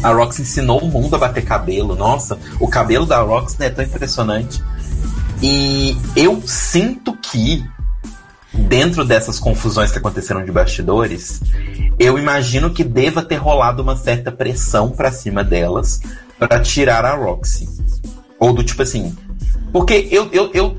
A 0.02 0.10
Rox 0.10 0.40
ensinou 0.40 0.80
o 0.80 0.86
mundo 0.86 1.14
a 1.16 1.18
bater 1.18 1.44
cabelo, 1.44 1.94
nossa, 1.94 2.38
o 2.60 2.68
cabelo 2.68 3.06
da 3.06 3.20
Rox 3.20 3.56
né, 3.56 3.66
é 3.66 3.70
tão 3.70 3.84
impressionante. 3.84 4.62
E 5.40 5.96
eu 6.14 6.42
sinto 6.44 7.16
que, 7.16 7.64
dentro 8.52 9.04
dessas 9.04 9.38
confusões 9.38 9.90
que 9.90 9.98
aconteceram 9.98 10.44
de 10.44 10.52
bastidores, 10.52 11.40
eu 11.98 12.18
imagino 12.18 12.70
que 12.70 12.84
deva 12.84 13.22
ter 13.22 13.36
rolado 13.36 13.82
uma 13.82 13.96
certa 13.96 14.30
pressão 14.30 14.90
pra 14.90 15.10
cima 15.10 15.42
delas 15.42 16.00
pra 16.38 16.60
tirar 16.60 17.04
a 17.04 17.14
Roxy. 17.14 17.68
Ou 18.38 18.52
do 18.52 18.64
tipo 18.64 18.82
assim. 18.82 19.16
Porque 19.72 20.08
eu, 20.10 20.28
eu, 20.32 20.50
eu, 20.52 20.76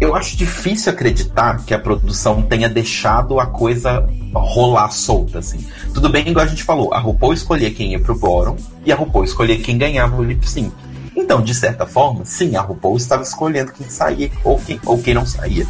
eu 0.00 0.14
acho 0.14 0.36
difícil 0.36 0.92
acreditar 0.92 1.64
que 1.64 1.72
a 1.72 1.78
produção 1.78 2.42
tenha 2.42 2.68
deixado 2.68 3.38
a 3.38 3.46
coisa 3.46 4.08
rolar 4.34 4.90
solta, 4.90 5.38
assim. 5.38 5.64
Tudo 5.94 6.08
bem, 6.08 6.28
igual 6.28 6.44
a 6.44 6.48
gente 6.48 6.64
falou, 6.64 6.92
a 6.92 6.98
RuPaul 6.98 7.32
escolhia 7.32 7.70
quem 7.70 7.92
ia 7.92 8.00
pro 8.00 8.18
bottom 8.18 8.56
e 8.84 8.92
a 8.92 8.96
RuPaul 8.96 9.24
escolhia 9.24 9.58
quem 9.58 9.78
ganhava 9.78 10.16
o 10.16 10.24
lip 10.24 10.48
sync. 10.48 10.72
Então, 11.14 11.42
de 11.42 11.54
certa 11.54 11.86
forma, 11.86 12.24
sim, 12.24 12.56
a 12.56 12.60
RuPaul 12.60 12.96
estava 12.96 13.22
escolhendo 13.22 13.72
quem 13.72 13.88
saía 13.88 14.30
ou 14.44 14.58
quem, 14.58 14.80
ou 14.84 14.98
quem 14.98 15.14
não 15.14 15.24
saía. 15.24 15.66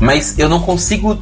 Mas 0.00 0.38
eu 0.38 0.48
não 0.48 0.60
consigo. 0.60 1.18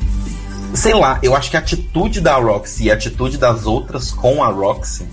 Sei 0.75 0.93
lá, 0.93 1.19
eu 1.23 1.37
acho 1.37 1.51
que 1.51 1.57
a 1.57 1.61
atitude 1.61 2.21
da 2.21 2.35
Roxy 2.37 2.85
e 2.85 2.91
a 2.91 2.95
atitude 2.95 3.39
das 3.39 3.65
outras 3.65 4.11
com 4.11 4.43
a 4.43 4.49
Roxy 4.49 5.07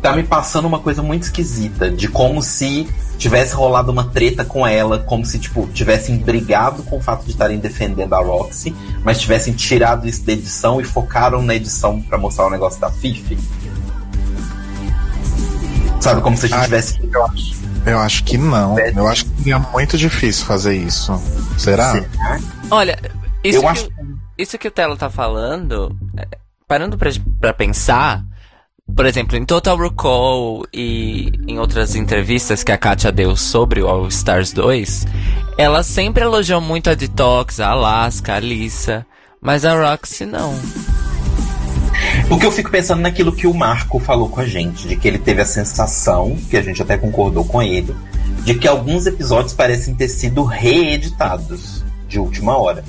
tá 0.00 0.14
me 0.14 0.22
passando 0.22 0.66
uma 0.66 0.78
coisa 0.78 1.02
muito 1.02 1.24
esquisita. 1.24 1.90
De 1.90 2.06
como 2.06 2.40
se 2.40 2.86
tivesse 3.18 3.54
rolado 3.54 3.90
uma 3.90 4.04
treta 4.04 4.44
com 4.44 4.66
ela, 4.66 4.98
como 5.00 5.24
se, 5.24 5.38
tipo, 5.38 5.66
tivessem 5.68 6.18
brigado 6.18 6.82
com 6.84 6.98
o 6.98 7.00
fato 7.00 7.24
de 7.24 7.32
estarem 7.32 7.58
defendendo 7.58 8.14
a 8.14 8.20
Roxy, 8.20 8.74
mas 9.02 9.18
tivessem 9.18 9.52
tirado 9.54 10.06
isso 10.06 10.22
da 10.24 10.32
edição 10.32 10.80
e 10.80 10.84
focaram 10.84 11.42
na 11.42 11.54
edição 11.54 12.00
pra 12.00 12.18
mostrar 12.18 12.46
o 12.46 12.50
negócio 12.50 12.80
da 12.80 12.90
Fifi. 12.90 13.36
Sabe, 16.00 16.20
como 16.20 16.36
se 16.36 16.46
a 16.46 16.48
gente 16.48 16.62
tivesse. 16.62 17.00
Eu 17.12 17.24
acho, 17.24 17.56
eu 17.86 17.98
acho 17.98 18.24
que 18.24 18.38
não. 18.38 18.78
Eu 18.78 19.08
acho 19.08 19.24
que 19.24 19.35
seria 19.46 19.58
muito 19.60 19.96
difícil 19.96 20.44
fazer 20.44 20.74
isso. 20.76 21.12
Será? 21.56 22.02
Olha, 22.70 22.98
isso, 23.44 23.58
Eu 23.58 23.62
que, 23.62 23.66
acho- 23.68 23.88
isso 24.36 24.58
que 24.58 24.66
o 24.66 24.70
Telo 24.72 24.96
tá 24.96 25.08
falando, 25.08 25.96
é, 26.16 26.26
parando 26.66 26.98
pra, 26.98 27.10
pra 27.40 27.54
pensar, 27.54 28.24
por 28.94 29.06
exemplo, 29.06 29.36
em 29.36 29.44
Total 29.44 29.76
Recall 29.78 30.64
e 30.72 31.30
em 31.46 31.58
outras 31.60 31.94
entrevistas 31.94 32.64
que 32.64 32.72
a 32.72 32.76
Katia 32.78 33.12
deu 33.12 33.36
sobre 33.36 33.80
o 33.82 33.86
All 33.88 34.08
Stars 34.08 34.52
2, 34.52 35.06
ela 35.56 35.82
sempre 35.84 36.24
elogiou 36.24 36.60
muito 36.60 36.90
a 36.90 36.94
Detox, 36.94 37.60
a 37.60 37.68
Alaska, 37.68 38.34
a 38.34 38.40
Lisa, 38.40 39.06
mas 39.40 39.64
a 39.64 39.74
Roxy 39.92 40.26
não. 40.26 40.58
Porque 42.28 42.44
eu 42.44 42.50
fico 42.52 42.70
pensando 42.70 43.00
naquilo 43.00 43.32
que 43.32 43.46
o 43.46 43.54
Marco 43.54 44.00
falou 44.00 44.28
com 44.28 44.40
a 44.40 44.46
gente, 44.46 44.88
de 44.88 44.96
que 44.96 45.06
ele 45.06 45.18
teve 45.18 45.40
a 45.40 45.46
sensação, 45.46 46.36
que 46.50 46.56
a 46.56 46.62
gente 46.62 46.82
até 46.82 46.98
concordou 46.98 47.44
com 47.44 47.62
ele, 47.62 47.94
de 48.46 48.54
que 48.54 48.68
alguns 48.68 49.06
episódios 49.06 49.52
parecem 49.52 49.92
ter 49.92 50.06
sido 50.06 50.44
reeditados 50.44 51.84
de 52.06 52.20
última 52.20 52.56
hora. 52.56 52.84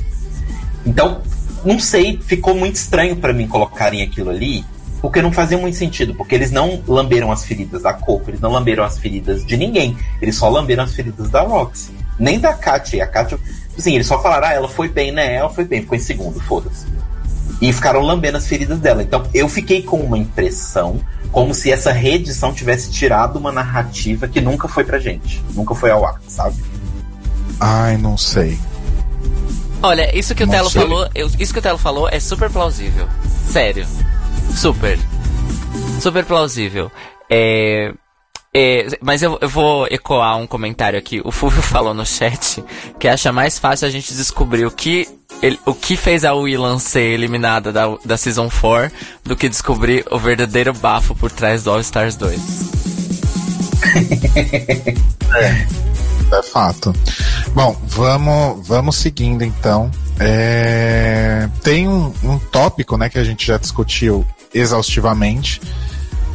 Então, 0.85 1.23
não 1.65 1.79
sei, 1.79 2.19
ficou 2.21 2.53
muito 2.53 2.75
estranho 2.75 3.15
pra 3.15 3.33
mim 3.33 3.47
colocarem 3.47 4.03
aquilo 4.03 4.29
ali, 4.29 4.63
porque 5.01 5.19
não 5.19 5.31
fazia 5.31 5.57
muito 5.57 5.75
sentido, 5.75 6.13
porque 6.13 6.35
eles 6.35 6.51
não 6.51 6.83
lamberam 6.87 7.31
as 7.31 7.43
feridas 7.43 7.81
da 7.81 7.91
Coco, 7.91 8.29
eles 8.29 8.39
não 8.39 8.51
lamberam 8.51 8.83
as 8.83 8.99
feridas 8.99 9.43
de 9.43 9.57
ninguém, 9.57 9.97
eles 10.21 10.35
só 10.35 10.47
lamberam 10.47 10.83
as 10.83 10.93
feridas 10.93 11.27
da 11.31 11.41
Roxy. 11.41 11.89
Nem 12.19 12.39
da 12.39 12.53
Katia, 12.53 13.03
a 13.03 13.07
Katia, 13.07 13.39
assim, 13.75 13.95
eles 13.95 14.05
só 14.05 14.21
falaram, 14.21 14.47
ah, 14.49 14.53
ela 14.53 14.69
foi 14.69 14.87
bem, 14.87 15.11
né? 15.11 15.37
Ela 15.37 15.49
foi 15.49 15.65
bem, 15.65 15.81
ficou 15.81 15.97
em 15.97 16.01
segundo, 16.01 16.39
foda-se 16.39 16.85
e 17.59 17.73
ficaram 17.73 18.01
lambendo 18.01 18.37
as 18.37 18.47
feridas 18.47 18.79
dela. 18.79 19.01
Então 19.01 19.25
eu 19.33 19.49
fiquei 19.49 19.81
com 19.81 19.97
uma 19.97 20.17
impressão 20.17 20.99
como 21.31 21.53
se 21.53 21.71
essa 21.71 21.91
reedição 21.91 22.53
tivesse 22.53 22.89
tirado 22.91 23.37
uma 23.37 23.51
narrativa 23.51 24.27
que 24.27 24.41
nunca 24.41 24.67
foi 24.67 24.83
pra 24.83 24.99
gente, 24.99 25.43
nunca 25.53 25.73
foi 25.75 25.91
ao 25.91 26.05
ar, 26.05 26.19
sabe? 26.27 26.63
Ai, 27.59 27.97
não 27.97 28.17
sei. 28.17 28.57
Olha, 29.81 30.15
isso 30.17 30.33
que 30.33 30.43
o 30.43 30.45
Não 30.47 30.53
Telo 30.53 30.69
sei. 30.69 30.81
falou, 30.81 31.09
eu- 31.13 31.29
isso 31.39 31.53
que 31.53 31.59
o 31.59 31.61
Telo 31.61 31.77
falou 31.77 32.09
é 32.09 32.19
super 32.19 32.49
plausível. 32.49 33.07
Sério. 33.49 33.85
Super. 34.55 34.97
Super 36.01 36.25
plausível. 36.25 36.91
É, 37.29 37.93
é, 38.53 38.87
mas 39.01 39.21
eu, 39.21 39.37
eu 39.41 39.49
vou 39.49 39.87
ecoar 39.87 40.37
um 40.37 40.47
comentário 40.47 40.97
aqui. 40.97 41.21
O 41.23 41.31
Fulvio 41.31 41.61
falou 41.63 41.93
no 41.93 42.05
chat 42.05 42.63
que 42.99 43.07
acha 43.07 43.31
mais 43.31 43.59
fácil 43.59 43.87
a 43.87 43.91
gente 43.91 44.13
descobrir 44.13 44.65
o 44.65 44.71
que, 44.71 45.07
ele- 45.41 45.59
o 45.65 45.73
que 45.73 45.95
fez 45.97 46.23
a 46.25 46.33
Willan 46.33 46.79
ser 46.79 47.01
eliminada 47.13 47.71
da, 47.71 47.85
da 48.03 48.17
Season 48.17 48.49
4 48.49 48.91
do 49.23 49.35
que 49.35 49.47
descobrir 49.49 50.05
o 50.11 50.17
verdadeiro 50.19 50.73
bafo 50.73 51.13
por 51.15 51.31
trás 51.31 51.63
do 51.63 51.71
All 51.71 51.79
Stars 51.81 52.15
2. 52.15 52.39
É 56.29 56.43
fato. 56.43 56.93
Bom, 57.53 57.79
vamos, 57.85 58.67
vamos 58.67 58.95
seguindo 58.97 59.43
então. 59.43 59.89
É, 60.19 61.47
Tem 61.63 61.87
um, 61.87 62.13
um 62.21 62.37
tópico 62.37 62.97
né, 62.97 63.07
que 63.09 63.17
a 63.17 63.23
gente 63.23 63.47
já 63.47 63.57
discutiu 63.57 64.25
exaustivamente, 64.53 65.61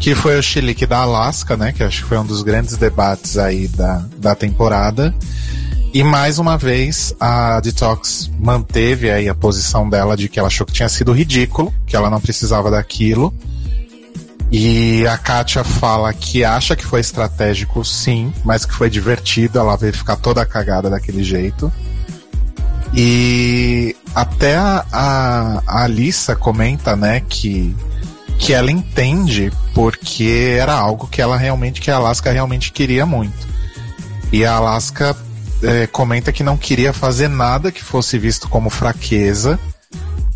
que 0.00 0.14
foi 0.14 0.38
o 0.38 0.42
chilique 0.42 0.86
da 0.86 0.98
Alaska, 1.00 1.56
né? 1.58 1.72
Que 1.72 1.82
acho 1.84 2.02
que 2.02 2.08
foi 2.08 2.16
um 2.18 2.24
dos 2.24 2.42
grandes 2.42 2.76
debates 2.78 3.36
aí 3.36 3.68
da, 3.68 4.02
da 4.16 4.34
temporada. 4.34 5.14
E 5.94 6.02
mais 6.02 6.38
uma 6.38 6.56
vez 6.56 7.14
a 7.20 7.60
Detox 7.60 8.30
manteve 8.40 9.10
aí 9.10 9.28
a 9.28 9.34
posição 9.34 9.90
dela 9.90 10.16
de 10.16 10.26
que 10.26 10.38
ela 10.38 10.48
achou 10.48 10.66
que 10.66 10.72
tinha 10.72 10.88
sido 10.88 11.12
ridículo, 11.12 11.72
que 11.86 11.94
ela 11.94 12.08
não 12.08 12.18
precisava 12.18 12.70
daquilo. 12.70 13.32
E 14.50 15.06
a 15.06 15.18
Katia 15.18 15.62
fala 15.62 16.12
que 16.14 16.44
acha 16.44 16.74
que 16.74 16.84
foi 16.84 17.00
estratégico, 17.00 17.84
sim, 17.84 18.32
mas 18.42 18.64
que 18.64 18.72
foi 18.72 18.88
divertido 18.88 19.58
ela 19.58 19.76
ver 19.76 19.92
ficar 19.92 20.16
toda 20.16 20.46
cagada 20.46 20.88
daquele 20.88 21.22
jeito. 21.22 21.70
E 22.94 23.94
até 24.14 24.56
a, 24.56 24.86
a, 24.90 25.62
a 25.66 25.84
Alissa 25.84 26.34
comenta, 26.34 26.96
né, 26.96 27.20
que, 27.20 27.74
que 28.38 28.54
ela 28.54 28.70
entende 28.70 29.52
porque 29.74 30.56
era 30.58 30.74
algo 30.74 31.06
que 31.06 31.20
ela 31.20 31.36
realmente, 31.36 31.82
que 31.82 31.90
a 31.90 31.96
Alaska 31.96 32.30
realmente 32.30 32.72
queria 32.72 33.04
muito. 33.04 33.46
E 34.30 34.44
a 34.44 34.54
Alaska 34.56 35.16
é, 35.62 35.86
comenta 35.86 36.32
que 36.32 36.42
não 36.42 36.56
queria 36.56 36.92
fazer 36.92 37.28
nada 37.28 37.72
que 37.72 37.82
fosse 37.82 38.18
visto 38.18 38.48
como 38.48 38.70
fraqueza, 38.70 39.58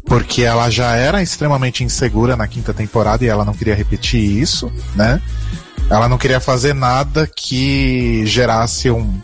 porque 0.05 0.43
ela 0.43 0.71
já 0.71 0.95
era 0.95 1.23
extremamente 1.23 1.83
insegura 1.83 2.37
na 2.37 2.47
quinta 2.47 2.73
temporada 2.73 3.25
e 3.25 3.29
ela 3.29 3.45
não 3.45 3.53
queria 3.53 3.75
repetir 3.75 4.21
isso, 4.21 4.71
né? 4.95 5.21
Ela 5.91 6.09
não 6.09 6.19
queria 6.19 6.41
fazer 6.41 6.75
nada 6.75 7.27
que 7.27 8.25
gerasse 8.27 8.91
um, 8.91 9.21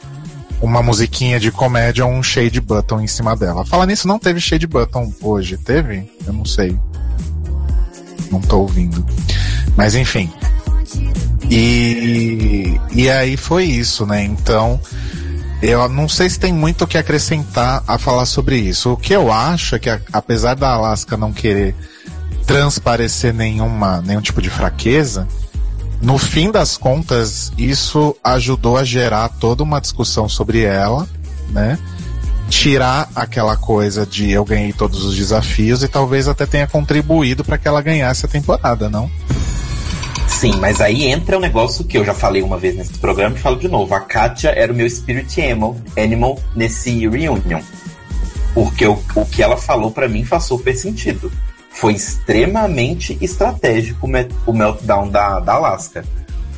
uma 0.61 0.83
musiquinha 0.83 1.41
de 1.41 1.51
comédia 1.51 2.07
ou 2.07 2.13
um 2.13 2.23
shade 2.23 2.61
button 2.61 3.01
em 3.01 3.07
cima 3.07 3.37
dela. 3.37 3.65
Fala 3.65 3.87
nisso, 3.87 4.07
não 4.07 4.19
teve 4.19 4.41
shade 4.41 4.67
button 4.67 5.13
hoje, 5.21 5.57
teve? 5.57 6.11
Eu 6.27 6.33
não 6.33 6.45
sei. 6.45 6.79
Não 8.31 8.41
tô 8.41 8.61
ouvindo. 8.61 9.05
Mas 9.77 9.95
enfim. 9.95 10.31
E, 11.51 12.81
e 12.93 13.11
aí 13.11 13.37
foi 13.37 13.65
isso, 13.65 14.07
né? 14.07 14.25
Então, 14.25 14.81
eu 15.63 15.89
não 15.89 16.09
sei 16.09 16.29
se 16.29 16.41
tem 16.41 16.53
muito 16.53 16.83
o 16.83 16.87
que 16.89 16.99
acrescentar 16.99 17.85
a 17.87 17.97
falar 17.97 18.27
sobre 18.27 18.57
isso. 18.57 18.93
O 18.93 18.97
que 18.97 19.15
eu 19.15 19.33
acho 19.33 19.77
é 19.77 19.79
que, 19.79 19.89
apesar 20.13 20.55
da 20.55 20.71
Alaska 20.71 21.17
não 21.17 21.33
querer 21.33 21.75
transparecer 22.45 23.33
nenhuma, 23.33 24.03
nenhum 24.03 24.21
tipo 24.21 24.43
de 24.43 24.51
fraqueza, 24.51 25.29
no 26.01 26.19
fim 26.19 26.51
das 26.51 26.77
contas, 26.77 27.53
isso 27.57 28.17
ajudou 28.25 28.77
a 28.77 28.83
gerar 28.83 29.29
toda 29.29 29.63
uma 29.63 29.81
discussão 29.81 30.29
sobre 30.29 30.63
ela, 30.63 31.09
né? 31.51 31.79
Tirar 32.49 33.09
aquela 33.15 33.57
coisa 33.57 34.05
de 34.05 34.33
eu 34.33 34.45
ganhei 34.45 34.73
todos 34.73 35.05
os 35.05 35.17
desafios 35.17 35.85
e 35.85 35.89
talvez 35.89 36.27
até 36.27 36.45
tenha 36.45 36.67
contribuído 36.67 37.45
para 37.45 37.57
que 37.57 37.69
ela 37.69 37.81
ganhasse 37.81 38.27
a 38.27 38.29
temporada, 38.29 38.91
não? 38.91 39.09
Sim, 40.43 40.57
mas 40.59 40.81
aí 40.81 41.07
entra 41.07 41.39
um 41.39 41.41
negócio 41.41 41.85
que 41.85 41.97
eu 41.97 42.05
já 42.05 42.13
falei 42.13 42.43
uma 42.43 42.59
vez 42.59 42.75
nesse 42.75 42.99
programa 42.99 43.37
e 43.37 43.39
falo 43.39 43.55
de 43.55 43.69
novo. 43.69 43.95
A 43.95 44.01
Katia 44.01 44.51
era 44.51 44.73
o 44.73 44.75
meu 44.75 44.91
spirit 44.91 45.41
animal, 45.41 45.77
animal 45.97 46.37
nesse 46.57 47.07
reunion. 47.07 47.63
Porque 48.53 48.85
o, 48.85 49.01
o 49.15 49.25
que 49.25 49.41
ela 49.41 49.57
falou 49.57 49.93
pra 49.93 50.09
mim 50.09 50.25
faz 50.25 50.43
super 50.43 50.75
sentido. 50.77 51.31
Foi 51.71 51.93
extremamente 51.93 53.17
estratégico 53.21 54.11
o 54.45 54.53
meltdown 54.53 55.09
da, 55.09 55.39
da 55.39 55.53
Alaska. 55.53 56.05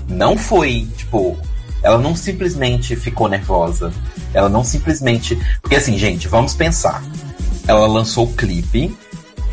Não 0.09 0.35
foi, 0.35 0.89
tipo, 0.97 1.37
ela 1.83 1.99
não 1.99 2.17
simplesmente 2.17 2.97
ficou 2.97 3.29
nervosa. 3.29 3.93
Ela 4.33 4.49
não 4.49 4.65
simplesmente. 4.65 5.39
Porque 5.61 5.77
assim, 5.77 5.99
gente, 5.99 6.27
vamos 6.27 6.55
pensar. 6.55 7.05
Ela 7.69 7.87
lançou 7.87 8.25
o 8.25 8.33
clipe, 8.33 8.97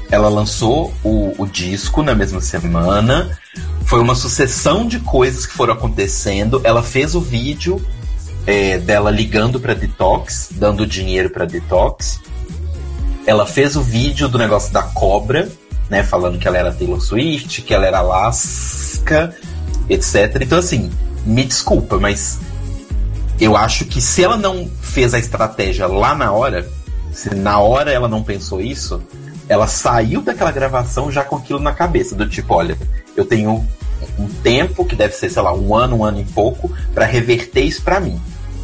ela 0.09 0.29
lançou 0.29 0.93
o, 1.03 1.33
o 1.37 1.45
disco 1.45 2.01
na 2.01 2.15
mesma 2.15 2.39
semana. 2.39 3.37
Foi 3.85 3.99
uma 3.99 4.15
sucessão 4.15 4.85
de 4.87 4.99
coisas 4.99 5.45
que 5.45 5.53
foram 5.53 5.73
acontecendo. 5.73 6.61
Ela 6.63 6.81
fez 6.81 7.13
o 7.15 7.21
vídeo 7.21 7.83
é, 8.45 8.77
dela 8.77 9.11
ligando 9.11 9.59
pra 9.59 9.73
Detox, 9.73 10.49
dando 10.51 10.85
dinheiro 10.85 11.29
pra 11.29 11.45
Detox. 11.45 12.19
Ela 13.25 13.45
fez 13.45 13.75
o 13.75 13.81
vídeo 13.81 14.27
do 14.27 14.37
negócio 14.37 14.71
da 14.73 14.81
cobra, 14.83 15.49
né? 15.89 16.03
Falando 16.03 16.39
que 16.39 16.47
ela 16.47 16.57
era 16.57 16.71
Taylor 16.71 17.01
Swift, 17.01 17.61
que 17.61 17.73
ela 17.73 17.85
era 17.85 17.99
Alaska, 17.99 19.35
etc. 19.89 20.37
Então, 20.41 20.57
assim, 20.57 20.89
me 21.25 21.43
desculpa, 21.43 21.97
mas 21.99 22.39
eu 23.39 23.55
acho 23.57 23.85
que 23.85 24.01
se 24.01 24.23
ela 24.23 24.37
não 24.37 24.69
fez 24.81 25.13
a 25.13 25.19
estratégia 25.19 25.87
lá 25.87 26.15
na 26.15 26.31
hora, 26.31 26.69
se 27.11 27.33
na 27.35 27.59
hora 27.59 27.91
ela 27.91 28.07
não 28.07 28.23
pensou 28.23 28.61
isso, 28.61 29.01
ela 29.49 29.67
saiu 29.67 30.21
daquela 30.21 30.51
gravação 30.51 31.11
já 31.11 31.23
com 31.23 31.35
aquilo 31.35 31.59
na 31.59 31.73
cabeça, 31.73 32.15
do 32.15 32.27
tipo, 32.27 32.53
olha, 32.53 32.77
eu 33.15 33.25
tenho 33.25 33.67
um 34.17 34.27
tempo 34.41 34.85
que 34.85 34.95
deve 34.95 35.13
ser, 35.13 35.29
sei 35.29 35.41
lá, 35.41 35.53
um 35.53 35.75
ano, 35.75 35.97
um 35.97 36.03
ano 36.05 36.19
e 36.21 36.25
pouco, 36.25 36.71
pra 36.93 37.05
reverter 37.05 37.61
isso 37.63 37.81
pra 37.81 37.99
mim. 37.99 38.19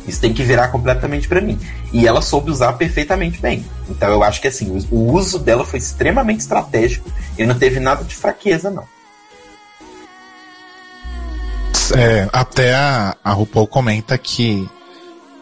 Isso 0.08 0.22
tem 0.22 0.34
que 0.34 0.42
virar 0.42 0.70
completamente 0.70 1.28
pra 1.28 1.42
mim. 1.42 1.60
E 1.92 2.08
ela 2.08 2.22
soube 2.22 2.50
usar 2.50 2.74
perfeitamente 2.74 3.42
bem. 3.42 3.66
Então 3.90 4.10
eu 4.10 4.24
acho 4.24 4.40
que 4.40 4.48
assim, 4.48 4.70
o- 4.92 4.96
o 4.96 5.14
uso 5.14 5.38
dela 5.38 5.66
foi 5.66 5.80
extremamente 5.80 6.40
estratégico 6.40 7.12
e 7.38 7.46
não 7.46 7.56
teve 7.56 7.80
nada 7.80 8.04
de 8.06 8.16
fraqueza, 8.16 8.70
não. 8.70 8.86
É, 11.96 12.28
até 12.34 12.74
a, 12.76 13.16
a 13.24 13.32
RuPaul 13.32 13.68
comenta 13.68 14.18
que, 14.18 14.68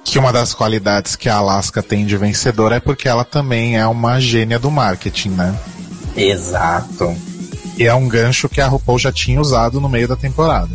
que 0.05 0.19
uma 0.19 0.31
das 0.31 0.53
qualidades 0.53 1.15
que 1.15 1.27
a 1.27 1.37
Alaska 1.37 1.81
tem 1.81 2.05
de 2.05 2.15
vencedora 2.15 2.75
é 2.75 2.79
porque 2.79 3.09
ela 3.09 3.25
também 3.25 3.75
é 3.75 3.85
uma 3.87 4.21
gênia 4.21 4.59
do 4.59 4.69
marketing, 4.69 5.29
né? 5.29 5.59
Exato. 6.15 7.13
E 7.77 7.85
é 7.85 7.93
um 7.93 8.07
gancho 8.07 8.47
que 8.47 8.61
a 8.61 8.67
RuPaul 8.67 8.99
já 8.99 9.11
tinha 9.11 9.41
usado 9.41 9.81
no 9.81 9.89
meio 9.89 10.07
da 10.07 10.15
temporada. 10.15 10.69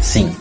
Sim. 0.00 0.34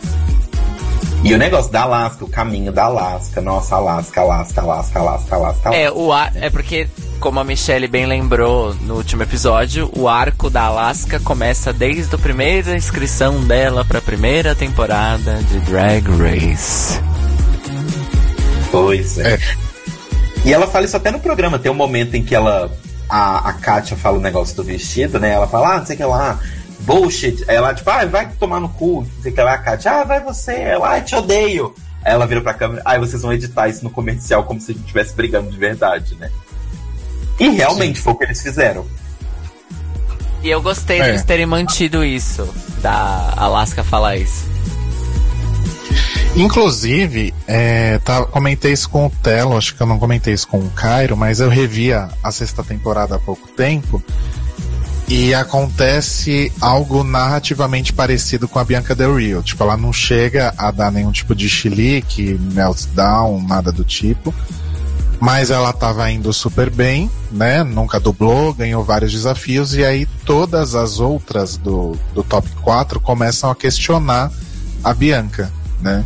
E 1.23 1.33
o 1.35 1.37
negócio 1.37 1.71
da 1.71 1.83
Alaska, 1.83 2.25
o 2.25 2.27
caminho 2.27 2.71
da 2.71 2.85
Alaska, 2.85 3.41
nossa, 3.41 3.75
Alaska, 3.75 4.21
Alaska, 4.21 4.61
Alaska, 4.61 4.99
Alaska, 4.99 5.35
Alaska, 5.35 5.69
Alaska. 5.69 5.75
É, 5.75 5.91
o 5.91 6.11
ar, 6.11 6.31
é 6.35 6.49
porque, 6.49 6.87
como 7.19 7.39
a 7.39 7.43
Michelle 7.43 7.87
bem 7.87 8.07
lembrou 8.07 8.73
no 8.81 8.95
último 8.95 9.21
episódio, 9.21 9.89
o 9.95 10.09
arco 10.09 10.49
da 10.49 10.63
Alaska 10.63 11.19
começa 11.19 11.71
desde 11.71 12.15
a 12.15 12.17
primeira 12.17 12.75
inscrição 12.75 13.39
dela 13.41 13.85
pra 13.85 14.01
primeira 14.01 14.55
temporada 14.55 15.35
de 15.43 15.59
Drag 15.59 16.03
Race. 16.17 16.99
Pois 18.71 19.19
é. 19.19 19.37
E 20.43 20.51
ela 20.51 20.65
fala 20.65 20.85
isso 20.85 20.97
até 20.97 21.11
no 21.11 21.19
programa. 21.19 21.59
Tem 21.59 21.71
um 21.71 21.75
momento 21.75 22.15
em 22.15 22.23
que 22.23 22.33
ela. 22.33 22.71
A, 23.07 23.49
a 23.49 23.53
Kátia 23.53 23.95
fala 23.97 24.17
o 24.17 24.21
negócio 24.21 24.55
do 24.55 24.63
vestido, 24.63 25.19
né? 25.19 25.33
Ela 25.33 25.45
fala, 25.45 25.75
ah, 25.75 25.79
não 25.79 25.85
sei 25.85 25.95
o 25.95 25.97
que 25.97 26.05
lá, 26.05 26.39
bullshit. 26.81 27.43
Aí 27.47 27.55
ela, 27.55 27.73
tipo, 27.73 27.89
ah, 27.89 28.05
vai 28.05 28.29
tomar 28.39 28.59
no 28.59 28.69
cu, 28.69 29.01
não 29.01 29.21
sei 29.21 29.31
o 29.31 29.35
que 29.35 29.41
lá, 29.41 29.53
a 29.53 29.57
Kátia, 29.57 29.91
ah, 29.91 30.03
vai 30.03 30.19
você, 30.21 30.53
ela, 30.53 30.95
ah, 30.95 31.01
te 31.01 31.15
odeio. 31.15 31.73
Aí 32.03 32.13
ela 32.13 32.25
vira 32.25 32.41
pra 32.41 32.53
câmera, 32.53 32.81
aí 32.83 32.99
vocês 32.99 33.21
vão 33.21 33.31
editar 33.31 33.67
isso 33.69 33.83
no 33.83 33.89
comercial 33.89 34.43
como 34.43 34.59
se 34.59 34.71
a 34.71 34.73
gente 34.73 34.83
estivesse 34.83 35.13
brigando 35.15 35.51
de 35.51 35.57
verdade, 35.57 36.15
né? 36.15 36.29
E 37.39 37.49
realmente 37.49 37.99
foi 37.99 38.13
o 38.13 38.15
que 38.15 38.23
eles 38.23 38.41
fizeram. 38.41 38.85
E 40.43 40.49
eu 40.49 40.61
gostei 40.61 40.99
É. 40.99 41.05
deles 41.05 41.23
terem 41.23 41.45
mantido 41.45 42.03
isso, 42.03 42.47
da 42.81 43.33
Alaska 43.37 43.83
falar 43.83 44.17
isso. 44.17 44.49
Inclusive, 46.35 47.33
é, 47.45 47.99
tá, 47.99 48.25
comentei 48.25 48.71
isso 48.71 48.89
com 48.89 49.07
o 49.07 49.09
Telo, 49.09 49.57
acho 49.57 49.75
que 49.75 49.81
eu 49.81 49.87
não 49.87 49.99
comentei 49.99 50.33
isso 50.33 50.47
com 50.47 50.59
o 50.59 50.69
Cairo, 50.71 51.17
mas 51.17 51.39
eu 51.41 51.49
revi 51.49 51.93
a, 51.93 52.09
a 52.23 52.31
sexta 52.31 52.63
temporada 52.63 53.15
há 53.15 53.19
pouco 53.19 53.49
tempo. 53.49 54.01
E 55.13 55.33
acontece 55.33 56.49
algo 56.61 57.03
narrativamente 57.03 57.91
parecido 57.91 58.47
com 58.47 58.57
a 58.59 58.63
Bianca 58.63 58.95
Del 58.95 59.17
Rio. 59.17 59.43
Tipo, 59.43 59.65
ela 59.65 59.75
não 59.75 59.91
chega 59.91 60.53
a 60.57 60.71
dar 60.71 60.89
nenhum 60.89 61.11
tipo 61.11 61.35
de 61.35 61.49
chilique, 61.49 62.39
meltdown, 62.53 63.45
nada 63.45 63.73
do 63.73 63.83
tipo. 63.83 64.33
Mas 65.19 65.51
ela 65.51 65.73
tava 65.73 66.09
indo 66.09 66.31
super 66.31 66.69
bem, 66.69 67.11
né? 67.29 67.61
Nunca 67.61 67.99
dublou, 67.99 68.53
ganhou 68.53 68.85
vários 68.85 69.11
desafios. 69.11 69.75
E 69.75 69.83
aí 69.83 70.05
todas 70.23 70.75
as 70.75 71.01
outras 71.01 71.57
do, 71.57 71.97
do 72.13 72.23
top 72.23 72.47
4 72.61 72.97
começam 73.01 73.51
a 73.51 73.55
questionar 73.55 74.31
a 74.81 74.93
Bianca, 74.93 75.51
né? 75.81 76.05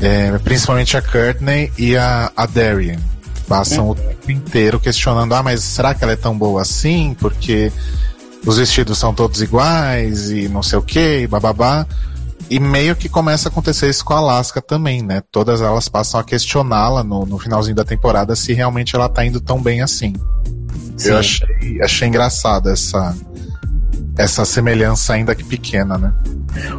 É, 0.00 0.38
principalmente 0.38 0.96
a 0.96 1.02
Courtney 1.02 1.72
e 1.76 1.96
a, 1.96 2.30
a 2.36 2.46
Darian. 2.46 3.00
Passam 3.48 3.90
o 3.90 3.96
tempo 3.96 4.30
inteiro 4.30 4.78
questionando: 4.78 5.34
ah, 5.34 5.42
mas 5.42 5.60
será 5.64 5.92
que 5.92 6.04
ela 6.04 6.12
é 6.12 6.16
tão 6.16 6.38
boa 6.38 6.62
assim? 6.62 7.16
Porque 7.18 7.72
os 8.44 8.58
vestidos 8.58 8.98
são 8.98 9.14
todos 9.14 9.40
iguais 9.40 10.30
e 10.30 10.48
não 10.48 10.62
sei 10.62 10.78
o 10.78 10.82
que, 10.82 11.26
bababá. 11.26 11.86
E 12.50 12.60
meio 12.60 12.94
que 12.94 13.08
começa 13.08 13.48
a 13.48 13.50
acontecer 13.50 13.88
isso 13.88 14.04
com 14.04 14.12
a 14.12 14.18
Alaska 14.18 14.60
também, 14.60 15.00
né? 15.02 15.22
Todas 15.30 15.60
elas 15.60 15.88
passam 15.88 16.20
a 16.20 16.24
questioná-la 16.24 17.02
no, 17.02 17.24
no 17.24 17.38
finalzinho 17.38 17.76
da 17.76 17.84
temporada 17.84 18.36
se 18.36 18.52
realmente 18.52 18.94
ela 18.94 19.08
tá 19.08 19.24
indo 19.24 19.40
tão 19.40 19.62
bem 19.62 19.80
assim. 19.80 20.12
Sim. 20.96 21.10
Eu 21.10 21.18
achei, 21.18 21.82
achei 21.82 22.08
engraçada 22.08 22.72
essa, 22.72 23.16
essa 24.18 24.44
semelhança, 24.44 25.14
ainda 25.14 25.34
que 25.34 25.44
pequena, 25.44 25.96
né? 25.96 26.12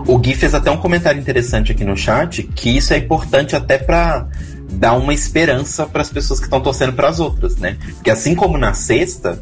O 0.05 0.17
Gui 0.19 0.35
fez 0.35 0.53
até 0.53 0.69
um 0.69 0.77
comentário 0.77 1.19
interessante 1.19 1.71
aqui 1.71 1.83
no 1.83 1.97
chat, 1.97 2.43
que 2.43 2.69
isso 2.69 2.93
é 2.93 2.97
importante 2.97 3.55
até 3.55 3.77
pra 3.77 4.27
dar 4.73 4.93
uma 4.93 5.13
esperança 5.13 5.85
para 5.85 6.01
as 6.01 6.09
pessoas 6.09 6.39
que 6.39 6.45
estão 6.45 6.61
torcendo 6.61 6.93
para 6.93 7.09
as 7.09 7.19
outras, 7.19 7.55
né? 7.57 7.77
Porque 7.95 8.11
assim 8.11 8.35
como 8.35 8.57
na 8.57 8.73
sexta, 8.73 9.41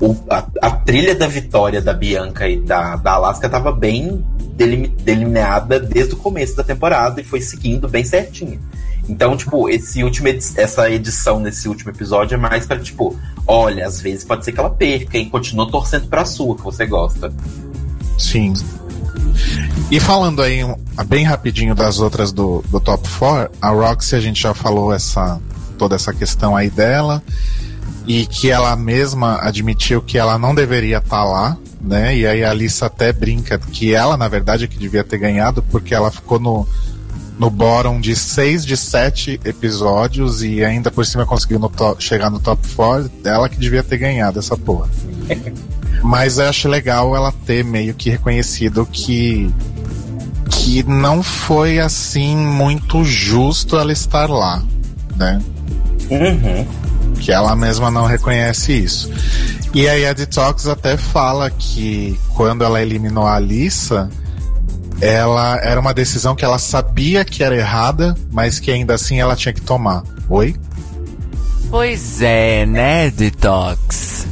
o- 0.00 0.16
a, 0.28 0.46
a 0.62 0.70
trilha 0.70 1.14
da 1.14 1.26
vitória 1.26 1.80
da 1.80 1.92
Bianca 1.92 2.48
e 2.48 2.58
da, 2.60 2.96
da 2.96 3.12
Alaska 3.12 3.46
estava 3.46 3.70
bem 3.72 4.24
delineada 5.04 5.80
desde 5.80 6.14
o 6.14 6.16
começo 6.16 6.56
da 6.56 6.62
temporada 6.62 7.20
e 7.20 7.24
foi 7.24 7.40
seguindo 7.40 7.88
bem 7.88 8.04
certinho. 8.04 8.60
Então, 9.08 9.36
tipo, 9.36 9.68
esse 9.68 10.04
último 10.04 10.28
essa 10.28 10.88
edição 10.90 11.40
nesse 11.40 11.68
último 11.68 11.90
episódio 11.90 12.34
é 12.34 12.38
mais 12.38 12.66
pra, 12.66 12.78
tipo, 12.78 13.18
olha, 13.46 13.86
às 13.86 14.00
vezes 14.00 14.24
pode 14.24 14.44
ser 14.44 14.52
que 14.52 14.60
ela 14.60 14.70
perca 14.70 15.18
e 15.18 15.26
continua 15.26 15.68
torcendo 15.70 16.06
pra 16.08 16.24
sua, 16.24 16.54
que 16.54 16.62
você 16.62 16.86
gosta. 16.86 17.32
Sim. 18.18 18.52
E 19.90 19.98
falando 19.98 20.42
aí 20.42 20.60
bem 21.06 21.24
rapidinho 21.24 21.74
das 21.74 21.98
outras 21.98 22.30
do, 22.30 22.62
do 22.68 22.78
top 22.78 23.08
4, 23.18 23.50
a 23.60 23.70
Roxy 23.70 24.14
a 24.14 24.20
gente 24.20 24.40
já 24.42 24.54
falou 24.54 24.92
essa 24.92 25.40
toda 25.78 25.96
essa 25.96 26.12
questão 26.12 26.54
aí 26.54 26.68
dela 26.68 27.22
e 28.06 28.26
que 28.26 28.50
ela 28.50 28.74
mesma 28.76 29.38
admitiu 29.42 30.00
que 30.02 30.18
ela 30.18 30.38
não 30.38 30.54
deveria 30.54 30.98
estar 30.98 31.24
lá, 31.24 31.56
né? 31.80 32.16
E 32.16 32.26
aí 32.26 32.42
a 32.44 32.50
Alissa 32.50 32.86
até 32.86 33.12
brinca 33.12 33.58
que 33.58 33.94
ela 33.94 34.16
na 34.16 34.26
verdade 34.28 34.64
é 34.64 34.66
que 34.66 34.78
devia 34.78 35.04
ter 35.04 35.18
ganhado 35.18 35.62
porque 35.70 35.94
ela 35.94 36.10
ficou 36.10 36.38
no 36.40 36.66
no 37.38 37.48
bottom 37.48 37.98
de 38.00 38.14
seis 38.14 38.66
de 38.66 38.76
sete 38.76 39.40
episódios 39.46 40.42
e 40.42 40.62
ainda 40.62 40.90
por 40.90 41.06
cima 41.06 41.24
conseguiu 41.24 41.58
no 41.58 41.70
to- 41.70 41.96
chegar 41.98 42.28
no 42.28 42.38
top 42.38 42.60
4, 42.76 43.10
ela 43.24 43.48
que 43.48 43.56
devia 43.56 43.82
ter 43.82 43.96
ganhado 43.96 44.38
essa 44.38 44.58
porra. 44.58 44.90
Mas 46.04 46.36
eu 46.38 46.46
acho 46.48 46.68
legal 46.68 47.16
ela 47.16 47.32
ter 47.46 47.64
meio 47.64 47.94
que 47.94 48.10
reconhecido 48.10 48.84
que 48.90 49.50
que 50.50 50.82
não 50.82 51.22
foi 51.22 51.78
assim 51.78 52.36
muito 52.36 53.02
justo 53.04 53.78
ela 53.78 53.92
estar 53.92 54.28
lá, 54.28 54.62
né? 55.16 55.40
Uhum. 56.10 56.66
Que 57.20 57.30
ela 57.30 57.54
mesma 57.54 57.90
não 57.90 58.06
reconhece 58.06 58.72
isso. 58.72 59.12
E 59.72 59.88
aí 59.88 60.06
a 60.06 60.12
Detox 60.12 60.66
até 60.66 60.96
fala 60.96 61.50
que 61.50 62.18
quando 62.34 62.64
ela 62.64 62.82
eliminou 62.82 63.24
a 63.24 63.36
Alissa, 63.36 64.10
ela 65.00 65.56
era 65.62 65.78
uma 65.78 65.94
decisão 65.94 66.34
que 66.34 66.44
ela 66.44 66.58
sabia 66.58 67.24
que 67.24 67.44
era 67.44 67.54
errada, 67.54 68.16
mas 68.32 68.58
que 68.58 68.70
ainda 68.70 68.94
assim 68.94 69.20
ela 69.20 69.36
tinha 69.36 69.52
que 69.52 69.60
tomar. 69.60 70.02
Oi? 70.28 70.56
Pois 71.70 72.20
é, 72.20 72.66
né, 72.66 73.10
Detox? 73.10 74.26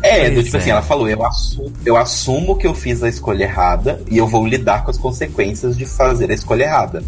É, 0.00 0.30
do 0.30 0.42
tipo 0.42 0.56
é. 0.56 0.60
assim, 0.60 0.70
ela 0.70 0.82
falou, 0.82 1.08
eu 1.08 1.24
assumo, 1.24 1.72
eu 1.84 1.96
assumo 1.96 2.56
que 2.56 2.66
eu 2.66 2.74
fiz 2.74 3.02
a 3.02 3.08
escolha 3.08 3.44
errada 3.44 4.00
e 4.10 4.18
eu 4.18 4.28
vou 4.28 4.46
lidar 4.46 4.84
com 4.84 4.90
as 4.90 4.98
consequências 4.98 5.76
de 5.76 5.86
fazer 5.86 6.30
a 6.30 6.34
escolha 6.34 6.64
errada. 6.64 7.02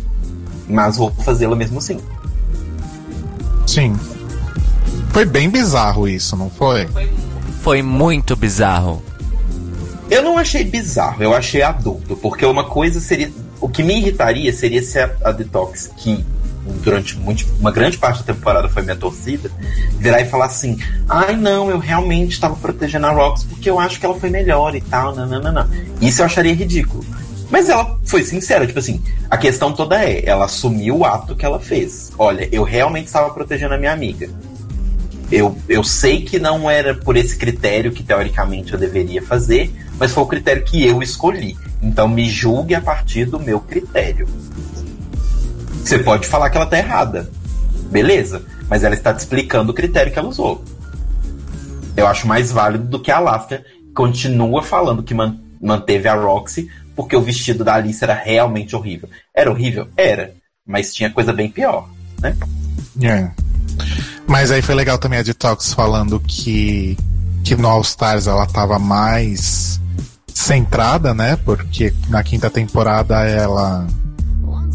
Mas 0.67 0.97
vou 0.97 1.13
fazê-la 1.13 1.55
mesmo 1.55 1.79
assim. 1.79 2.01
Sim. 3.67 3.95
Foi 5.17 5.25
bem 5.25 5.49
bizarro 5.49 6.07
isso, 6.07 6.37
não 6.37 6.51
foi? 6.51 6.87
Foi 7.63 7.81
muito 7.81 8.37
bizarro. 8.37 9.03
Eu 10.11 10.23
não 10.23 10.37
achei 10.37 10.63
bizarro, 10.63 11.23
eu 11.23 11.33
achei 11.35 11.63
adulto, 11.63 12.17
porque 12.17 12.45
uma 12.45 12.65
coisa 12.65 13.01
seria. 13.01 13.33
O 13.59 13.67
que 13.67 13.83
me 13.83 13.97
irritaria 13.97 14.53
seria 14.53 14.83
se 14.83 14.99
a, 14.99 15.11
a 15.25 15.33
Detox, 15.33 15.91
que 15.97 16.23
durante 16.85 17.17
muito- 17.19 17.47
uma 17.59 17.73
grande 17.73 17.97
parte 17.97 18.23
da 18.23 18.35
temporada 18.35 18.69
foi 18.69 18.83
minha 18.83 18.95
torcida, 18.95 19.51
virar 19.99 20.21
e 20.21 20.27
falar 20.27 20.45
assim: 20.45 20.77
ai 21.09 21.35
não, 21.35 21.71
eu 21.71 21.79
realmente 21.79 22.33
estava 22.33 22.55
protegendo 22.55 23.07
a 23.07 23.11
Rox 23.11 23.43
porque 23.45 23.71
eu 23.71 23.81
acho 23.81 23.99
que 23.99 24.05
ela 24.05 24.21
foi 24.21 24.29
melhor 24.29 24.75
e 24.77 24.83
tal, 24.83 25.17
não, 25.17 25.27
não, 25.27 25.41
não, 25.41 25.51
não. 25.51 25.67
Isso 25.99 26.21
eu 26.21 26.27
acharia 26.27 26.55
ridículo. 26.55 27.03
Mas 27.51 27.71
ela 27.71 27.99
foi 28.05 28.23
sincera, 28.23 28.67
tipo 28.67 28.81
assim, 28.81 29.03
a 29.31 29.39
questão 29.39 29.73
toda 29.73 30.05
é, 30.05 30.23
ela 30.27 30.45
assumiu 30.45 30.99
o 30.99 31.05
ato 31.07 31.35
que 31.35 31.47
ela 31.47 31.59
fez. 31.59 32.13
Olha, 32.19 32.47
eu 32.53 32.65
realmente 32.65 33.07
estava 33.07 33.31
protegendo 33.31 33.73
a 33.73 33.79
minha 33.79 33.95
amiga. 33.95 34.29
Eu, 35.31 35.59
eu 35.69 35.83
sei 35.83 36.23
que 36.23 36.39
não 36.39 36.71
era 36.71 36.95
por 36.95 37.17
esse 37.17 37.37
critério 37.37 37.91
que 37.93 38.03
teoricamente 38.03 38.73
eu 38.73 38.79
deveria 38.79 39.21
fazer, 39.21 39.75
mas 39.99 40.13
foi 40.13 40.23
o 40.23 40.27
critério 40.27 40.65
que 40.65 40.87
eu 40.87 41.03
escolhi. 41.03 41.57
Então 41.83 42.07
me 42.09 42.29
julgue 42.29 42.75
a 42.75 42.81
partir 42.81 43.25
do 43.25 43.41
meu 43.41 43.59
critério. 43.61 44.29
Você 45.85 45.99
pode 45.99 46.27
falar 46.27 46.51
que 46.51 46.57
ela 46.57 46.67
tá 46.67 46.79
errada. 46.79 47.31
Beleza, 47.91 48.45
mas 48.69 48.85
ela 48.85 48.95
está 48.95 49.13
te 49.13 49.21
explicando 49.21 49.73
o 49.73 49.75
critério 49.75 50.13
que 50.13 50.19
ela 50.19 50.29
usou. 50.29 50.63
Eu 51.97 52.07
acho 52.07 52.27
mais 52.27 52.53
válido 52.53 52.85
do 52.85 53.01
que 53.01 53.11
a 53.11 53.17
Alaska 53.17 53.65
continua 53.95 54.63
falando 54.63 55.03
que 55.03 55.15
man- 55.15 55.39
manteve 55.61 56.09
a 56.09 56.15
Roxy 56.15 56.69
porque 56.95 57.17
o 57.17 57.23
vestido 57.23 57.65
da 57.65 57.75
Alice 57.75 58.03
era 58.03 58.15
realmente 58.15 58.75
horrível. 58.77 59.09
Era 59.35 59.51
horrível? 59.51 59.89
Era. 59.97 60.35
Mas 60.67 60.95
tinha 60.95 61.11
coisa 61.11 61.33
bem 61.33 61.51
pior, 61.51 61.89
né? 62.21 62.37
É. 63.03 63.31
Mas 64.27 64.51
aí 64.51 64.61
foi 64.61 64.75
legal 64.75 64.99
também 64.99 65.19
a 65.19 65.23
Detox 65.23 65.73
falando 65.73 66.19
que, 66.21 66.99
que 67.45 67.55
no 67.55 67.69
All 67.69 67.81
Stars 67.83 68.27
ela 68.27 68.47
tava 68.47 68.79
mais 68.79 69.81
centrada, 70.35 71.15
né? 71.15 71.37
Porque 71.37 71.95
na 72.09 72.23
quinta 72.23 72.51
temporada 72.51 73.25
ela 73.25 73.87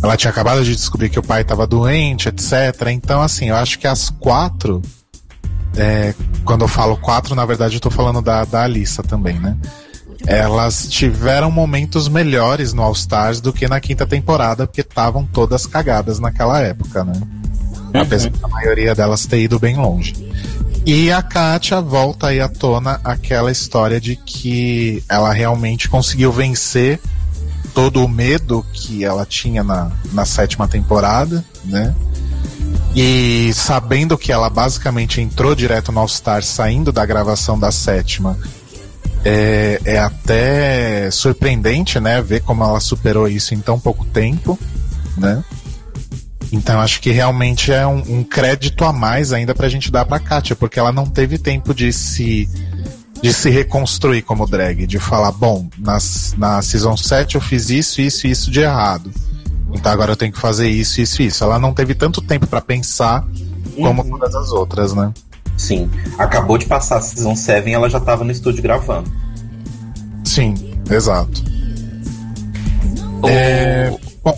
ela 0.04 0.18
tinha 0.18 0.32
acabado 0.32 0.64
de 0.64 0.76
descobrir 0.76 1.10
que 1.10 1.20
o 1.20 1.24
pai 1.24 1.44
tava 1.44 1.68
doente, 1.68 2.28
etc. 2.28 2.88
Então, 2.92 3.22
assim, 3.22 3.50
eu 3.50 3.56
acho 3.56 3.78
que 3.78 3.86
as 3.86 4.10
quatro. 4.10 4.82
é, 5.78 6.16
quando 6.44 6.62
eu 6.62 6.68
falo 6.68 6.98
quatro, 6.98 7.36
na 7.36 7.46
verdade 7.46 7.76
eu 7.76 7.80
tô 7.80 7.92
falando 7.92 8.22
da, 8.22 8.44
da 8.44 8.64
Alissa 8.64 9.04
também, 9.04 9.40
né? 9.40 9.56
Elas 10.26 10.88
tiveram 10.88 11.50
momentos 11.52 12.08
melhores 12.08 12.74
no 12.74 12.82
All 12.82 12.94
Stars 12.94 13.42
do 13.42 13.52
que 13.52 13.68
na 13.68 13.80
quinta 13.80 14.06
temporada, 14.06 14.68
porque 14.68 14.82
estavam 14.82 15.26
todas 15.26 15.66
cagadas 15.66 16.20
naquela 16.20 16.60
época, 16.60 17.04
né? 17.04 17.14
Apesar 17.94 18.30
da 18.30 18.48
maioria 18.48 18.96
delas 18.96 19.26
ter 19.26 19.42
ido 19.42 19.60
bem 19.60 19.76
longe. 19.78 20.14
E 20.86 21.12
a 21.12 21.22
Katia 21.22 21.80
volta 21.80 22.28
aí 22.28 22.40
à 22.40 22.50
tona 22.50 23.00
aquela 23.04 23.52
história 23.52 24.02
de 24.02 24.16
que 24.16 25.04
ela 25.08 25.32
realmente 25.32 25.88
conseguiu 25.88 26.32
vencer 26.32 27.00
todo 27.74 28.04
o 28.04 28.10
medo 28.10 28.66
que 28.74 29.04
ela 29.04 29.26
tinha 29.26 29.64
na, 29.64 29.92
na 30.12 30.26
sétima 30.26 30.68
temporada, 30.68 31.46
né? 31.64 31.94
E 32.96 33.52
sabendo 33.54 34.18
que 34.18 34.32
ela 34.32 34.50
basicamente 34.50 35.22
entrou 35.22 35.56
direto 35.56 35.92
no 35.92 36.00
All 36.00 36.08
Star 36.08 36.44
saindo 36.44 36.92
da 36.92 37.06
gravação 37.06 37.58
da 37.58 37.72
sétima, 37.72 38.38
é, 39.24 39.80
é 39.86 40.00
até 40.00 41.10
surpreendente, 41.12 42.00
né? 42.00 42.22
Ver 42.22 42.42
como 42.42 42.64
ela 42.64 42.80
superou 42.80 43.28
isso 43.28 43.54
em 43.54 43.60
tão 43.60 43.80
pouco 43.80 44.04
tempo, 44.06 44.60
né? 45.16 45.44
Então 46.52 46.82
acho 46.82 47.00
que 47.00 47.12
realmente 47.12 47.72
é 47.72 47.88
um, 47.88 48.20
um 48.20 48.24
crédito 48.24 48.84
a 48.84 48.92
mais 48.92 49.32
ainda 49.32 49.56
pra 49.56 49.70
gente 49.70 49.90
dar 49.90 50.06
pra 50.06 50.20
Katia, 50.20 50.56
porque 50.56 50.80
ela 50.80 50.92
não 50.92 51.06
teve 51.06 51.38
tempo 51.38 51.74
de 51.74 51.94
se 51.94 52.50
de 53.22 53.32
se 53.32 53.52
reconstruir 53.52 54.24
como 54.24 54.48
drag, 54.48 54.88
de 54.88 54.98
falar, 54.98 55.32
bom, 55.32 55.70
nas, 55.78 56.34
na 56.38 56.60
Season 56.62 56.98
7 56.98 57.36
eu 57.36 57.42
fiz 57.42 57.70
isso, 57.70 58.02
isso 58.02 58.26
e 58.26 58.32
isso 58.32 58.50
de 58.50 58.62
errado. 58.62 59.12
Então 59.74 59.92
agora 59.92 60.12
eu 60.12 60.16
tenho 60.16 60.34
que 60.34 60.40
fazer 60.40 60.68
isso, 60.68 61.00
isso 61.00 61.22
e 61.22 61.28
isso. 61.28 61.44
Ela 61.44 61.60
não 61.60 61.72
teve 61.72 61.94
tanto 61.94 62.20
tempo 62.20 62.48
pra 62.48 62.60
pensar 62.60 63.24
como 63.76 64.04
todas 64.04 64.34
as 64.36 64.52
outras, 64.52 64.94
né? 64.94 65.14
Sim. 65.56 65.90
Acabou 66.18 66.58
de 66.58 66.66
passar 66.66 66.98
a 66.98 67.02
Season 67.02 67.36
7 67.36 67.70
e 67.70 67.74
ela 67.74 67.90
já 67.90 68.00
tava 68.00 68.24
no 68.24 68.32
estúdio 68.32 68.64
gravando. 68.64 69.10
Sim, 70.26 70.56
exato. 70.90 71.44
É, 73.28 73.96
bom, 74.24 74.38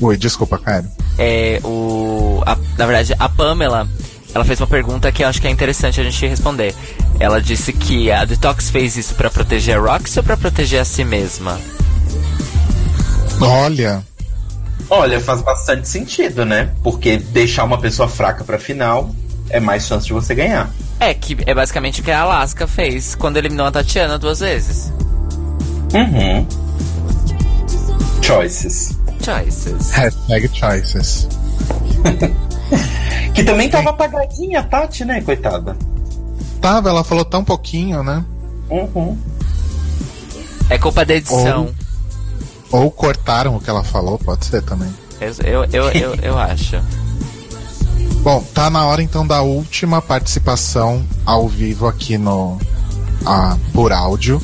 oi, 0.00 0.16
desculpa, 0.16 0.58
Caio. 0.58 0.90
É, 1.18 1.60
o. 1.64 2.42
a- 2.44 2.56
na 2.76 2.86
verdade, 2.86 3.14
a 3.18 3.28
Pamela, 3.28 3.88
ela 4.34 4.44
fez 4.44 4.60
uma 4.60 4.66
pergunta 4.66 5.10
que 5.12 5.22
eu 5.22 5.28
acho 5.28 5.40
que 5.40 5.46
é 5.46 5.50
interessante 5.50 6.00
a 6.00 6.04
gente 6.04 6.26
responder. 6.26 6.74
Ela 7.20 7.40
disse 7.40 7.72
que 7.72 8.10
a 8.10 8.24
Detox 8.24 8.70
fez 8.70 8.96
isso 8.96 9.14
pra 9.14 9.30
proteger 9.30 9.76
a 9.76 9.80
Roxy 9.80 10.18
ou 10.18 10.24
pra 10.24 10.36
proteger 10.36 10.80
a 10.80 10.84
si 10.84 11.04
mesma? 11.04 11.58
Olha, 13.40 14.04
Olha, 14.90 15.18
faz 15.20 15.40
bastante 15.40 15.88
sentido, 15.88 16.44
né? 16.44 16.70
Porque 16.82 17.16
deixar 17.16 17.64
uma 17.64 17.78
pessoa 17.78 18.06
fraca 18.08 18.44
pra 18.44 18.58
final 18.58 19.10
é 19.48 19.58
mais 19.58 19.86
chance 19.86 20.06
de 20.06 20.12
você 20.12 20.34
ganhar. 20.34 20.70
É, 21.00 21.14
que 21.14 21.36
é 21.46 21.54
basicamente 21.54 22.00
o 22.00 22.04
que 22.04 22.10
a 22.10 22.20
Alaska 22.20 22.66
fez 22.66 23.14
quando 23.14 23.36
eliminou 23.38 23.66
a 23.66 23.70
Tatiana 23.70 24.18
duas 24.18 24.40
vezes. 24.40 24.92
Uhum. 25.94 26.46
Choices. 28.22 28.96
Choices. 29.24 29.90
hashtag 29.90 30.50
choices. 30.52 31.28
Que 33.34 33.42
também 33.42 33.68
tava 33.68 33.90
apagadinha 33.90 34.60
a 34.60 34.62
Tati, 34.62 35.04
né, 35.04 35.20
coitada? 35.20 35.76
Tava, 36.60 36.88
ela 36.88 37.02
falou 37.02 37.24
tão 37.24 37.44
pouquinho, 37.44 38.02
né? 38.02 38.24
Uhum. 38.70 39.18
É 40.70 40.78
culpa 40.78 41.04
da 41.04 41.14
edição. 41.14 41.68
Ou 42.70 42.90
cortaram 42.90 43.56
o 43.56 43.60
que 43.60 43.68
ela 43.68 43.82
falou, 43.82 44.18
pode 44.18 44.46
ser 44.46 44.62
também. 44.62 44.92
Eu, 45.20 45.34
eu, 45.44 45.64
eu, 45.64 45.90
eu, 45.90 46.14
eu 46.22 46.38
acho. 46.38 46.80
Bom, 48.22 48.42
tá 48.54 48.70
na 48.70 48.86
hora 48.86 49.02
então 49.02 49.26
da 49.26 49.42
última 49.42 50.00
participação 50.00 51.04
ao 51.26 51.48
vivo 51.48 51.86
aqui 51.86 52.16
no 52.16 52.58
ah, 53.26 53.58
por 53.72 53.92
áudio. 53.92 54.40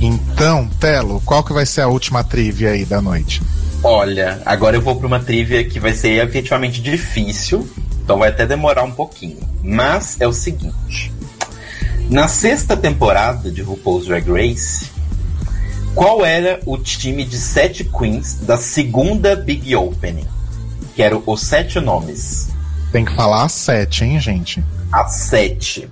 Então, 0.00 0.68
Telo, 0.80 1.20
qual 1.24 1.42
que 1.42 1.52
vai 1.52 1.66
ser 1.66 1.82
a 1.82 1.88
última 1.88 2.22
trivia 2.24 2.70
aí 2.70 2.84
da 2.84 3.02
noite? 3.02 3.42
Olha, 3.86 4.40
agora 4.46 4.76
eu 4.76 4.80
vou 4.80 4.96
pra 4.96 5.06
uma 5.06 5.20
trivia 5.20 5.62
que 5.62 5.78
vai 5.78 5.92
ser 5.92 6.26
efetivamente 6.26 6.80
difícil, 6.80 7.68
então 8.02 8.18
vai 8.18 8.30
até 8.30 8.46
demorar 8.46 8.82
um 8.82 8.90
pouquinho. 8.90 9.38
Mas 9.62 10.18
é 10.18 10.26
o 10.26 10.32
seguinte: 10.32 11.12
na 12.08 12.26
sexta 12.26 12.74
temporada 12.78 13.50
de 13.50 13.60
RuPaul's 13.60 14.06
Drag 14.06 14.26
Race, 14.26 14.90
qual 15.94 16.24
era 16.24 16.60
o 16.64 16.78
time 16.78 17.26
de 17.26 17.36
sete 17.36 17.84
queens 17.84 18.36
da 18.36 18.56
segunda 18.56 19.36
Big 19.36 19.76
Opening? 19.76 20.26
Que 20.96 21.02
eram 21.02 21.22
os 21.26 21.42
sete 21.42 21.78
nomes. 21.78 22.48
Tem 22.90 23.04
que 23.04 23.14
falar 23.14 23.44
a 23.44 23.48
sete, 23.50 24.02
hein, 24.02 24.18
gente? 24.18 24.64
As 24.90 25.12
sete. 25.12 25.90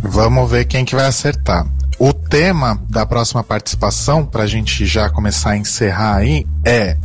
Vamos 0.00 0.48
ver 0.48 0.66
quem 0.66 0.84
que 0.84 0.94
vai 0.94 1.06
acertar. 1.06 1.66
O 1.98 2.12
tema 2.12 2.80
da 2.88 3.06
próxima 3.06 3.42
participação, 3.44 4.26
pra 4.26 4.46
gente 4.46 4.84
já 4.84 5.08
começar 5.08 5.50
a 5.50 5.56
encerrar 5.56 6.16
aí, 6.16 6.46
é 6.64 6.96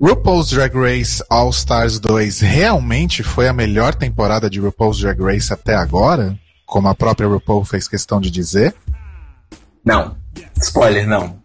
RuPaul's 0.00 0.50
Drag 0.50 0.74
Race 0.74 1.22
All 1.30 1.50
Stars 1.50 2.00
2 2.00 2.40
realmente 2.40 3.22
foi 3.22 3.46
a 3.46 3.52
melhor 3.52 3.94
temporada 3.94 4.50
de 4.50 4.58
RuPaul's 4.58 4.98
Drag 4.98 5.20
Race 5.22 5.52
até 5.52 5.74
agora? 5.74 6.36
Como 6.66 6.88
a 6.88 6.94
própria 6.94 7.28
RuPaul 7.28 7.64
fez 7.64 7.86
questão 7.86 8.20
de 8.20 8.30
dizer? 8.30 8.74
Não. 9.84 10.16
Spoiler, 10.60 11.06
não. 11.06 11.40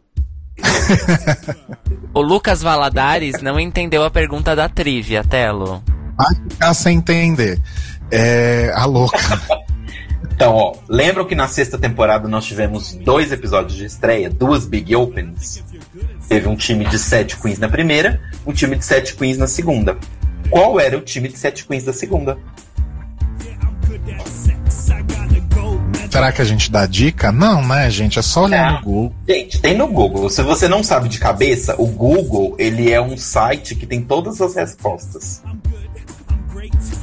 O 2.13 2.21
Lucas 2.21 2.63
Valadares 2.63 3.43
não 3.43 3.59
entendeu 3.59 4.03
a 4.03 4.09
pergunta 4.09 4.55
da 4.55 4.67
trivia, 4.67 5.23
Telo. 5.23 5.83
Vai 6.17 6.33
ficar 6.49 6.73
sem 6.73 6.97
entender. 6.97 7.61
É. 8.09 8.71
A 8.75 8.85
louca. 8.85 9.17
Então, 10.37 10.53
ó, 10.53 10.75
lembram 10.87 11.25
que 11.25 11.33
na 11.33 11.47
sexta 11.47 11.79
temporada 11.79 12.27
nós 12.27 12.45
tivemos 12.45 12.93
dois 12.93 13.31
episódios 13.31 13.75
de 13.75 13.85
estreia, 13.85 14.29
duas 14.29 14.67
Big 14.67 14.95
Opens? 14.95 15.63
Teve 16.29 16.47
um 16.47 16.55
time 16.55 16.85
de 16.85 16.99
sete 16.99 17.35
queens 17.35 17.57
na 17.57 17.67
primeira, 17.67 18.21
um 18.45 18.53
time 18.53 18.75
de 18.75 18.85
sete 18.85 19.15
queens 19.15 19.35
na 19.35 19.47
segunda. 19.47 19.97
Qual 20.47 20.79
era 20.79 20.95
o 20.95 21.01
time 21.01 21.27
de 21.27 21.39
sete 21.39 21.65
queens 21.65 21.85
da 21.85 21.91
segunda? 21.91 22.37
Será 26.11 26.31
que 26.31 26.41
a 26.43 26.45
gente 26.45 26.71
dá 26.71 26.85
dica? 26.85 27.31
Não, 27.31 27.65
né, 27.65 27.89
gente? 27.89 28.19
É 28.19 28.21
só 28.21 28.43
olhar 28.43 28.73
no 28.73 28.81
Google. 28.83 29.15
Gente, 29.27 29.59
tem 29.59 29.75
no 29.75 29.87
Google. 29.87 30.29
Se 30.29 30.43
você 30.43 30.67
não 30.67 30.83
sabe 30.83 31.09
de 31.09 31.17
cabeça, 31.17 31.73
o 31.79 31.87
Google 31.87 32.55
ele 32.59 32.91
é 32.91 33.01
um 33.01 33.17
site 33.17 33.73
que 33.73 33.87
tem 33.87 34.03
todas 34.03 34.39
as 34.39 34.53
respostas. 34.53 35.41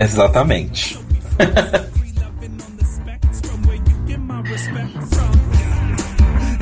Exatamente. 0.00 0.98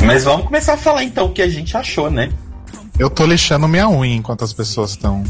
Mas 0.05 0.25
vamos 0.25 0.47
começar 0.47 0.75
a 0.75 0.77
falar 0.77 1.05
então 1.05 1.27
o 1.27 1.33
que 1.33 1.43
a 1.43 1.49
gente 1.49 1.77
achou, 1.77 2.11
né? 2.11 2.33
Eu 2.99 3.09
tô 3.09 3.25
lixando 3.25 3.69
minha 3.69 3.89
unha 3.89 4.17
enquanto 4.17 4.45
as 4.45 4.53
pessoas 4.53 4.91
estão. 4.91 5.23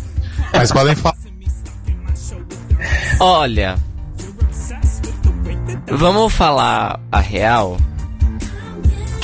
Mas 0.52 0.72
podem 0.72 0.96
falar. 0.96 1.16
Olha. 3.20 3.78
Vamos 5.88 6.32
falar 6.32 6.98
a 7.10 7.20
real? 7.20 7.76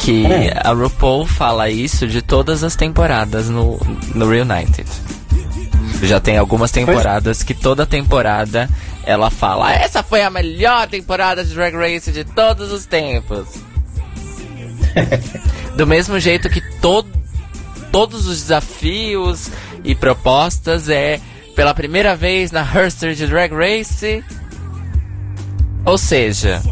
Que 0.08 0.24
a 0.64 0.72
RuPaul 0.72 1.26
fala 1.26 1.68
isso 1.68 2.06
de 2.06 2.22
todas 2.22 2.64
as 2.64 2.74
temporadas 2.74 3.50
no, 3.50 3.78
no 4.14 4.26
Reunited. 4.26 4.88
Já 6.02 6.18
tem 6.18 6.38
algumas 6.38 6.70
temporadas 6.70 7.42
que 7.42 7.52
toda 7.52 7.84
temporada 7.84 8.70
ela 9.04 9.28
fala: 9.28 9.70
Essa 9.70 10.02
foi 10.02 10.22
a 10.22 10.30
melhor 10.30 10.88
temporada 10.88 11.44
de 11.44 11.52
Drag 11.52 11.76
Race 11.76 12.10
de 12.10 12.24
todos 12.24 12.72
os 12.72 12.86
tempos. 12.86 13.48
Do 15.76 15.86
mesmo 15.86 16.18
jeito 16.18 16.48
que 16.48 16.62
todo, 16.80 17.10
todos 17.92 18.26
os 18.26 18.40
desafios 18.40 19.50
e 19.84 19.94
propostas 19.94 20.88
é 20.88 21.20
pela 21.54 21.74
primeira 21.74 22.16
vez 22.16 22.50
na 22.50 22.62
Herster 22.62 23.12
de 23.12 23.26
Drag 23.26 23.52
Race. 23.52 24.24
Ou 25.84 25.98
seja, 25.98 26.62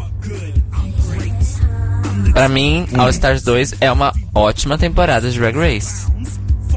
pra 2.33 2.47
mim, 2.47 2.87
All 2.97 3.09
Stars 3.09 3.43
2 3.43 3.75
é 3.81 3.91
uma 3.91 4.13
ótima 4.33 4.77
temporada 4.77 5.29
de 5.29 5.39
Drag 5.39 5.55
Race. 5.57 6.07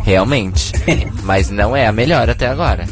Realmente. 0.03 0.73
Mas 1.23 1.51
não 1.51 1.77
é 1.77 1.87
a 1.87 1.93
melhor 1.93 2.29
até 2.29 2.49
agora. 2.49 2.87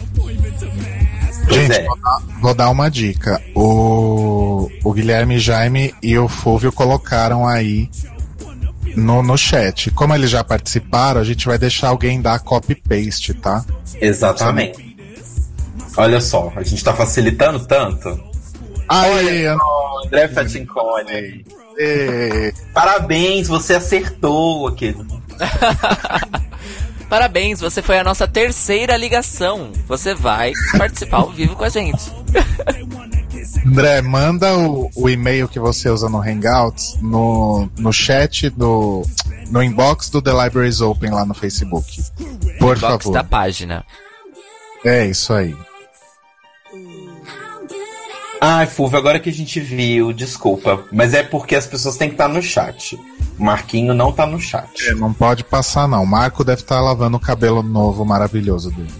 Gente, 1.50 1.72
é. 1.72 1.86
vou, 1.86 1.98
dar, 1.98 2.18
vou 2.40 2.54
dar 2.54 2.70
uma 2.70 2.90
dica. 2.90 3.42
O, 3.54 4.70
o 4.84 4.92
Guilherme 4.92 5.38
Jaime 5.38 5.94
e 6.02 6.18
o 6.18 6.28
Fúvio 6.28 6.70
colocaram 6.70 7.46
aí 7.46 7.88
no, 8.94 9.22
no 9.22 9.36
chat. 9.36 9.90
Como 9.90 10.14
eles 10.14 10.30
já 10.30 10.44
participaram, 10.44 11.20
a 11.20 11.24
gente 11.24 11.46
vai 11.46 11.58
deixar 11.58 11.88
alguém 11.88 12.20
dar 12.20 12.40
copy-paste, 12.40 13.34
tá? 13.34 13.64
Exatamente. 14.00 14.96
Olha 15.96 16.20
só, 16.20 16.52
a 16.54 16.62
gente 16.62 16.84
tá 16.84 16.92
facilitando 16.92 17.60
tanto. 17.66 18.08
Aí, 18.88 19.46
Olha 19.46 19.56
só, 19.56 20.02
André 20.06 20.28
Fatincone. 20.28 21.44
Parabéns, 22.74 23.48
você 23.48 23.74
acertou 23.74 24.66
aqui. 24.66 24.96
Parabéns, 27.08 27.60
você 27.60 27.80
foi 27.80 27.98
a 27.98 28.04
nossa 28.04 28.28
terceira 28.28 28.96
ligação. 28.96 29.72
Você 29.86 30.14
vai 30.14 30.52
participar 30.76 31.18
ao 31.18 31.30
vivo 31.30 31.56
com 31.56 31.64
a 31.64 31.68
gente. 31.68 32.12
André, 33.66 34.02
manda 34.02 34.56
o, 34.56 34.90
o 34.94 35.08
e-mail 35.08 35.48
que 35.48 35.58
você 35.58 35.88
usa 35.88 36.08
no 36.08 36.18
Hangouts 36.18 36.98
no, 37.00 37.68
no 37.78 37.92
chat 37.92 38.50
do. 38.50 39.02
no 39.50 39.62
inbox 39.62 40.10
do 40.10 40.20
The 40.20 40.32
Libraries 40.32 40.80
Open 40.80 41.10
lá 41.10 41.24
no 41.24 41.34
Facebook. 41.34 42.02
Por 42.58 42.78
Box 42.78 43.04
favor. 43.04 43.12
da 43.12 43.24
página. 43.24 43.84
É 44.84 45.06
isso 45.06 45.32
aí. 45.32 45.56
Ai, 48.40 48.66
Fulvio, 48.66 48.98
agora 48.98 49.18
que 49.18 49.28
a 49.28 49.32
gente 49.32 49.58
viu, 49.58 50.12
desculpa. 50.12 50.84
Mas 50.92 51.12
é 51.12 51.22
porque 51.22 51.56
as 51.56 51.66
pessoas 51.66 51.96
têm 51.96 52.08
que 52.08 52.14
estar 52.14 52.28
no 52.28 52.40
chat. 52.40 52.98
O 53.38 53.44
Marquinho 53.44 53.92
não 53.92 54.12
tá 54.12 54.26
no 54.26 54.40
chat. 54.40 54.88
É, 54.88 54.94
não 54.94 55.12
pode 55.12 55.42
passar, 55.42 55.88
não. 55.88 56.02
O 56.02 56.06
Marco 56.06 56.44
deve 56.44 56.62
estar 56.62 56.80
lavando 56.80 57.16
o 57.16 57.20
cabelo 57.20 57.62
novo 57.62 58.04
maravilhoso 58.04 58.70
dele. 58.70 58.92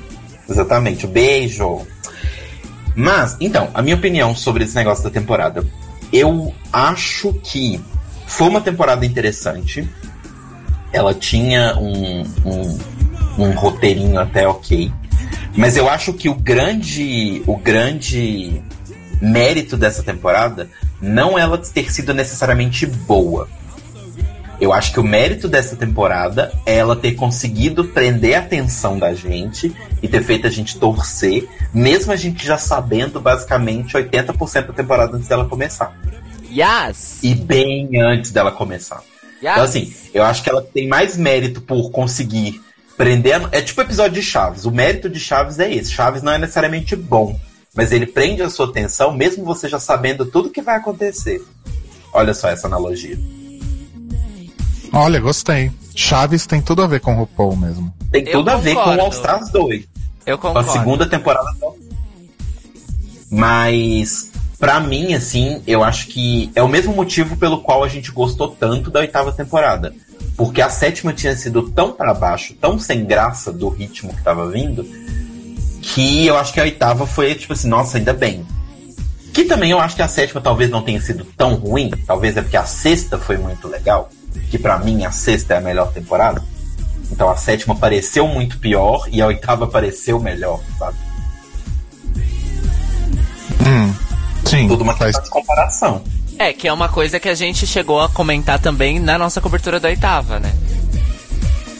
Exatamente, 0.49 1.07
beijo. 1.07 1.87
Mas, 2.97 3.37
então, 3.41 3.71
a 3.75 3.81
minha 3.81 3.95
opinião 3.95 4.35
sobre 4.35 4.65
esse 4.65 4.75
negócio 4.75 5.05
da 5.05 5.11
temporada. 5.11 5.65
Eu 6.13 6.53
acho 6.73 7.33
que 7.45 7.81
foi 8.27 8.49
uma 8.49 8.61
temporada 8.61 9.07
interessante. 9.07 9.89
Ela 10.93 11.15
tinha 11.15 11.77
um, 11.77 12.23
um, 12.45 12.79
um 13.39 13.51
roteirinho 13.53 14.19
até 14.19 14.49
ok. 14.49 14.91
Mas 15.57 15.77
eu 15.77 15.89
acho 15.89 16.13
que 16.13 16.29
o 16.29 16.35
grande, 16.35 17.43
o 17.47 17.57
grande 17.57 18.63
mérito 19.21 19.77
dessa 19.77 20.03
temporada 20.03 20.69
não 21.01 21.39
ela 21.39 21.59
ter 21.59 21.93
sido 21.93 22.13
necessariamente 22.15 22.87
boa. 22.87 23.49
Eu 24.61 24.73
acho 24.73 24.93
que 24.93 24.99
o 24.99 25.05
mérito 25.05 25.47
dessa 25.49 25.77
temporada 25.77 26.53
é 26.67 26.77
ela 26.79 26.97
ter 26.97 27.13
conseguido 27.15 27.85
prender 27.85 28.35
a 28.35 28.41
atenção 28.41 28.99
da 28.99 29.15
gente 29.15 29.73
e 30.03 30.09
ter 30.09 30.21
feito 30.25 30.49
a 30.49 30.51
gente 30.51 30.77
torcer, 30.79 31.49
mesmo 31.73 32.11
a 32.13 32.17
gente 32.17 32.45
já 32.45 32.59
sabendo 32.59 33.21
basicamente 33.21 33.95
80% 33.95 34.67
da 34.67 34.73
temporada 34.73 35.17
antes 35.17 35.29
dela 35.29 35.45
começar. 35.45 35.97
Yes! 36.51 37.21
E 37.23 37.37
bem 37.37 37.89
antes 38.03 38.33
dela 38.33 38.51
começar. 38.51 39.01
Yes. 39.41 39.53
Então, 39.53 39.63
assim, 39.63 39.93
eu 40.13 40.25
acho 40.25 40.43
que 40.43 40.51
ela 40.51 40.63
tem 40.63 40.89
mais 40.89 41.17
mérito 41.17 41.61
por 41.61 41.91
conseguir 41.93 42.61
prender. 42.97 43.35
a- 43.37 43.49
É 43.53 43.61
tipo 43.61 43.81
o 43.81 43.85
episódio 43.85 44.15
de 44.21 44.23
Chaves. 44.27 44.65
O 44.65 44.73
mérito 44.73 45.09
de 45.09 45.21
Chaves 45.21 45.61
é 45.61 45.73
esse. 45.73 45.93
Chaves 45.93 46.21
não 46.21 46.33
é 46.33 46.39
necessariamente 46.39 46.97
bom, 46.97 47.39
mas 47.75 47.93
ele 47.93 48.07
prende 48.07 48.43
a 48.43 48.51
sua 48.51 48.67
atenção, 48.67 49.13
mesmo 49.13 49.45
você 49.45 49.69
já 49.69 49.79
sabendo 49.79 50.27
tudo 50.27 50.51
que 50.51 50.63
vai 50.63 50.77
acontecer. 50.77 51.43
Olha 52.13 52.35
só 52.35 52.49
essa 52.49 52.67
analogia. 52.67 53.19
Olha, 54.93 55.21
gostei. 55.21 55.71
Chaves 55.95 56.47
tem 56.47 56.61
tudo 56.63 56.83
a 56.83 56.87
ver 56.87 57.01
com 57.01 57.13
o 57.15 57.19
RuPaul 57.19 57.57
mesmo. 57.57 57.93
Tem 58.11 58.25
Eu 58.27 58.33
tudo 58.39 58.49
a 58.51 58.57
ver 58.57 58.75
com 58.75 58.81
concordo. 58.81 59.01
o 59.01 59.05
All 59.05 59.11
Stars 59.11 59.51
2. 59.51 59.85
Eu 60.27 60.39
Com 60.39 60.49
a 60.49 60.55
concordo. 60.55 60.73
segunda 60.73 61.07
temporada. 61.09 61.51
Mas, 63.31 64.31
pra 64.59 64.81
mim, 64.81 65.13
assim, 65.15 65.63
eu 65.67 65.85
acho 65.85 66.07
que 66.09 66.51
é 66.55 66.63
o 66.63 66.69
mesmo 66.69 66.95
motivo 66.95 67.37
pelo 67.37 67.61
qual 67.61 67.85
a 67.85 67.89
gente 67.89 68.11
gostou 68.11 68.49
tanto 68.49 68.91
da 68.91 69.01
oitava 69.01 69.33
temporada. 69.33 69.95
Porque 70.37 70.63
a 70.63 70.71
sétima 70.71 71.13
tinha 71.13 71.37
sido 71.37 71.69
tão 71.71 71.93
pra 71.93 72.15
baixo, 72.15 72.55
tão 72.61 72.79
sem 72.79 73.05
graça 73.05 73.53
do 73.53 73.69
ritmo 73.69 74.15
que 74.15 74.23
tava 74.23 74.49
vindo, 74.49 74.87
que 75.81 76.27
eu 76.27 76.37
acho 76.37 76.53
que 76.53 76.61
a 76.61 76.65
oitava 76.65 77.07
foi 77.07 77.35
tipo 77.35 77.53
assim, 77.53 77.69
nossa, 77.69 77.99
ainda 77.99 78.13
bem. 78.13 78.47
Que 79.33 79.45
também 79.45 79.71
eu 79.71 79.79
acho 79.79 79.95
que 79.95 80.03
a 80.03 80.09
sétima 80.09 80.41
talvez 80.41 80.71
não 80.71 80.83
tenha 80.83 81.01
sido 81.01 81.25
tão 81.37 81.55
ruim, 81.55 81.91
talvez 82.07 82.37
é 82.37 82.43
porque 82.43 82.57
a 82.57 82.65
sexta 82.65 83.19
foi 83.19 83.37
muito 83.37 83.69
legal, 83.69 84.11
que 84.51 84.59
pra 84.59 84.79
mim 84.79 85.05
a 85.05 85.13
sexta 85.13 85.55
é 85.55 85.57
a 85.59 85.61
melhor 85.61 85.93
temporada. 85.93 86.43
Então 87.11 87.31
a 87.31 87.37
sétima 87.37 87.75
pareceu 87.75 88.27
muito 88.27 88.59
pior 88.59 89.09
e 89.11 89.21
a 89.23 89.27
oitava 89.27 89.67
pareceu 89.67 90.19
melhor, 90.21 90.61
sabe? 90.79 90.97
Hum, 93.67 93.95
sim. 94.45 94.69
Tudo 94.69 94.83
uma 94.83 94.95
questão 94.95 95.23
de 95.23 95.31
comparação. 95.31 96.03
É, 96.39 96.53
que 96.53 96.69
é 96.69 96.73
uma 96.73 96.89
coisa 96.89 97.19
que 97.19 97.29
a 97.29 97.35
gente 97.35 97.67
chegou 97.67 98.01
a 98.01 98.09
comentar 98.09 98.59
também 98.59 99.01
na 99.01 99.19
nossa 99.19 99.41
cobertura 99.41 99.81
da 99.81 99.89
oitava, 99.89 100.39
né? 100.39 100.53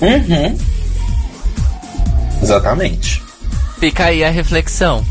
Uhum. 0.01 0.59
Exatamente. 2.43 3.28
Fica 3.79 4.07
aí 4.07 4.25
a 4.25 4.31
reflexão. 4.31 5.05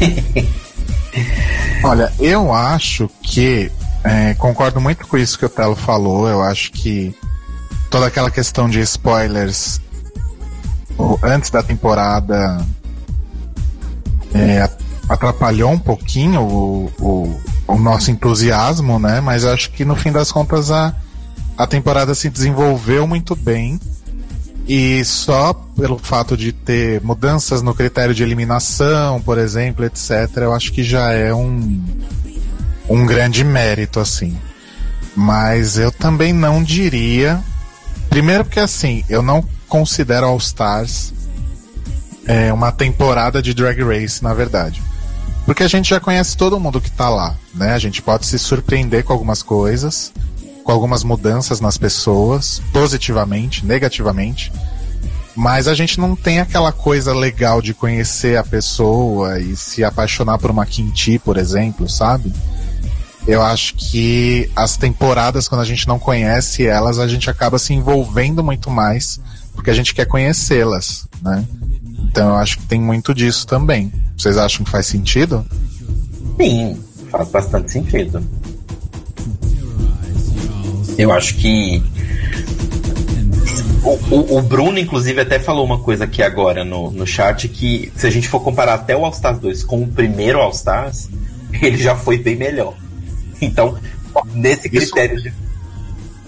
Olha, 1.82 2.12
eu 2.18 2.52
acho 2.52 3.08
que. 3.22 3.70
é, 4.02 4.34
concordo 4.34 4.80
muito 4.80 5.06
com 5.06 5.16
isso 5.16 5.38
que 5.38 5.46
o 5.46 5.48
Telo 5.48 5.76
falou. 5.76 6.28
Eu 6.28 6.42
acho 6.42 6.72
que 6.72 7.14
toda 7.90 8.06
aquela 8.06 8.30
questão 8.30 8.68
de 8.68 8.80
spoilers 8.80 9.80
antes 11.22 11.50
da 11.50 11.62
temporada 11.62 12.64
é, 14.34 14.68
atrapalhou 15.08 15.70
um 15.70 15.78
pouquinho 15.78 16.42
o, 16.42 16.92
o, 16.98 17.40
o 17.68 17.78
nosso 17.78 18.10
entusiasmo, 18.10 18.98
né? 18.98 19.20
Mas 19.20 19.44
acho 19.44 19.70
que 19.70 19.84
no 19.84 19.96
fim 19.96 20.12
das 20.12 20.30
contas 20.30 20.70
a, 20.70 20.94
a 21.56 21.66
temporada 21.66 22.14
se 22.14 22.28
desenvolveu 22.28 23.06
muito 23.06 23.34
bem. 23.36 23.78
E 24.66 25.04
só 25.04 25.52
pelo 25.52 25.98
fato 25.98 26.36
de 26.36 26.52
ter 26.52 27.02
mudanças 27.02 27.60
no 27.60 27.74
critério 27.74 28.14
de 28.14 28.22
eliminação, 28.22 29.20
por 29.20 29.36
exemplo, 29.36 29.84
etc., 29.84 30.30
eu 30.36 30.54
acho 30.54 30.72
que 30.72 30.82
já 30.82 31.12
é 31.12 31.34
um, 31.34 31.82
um 32.88 33.04
grande 33.04 33.44
mérito, 33.44 34.00
assim. 34.00 34.36
Mas 35.14 35.76
eu 35.76 35.92
também 35.92 36.32
não 36.32 36.62
diria. 36.62 37.42
Primeiro, 38.08 38.44
porque 38.44 38.60
assim, 38.60 39.04
eu 39.08 39.22
não 39.22 39.44
considero 39.68 40.26
All 40.26 40.38
Stars 40.38 41.12
é, 42.26 42.52
uma 42.52 42.72
temporada 42.72 43.42
de 43.42 43.52
Drag 43.52 43.82
Race, 43.82 44.22
na 44.22 44.32
verdade. 44.32 44.82
Porque 45.44 45.62
a 45.62 45.68
gente 45.68 45.90
já 45.90 46.00
conhece 46.00 46.36
todo 46.36 46.58
mundo 46.58 46.80
que 46.80 46.90
tá 46.90 47.08
lá, 47.10 47.36
né? 47.54 47.74
A 47.74 47.78
gente 47.78 48.00
pode 48.00 48.26
se 48.26 48.38
surpreender 48.38 49.04
com 49.04 49.12
algumas 49.12 49.42
coisas, 49.42 50.12
com 50.64 50.72
algumas 50.72 51.04
mudanças 51.04 51.60
nas 51.60 51.76
pessoas, 51.76 52.60
positivamente, 52.72 53.64
negativamente. 53.64 54.50
Mas 55.36 55.68
a 55.68 55.74
gente 55.74 56.00
não 56.00 56.16
tem 56.16 56.40
aquela 56.40 56.72
coisa 56.72 57.12
legal 57.12 57.60
de 57.60 57.74
conhecer 57.74 58.38
a 58.38 58.44
pessoa 58.44 59.38
e 59.38 59.54
se 59.54 59.84
apaixonar 59.84 60.38
por 60.38 60.50
uma 60.50 60.64
Quinti, 60.64 61.18
por 61.18 61.36
exemplo, 61.36 61.88
sabe? 61.88 62.32
Eu 63.26 63.42
acho 63.42 63.74
que 63.74 64.50
as 64.54 64.76
temporadas, 64.76 65.48
quando 65.48 65.62
a 65.62 65.64
gente 65.64 65.88
não 65.88 65.98
conhece 65.98 66.66
elas, 66.66 66.98
a 66.98 67.08
gente 67.08 67.28
acaba 67.28 67.58
se 67.58 67.74
envolvendo 67.74 68.44
muito 68.44 68.70
mais, 68.70 69.20
porque 69.54 69.70
a 69.70 69.74
gente 69.74 69.94
quer 69.94 70.06
conhecê-las, 70.06 71.06
né? 71.20 71.44
Então 72.10 72.28
eu 72.28 72.36
acho 72.36 72.58
que 72.58 72.66
tem 72.66 72.80
muito 72.80 73.14
disso 73.14 73.46
também. 73.46 73.92
Vocês 74.16 74.36
acham 74.36 74.64
que 74.64 74.70
faz 74.70 74.86
sentido? 74.86 75.44
Sim, 76.38 76.80
faz 77.10 77.28
bastante 77.28 77.72
sentido. 77.72 78.22
Eu 80.98 81.12
acho 81.12 81.34
que. 81.36 81.82
O, 83.82 84.14
o, 84.14 84.38
o 84.38 84.42
Bruno, 84.42 84.78
inclusive, 84.78 85.20
até 85.20 85.38
falou 85.38 85.64
uma 85.64 85.78
coisa 85.78 86.04
aqui 86.04 86.22
agora 86.22 86.64
no, 86.64 86.90
no 86.90 87.06
chat: 87.06 87.48
que 87.48 87.92
se 87.94 88.06
a 88.06 88.10
gente 88.10 88.28
for 88.28 88.40
comparar 88.40 88.74
até 88.74 88.96
o 88.96 89.04
All 89.04 89.12
Stars 89.12 89.38
2 89.38 89.64
com 89.64 89.82
o 89.82 89.88
primeiro 89.88 90.40
All 90.40 90.50
Stars, 90.50 91.08
ele 91.60 91.76
já 91.76 91.94
foi 91.94 92.18
bem 92.18 92.36
melhor. 92.36 92.74
Então, 93.40 93.78
nesse 94.32 94.68
critério 94.68 95.20
de. 95.20 95.32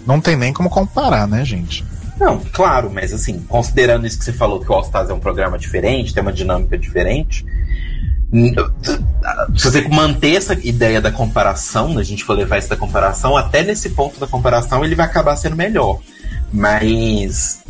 Não 0.06 0.20
tem 0.20 0.36
nem 0.36 0.52
como 0.52 0.68
comparar, 0.68 1.26
né, 1.26 1.44
gente? 1.44 1.84
Não, 2.18 2.40
claro, 2.52 2.90
mas 2.90 3.12
assim, 3.12 3.40
considerando 3.40 4.06
isso 4.06 4.18
que 4.18 4.24
você 4.24 4.32
falou, 4.32 4.60
que 4.60 4.70
o 4.70 4.74
All 4.74 4.82
Stars 4.82 5.10
é 5.10 5.12
um 5.12 5.20
programa 5.20 5.58
diferente, 5.58 6.14
tem 6.14 6.22
uma 6.22 6.32
dinâmica 6.32 6.78
diferente. 6.78 7.44
Se 9.56 9.64
você 9.64 9.88
manter 9.88 10.36
essa 10.36 10.54
ideia 10.54 11.00
da 11.00 11.12
comparação, 11.12 11.96
a 11.98 12.02
gente 12.02 12.24
for 12.24 12.34
levar 12.34 12.58
isso 12.58 12.68
da 12.68 12.76
comparação, 12.76 13.36
até 13.36 13.62
nesse 13.62 13.90
ponto 13.90 14.18
da 14.18 14.26
comparação 14.26 14.84
ele 14.84 14.94
vai 14.94 15.06
acabar 15.06 15.36
sendo 15.36 15.56
melhor. 15.56 16.00
Mas 16.52 17.62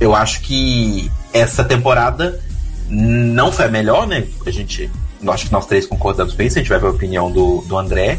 eu 0.00 0.14
acho 0.14 0.40
que 0.42 1.10
essa 1.32 1.64
temporada 1.64 2.40
não 2.88 3.50
foi 3.50 3.66
a 3.66 3.68
melhor, 3.68 4.06
né? 4.06 4.26
A 4.46 4.50
gente. 4.50 4.90
Acho 5.28 5.46
que 5.46 5.52
nós 5.52 5.66
três 5.66 5.86
concordamos 5.86 6.34
com 6.34 6.42
isso, 6.42 6.58
a 6.58 6.60
gente 6.60 6.68
vai 6.68 6.78
ver 6.78 6.86
a 6.86 6.90
opinião 6.90 7.30
do, 7.32 7.62
do 7.62 7.76
André. 7.76 8.18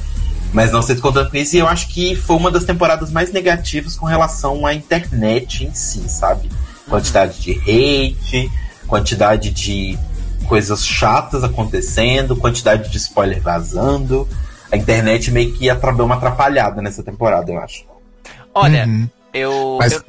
Mas 0.52 0.72
não 0.72 0.82
sei 0.82 0.96
se 0.96 1.02
com 1.02 1.12
isso, 1.34 1.56
e 1.56 1.60
eu 1.60 1.68
acho 1.68 1.90
que 1.90 2.16
foi 2.16 2.36
uma 2.36 2.50
das 2.50 2.64
temporadas 2.64 3.12
mais 3.12 3.32
negativas 3.32 3.96
com 3.96 4.06
relação 4.06 4.66
à 4.66 4.74
internet 4.74 5.66
em 5.66 5.74
si, 5.74 6.08
sabe? 6.08 6.50
Quantidade 6.90 7.40
de 7.42 7.52
hate, 7.60 8.50
quantidade 8.88 9.52
de 9.52 9.98
coisas 10.48 10.86
chatas 10.86 11.44
acontecendo, 11.44 12.36
quantidade 12.36 12.90
de 12.90 12.98
spoiler 12.98 13.42
vazando. 13.42 14.28
A 14.72 14.78
internet 14.78 15.32
meio 15.32 15.54
que 15.54 15.66
deu 15.96 16.06
uma 16.06 16.16
atrapalhada 16.16 16.82
nessa 16.82 17.04
temporada, 17.04 17.52
eu 17.52 17.60
acho. 17.60 17.86
Olha, 18.54 18.86
Uhum. 18.86 19.08
eu. 19.34 19.78
Mas 19.80 19.94
eu- 19.94 20.02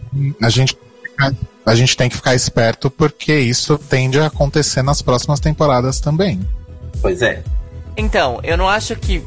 a 0.43 0.49
gente, 0.49 0.77
a 1.67 1.75
gente 1.75 1.97
tem 1.97 2.09
que 2.09 2.17
ficar 2.17 2.35
esperto 2.35 2.91
porque 2.91 3.35
isso 3.39 3.77
tende 3.79 4.19
a 4.19 4.27
acontecer 4.27 4.83
nas 4.83 5.03
próximas 5.03 5.39
temporadas 5.39 6.01
também. 6.01 6.41
Pois 7.03 7.21
é. 7.23 7.43
Então, 7.97 8.41
eu 8.43 8.57
não 8.57 8.69
acho 8.69 8.97
que 8.97 9.23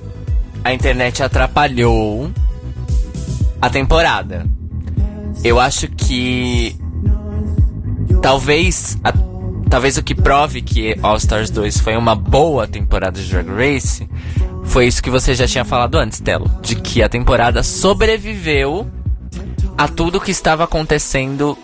a 0.63 0.73
internet 0.73 1.21
atrapalhou 1.21 2.31
a 3.61 3.69
temporada. 3.69 4.45
Eu 5.43 5.59
acho 5.59 5.87
que 5.87 6.75
talvez 8.21 8.97
a- 9.03 9.13
talvez 9.71 9.97
o 9.97 10.03
que 10.03 10.13
prove 10.13 10.61
que 10.61 10.95
All 11.01 11.17
Stars 11.17 11.49
2 11.49 11.79
foi 11.79 11.95
uma 11.97 12.13
boa 12.13 12.67
temporada 12.67 13.19
de 13.19 13.27
Drag 13.27 13.47
Race 13.49 14.07
foi 14.65 14.85
isso 14.85 15.01
que 15.01 15.09
você 15.09 15.33
já 15.33 15.47
tinha 15.47 15.65
falado 15.65 15.95
antes, 15.97 16.19
Telo, 16.19 16.49
de 16.61 16.75
que 16.75 17.01
a 17.01 17.09
temporada 17.09 17.63
sobreviveu 17.63 18.87
a 19.77 19.87
tudo 19.87 20.21
que 20.21 20.29
estava 20.31 20.63
acontecendo 20.65 21.57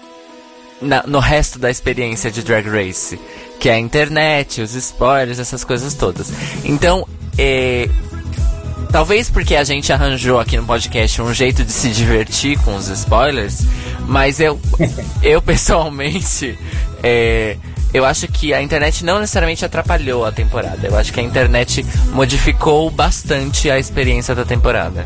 na- 0.81 1.03
no 1.05 1.19
resto 1.19 1.59
da 1.59 1.69
experiência 1.69 2.31
de 2.31 2.41
Drag 2.41 2.67
Race, 2.67 3.19
que 3.59 3.69
é 3.69 3.73
a 3.73 3.79
internet, 3.79 4.61
os 4.61 4.73
spoilers, 4.73 5.37
essas 5.39 5.63
coisas 5.63 5.93
todas. 5.93 6.31
Então, 6.65 7.07
é, 7.37 7.87
talvez 8.91 9.29
porque 9.29 9.55
a 9.55 9.63
gente 9.63 9.91
arranjou 9.93 10.39
aqui 10.39 10.57
no 10.57 10.63
podcast 10.65 11.21
um 11.21 11.33
jeito 11.33 11.63
de 11.63 11.71
se 11.71 11.89
divertir 11.89 12.57
com 12.63 12.75
os 12.75 12.87
spoilers, 12.89 13.61
mas 14.07 14.39
eu, 14.39 14.59
eu 15.21 15.41
pessoalmente, 15.41 16.57
é, 17.03 17.57
eu 17.93 18.05
acho 18.05 18.27
que 18.27 18.53
a 18.53 18.61
internet 18.61 19.03
não 19.03 19.19
necessariamente 19.19 19.63
atrapalhou 19.63 20.25
a 20.25 20.31
temporada. 20.31 20.87
Eu 20.87 20.97
acho 20.97 21.11
que 21.13 21.19
a 21.19 21.23
internet 21.23 21.85
modificou 22.13 22.89
bastante 22.89 23.69
a 23.69 23.79
experiência 23.79 24.35
da 24.35 24.45
temporada. 24.45 25.05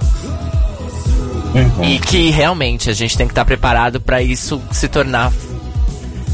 E 1.83 1.99
que 1.99 2.29
realmente 2.29 2.89
a 2.89 2.93
gente 2.93 3.17
tem 3.17 3.27
que 3.27 3.31
estar 3.31 3.45
preparado 3.45 3.99
para 3.99 4.21
isso 4.21 4.61
se 4.71 4.87
tornar 4.87 5.31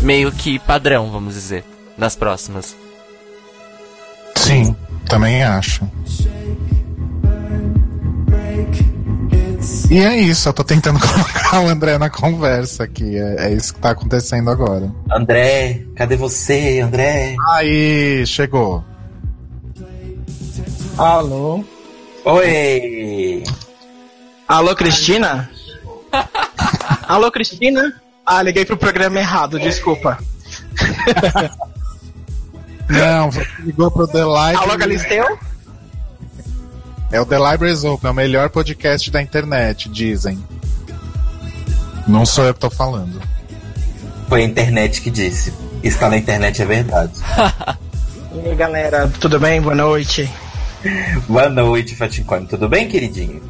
meio 0.02 0.32
que 0.32 0.60
padrão, 0.60 1.11
vamos 1.11 1.34
dizer, 1.34 1.64
nas 1.98 2.15
próximas. 2.15 2.76
Sim, 4.36 4.76
também 5.07 5.44
acho. 5.44 5.90
E 9.89 9.99
é 9.99 10.18
isso, 10.18 10.49
eu 10.49 10.53
tô 10.53 10.65
tentando 10.65 10.99
colocar 10.99 11.61
o 11.61 11.68
André 11.68 11.97
na 11.97 12.09
conversa 12.09 12.84
aqui. 12.84 13.18
É, 13.18 13.47
é 13.47 13.53
isso 13.53 13.73
que 13.73 13.80
tá 13.80 13.91
acontecendo 13.91 14.49
agora. 14.49 14.91
André, 15.09 15.85
cadê 15.95 16.18
você, 16.18 16.81
André? 16.81 17.35
Aí, 17.51 18.26
chegou. 18.26 18.84
Alô? 20.97 21.64
Oi! 22.26 23.43
Alô, 24.47 24.76
Cristina? 24.76 25.49
Alô, 27.07 27.31
Cristina? 27.31 27.93
Ah, 28.26 28.41
liguei 28.41 28.65
pro 28.65 28.76
programa 28.76 29.19
errado, 29.19 29.57
desculpa. 29.57 30.18
Não, 32.89 33.31
você 33.31 33.47
ligou 33.59 33.89
pro 33.89 34.07
The 34.07 34.19
Library. 34.19 34.57
Alô, 34.57 34.77
Galisteu? 34.77 35.39
É 37.09 37.21
o 37.21 37.25
The 37.25 37.38
Libraries 37.38 37.84
Open, 37.85 38.09
é 38.09 38.11
o 38.11 38.13
melhor 38.13 38.49
podcast 38.49 39.09
da 39.09 39.21
internet, 39.21 39.88
dizem. 39.89 40.43
Não 42.05 42.25
sou 42.25 42.43
eu 42.43 42.53
que 42.53 42.59
tô 42.59 42.69
falando. 42.69 43.21
Foi 44.27 44.41
a 44.41 44.45
internet 44.45 45.01
que 45.01 45.09
disse. 45.09 45.53
Está 45.81 46.09
na 46.09 46.17
internet 46.17 46.61
é 46.61 46.65
verdade. 46.65 47.13
E 48.34 48.49
aí, 48.49 48.55
galera, 48.55 49.11
tudo 49.19 49.39
bem? 49.39 49.59
Boa 49.59 49.73
noite. 49.73 50.29
Boa 51.27 51.49
noite, 51.49 51.95
Fatincone. 51.95 52.45
Tudo 52.45 52.69
bem, 52.69 52.88
queridinho? 52.88 53.41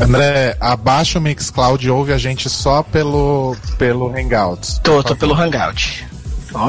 André, 0.00 0.56
abaixa 0.58 1.18
o 1.18 1.22
Mixcloud 1.22 1.84
e 1.84 1.90
ouve 1.90 2.14
a 2.14 2.18
gente 2.18 2.48
só 2.48 2.82
pelo, 2.82 3.54
pelo 3.76 4.08
Hangouts. 4.16 4.78
Tô, 4.78 5.02
tô 5.02 5.14
pelo 5.16 5.34
Hangout. 5.34 6.06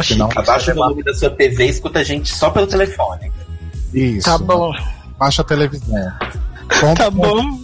Chique. 0.02 0.22
Abaixa 0.36 0.74
o 0.74 0.76
volume 0.76 1.04
da 1.04 1.14
sua 1.14 1.30
TV 1.30 1.68
e 1.68 1.70
escuta 1.70 2.00
a 2.00 2.04
gente 2.04 2.28
só 2.28 2.50
pelo 2.50 2.68
telefone. 2.68 3.32
Isso. 3.94 4.26
Tá 4.30 4.38
bom. 4.38 4.72
Baixa 5.18 5.42
a 5.42 5.46
televisão. 5.46 6.12
Conta 6.80 7.04
Tá 7.06 7.10
bom. 7.10 7.60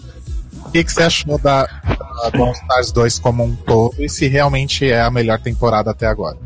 O 0.66 0.72
que, 0.72 0.84
que 0.84 0.92
você 0.92 1.04
achou 1.04 1.38
da, 1.38 1.64
da 1.64 2.52
Stars 2.52 2.92
2 2.92 3.20
como 3.20 3.44
um 3.46 3.56
todo 3.56 3.96
e 4.00 4.10
se 4.10 4.28
realmente 4.28 4.90
é 4.90 5.02
a 5.02 5.10
melhor 5.12 5.40
temporada 5.40 5.92
até 5.92 6.06
agora? 6.08 6.38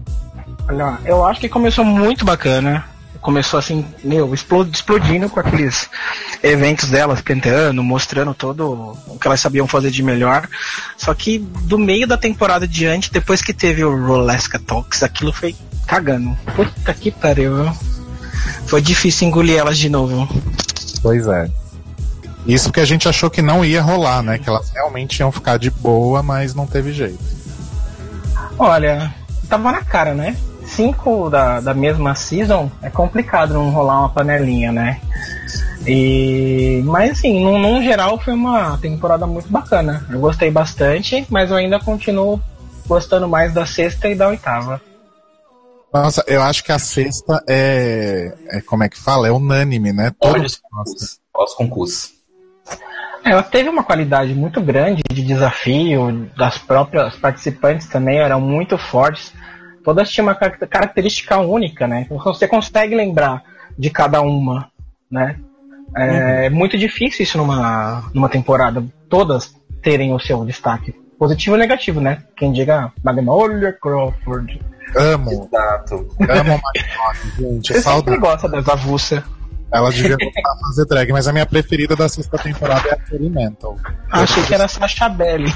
Olha, 0.67 0.99
eu 1.05 1.25
acho 1.25 1.39
que 1.39 1.49
começou 1.49 1.83
muito 1.83 2.23
bacana. 2.23 2.85
Começou 3.21 3.57
assim, 3.59 3.83
meu, 4.03 4.33
explo- 4.33 4.69
explodindo 4.71 5.29
com 5.29 5.39
aqueles 5.39 5.89
eventos 6.43 6.89
delas, 6.89 7.21
cantando, 7.21 7.83
mostrando 7.83 8.33
todo 8.33 8.95
o 9.07 9.17
que 9.19 9.27
elas 9.27 9.41
sabiam 9.41 9.67
fazer 9.67 9.89
de 9.89 10.03
melhor. 10.03 10.47
Só 10.95 11.13
que 11.13 11.39
do 11.39 11.77
meio 11.79 12.05
da 12.07 12.17
temporada 12.17 12.67
diante, 12.67 13.11
depois 13.11 13.41
que 13.41 13.53
teve 13.53 13.83
o 13.83 14.05
Rolesca 14.07 14.59
Talks, 14.59 15.01
aquilo 15.03 15.33
foi 15.33 15.55
cagando. 15.87 16.37
Puta 16.55 16.93
que 16.93 17.09
pariu. 17.11 17.63
viu? 17.63 17.98
Foi 18.65 18.81
difícil 18.81 19.27
engolir 19.27 19.57
elas 19.57 19.77
de 19.77 19.89
novo. 19.89 20.27
Pois 21.01 21.27
é. 21.27 21.49
Isso 22.45 22.65
porque 22.65 22.79
a 22.79 22.85
gente 22.85 23.07
achou 23.07 23.29
que 23.29 23.41
não 23.41 23.63
ia 23.63 23.81
rolar, 23.81 24.23
né? 24.23 24.37
Que 24.37 24.49
elas 24.49 24.69
realmente 24.71 25.19
iam 25.19 25.31
ficar 25.31 25.57
de 25.57 25.69
boa, 25.69 26.23
mas 26.23 26.55
não 26.55 26.65
teve 26.65 26.91
jeito. 26.91 27.19
Olha, 28.57 29.13
tava 29.47 29.71
na 29.71 29.83
cara, 29.83 30.13
né? 30.13 30.35
Cinco 30.65 31.29
da, 31.29 31.59
da 31.59 31.73
mesma 31.73 32.13
season 32.15 32.69
é 32.81 32.89
complicado 32.89 33.53
não 33.53 33.69
rolar 33.71 33.99
uma 33.99 34.09
panelinha, 34.09 34.71
né? 34.71 34.99
E, 35.87 36.81
mas 36.85 37.11
assim, 37.11 37.43
num, 37.43 37.57
num 37.57 37.81
geral 37.81 38.19
foi 38.19 38.33
uma 38.33 38.77
temporada 38.77 39.25
muito 39.25 39.49
bacana. 39.49 40.05
Eu 40.09 40.19
gostei 40.19 40.51
bastante, 40.51 41.25
mas 41.29 41.49
eu 41.49 41.57
ainda 41.57 41.79
continuo 41.79 42.39
gostando 42.87 43.27
mais 43.27 43.53
da 43.53 43.65
sexta 43.65 44.07
e 44.07 44.15
da 44.15 44.27
oitava. 44.27 44.81
Nossa, 45.93 46.23
eu 46.27 46.41
acho 46.41 46.63
que 46.63 46.71
a 46.71 46.77
sexta 46.79 47.43
é, 47.47 48.33
é 48.49 48.61
como 48.61 48.83
é 48.83 48.89
que 48.89 48.97
fala? 48.97 49.27
É 49.27 49.31
unânime, 49.31 49.91
né? 49.91 50.11
Todo 50.19 50.35
Olha 50.35 50.45
os 50.45 51.53
concursos. 51.55 52.11
É, 53.25 53.31
Ela 53.31 53.41
teve 53.43 53.69
uma 53.69 53.83
qualidade 53.83 54.33
muito 54.33 54.61
grande 54.61 55.01
de 55.11 55.23
desafio, 55.23 56.29
das 56.37 56.57
próprias 56.57 57.15
participantes 57.15 57.87
também 57.87 58.19
eram 58.19 58.39
muito 58.39 58.77
fortes. 58.77 59.33
Todas 59.83 60.09
tinham 60.11 60.27
uma 60.27 60.35
car- 60.35 60.59
característica 60.67 61.37
única, 61.39 61.87
né? 61.87 62.01
Então, 62.05 62.17
Você 62.17 62.47
consegue 62.47 62.93
lembrar 62.95 63.41
de 63.77 63.89
cada 63.89 64.21
uma, 64.21 64.69
né? 65.09 65.39
É 65.95 66.49
muito 66.51 66.77
difícil 66.77 67.23
isso 67.23 67.37
numa, 67.37 68.03
numa 68.13 68.29
temporada. 68.29 68.85
Todas 69.09 69.55
terem 69.81 70.13
o 70.13 70.19
seu 70.19 70.45
destaque. 70.45 70.93
Positivo 71.19 71.55
e 71.57 71.59
negativo, 71.59 71.99
né? 71.99 72.23
Quem 72.37 72.51
diga 72.53 72.91
Magnolia 73.03 73.73
Crawford. 73.73 74.59
Amo. 74.95 75.31
Exato. 75.31 75.95
Amo 76.21 76.53
a 76.53 76.59
Magnolia, 76.63 77.31
gente. 77.37 77.67
Você 77.67 77.73
sempre 77.73 77.81
Saudade. 77.83 78.17
gosta 78.19 78.49
dessa 78.49 78.71
avulsa. 78.73 79.23
Ela 79.71 79.91
devia 79.91 80.17
voltar 80.19 80.41
a 80.51 80.57
fazer 80.67 80.85
drag, 80.85 81.11
mas 81.11 81.27
a 81.27 81.33
minha 81.33 81.45
preferida 81.45 81.95
da 81.95 82.09
sexta 82.09 82.37
temporada 82.39 82.87
é 82.89 82.93
a 82.93 82.97
Experimental. 82.97 83.75
Achei 84.09 84.43
que 84.43 84.53
era 84.55 84.67
Sasha 84.67 85.07
Belly. 85.09 85.53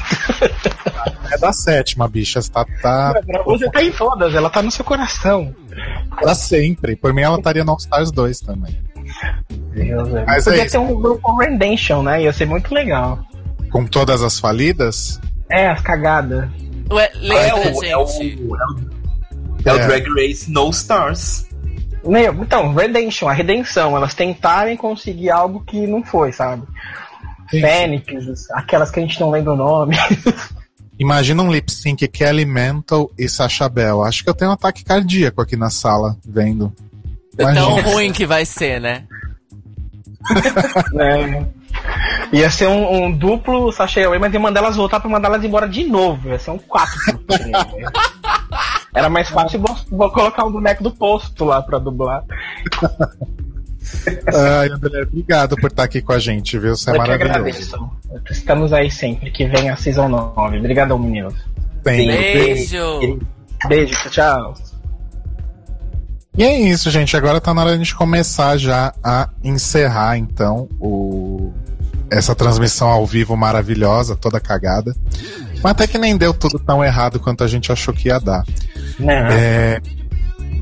É 1.31 1.37
da 1.39 1.51
sétima, 1.51 2.07
bicha. 2.07 2.39
Tá, 2.51 2.63
tá 2.79 3.13
Você 3.45 3.67
tá 3.71 3.81
em 3.81 3.91
todas, 3.91 4.35
ela 4.35 4.51
tá 4.51 4.61
no 4.61 4.69
seu 4.69 4.85
coração. 4.85 5.55
pra 6.19 6.35
sempre. 6.35 6.95
Por 6.95 7.11
mim, 7.11 7.21
ela 7.21 7.37
estaria 7.37 7.63
no 7.63 7.71
All 7.71 7.77
Stars 7.77 8.11
2 8.11 8.39
também. 8.41 8.79
Mas 10.27 10.43
Podia 10.43 10.61
é 10.61 10.65
ter 10.69 10.77
um 10.77 10.93
grupo 10.93 11.35
Redemption, 11.37 12.03
né? 12.03 12.21
Ia 12.21 12.33
ser 12.33 12.45
muito 12.45 12.71
legal. 12.71 13.19
Com 13.71 13.83
todas 13.87 14.21
as 14.21 14.39
falidas, 14.39 15.19
É, 15.53 15.67
as 15.67 15.81
cagadas. 15.81 16.49
Ué, 16.91 17.11
lembra, 17.15 17.43
É 17.43 17.53
o- 17.53 17.83
é 17.83 17.97
o- 17.97 18.07
gente? 18.07 18.47
É 19.65 19.71
o 19.71 19.75
É. 19.77 19.87
Drag 19.87 20.05
Race 20.09 20.51
No 20.51 20.69
Stars. 20.71 21.47
Meu, 22.05 22.33
então, 22.33 22.73
Redemption, 22.73 23.29
a 23.29 23.33
redenção. 23.33 23.95
Elas 23.95 24.13
tentarem 24.13 24.75
conseguir 24.75 25.29
algo 25.29 25.63
que 25.65 25.87
não 25.87 26.03
foi, 26.03 26.31
sabe? 26.33 26.63
Fênix, 27.49 28.49
aquelas 28.51 28.89
que 28.91 28.99
a 28.99 29.03
gente 29.03 29.19
não 29.21 29.29
lembra 29.29 29.53
o 29.53 29.55
nome. 29.55 29.95
imagina 30.99 31.41
um 31.43 31.51
lip 31.51 31.71
sync 31.71 32.07
Kelly 32.07 32.45
Mental 32.45 33.09
e 33.17 33.29
Sacha 33.29 33.69
Bell. 33.69 34.03
Acho 34.03 34.23
que 34.23 34.29
eu 34.29 34.33
tenho 34.33 34.49
um 34.51 34.53
ataque 34.53 34.83
cardíaco 34.83 35.41
aqui 35.41 35.55
na 35.55 35.69
sala, 35.69 36.17
vendo. 36.25 36.73
Tão 37.37 37.51
Imagina. 37.51 37.81
ruim 37.93 38.11
que 38.11 38.25
vai 38.25 38.45
ser, 38.45 38.79
né? 38.81 39.03
Né? 40.93 41.47
Ia 42.31 42.49
ser 42.49 42.67
um, 42.67 43.05
um 43.05 43.11
duplo 43.11 43.71
sachê 43.71 44.03
away, 44.03 44.19
mas 44.19 44.33
ia 44.33 44.39
mandar 44.39 44.61
elas 44.61 44.75
voltar 44.75 44.99
pra 44.99 45.09
mandar 45.09 45.29
elas 45.29 45.43
embora 45.43 45.67
de 45.67 45.83
novo. 45.83 46.29
Ia 46.29 46.39
ser 46.39 46.51
um 46.51 46.57
quatro. 46.57 47.19
Era 48.93 49.09
mais 49.09 49.29
fácil 49.29 49.59
vou, 49.59 49.75
vou 49.89 50.11
colocar 50.11 50.45
um 50.45 50.51
boneco 50.51 50.83
do 50.83 50.91
posto 50.91 51.45
lá 51.45 51.61
pra 51.61 51.79
dublar. 51.79 52.23
Ai, 54.27 54.69
André, 54.69 55.03
obrigado 55.03 55.55
por 55.57 55.69
estar 55.69 55.83
aqui 55.83 56.01
com 56.01 56.13
a 56.13 56.19
gente, 56.19 56.57
viu? 56.57 56.75
Você 56.75 56.89
é 56.89 56.93
Eu 56.93 56.97
maravilhoso. 56.97 57.91
Estamos 58.29 58.71
aí 58.71 58.89
sempre, 58.89 59.31
que 59.31 59.45
vem 59.45 59.69
a 59.69 59.75
Season 59.75 60.07
9. 60.07 60.59
Obrigadão, 60.59 60.97
meninos. 60.99 61.35
Tem. 61.83 62.07
Beijo! 62.07 63.19
Beijo, 63.67 64.09
tchau. 64.09 64.53
E 66.37 66.43
é 66.43 66.59
isso, 66.59 66.89
gente. 66.89 67.15
Agora 67.15 67.39
tá 67.39 67.53
na 67.53 67.61
hora 67.61 67.69
de 67.71 67.75
a 67.75 67.77
gente 67.77 67.95
começar 67.95 68.57
já 68.57 68.93
a 69.03 69.29
encerrar, 69.43 70.17
então, 70.17 70.67
o... 70.79 71.53
essa 72.09 72.33
transmissão 72.33 72.89
ao 72.89 73.05
vivo 73.05 73.37
maravilhosa, 73.37 74.15
toda 74.15 74.39
cagada. 74.39 74.95
Mas 75.61 75.71
até 75.71 75.87
que 75.87 75.97
nem 75.97 76.17
deu 76.17 76.33
tudo 76.33 76.59
tão 76.59 76.83
errado 76.83 77.19
quanto 77.19 77.43
a 77.43 77.47
gente 77.47 77.71
achou 77.71 77.93
que 77.93 78.09
ia 78.09 78.19
dar. 78.19 78.43
É, 79.31 79.81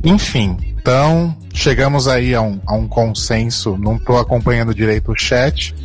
Enfim, 0.04 0.58
então 0.78 1.36
chegamos 1.54 2.08
aí 2.08 2.36
a 2.36 2.42
um, 2.42 2.60
a 2.66 2.74
um 2.74 2.88
consenso. 2.88 3.78
Não 3.78 3.98
tô 3.98 4.18
acompanhando 4.18 4.74
direito 4.74 5.12
o 5.12 5.18
chat. 5.18 5.76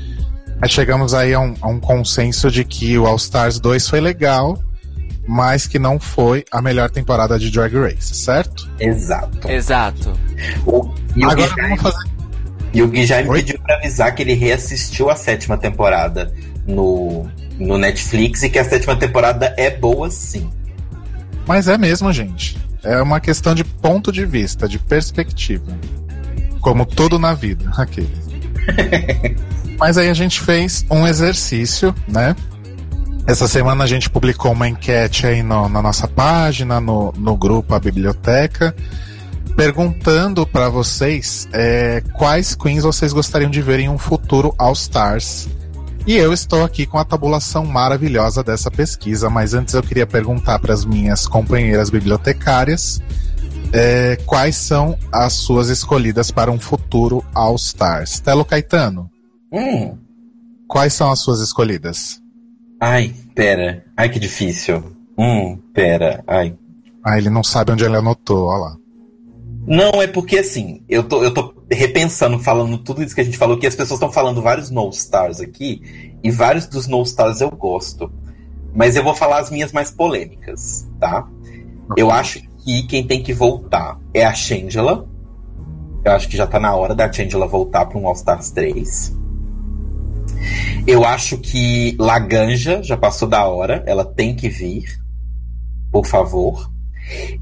Mas 0.60 0.70
chegamos 0.70 1.12
aí 1.12 1.34
a 1.34 1.40
um, 1.40 1.54
a 1.60 1.68
um 1.68 1.78
consenso 1.78 2.50
de 2.50 2.64
que 2.64 2.98
o 2.98 3.06
All 3.06 3.16
Stars 3.16 3.60
2 3.60 3.88
foi 3.88 4.00
legal, 4.00 4.58
mas 5.26 5.66
que 5.66 5.78
não 5.78 5.98
foi 5.98 6.44
a 6.52 6.62
melhor 6.62 6.90
temporada 6.90 7.38
de 7.38 7.50
Drag 7.50 7.74
Race, 7.74 8.14
certo? 8.14 8.68
Exato. 8.78 9.50
Exato. 9.50 10.12
E 11.14 11.24
o 11.24 11.30
Agora 11.30 11.48
Gui 11.48 11.62
vamos 11.62 11.82
fazer. 11.82 12.10
E 12.72 12.82
o 12.82 12.88
Gui 12.88 13.06
já 13.06 13.22
me 13.22 13.30
pediu 13.30 13.58
pra 13.60 13.76
avisar 13.76 14.14
que 14.14 14.22
ele 14.22 14.34
reassistiu 14.34 15.10
a 15.10 15.16
sétima 15.16 15.56
temporada 15.56 16.32
no, 16.66 17.26
no 17.58 17.78
Netflix 17.78 18.42
e 18.42 18.50
que 18.50 18.58
a 18.58 18.64
sétima 18.64 18.96
temporada 18.96 19.54
é 19.56 19.70
boa 19.70 20.10
sim. 20.10 20.50
Mas 21.46 21.68
é 21.68 21.78
mesmo, 21.78 22.12
gente. 22.12 22.58
É 22.82 23.00
uma 23.02 23.18
questão 23.18 23.54
de 23.54 23.64
ponto 23.64 24.12
de 24.12 24.24
vista, 24.24 24.68
de 24.68 24.78
perspectiva. 24.78 25.76
Como 26.60 26.84
tudo 26.84 27.18
na 27.18 27.34
vida. 27.34 27.70
Aqui. 27.76 28.08
Mas 29.78 29.98
aí 29.98 30.08
a 30.08 30.14
gente 30.14 30.40
fez 30.40 30.84
um 30.90 31.06
exercício, 31.06 31.94
né? 32.08 32.34
Essa 33.26 33.48
semana 33.48 33.84
a 33.84 33.86
gente 33.86 34.08
publicou 34.08 34.52
uma 34.52 34.68
enquete 34.68 35.26
aí 35.26 35.42
no- 35.42 35.68
na 35.68 35.82
nossa 35.82 36.06
página, 36.06 36.80
no, 36.80 37.12
no 37.16 37.36
grupo 37.36 37.74
A 37.74 37.80
Biblioteca, 37.80 38.74
perguntando 39.56 40.46
para 40.46 40.68
vocês 40.68 41.48
é, 41.52 42.02
quais 42.14 42.54
queens 42.54 42.84
vocês 42.84 43.12
gostariam 43.12 43.50
de 43.50 43.60
ver 43.60 43.80
em 43.80 43.88
um 43.88 43.98
futuro 43.98 44.54
All 44.56 44.72
Stars. 44.74 45.48
E 46.06 46.14
eu 46.14 46.32
estou 46.32 46.62
aqui 46.64 46.86
com 46.86 46.98
a 46.98 47.04
tabulação 47.04 47.64
maravilhosa 47.66 48.44
dessa 48.44 48.70
pesquisa, 48.70 49.28
mas 49.28 49.54
antes 49.54 49.74
eu 49.74 49.82
queria 49.82 50.06
perguntar 50.06 50.60
para 50.60 50.72
as 50.72 50.84
minhas 50.84 51.26
companheiras 51.26 51.90
bibliotecárias 51.90 53.00
é, 53.72 54.14
quais 54.24 54.54
são 54.54 54.96
as 55.10 55.32
suas 55.32 55.68
escolhidas 55.68 56.30
para 56.30 56.52
um 56.52 56.60
futuro 56.60 57.24
All 57.34 57.56
Stars. 57.56 58.20
Telo 58.20 58.44
Caetano, 58.44 59.10
Hum. 59.52 59.98
quais 60.68 60.92
são 60.92 61.10
as 61.10 61.18
suas 61.18 61.40
escolhidas? 61.40 62.20
Ai, 62.80 63.14
pera. 63.34 63.84
Ai, 63.96 64.08
que 64.08 64.18
difícil. 64.18 64.82
Hum, 65.18 65.58
pera. 65.72 66.22
Ai. 66.26 66.54
Ah, 67.02 67.16
ele 67.16 67.30
não 67.30 67.42
sabe 67.42 67.72
onde 67.72 67.84
ele 67.84 67.96
anotou, 67.96 68.48
olha 68.48 68.58
lá. 68.58 68.76
Não, 69.66 70.00
é 70.00 70.06
porque 70.06 70.38
assim, 70.38 70.82
eu 70.88 71.02
tô, 71.02 71.24
eu 71.24 71.34
tô 71.34 71.54
repensando, 71.70 72.38
falando 72.38 72.78
tudo 72.78 73.02
isso 73.02 73.14
que 73.14 73.20
a 73.20 73.24
gente 73.24 73.38
falou, 73.38 73.58
que 73.58 73.66
as 73.66 73.74
pessoas 73.74 73.98
estão 73.98 74.12
falando 74.12 74.40
vários 74.40 74.70
No 74.70 74.88
Stars 74.90 75.40
aqui, 75.40 76.14
e 76.22 76.30
vários 76.30 76.66
dos 76.66 76.86
No 76.86 77.02
Stars 77.02 77.40
eu 77.40 77.50
gosto. 77.50 78.12
Mas 78.74 78.94
eu 78.94 79.02
vou 79.02 79.14
falar 79.14 79.40
as 79.40 79.50
minhas 79.50 79.72
mais 79.72 79.90
polêmicas, 79.90 80.86
tá? 81.00 81.26
Eu 81.96 82.10
acho 82.10 82.40
que 82.58 82.82
quem 82.86 83.06
tem 83.06 83.22
que 83.22 83.32
voltar 83.32 83.98
é 84.12 84.24
a 84.24 84.34
Shangela. 84.34 85.08
Eu 86.04 86.12
acho 86.12 86.28
que 86.28 86.36
já 86.36 86.46
tá 86.46 86.60
na 86.60 86.74
hora 86.76 86.94
da 86.94 87.10
Shangela 87.10 87.48
voltar 87.48 87.86
para 87.86 87.98
um 87.98 88.06
All 88.06 88.14
Stars 88.14 88.50
3. 88.50 89.15
Eu 90.86 91.04
acho 91.04 91.38
que 91.38 91.96
Laganja 91.98 92.82
já 92.82 92.96
passou 92.96 93.28
da 93.28 93.44
hora, 93.46 93.82
ela 93.86 94.04
tem 94.04 94.34
que 94.34 94.48
vir. 94.48 95.00
Por 95.90 96.06
favor. 96.06 96.70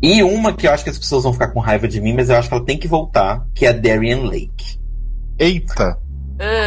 E 0.03 0.23
uma 0.23 0.53
que 0.53 0.67
eu 0.67 0.73
acho 0.73 0.85
que 0.85 0.91
as 0.91 0.99
pessoas 0.99 1.25
vão 1.25 1.33
ficar 1.33 1.49
com 1.49 1.61
raiva 1.61 1.89
de 1.89 2.01
mim, 2.01 2.15
mas 2.15 2.29
eu 2.29 2.37
acho 2.37 2.49
que 2.49 2.55
ela 2.55 2.65
tem 2.65 2.79
que 2.79 2.89
voltar, 2.89 3.47
que 3.55 3.67
é 3.67 3.71
a 3.71 3.73
Darian 3.73 4.25
Lake. 4.25 4.79
Eita! 5.39 5.99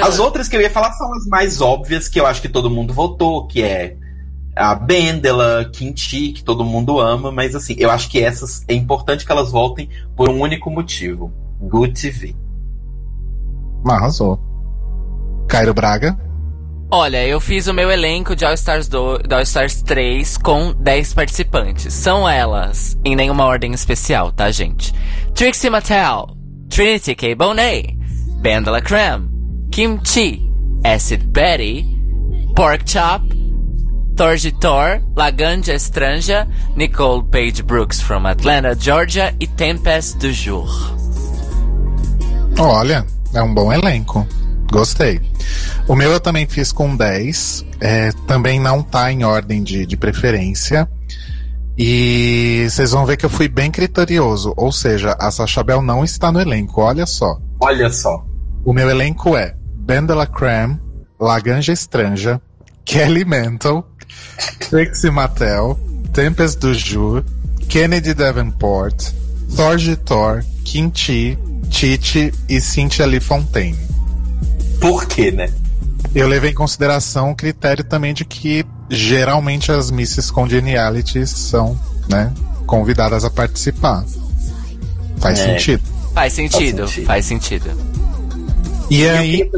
As 0.04 0.18
outras 0.18 0.48
que 0.48 0.56
eu 0.56 0.62
ia 0.62 0.70
falar 0.70 0.94
são 0.94 1.14
as 1.14 1.26
mais 1.26 1.62
óbvias, 1.62 2.08
que 2.08 2.20
eu 2.20 2.26
acho 2.26 2.42
que 2.42 2.50
todo 2.50 2.70
mundo 2.70 2.94
votou, 2.94 3.46
que 3.48 3.62
é 3.62 3.98
a 4.56 4.74
Bendela, 4.74 5.70
Kinti, 5.72 6.32
que 6.32 6.44
todo 6.44 6.66
mundo 6.66 7.00
ama, 7.00 7.32
mas 7.32 7.54
assim, 7.54 7.76
eu 7.78 7.92
acho 7.92 8.10
que 8.10 8.24
essas 8.24 8.64
é 8.68 8.74
importante 8.74 9.26
que 9.26 9.32
elas 9.32 9.52
voltem 9.52 9.90
por 10.16 10.30
um 10.30 10.42
único 10.42 10.70
motivo. 10.72 11.32
Good 11.60 12.00
TV. 12.00 12.36
Arrasou. 13.86 14.40
Cairo 15.48 15.74
Braga. 15.74 16.18
Olha, 16.90 17.26
eu 17.28 17.42
fiz 17.42 17.68
o 17.68 17.74
meu 17.74 17.92
elenco 17.92 18.34
de 18.34 18.46
All 18.46 18.54
Stars, 18.54 18.88
do, 18.88 19.20
All 19.30 19.42
Stars 19.42 19.82
3 19.82 20.38
com 20.38 20.72
10 20.72 21.14
participantes. 21.14 21.94
São 21.94 22.28
elas, 22.28 22.98
em 23.04 23.14
nenhuma 23.14 23.44
ordem 23.44 23.74
especial, 23.74 24.32
tá, 24.32 24.50
gente? 24.52 24.94
Trixie 25.36 25.70
Mattel, 25.70 26.30
Trinity 26.70 27.14
K. 27.14 27.36
Bonet, 27.36 27.94
Bandala 28.42 28.82
Creme, 28.82 29.30
Kim 29.70 30.00
Chi, 30.02 30.50
Acid 30.82 31.26
Betty, 31.26 31.86
Pork 32.56 32.90
Chop, 32.90 33.36
Torji 34.16 34.54
Thor, 34.54 35.02
Laganja 35.14 35.74
Estranja, 35.74 36.48
Nicole 36.74 37.22
Page 37.22 37.64
Brooks 37.64 38.00
from 38.00 38.26
Atlanta, 38.26 38.74
Georgia 38.74 39.36
e 39.42 39.46
Tempest 39.46 40.20
du 40.20 40.32
Jour. 40.32 40.70
Olha, 42.58 43.06
é 43.34 43.42
um 43.42 43.54
bom 43.54 43.74
elenco. 43.74 44.26
Gostei. 44.72 45.22
O 45.88 45.96
meu 45.96 46.12
eu 46.12 46.20
também 46.20 46.46
fiz 46.46 46.72
com 46.72 46.96
10. 46.96 47.66
É, 47.80 48.12
também 48.28 48.60
não 48.60 48.84
tá 48.84 49.12
em 49.12 49.24
ordem 49.24 49.64
de, 49.64 49.86
de 49.86 49.98
preferência. 49.98 50.88
E 51.78 52.68
vocês 52.70 52.92
vão 52.92 53.06
ver 53.06 53.18
que 53.18 53.26
eu 53.26 53.30
fui 53.30 53.48
bem 53.48 53.70
criterioso. 53.70 54.54
Ou 54.58 54.72
seja, 54.72 55.16
a 55.20 55.30
Sacha 55.32 55.64
Bell 55.64 55.82
não 55.82 56.04
está 56.04 56.32
no 56.32 56.42
elenco. 56.42 56.82
Olha 56.82 57.06
só. 57.06 57.40
Olha 57.60 57.90
só. 57.90 58.26
O 58.66 58.74
meu 58.74 58.90
elenco 58.90 59.38
é 59.38 59.56
Bendela 59.76 60.26
Cram, 60.26 60.80
Laganja 61.20 61.72
Estranja, 61.72 62.42
Kelly 62.84 63.24
Mental, 63.24 63.88
Trixie 64.70 65.12
Mattel, 65.12 65.80
Tempest 66.12 66.60
do 66.60 66.74
Jur, 66.74 67.24
Kennedy 67.70 68.14
Davenport, 68.14 69.14
Thorgy 69.56 69.96
Thor, 69.96 70.44
Kim 70.66 70.92
Chi, 70.94 71.38
Titi 71.70 72.34
e 72.50 72.60
Cynthia 72.60 73.06
Lee 73.06 73.20
Fontaine. 73.20 73.87
Por 74.80 75.06
quê, 75.06 75.32
né? 75.32 75.50
Eu 76.14 76.28
levei 76.28 76.52
em 76.52 76.56
consideração 76.56 77.32
o 77.32 77.36
critério 77.36 77.84
também 77.84 78.14
de 78.14 78.24
que 78.26 78.66
geralmente 78.90 79.72
as 79.72 79.92
Misses 79.92 80.32
Congenialities 80.32 81.30
são, 81.30 81.80
né, 82.10 82.32
convidadas 82.66 83.24
a 83.26 83.30
participar. 83.30 84.06
Faz 85.20 85.40
É. 85.40 85.46
sentido. 85.54 85.84
Faz 86.14 86.34
sentido, 86.34 86.88
faz 87.06 87.26
sentido. 87.26 87.70
E 88.90 89.08
aí. 89.08 89.52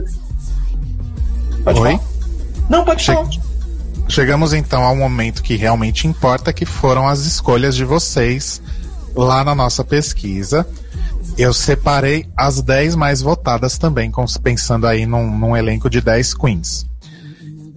Oi? 1.66 2.00
Não, 2.70 2.84
pode 2.84 3.04
che 3.04 3.12
Chegamos 4.08 4.54
então 4.54 4.84
ao 4.84 4.96
momento 4.96 5.44
que 5.44 5.56
realmente 5.56 6.08
importa, 6.08 6.52
que 6.52 6.66
foram 6.66 7.08
as 7.08 7.20
escolhas 7.20 7.76
de 7.76 7.86
vocês 7.86 8.60
lá 9.16 9.44
na 9.44 9.54
nossa 9.54 9.84
pesquisa. 9.84 10.68
Eu 11.40 11.54
separei 11.54 12.28
as 12.36 12.62
10 12.62 12.96
mais 12.96 13.22
votadas 13.22 13.78
também, 13.78 14.12
pensando 14.44 14.86
aí 14.86 15.06
num, 15.06 15.38
num 15.38 15.56
elenco 15.56 15.90
de 15.90 16.02
10 16.02 16.34
queens. 16.34 16.86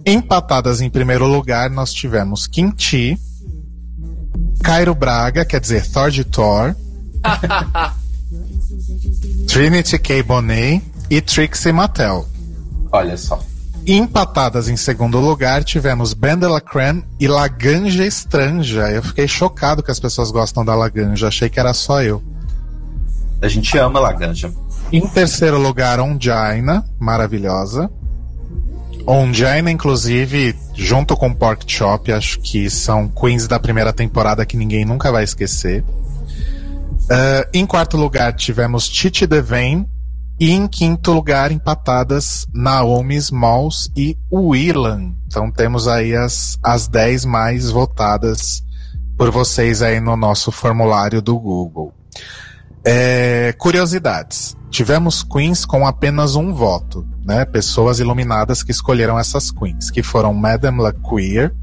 Empatadas 0.05 0.81
em 0.81 0.89
primeiro 0.89 1.25
lugar, 1.25 1.69
nós 1.69 1.93
tivemos 1.93 2.45
Kim 2.45 2.73
Chi, 2.77 3.17
Cairo 4.61 4.93
Braga, 4.93 5.45
quer 5.45 5.61
dizer, 5.61 5.89
Thor 5.89 6.11
de 6.11 6.25
Thor, 6.25 6.75
Trinity 9.47 9.97
K. 9.97 10.21
Bonet 10.23 10.83
e 11.09 11.21
Trixie 11.21 11.71
Mattel. 11.71 12.27
Olha 12.91 13.15
só. 13.15 13.41
Empatadas 13.87 14.67
em 14.67 14.75
segundo 14.75 15.21
lugar, 15.21 15.63
tivemos 15.63 16.13
Bendela 16.13 16.59
Cran 16.59 17.01
e 17.17 17.29
Laganja 17.29 18.05
Estranja. 18.05 18.91
Eu 18.91 19.01
fiquei 19.01 19.25
chocado 19.25 19.81
que 19.81 19.91
as 19.91 20.01
pessoas 20.01 20.31
gostam 20.31 20.65
da 20.65 20.75
Laganja, 20.75 21.29
achei 21.29 21.47
que 21.47 21.61
era 21.61 21.73
só 21.73 22.01
eu. 22.01 22.21
A 23.43 23.47
gente 23.49 23.77
ama 23.77 23.99
Laganja. 23.99 24.53
Em 24.89 25.05
terceiro 25.05 25.59
lugar, 25.59 25.99
Onjaina, 25.99 26.85
maravilhosa. 26.97 27.91
Onjaina, 29.05 29.69
inclusive, 29.69 30.55
junto 30.73 31.17
com 31.17 31.33
Pork 31.33 31.69
Chop, 31.69 32.09
acho 32.09 32.39
que 32.39 32.69
são 32.69 33.09
queens 33.09 33.45
da 33.45 33.59
primeira 33.59 33.91
temporada 33.91 34.45
que 34.45 34.55
ninguém 34.55 34.85
nunca 34.85 35.11
vai 35.11 35.25
esquecer. 35.25 35.83
Ah, 37.11 37.45
em 37.53 37.65
quarto 37.65 37.97
lugar, 37.97 38.33
tivemos 38.33 38.87
Titi 38.87 39.27
Devane. 39.27 39.85
E 40.39 40.49
em 40.51 40.65
quinto 40.65 41.11
lugar, 41.11 41.51
empatadas 41.51 42.47
Naomi 42.53 43.15
Smalls 43.17 43.91
e 43.95 44.17
Willan. 44.31 45.13
Então 45.27 45.51
temos 45.51 45.87
aí 45.87 46.15
as, 46.15 46.57
as 46.63 46.87
10 46.87 47.25
mais 47.25 47.69
votadas 47.69 48.63
por 49.17 49.29
vocês 49.29 49.81
aí 49.81 49.99
no 49.99 50.15
nosso 50.17 50.51
formulário 50.51 51.21
do 51.21 51.37
Google. 51.37 51.93
É, 52.85 53.53
curiosidades. 53.57 54.57
Tivemos 54.69 55.23
queens 55.23 55.65
com 55.65 55.85
apenas 55.85 56.35
um 56.35 56.53
voto, 56.53 57.07
né? 57.23 57.45
Pessoas 57.45 57.99
iluminadas 57.99 58.63
que 58.63 58.71
escolheram 58.71 59.17
essas 59.17 59.51
queens, 59.51 59.89
que 59.89 60.01
foram 60.03 60.33
Madame 60.33 60.81
LaQueer, 60.81 61.53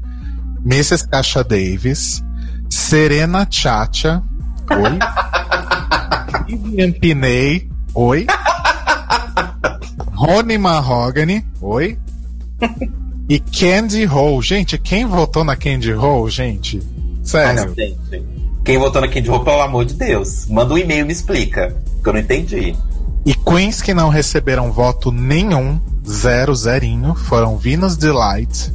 Mrs. 0.65 1.07
Kasha 1.07 1.43
Davis, 1.43 2.23
Serena 2.69 3.45
Chacha, 3.49 4.23
oi, 4.71 4.97
Vivian 6.47 6.91
Piney, 6.93 7.69
oi, 7.93 8.25
Rony 10.13 10.57
Mahogany, 10.57 11.45
oi, 11.61 11.99
e 13.29 13.39
Candy 13.39 14.07
Ho. 14.07 14.41
Gente, 14.41 14.77
quem 14.77 15.05
votou 15.05 15.43
na 15.43 15.55
Candy 15.55 15.93
Ho, 15.93 16.29
gente? 16.29 16.81
Sério. 17.23 17.63
Nossa, 17.63 17.75
gente. 17.75 18.40
Quem 18.63 18.77
votou 18.77 19.01
na 19.01 19.07
Candy 19.07 19.29
Hope, 19.29 19.45
pelo 19.45 19.61
amor 19.61 19.85
de 19.85 19.95
Deus, 19.95 20.45
manda 20.47 20.73
um 20.73 20.77
e-mail 20.77 21.01
e 21.01 21.05
me 21.05 21.13
explica, 21.13 21.75
que 22.03 22.07
eu 22.07 22.13
não 22.13 22.19
entendi. 22.19 22.75
E 23.25 23.33
queens 23.33 23.81
que 23.81 23.93
não 23.93 24.09
receberam 24.09 24.71
voto 24.71 25.11
nenhum, 25.11 25.79
zero, 26.07 26.55
zerinho, 26.55 27.15
foram 27.15 27.57
Venus 27.57 27.97
Delight, 27.97 28.71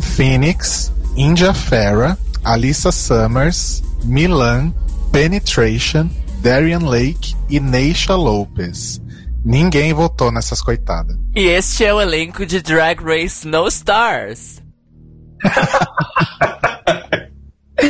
Phoenix, 0.00 0.92
India 1.16 1.54
Farah, 1.54 2.16
Alissa 2.44 2.90
Summers, 2.90 3.82
Milan, 4.04 4.72
Penetration, 5.12 6.08
Darian 6.40 6.88
Lake 6.88 7.34
e 7.48 7.58
Neisha 7.58 8.14
Lopez. 8.14 9.00
Ninguém 9.44 9.92
votou 9.92 10.32
nessas 10.32 10.60
coitadas. 10.60 11.16
E 11.34 11.46
este 11.46 11.84
é 11.84 11.94
o 11.94 12.00
elenco 12.00 12.44
de 12.44 12.60
Drag 12.60 13.00
Race 13.02 13.46
No 13.46 13.68
Stars. 13.68 14.60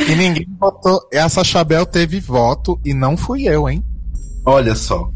E 0.07 0.15
ninguém 0.15 0.47
votou. 0.59 0.99
Essa 1.11 1.43
Chabel 1.43 1.85
teve 1.85 2.19
voto 2.19 2.79
e 2.83 2.93
não 2.93 3.17
fui 3.17 3.43
eu, 3.43 3.67
hein? 3.69 3.83
Olha 4.45 4.75
só. 4.75 5.09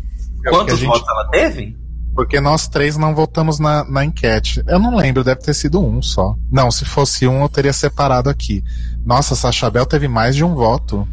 Quantos 0.50 0.74
a 0.76 0.78
gente- 0.78 0.88
votos 0.90 1.08
ela 1.08 1.30
teve? 1.30 1.78
Porque 2.14 2.42
nós 2.42 2.68
três 2.68 2.98
não 2.98 3.16
votamos 3.16 3.58
na, 3.58 3.86
na 3.86 4.04
enquete. 4.04 4.62
Eu 4.68 4.78
não 4.80 4.96
lembro, 4.98 5.24
deve 5.24 5.40
ter 5.42 5.54
sido 5.54 5.80
um 5.82 6.02
só. 6.02 6.36
Não, 6.52 6.70
se 6.70 6.84
fosse 6.84 7.26
um, 7.26 7.42
eu 7.42 7.48
teria 7.50 7.72
separado 7.72 8.30
aqui. 8.30 8.62
Nossa, 9.06 9.34
essa 9.34 9.52
Chabel 9.52 9.86
teve 9.86 10.10
mais 10.10 10.36
de 10.36 10.44
um 10.44 10.54
voto. 10.54 11.08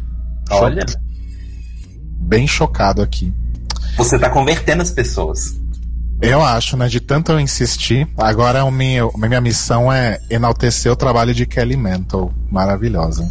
Olha. 0.51 0.85
Bem 2.19 2.45
chocado 2.45 3.01
aqui. 3.01 3.33
Você 3.95 4.19
tá 4.19 4.29
convertendo 4.29 4.81
as 4.81 4.91
pessoas. 4.91 5.57
Eu 6.21 6.43
acho, 6.43 6.75
né? 6.75 6.89
De 6.89 6.99
tanto 6.99 7.31
eu 7.31 7.39
insistir, 7.39 8.05
agora 8.17 8.65
o 8.65 8.71
meu, 8.71 9.09
a 9.23 9.27
minha 9.27 9.39
missão 9.39 9.91
é 9.91 10.19
enaltecer 10.29 10.91
o 10.91 10.95
trabalho 10.97 11.33
de 11.33 11.45
Kelly 11.45 11.77
Mental. 11.77 12.33
Maravilhosa. 12.51 13.25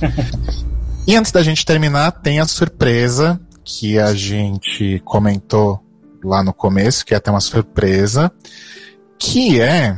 e 1.06 1.16
antes 1.16 1.32
da 1.32 1.42
gente 1.42 1.64
terminar, 1.64 2.12
tem 2.12 2.40
a 2.40 2.46
surpresa 2.46 3.40
que 3.64 3.98
a 3.98 4.14
gente 4.14 5.00
comentou 5.04 5.80
lá 6.22 6.42
no 6.42 6.52
começo, 6.52 7.04
que 7.04 7.14
é 7.14 7.20
ter 7.20 7.30
uma 7.30 7.40
surpresa, 7.40 8.30
que 9.18 9.60
é. 9.60 9.96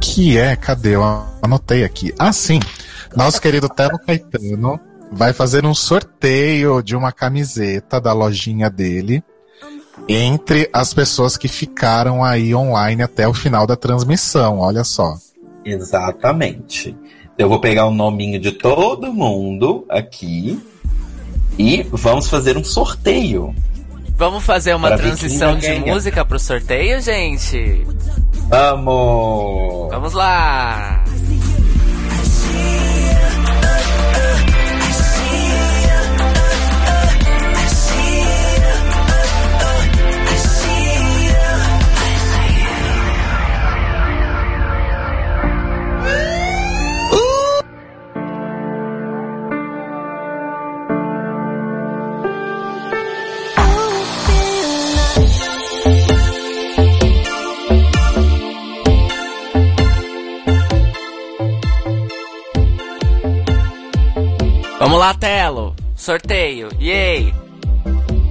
Que 0.00 0.38
é, 0.38 0.56
cadê? 0.56 0.94
Eu 0.94 1.02
anotei 1.42 1.84
aqui. 1.84 2.14
Ah, 2.18 2.32
sim. 2.32 2.60
Nosso 3.16 3.40
querido 3.40 3.68
Telo 3.68 3.98
Caetano 3.98 4.78
vai 5.10 5.32
fazer 5.32 5.64
um 5.64 5.74
sorteio 5.74 6.82
de 6.82 6.94
uma 6.94 7.10
camiseta 7.10 8.00
da 8.00 8.12
lojinha 8.12 8.70
dele 8.70 9.22
entre 10.08 10.68
as 10.72 10.94
pessoas 10.94 11.36
que 11.36 11.48
ficaram 11.48 12.22
aí 12.22 12.54
online 12.54 13.02
até 13.02 13.26
o 13.26 13.34
final 13.34 13.66
da 13.66 13.76
transmissão. 13.76 14.58
Olha 14.58 14.84
só. 14.84 15.16
Exatamente. 15.64 16.96
Eu 17.38 17.48
vou 17.48 17.60
pegar 17.60 17.86
o 17.86 17.92
nominho 17.92 18.40
de 18.40 18.50
todo 18.50 19.12
mundo 19.12 19.86
aqui 19.88 20.60
e 21.56 21.84
vamos 21.92 22.28
fazer 22.28 22.56
um 22.56 22.64
sorteio. 22.64 23.54
Vamos 24.16 24.44
fazer 24.44 24.74
uma 24.74 24.96
transição 24.96 25.56
de 25.56 25.68
ganhar. 25.68 25.94
música 25.94 26.24
pro 26.24 26.36
sorteio, 26.40 27.00
gente? 27.00 27.86
Vamos! 28.48 29.88
Vamos 29.88 30.12
lá! 30.14 31.04
Vamos 64.78 65.00
lá, 65.00 65.12
Telo! 65.12 65.74
Sorteio! 65.96 66.68
Yay! 66.80 67.34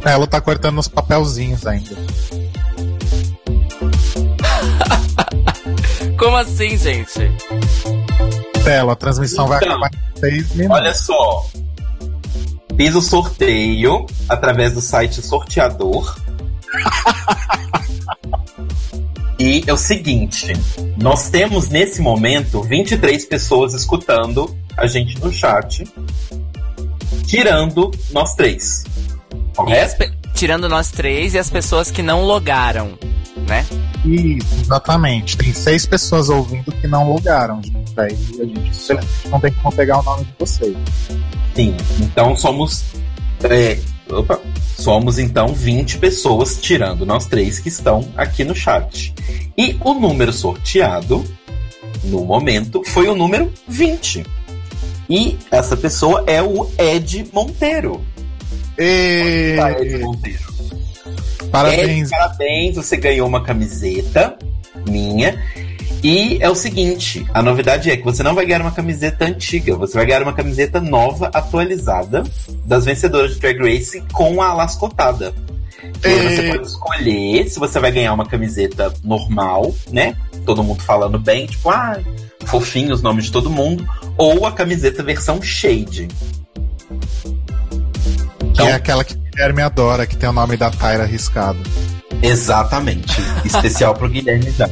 Ela 0.05 0.25
tá 0.25 0.39
cortando 0.39 0.79
os 0.79 0.87
papelzinhos 0.87 1.67
ainda. 1.67 1.91
Como 6.17 6.37
assim, 6.37 6.77
gente? 6.77 7.29
Telo, 8.63 8.91
a 8.91 8.95
transmissão 8.95 9.45
vai 9.45 9.57
Então, 9.57 9.71
acabar 9.71 9.91
em 9.91 10.19
seis 10.19 10.55
minutos. 10.55 10.79
Olha 10.79 10.95
só. 10.95 11.45
Fiz 12.77 12.95
o 12.95 13.01
sorteio 13.01 14.05
através 14.29 14.73
do 14.73 14.79
site 14.79 15.21
Sorteador. 15.21 16.17
e 19.37 19.65
é 19.67 19.73
o 19.73 19.77
seguinte: 19.77 20.53
nós 20.95 21.29
temos 21.29 21.67
nesse 21.69 22.01
momento 22.01 22.61
23 22.61 23.25
pessoas 23.25 23.73
escutando 23.73 24.55
a 24.77 24.85
gente 24.87 25.19
no 25.19 25.31
chat, 25.31 25.83
tirando 27.25 27.91
nós 28.11 28.33
três. 28.35 28.83
Pe- 29.97 30.11
Tirando 30.35 30.69
nós 30.69 30.91
três 30.91 31.33
e 31.33 31.39
as 31.39 31.49
pessoas 31.49 31.89
que 31.89 32.03
não 32.03 32.23
logaram. 32.23 32.97
né? 33.47 33.65
Isso, 34.05 34.47
exatamente. 34.61 35.35
Tem 35.35 35.51
seis 35.51 35.85
pessoas 35.85 36.29
ouvindo 36.29 36.71
que 36.71 36.87
não 36.87 37.11
logaram, 37.11 37.61
gente. 37.63 37.99
Aí 37.99 38.15
a 38.39 38.45
gente 38.45 39.29
não 39.29 39.39
tem 39.39 39.51
como 39.53 39.75
pegar 39.75 39.99
o 39.99 40.03
nome 40.03 40.25
de 40.25 40.33
vocês. 40.37 40.77
Sim, 41.55 41.75
então 42.01 42.35
somos. 42.35 42.83
é, 43.43 43.79
opa, 44.11 44.39
somos 44.77 45.17
então 45.17 45.47
20 45.55 45.97
pessoas, 45.97 46.59
tirando 46.61 47.03
nós 47.05 47.25
três 47.25 47.57
que 47.59 47.69
estão 47.69 48.07
aqui 48.15 48.43
no 48.43 48.53
chat. 48.55 49.13
E 49.57 49.75
o 49.83 49.95
número 49.95 50.31
sorteado, 50.31 51.25
no 52.03 52.23
momento, 52.25 52.83
foi 52.85 53.07
o 53.07 53.15
número 53.15 53.51
20. 53.67 54.23
E 55.09 55.37
essa 55.51 55.77
pessoa 55.77 56.23
é 56.27 56.41
o 56.41 56.69
Ed 56.77 57.29
Monteiro. 57.33 58.01
E... 58.77 59.55
Tá, 59.57 59.71
Ed 59.71 59.97
Monteiro. 59.99 60.47
Parabéns. 61.51 62.07
Ed, 62.07 62.09
parabéns, 62.09 62.75
você 62.75 62.97
ganhou 62.97 63.27
uma 63.27 63.43
camiseta 63.43 64.37
minha. 64.87 65.41
E 66.03 66.37
é 66.41 66.49
o 66.49 66.55
seguinte, 66.55 67.25
a 67.33 67.41
novidade 67.41 67.89
é 67.89 67.97
que 67.97 68.03
você 68.03 68.21
não 68.21 68.35
vai 68.35 68.45
ganhar 68.45 68.61
uma 68.61 68.71
camiseta 68.71 69.25
antiga, 69.25 69.75
você 69.75 69.95
vai 69.95 70.05
ganhar 70.05 70.21
uma 70.21 70.33
camiseta 70.33 70.79
nova, 70.79 71.27
atualizada, 71.33 72.23
das 72.65 72.85
vencedoras 72.85 73.33
de 73.33 73.39
Drag 73.39 73.57
Race 73.57 74.01
com 74.13 74.41
a 74.41 74.53
lascotada. 74.53 75.33
E 76.03 76.07
aí 76.07 76.35
você 76.35 76.49
pode 76.51 76.67
escolher 76.67 77.49
se 77.49 77.59
você 77.59 77.79
vai 77.79 77.91
ganhar 77.91 78.13
uma 78.13 78.27
camiseta 78.27 78.93
normal, 79.03 79.73
né? 79.91 80.15
Todo 80.45 80.63
mundo 80.63 80.83
falando 80.83 81.17
bem, 81.17 81.47
tipo, 81.47 81.69
ah, 81.69 81.99
fofinho 82.47 82.93
os 82.93 83.01
nomes 83.01 83.25
de 83.25 83.31
todo 83.31 83.49
mundo, 83.49 83.87
ou 84.17 84.45
a 84.45 84.51
camiseta 84.51 85.03
versão 85.03 85.41
shade. 85.41 86.07
Que 88.53 88.61
é 88.63 88.73
aquela 88.73 89.03
que 89.03 89.13
o 89.13 89.17
Guilherme 89.17 89.61
adora, 89.61 90.07
que 90.07 90.17
tem 90.17 90.27
o 90.27 90.33
nome 90.33 90.57
da 90.57 90.71
Tyra 90.71 91.03
arriscado. 91.03 91.59
Exatamente. 92.23 93.15
Especial 93.45 93.93
pro 93.93 94.09
Guilherme 94.09 94.49
já. 94.51 94.67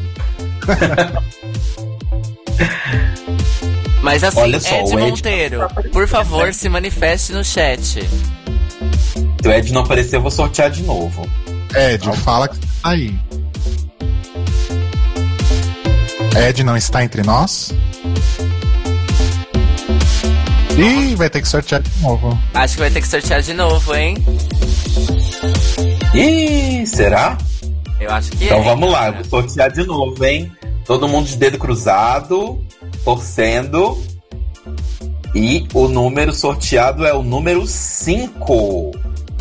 Mas 4.01 4.23
assim, 4.23 4.39
Olha 4.39 4.59
só, 4.59 4.75
Ed 4.75 4.95
o 4.95 4.99
Ed- 4.99 5.09
Monteiro, 5.11 5.59
por 5.91 6.07
favor, 6.07 6.53
se 6.53 6.69
manifeste 6.69 7.31
no 7.33 7.43
chat. 7.43 7.83
Se 9.41 9.47
o 9.47 9.51
Ed 9.51 9.73
não 9.73 9.81
aparecer, 9.81 10.17
eu 10.17 10.21
vou 10.21 10.31
sortear 10.31 10.69
de 10.69 10.83
novo. 10.83 11.27
Ed, 11.75 12.05
fala 12.17 12.47
que 12.47 12.55
você 12.55 12.61
tá 12.61 12.89
aí. 12.89 13.19
Ed 16.35 16.63
não 16.63 16.75
está 16.75 17.03
entre 17.03 17.23
nós? 17.23 17.73
Ih, 20.77 21.15
vai 21.15 21.29
ter 21.29 21.41
que 21.41 21.47
sortear 21.47 21.81
de 21.81 21.89
novo. 22.01 22.37
Acho 22.53 22.73
que 22.73 22.79
vai 22.81 22.91
ter 22.91 23.01
que 23.01 23.07
sortear 23.07 23.41
de 23.41 23.53
novo, 23.53 23.95
hein? 23.95 24.17
Ih, 26.13 26.85
será? 26.85 27.37
Eu 27.99 28.11
acho 28.11 28.31
que 28.31 28.45
Então 28.45 28.59
é. 28.59 28.63
vamos 28.63 28.91
lá, 28.91 29.11
vou 29.11 29.23
sortear 29.23 29.71
de 29.71 29.85
novo, 29.85 30.23
hein? 30.25 30.51
Todo 30.85 31.07
mundo 31.07 31.27
de 31.27 31.37
dedo 31.37 31.57
cruzado, 31.57 32.61
torcendo. 33.03 33.97
E 35.33 35.65
o 35.73 35.87
número 35.87 36.33
sorteado 36.33 37.05
é 37.05 37.13
o 37.13 37.23
número 37.23 37.65
5. 37.65 38.91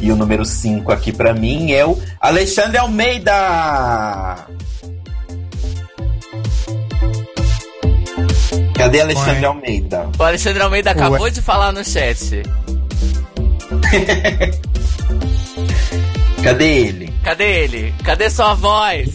E 0.00 0.10
o 0.10 0.16
número 0.16 0.44
5 0.44 0.90
aqui 0.92 1.12
pra 1.12 1.34
mim 1.34 1.72
é 1.72 1.84
o 1.84 1.98
Alexandre 2.20 2.78
Almeida. 2.78 4.46
Cadê 8.84 9.00
Alexandre 9.00 9.40
Ué. 9.40 9.46
Almeida? 9.46 10.10
O 10.18 10.22
Alexandre 10.22 10.62
Almeida 10.62 10.90
acabou 10.90 11.30
de 11.30 11.40
falar 11.40 11.72
no 11.72 11.82
chat. 11.82 12.34
Cadê 16.44 16.80
ele? 16.80 17.10
Cadê 17.22 17.64
ele? 17.64 17.94
Cadê 18.04 18.28
sua 18.28 18.52
voz? 18.52 19.08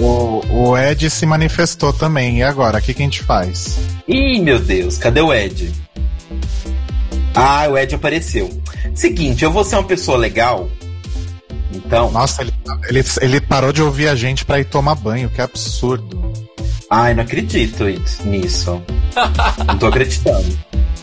O, 0.00 0.40
o 0.50 0.76
Ed 0.76 1.08
se 1.10 1.24
manifestou 1.24 1.92
também. 1.92 2.38
E 2.38 2.42
agora? 2.42 2.78
O 2.78 2.82
que, 2.82 2.92
que 2.92 3.02
a 3.02 3.04
gente 3.04 3.22
faz? 3.22 3.78
Ih, 4.08 4.40
meu 4.40 4.58
Deus, 4.58 4.98
cadê 4.98 5.20
o 5.20 5.32
Ed? 5.32 5.72
Ah, 7.32 7.68
o 7.70 7.78
Ed 7.78 7.94
apareceu. 7.94 8.50
Seguinte, 8.92 9.44
eu 9.44 9.52
vou 9.52 9.62
ser 9.62 9.76
uma 9.76 9.84
pessoa 9.84 10.18
legal. 10.18 10.68
Então. 11.72 12.10
Nossa, 12.10 12.42
ele, 12.42 12.52
ele, 12.88 13.04
ele 13.20 13.40
parou 13.40 13.72
de 13.72 13.80
ouvir 13.80 14.08
a 14.08 14.16
gente 14.16 14.44
pra 14.44 14.58
ir 14.58 14.64
tomar 14.64 14.96
banho, 14.96 15.30
que 15.30 15.40
absurdo. 15.40 16.49
Ai, 16.90 17.14
não 17.14 17.22
acredito 17.22 17.84
it- 17.84 18.22
nisso. 18.26 18.82
não 19.66 19.78
tô 19.78 19.86
acreditando. 19.86 20.58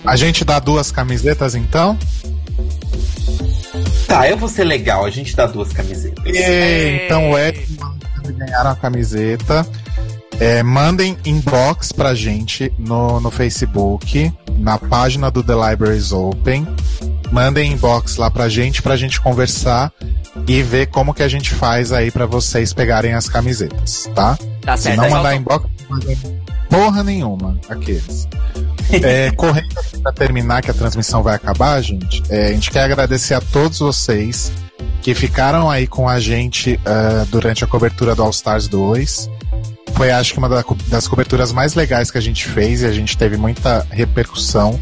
A 0.06 0.16
gente 0.16 0.44
dá 0.44 0.60
duas 0.60 0.92
camisetas 0.92 1.56
então? 1.56 1.98
Tá, 4.06 4.30
eu 4.30 4.38
vou 4.38 4.48
ser 4.50 4.64
legal, 4.64 5.06
a 5.06 5.10
gente 5.10 5.36
dá 5.36 5.46
duas 5.46 5.72
camisetas. 5.74 6.24
E, 6.26 7.02
então 7.06 7.32
o 7.32 7.38
Ed 7.40 7.66
ganharam 8.38 8.72
a 8.72 8.76
camiseta. 8.76 9.66
É, 10.40 10.62
mandem 10.62 11.18
inbox 11.26 11.92
pra 11.92 12.14
gente 12.14 12.72
no, 12.78 13.20
no 13.20 13.32
Facebook, 13.32 14.32
na 14.60 14.78
página 14.78 15.32
do 15.32 15.42
The 15.42 15.54
Libraries 15.54 16.12
Open. 16.12 16.68
Mandem 17.32 17.72
inbox 17.74 18.18
lá 18.18 18.30
pra 18.30 18.48
gente, 18.48 18.82
pra 18.82 18.96
gente 18.96 19.20
conversar 19.20 19.92
e 20.48 20.62
ver 20.62 20.88
como 20.88 21.14
que 21.14 21.24
a 21.24 21.28
gente 21.28 21.50
faz 21.50 21.92
aí 21.92 22.12
pra 22.12 22.26
vocês 22.26 22.72
pegarem 22.72 23.14
as 23.14 23.28
camisetas, 23.28 24.10
tá? 24.16 24.38
Tá 24.68 24.76
Se 24.78 24.84
certo, 24.84 24.98
não 24.98 25.06
é 25.06 25.10
só 25.10 25.16
mandar 25.16 25.30
to- 25.32 25.36
inbox, 25.38 25.66
não 25.90 26.00
porra 26.70 27.02
nenhuma, 27.04 27.58
aqueles. 27.70 28.28
É, 29.02 29.32
correndo 29.36 29.80
aqui 29.80 30.00
pra 30.02 30.12
terminar, 30.12 30.62
que 30.62 30.70
a 30.70 30.74
transmissão 30.74 31.24
vai 31.24 31.36
acabar, 31.36 31.82
gente. 31.82 32.22
é, 32.30 32.48
a 32.48 32.52
gente 32.52 32.70
quer 32.70 32.84
agradecer 32.84 33.34
a 33.34 33.40
todos 33.40 33.80
vocês 33.80 34.52
que 35.02 35.16
ficaram 35.16 35.70
aí 35.72 35.88
com 35.88 36.10
a 36.10 36.20
gente 36.20 36.78
ah, 36.86 37.26
durante 37.30 37.64
a 37.64 37.68
cobertura 37.68 38.14
do 38.14 38.22
All 38.24 38.30
Stars 38.30 38.68
2. 38.68 39.30
Foi, 39.94 40.12
acho 40.12 40.34
que, 40.34 40.38
uma 40.38 40.50
da- 40.50 40.66
das 40.88 41.08
coberturas 41.08 41.54
mais 41.54 41.74
legais 41.74 42.12
que 42.12 42.18
a 42.18 42.22
gente 42.22 42.46
fez 42.46 42.82
e 42.82 42.86
a 42.86 42.92
gente 42.92 43.18
teve 43.18 43.38
muita 43.38 43.88
repercussão 43.90 44.78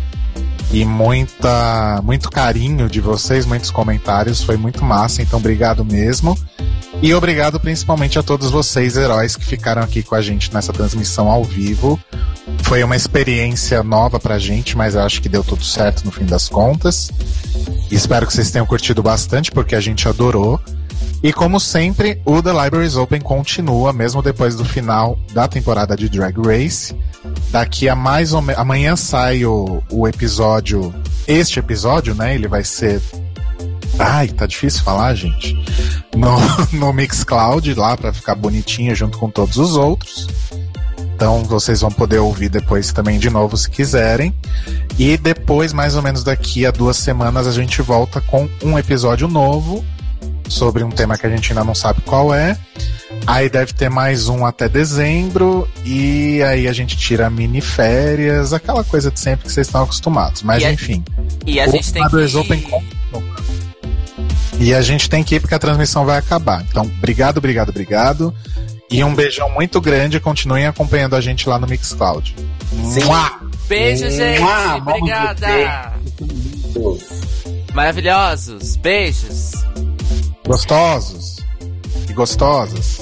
e 0.72 0.84
muita, 0.84 2.02
muito 2.04 2.32
carinho 2.32 2.90
de 2.90 3.00
vocês, 3.00 3.46
muitos 3.46 3.70
comentários. 3.70 4.42
Foi 4.44 4.58
muito 4.58 4.84
massa, 4.84 5.22
então 5.22 5.38
obrigado 5.38 5.86
mesmo. 5.86 6.36
E 7.02 7.14
obrigado 7.14 7.60
principalmente 7.60 8.18
a 8.18 8.24
todos 8.24 8.50
vocês, 8.50 8.98
heróis, 8.98 9.36
que 9.36 9.46
ficaram 9.46 9.82
aqui 9.82 10.02
com 10.02 10.16
a 10.16 10.22
gente 10.22 10.54
nessa 10.54 10.74
transmissão 10.74 11.30
ao 11.30 11.44
vivo. 11.44 12.00
Foi 12.64 12.84
uma 12.84 12.96
experiência 12.96 13.84
nova 13.84 14.20
pra 14.20 14.40
gente, 14.40 14.76
mas 14.76 14.96
eu 14.96 15.02
acho 15.02 15.22
que 15.22 15.30
deu 15.30 15.44
tudo 15.44 15.64
certo 15.64 16.04
no 16.04 16.12
fim 16.12 16.26
das 16.26 16.50
contas. 16.50 17.12
Espero 17.92 18.26
que 18.26 18.34
vocês 18.34 18.50
tenham 18.50 18.66
curtido 18.66 19.04
bastante, 19.04 19.52
porque 19.52 19.76
a 19.76 19.82
gente 19.82 20.08
adorou. 20.08 20.60
E 21.22 21.32
como 21.34 21.60
sempre, 21.60 22.22
o 22.26 22.42
The 22.42 22.52
Libraries 22.52 22.96
Open 22.96 23.22
continua, 23.22 23.94
mesmo 23.94 24.22
depois 24.22 24.56
do 24.56 24.66
final 24.66 25.18
da 25.34 25.48
temporada 25.48 25.96
de 25.96 26.10
Drag 26.10 26.36
Race. 26.40 26.96
Daqui 27.50 27.90
a 27.90 27.96
mais 27.96 28.34
ou 28.34 28.42
menos. 28.42 28.62
Amanhã 28.62 28.96
sai 28.96 29.46
o, 29.46 29.82
o 29.92 30.08
episódio. 30.08 30.94
Este 31.28 31.60
episódio, 31.60 32.14
né? 32.14 32.36
Ele 32.36 32.48
vai 32.48 32.64
ser. 32.64 33.02
Ai, 33.98 34.28
tá 34.28 34.46
difícil 34.46 34.84
falar, 34.84 35.14
gente. 35.16 35.56
No, 36.16 36.38
no 36.78 36.94
Mixcloud, 36.94 37.74
lá 37.76 37.96
pra 37.96 38.12
ficar 38.14 38.36
bonitinho 38.36 38.94
junto 38.96 39.18
com 39.18 39.30
todos 39.30 39.58
os 39.58 39.76
outros. 39.76 40.28
Então 41.16 41.44
vocês 41.46 41.80
vão 41.80 41.90
poder 41.92 42.20
ouvir 42.20 42.50
depois 42.50 42.92
também 42.92 43.18
de 43.18 43.30
novo 43.30 43.56
se 43.56 43.70
quiserem. 43.70 44.36
E 45.00 45.16
depois, 45.18 45.72
mais 45.72 45.96
ou 45.96 46.02
menos 46.02 46.24
daqui 46.24 46.66
a 46.66 46.72
duas 46.72 46.98
semanas, 46.98 47.48
a 47.48 47.52
gente 47.52 47.82
volta 47.82 48.20
com 48.20 48.50
um 48.62 48.78
episódio 48.78 49.28
novo 49.28 49.84
sobre 50.50 50.84
um 50.84 50.90
tema 50.90 51.18
que 51.18 51.26
a 51.26 51.30
gente 51.30 51.52
ainda 51.52 51.64
não 51.64 51.74
sabe 51.74 52.02
qual 52.02 52.34
é. 52.34 52.58
Aí 53.26 53.50
deve 53.50 53.72
ter 53.72 53.90
mais 53.90 54.28
um 54.28 54.46
até 54.46 54.68
dezembro. 54.68 55.68
E 55.86 56.44
aí 56.44 56.68
a 56.68 56.74
gente 56.74 56.98
tira 56.98 57.30
mini 57.30 57.62
férias, 57.62 58.52
aquela 58.52 58.84
coisa 58.84 59.10
de 59.10 59.20
sempre 59.20 59.46
que 59.46 59.54
vocês 59.54 59.68
estão 59.68 59.84
acostumados. 59.84 60.44
Mas 60.44 60.62
E 60.62 60.66
a- 60.66 60.74
enfim. 60.74 61.02
E 61.46 61.60
a 61.62 61.68
gente 61.68 61.94
tem 61.94 62.06
que... 62.10 62.36
Open. 62.36 62.66
E 64.60 64.74
a 64.74 64.82
gente 64.82 65.10
tem 65.10 65.24
que 65.24 65.36
ir 65.36 65.40
porque 65.40 65.56
a 65.56 65.60
transmissão 65.60 66.06
vai 66.06 66.18
acabar. 66.18 66.66
Então, 66.70 66.84
obrigado, 66.84 67.38
obrigado, 67.38 67.70
obrigado. 67.70 68.34
E 68.90 69.04
um 69.04 69.14
beijão 69.14 69.50
muito 69.50 69.82
grande. 69.82 70.20
Continuem 70.20 70.66
acompanhando 70.68 71.16
a 71.16 71.22
gente 71.22 71.48
lá 71.50 71.60
no 71.60 71.68
Mixcloud. 71.68 72.36
Mua! 72.72 73.40
Beijo, 73.68 74.10
gente. 74.10 74.42
Mua, 74.42 74.76
Obrigada. 74.78 75.94
Maravilhosos. 77.74 78.76
Beijos. 78.78 79.52
Gostosos 80.46 81.38
e 82.08 82.14
gostosas. 82.14 83.00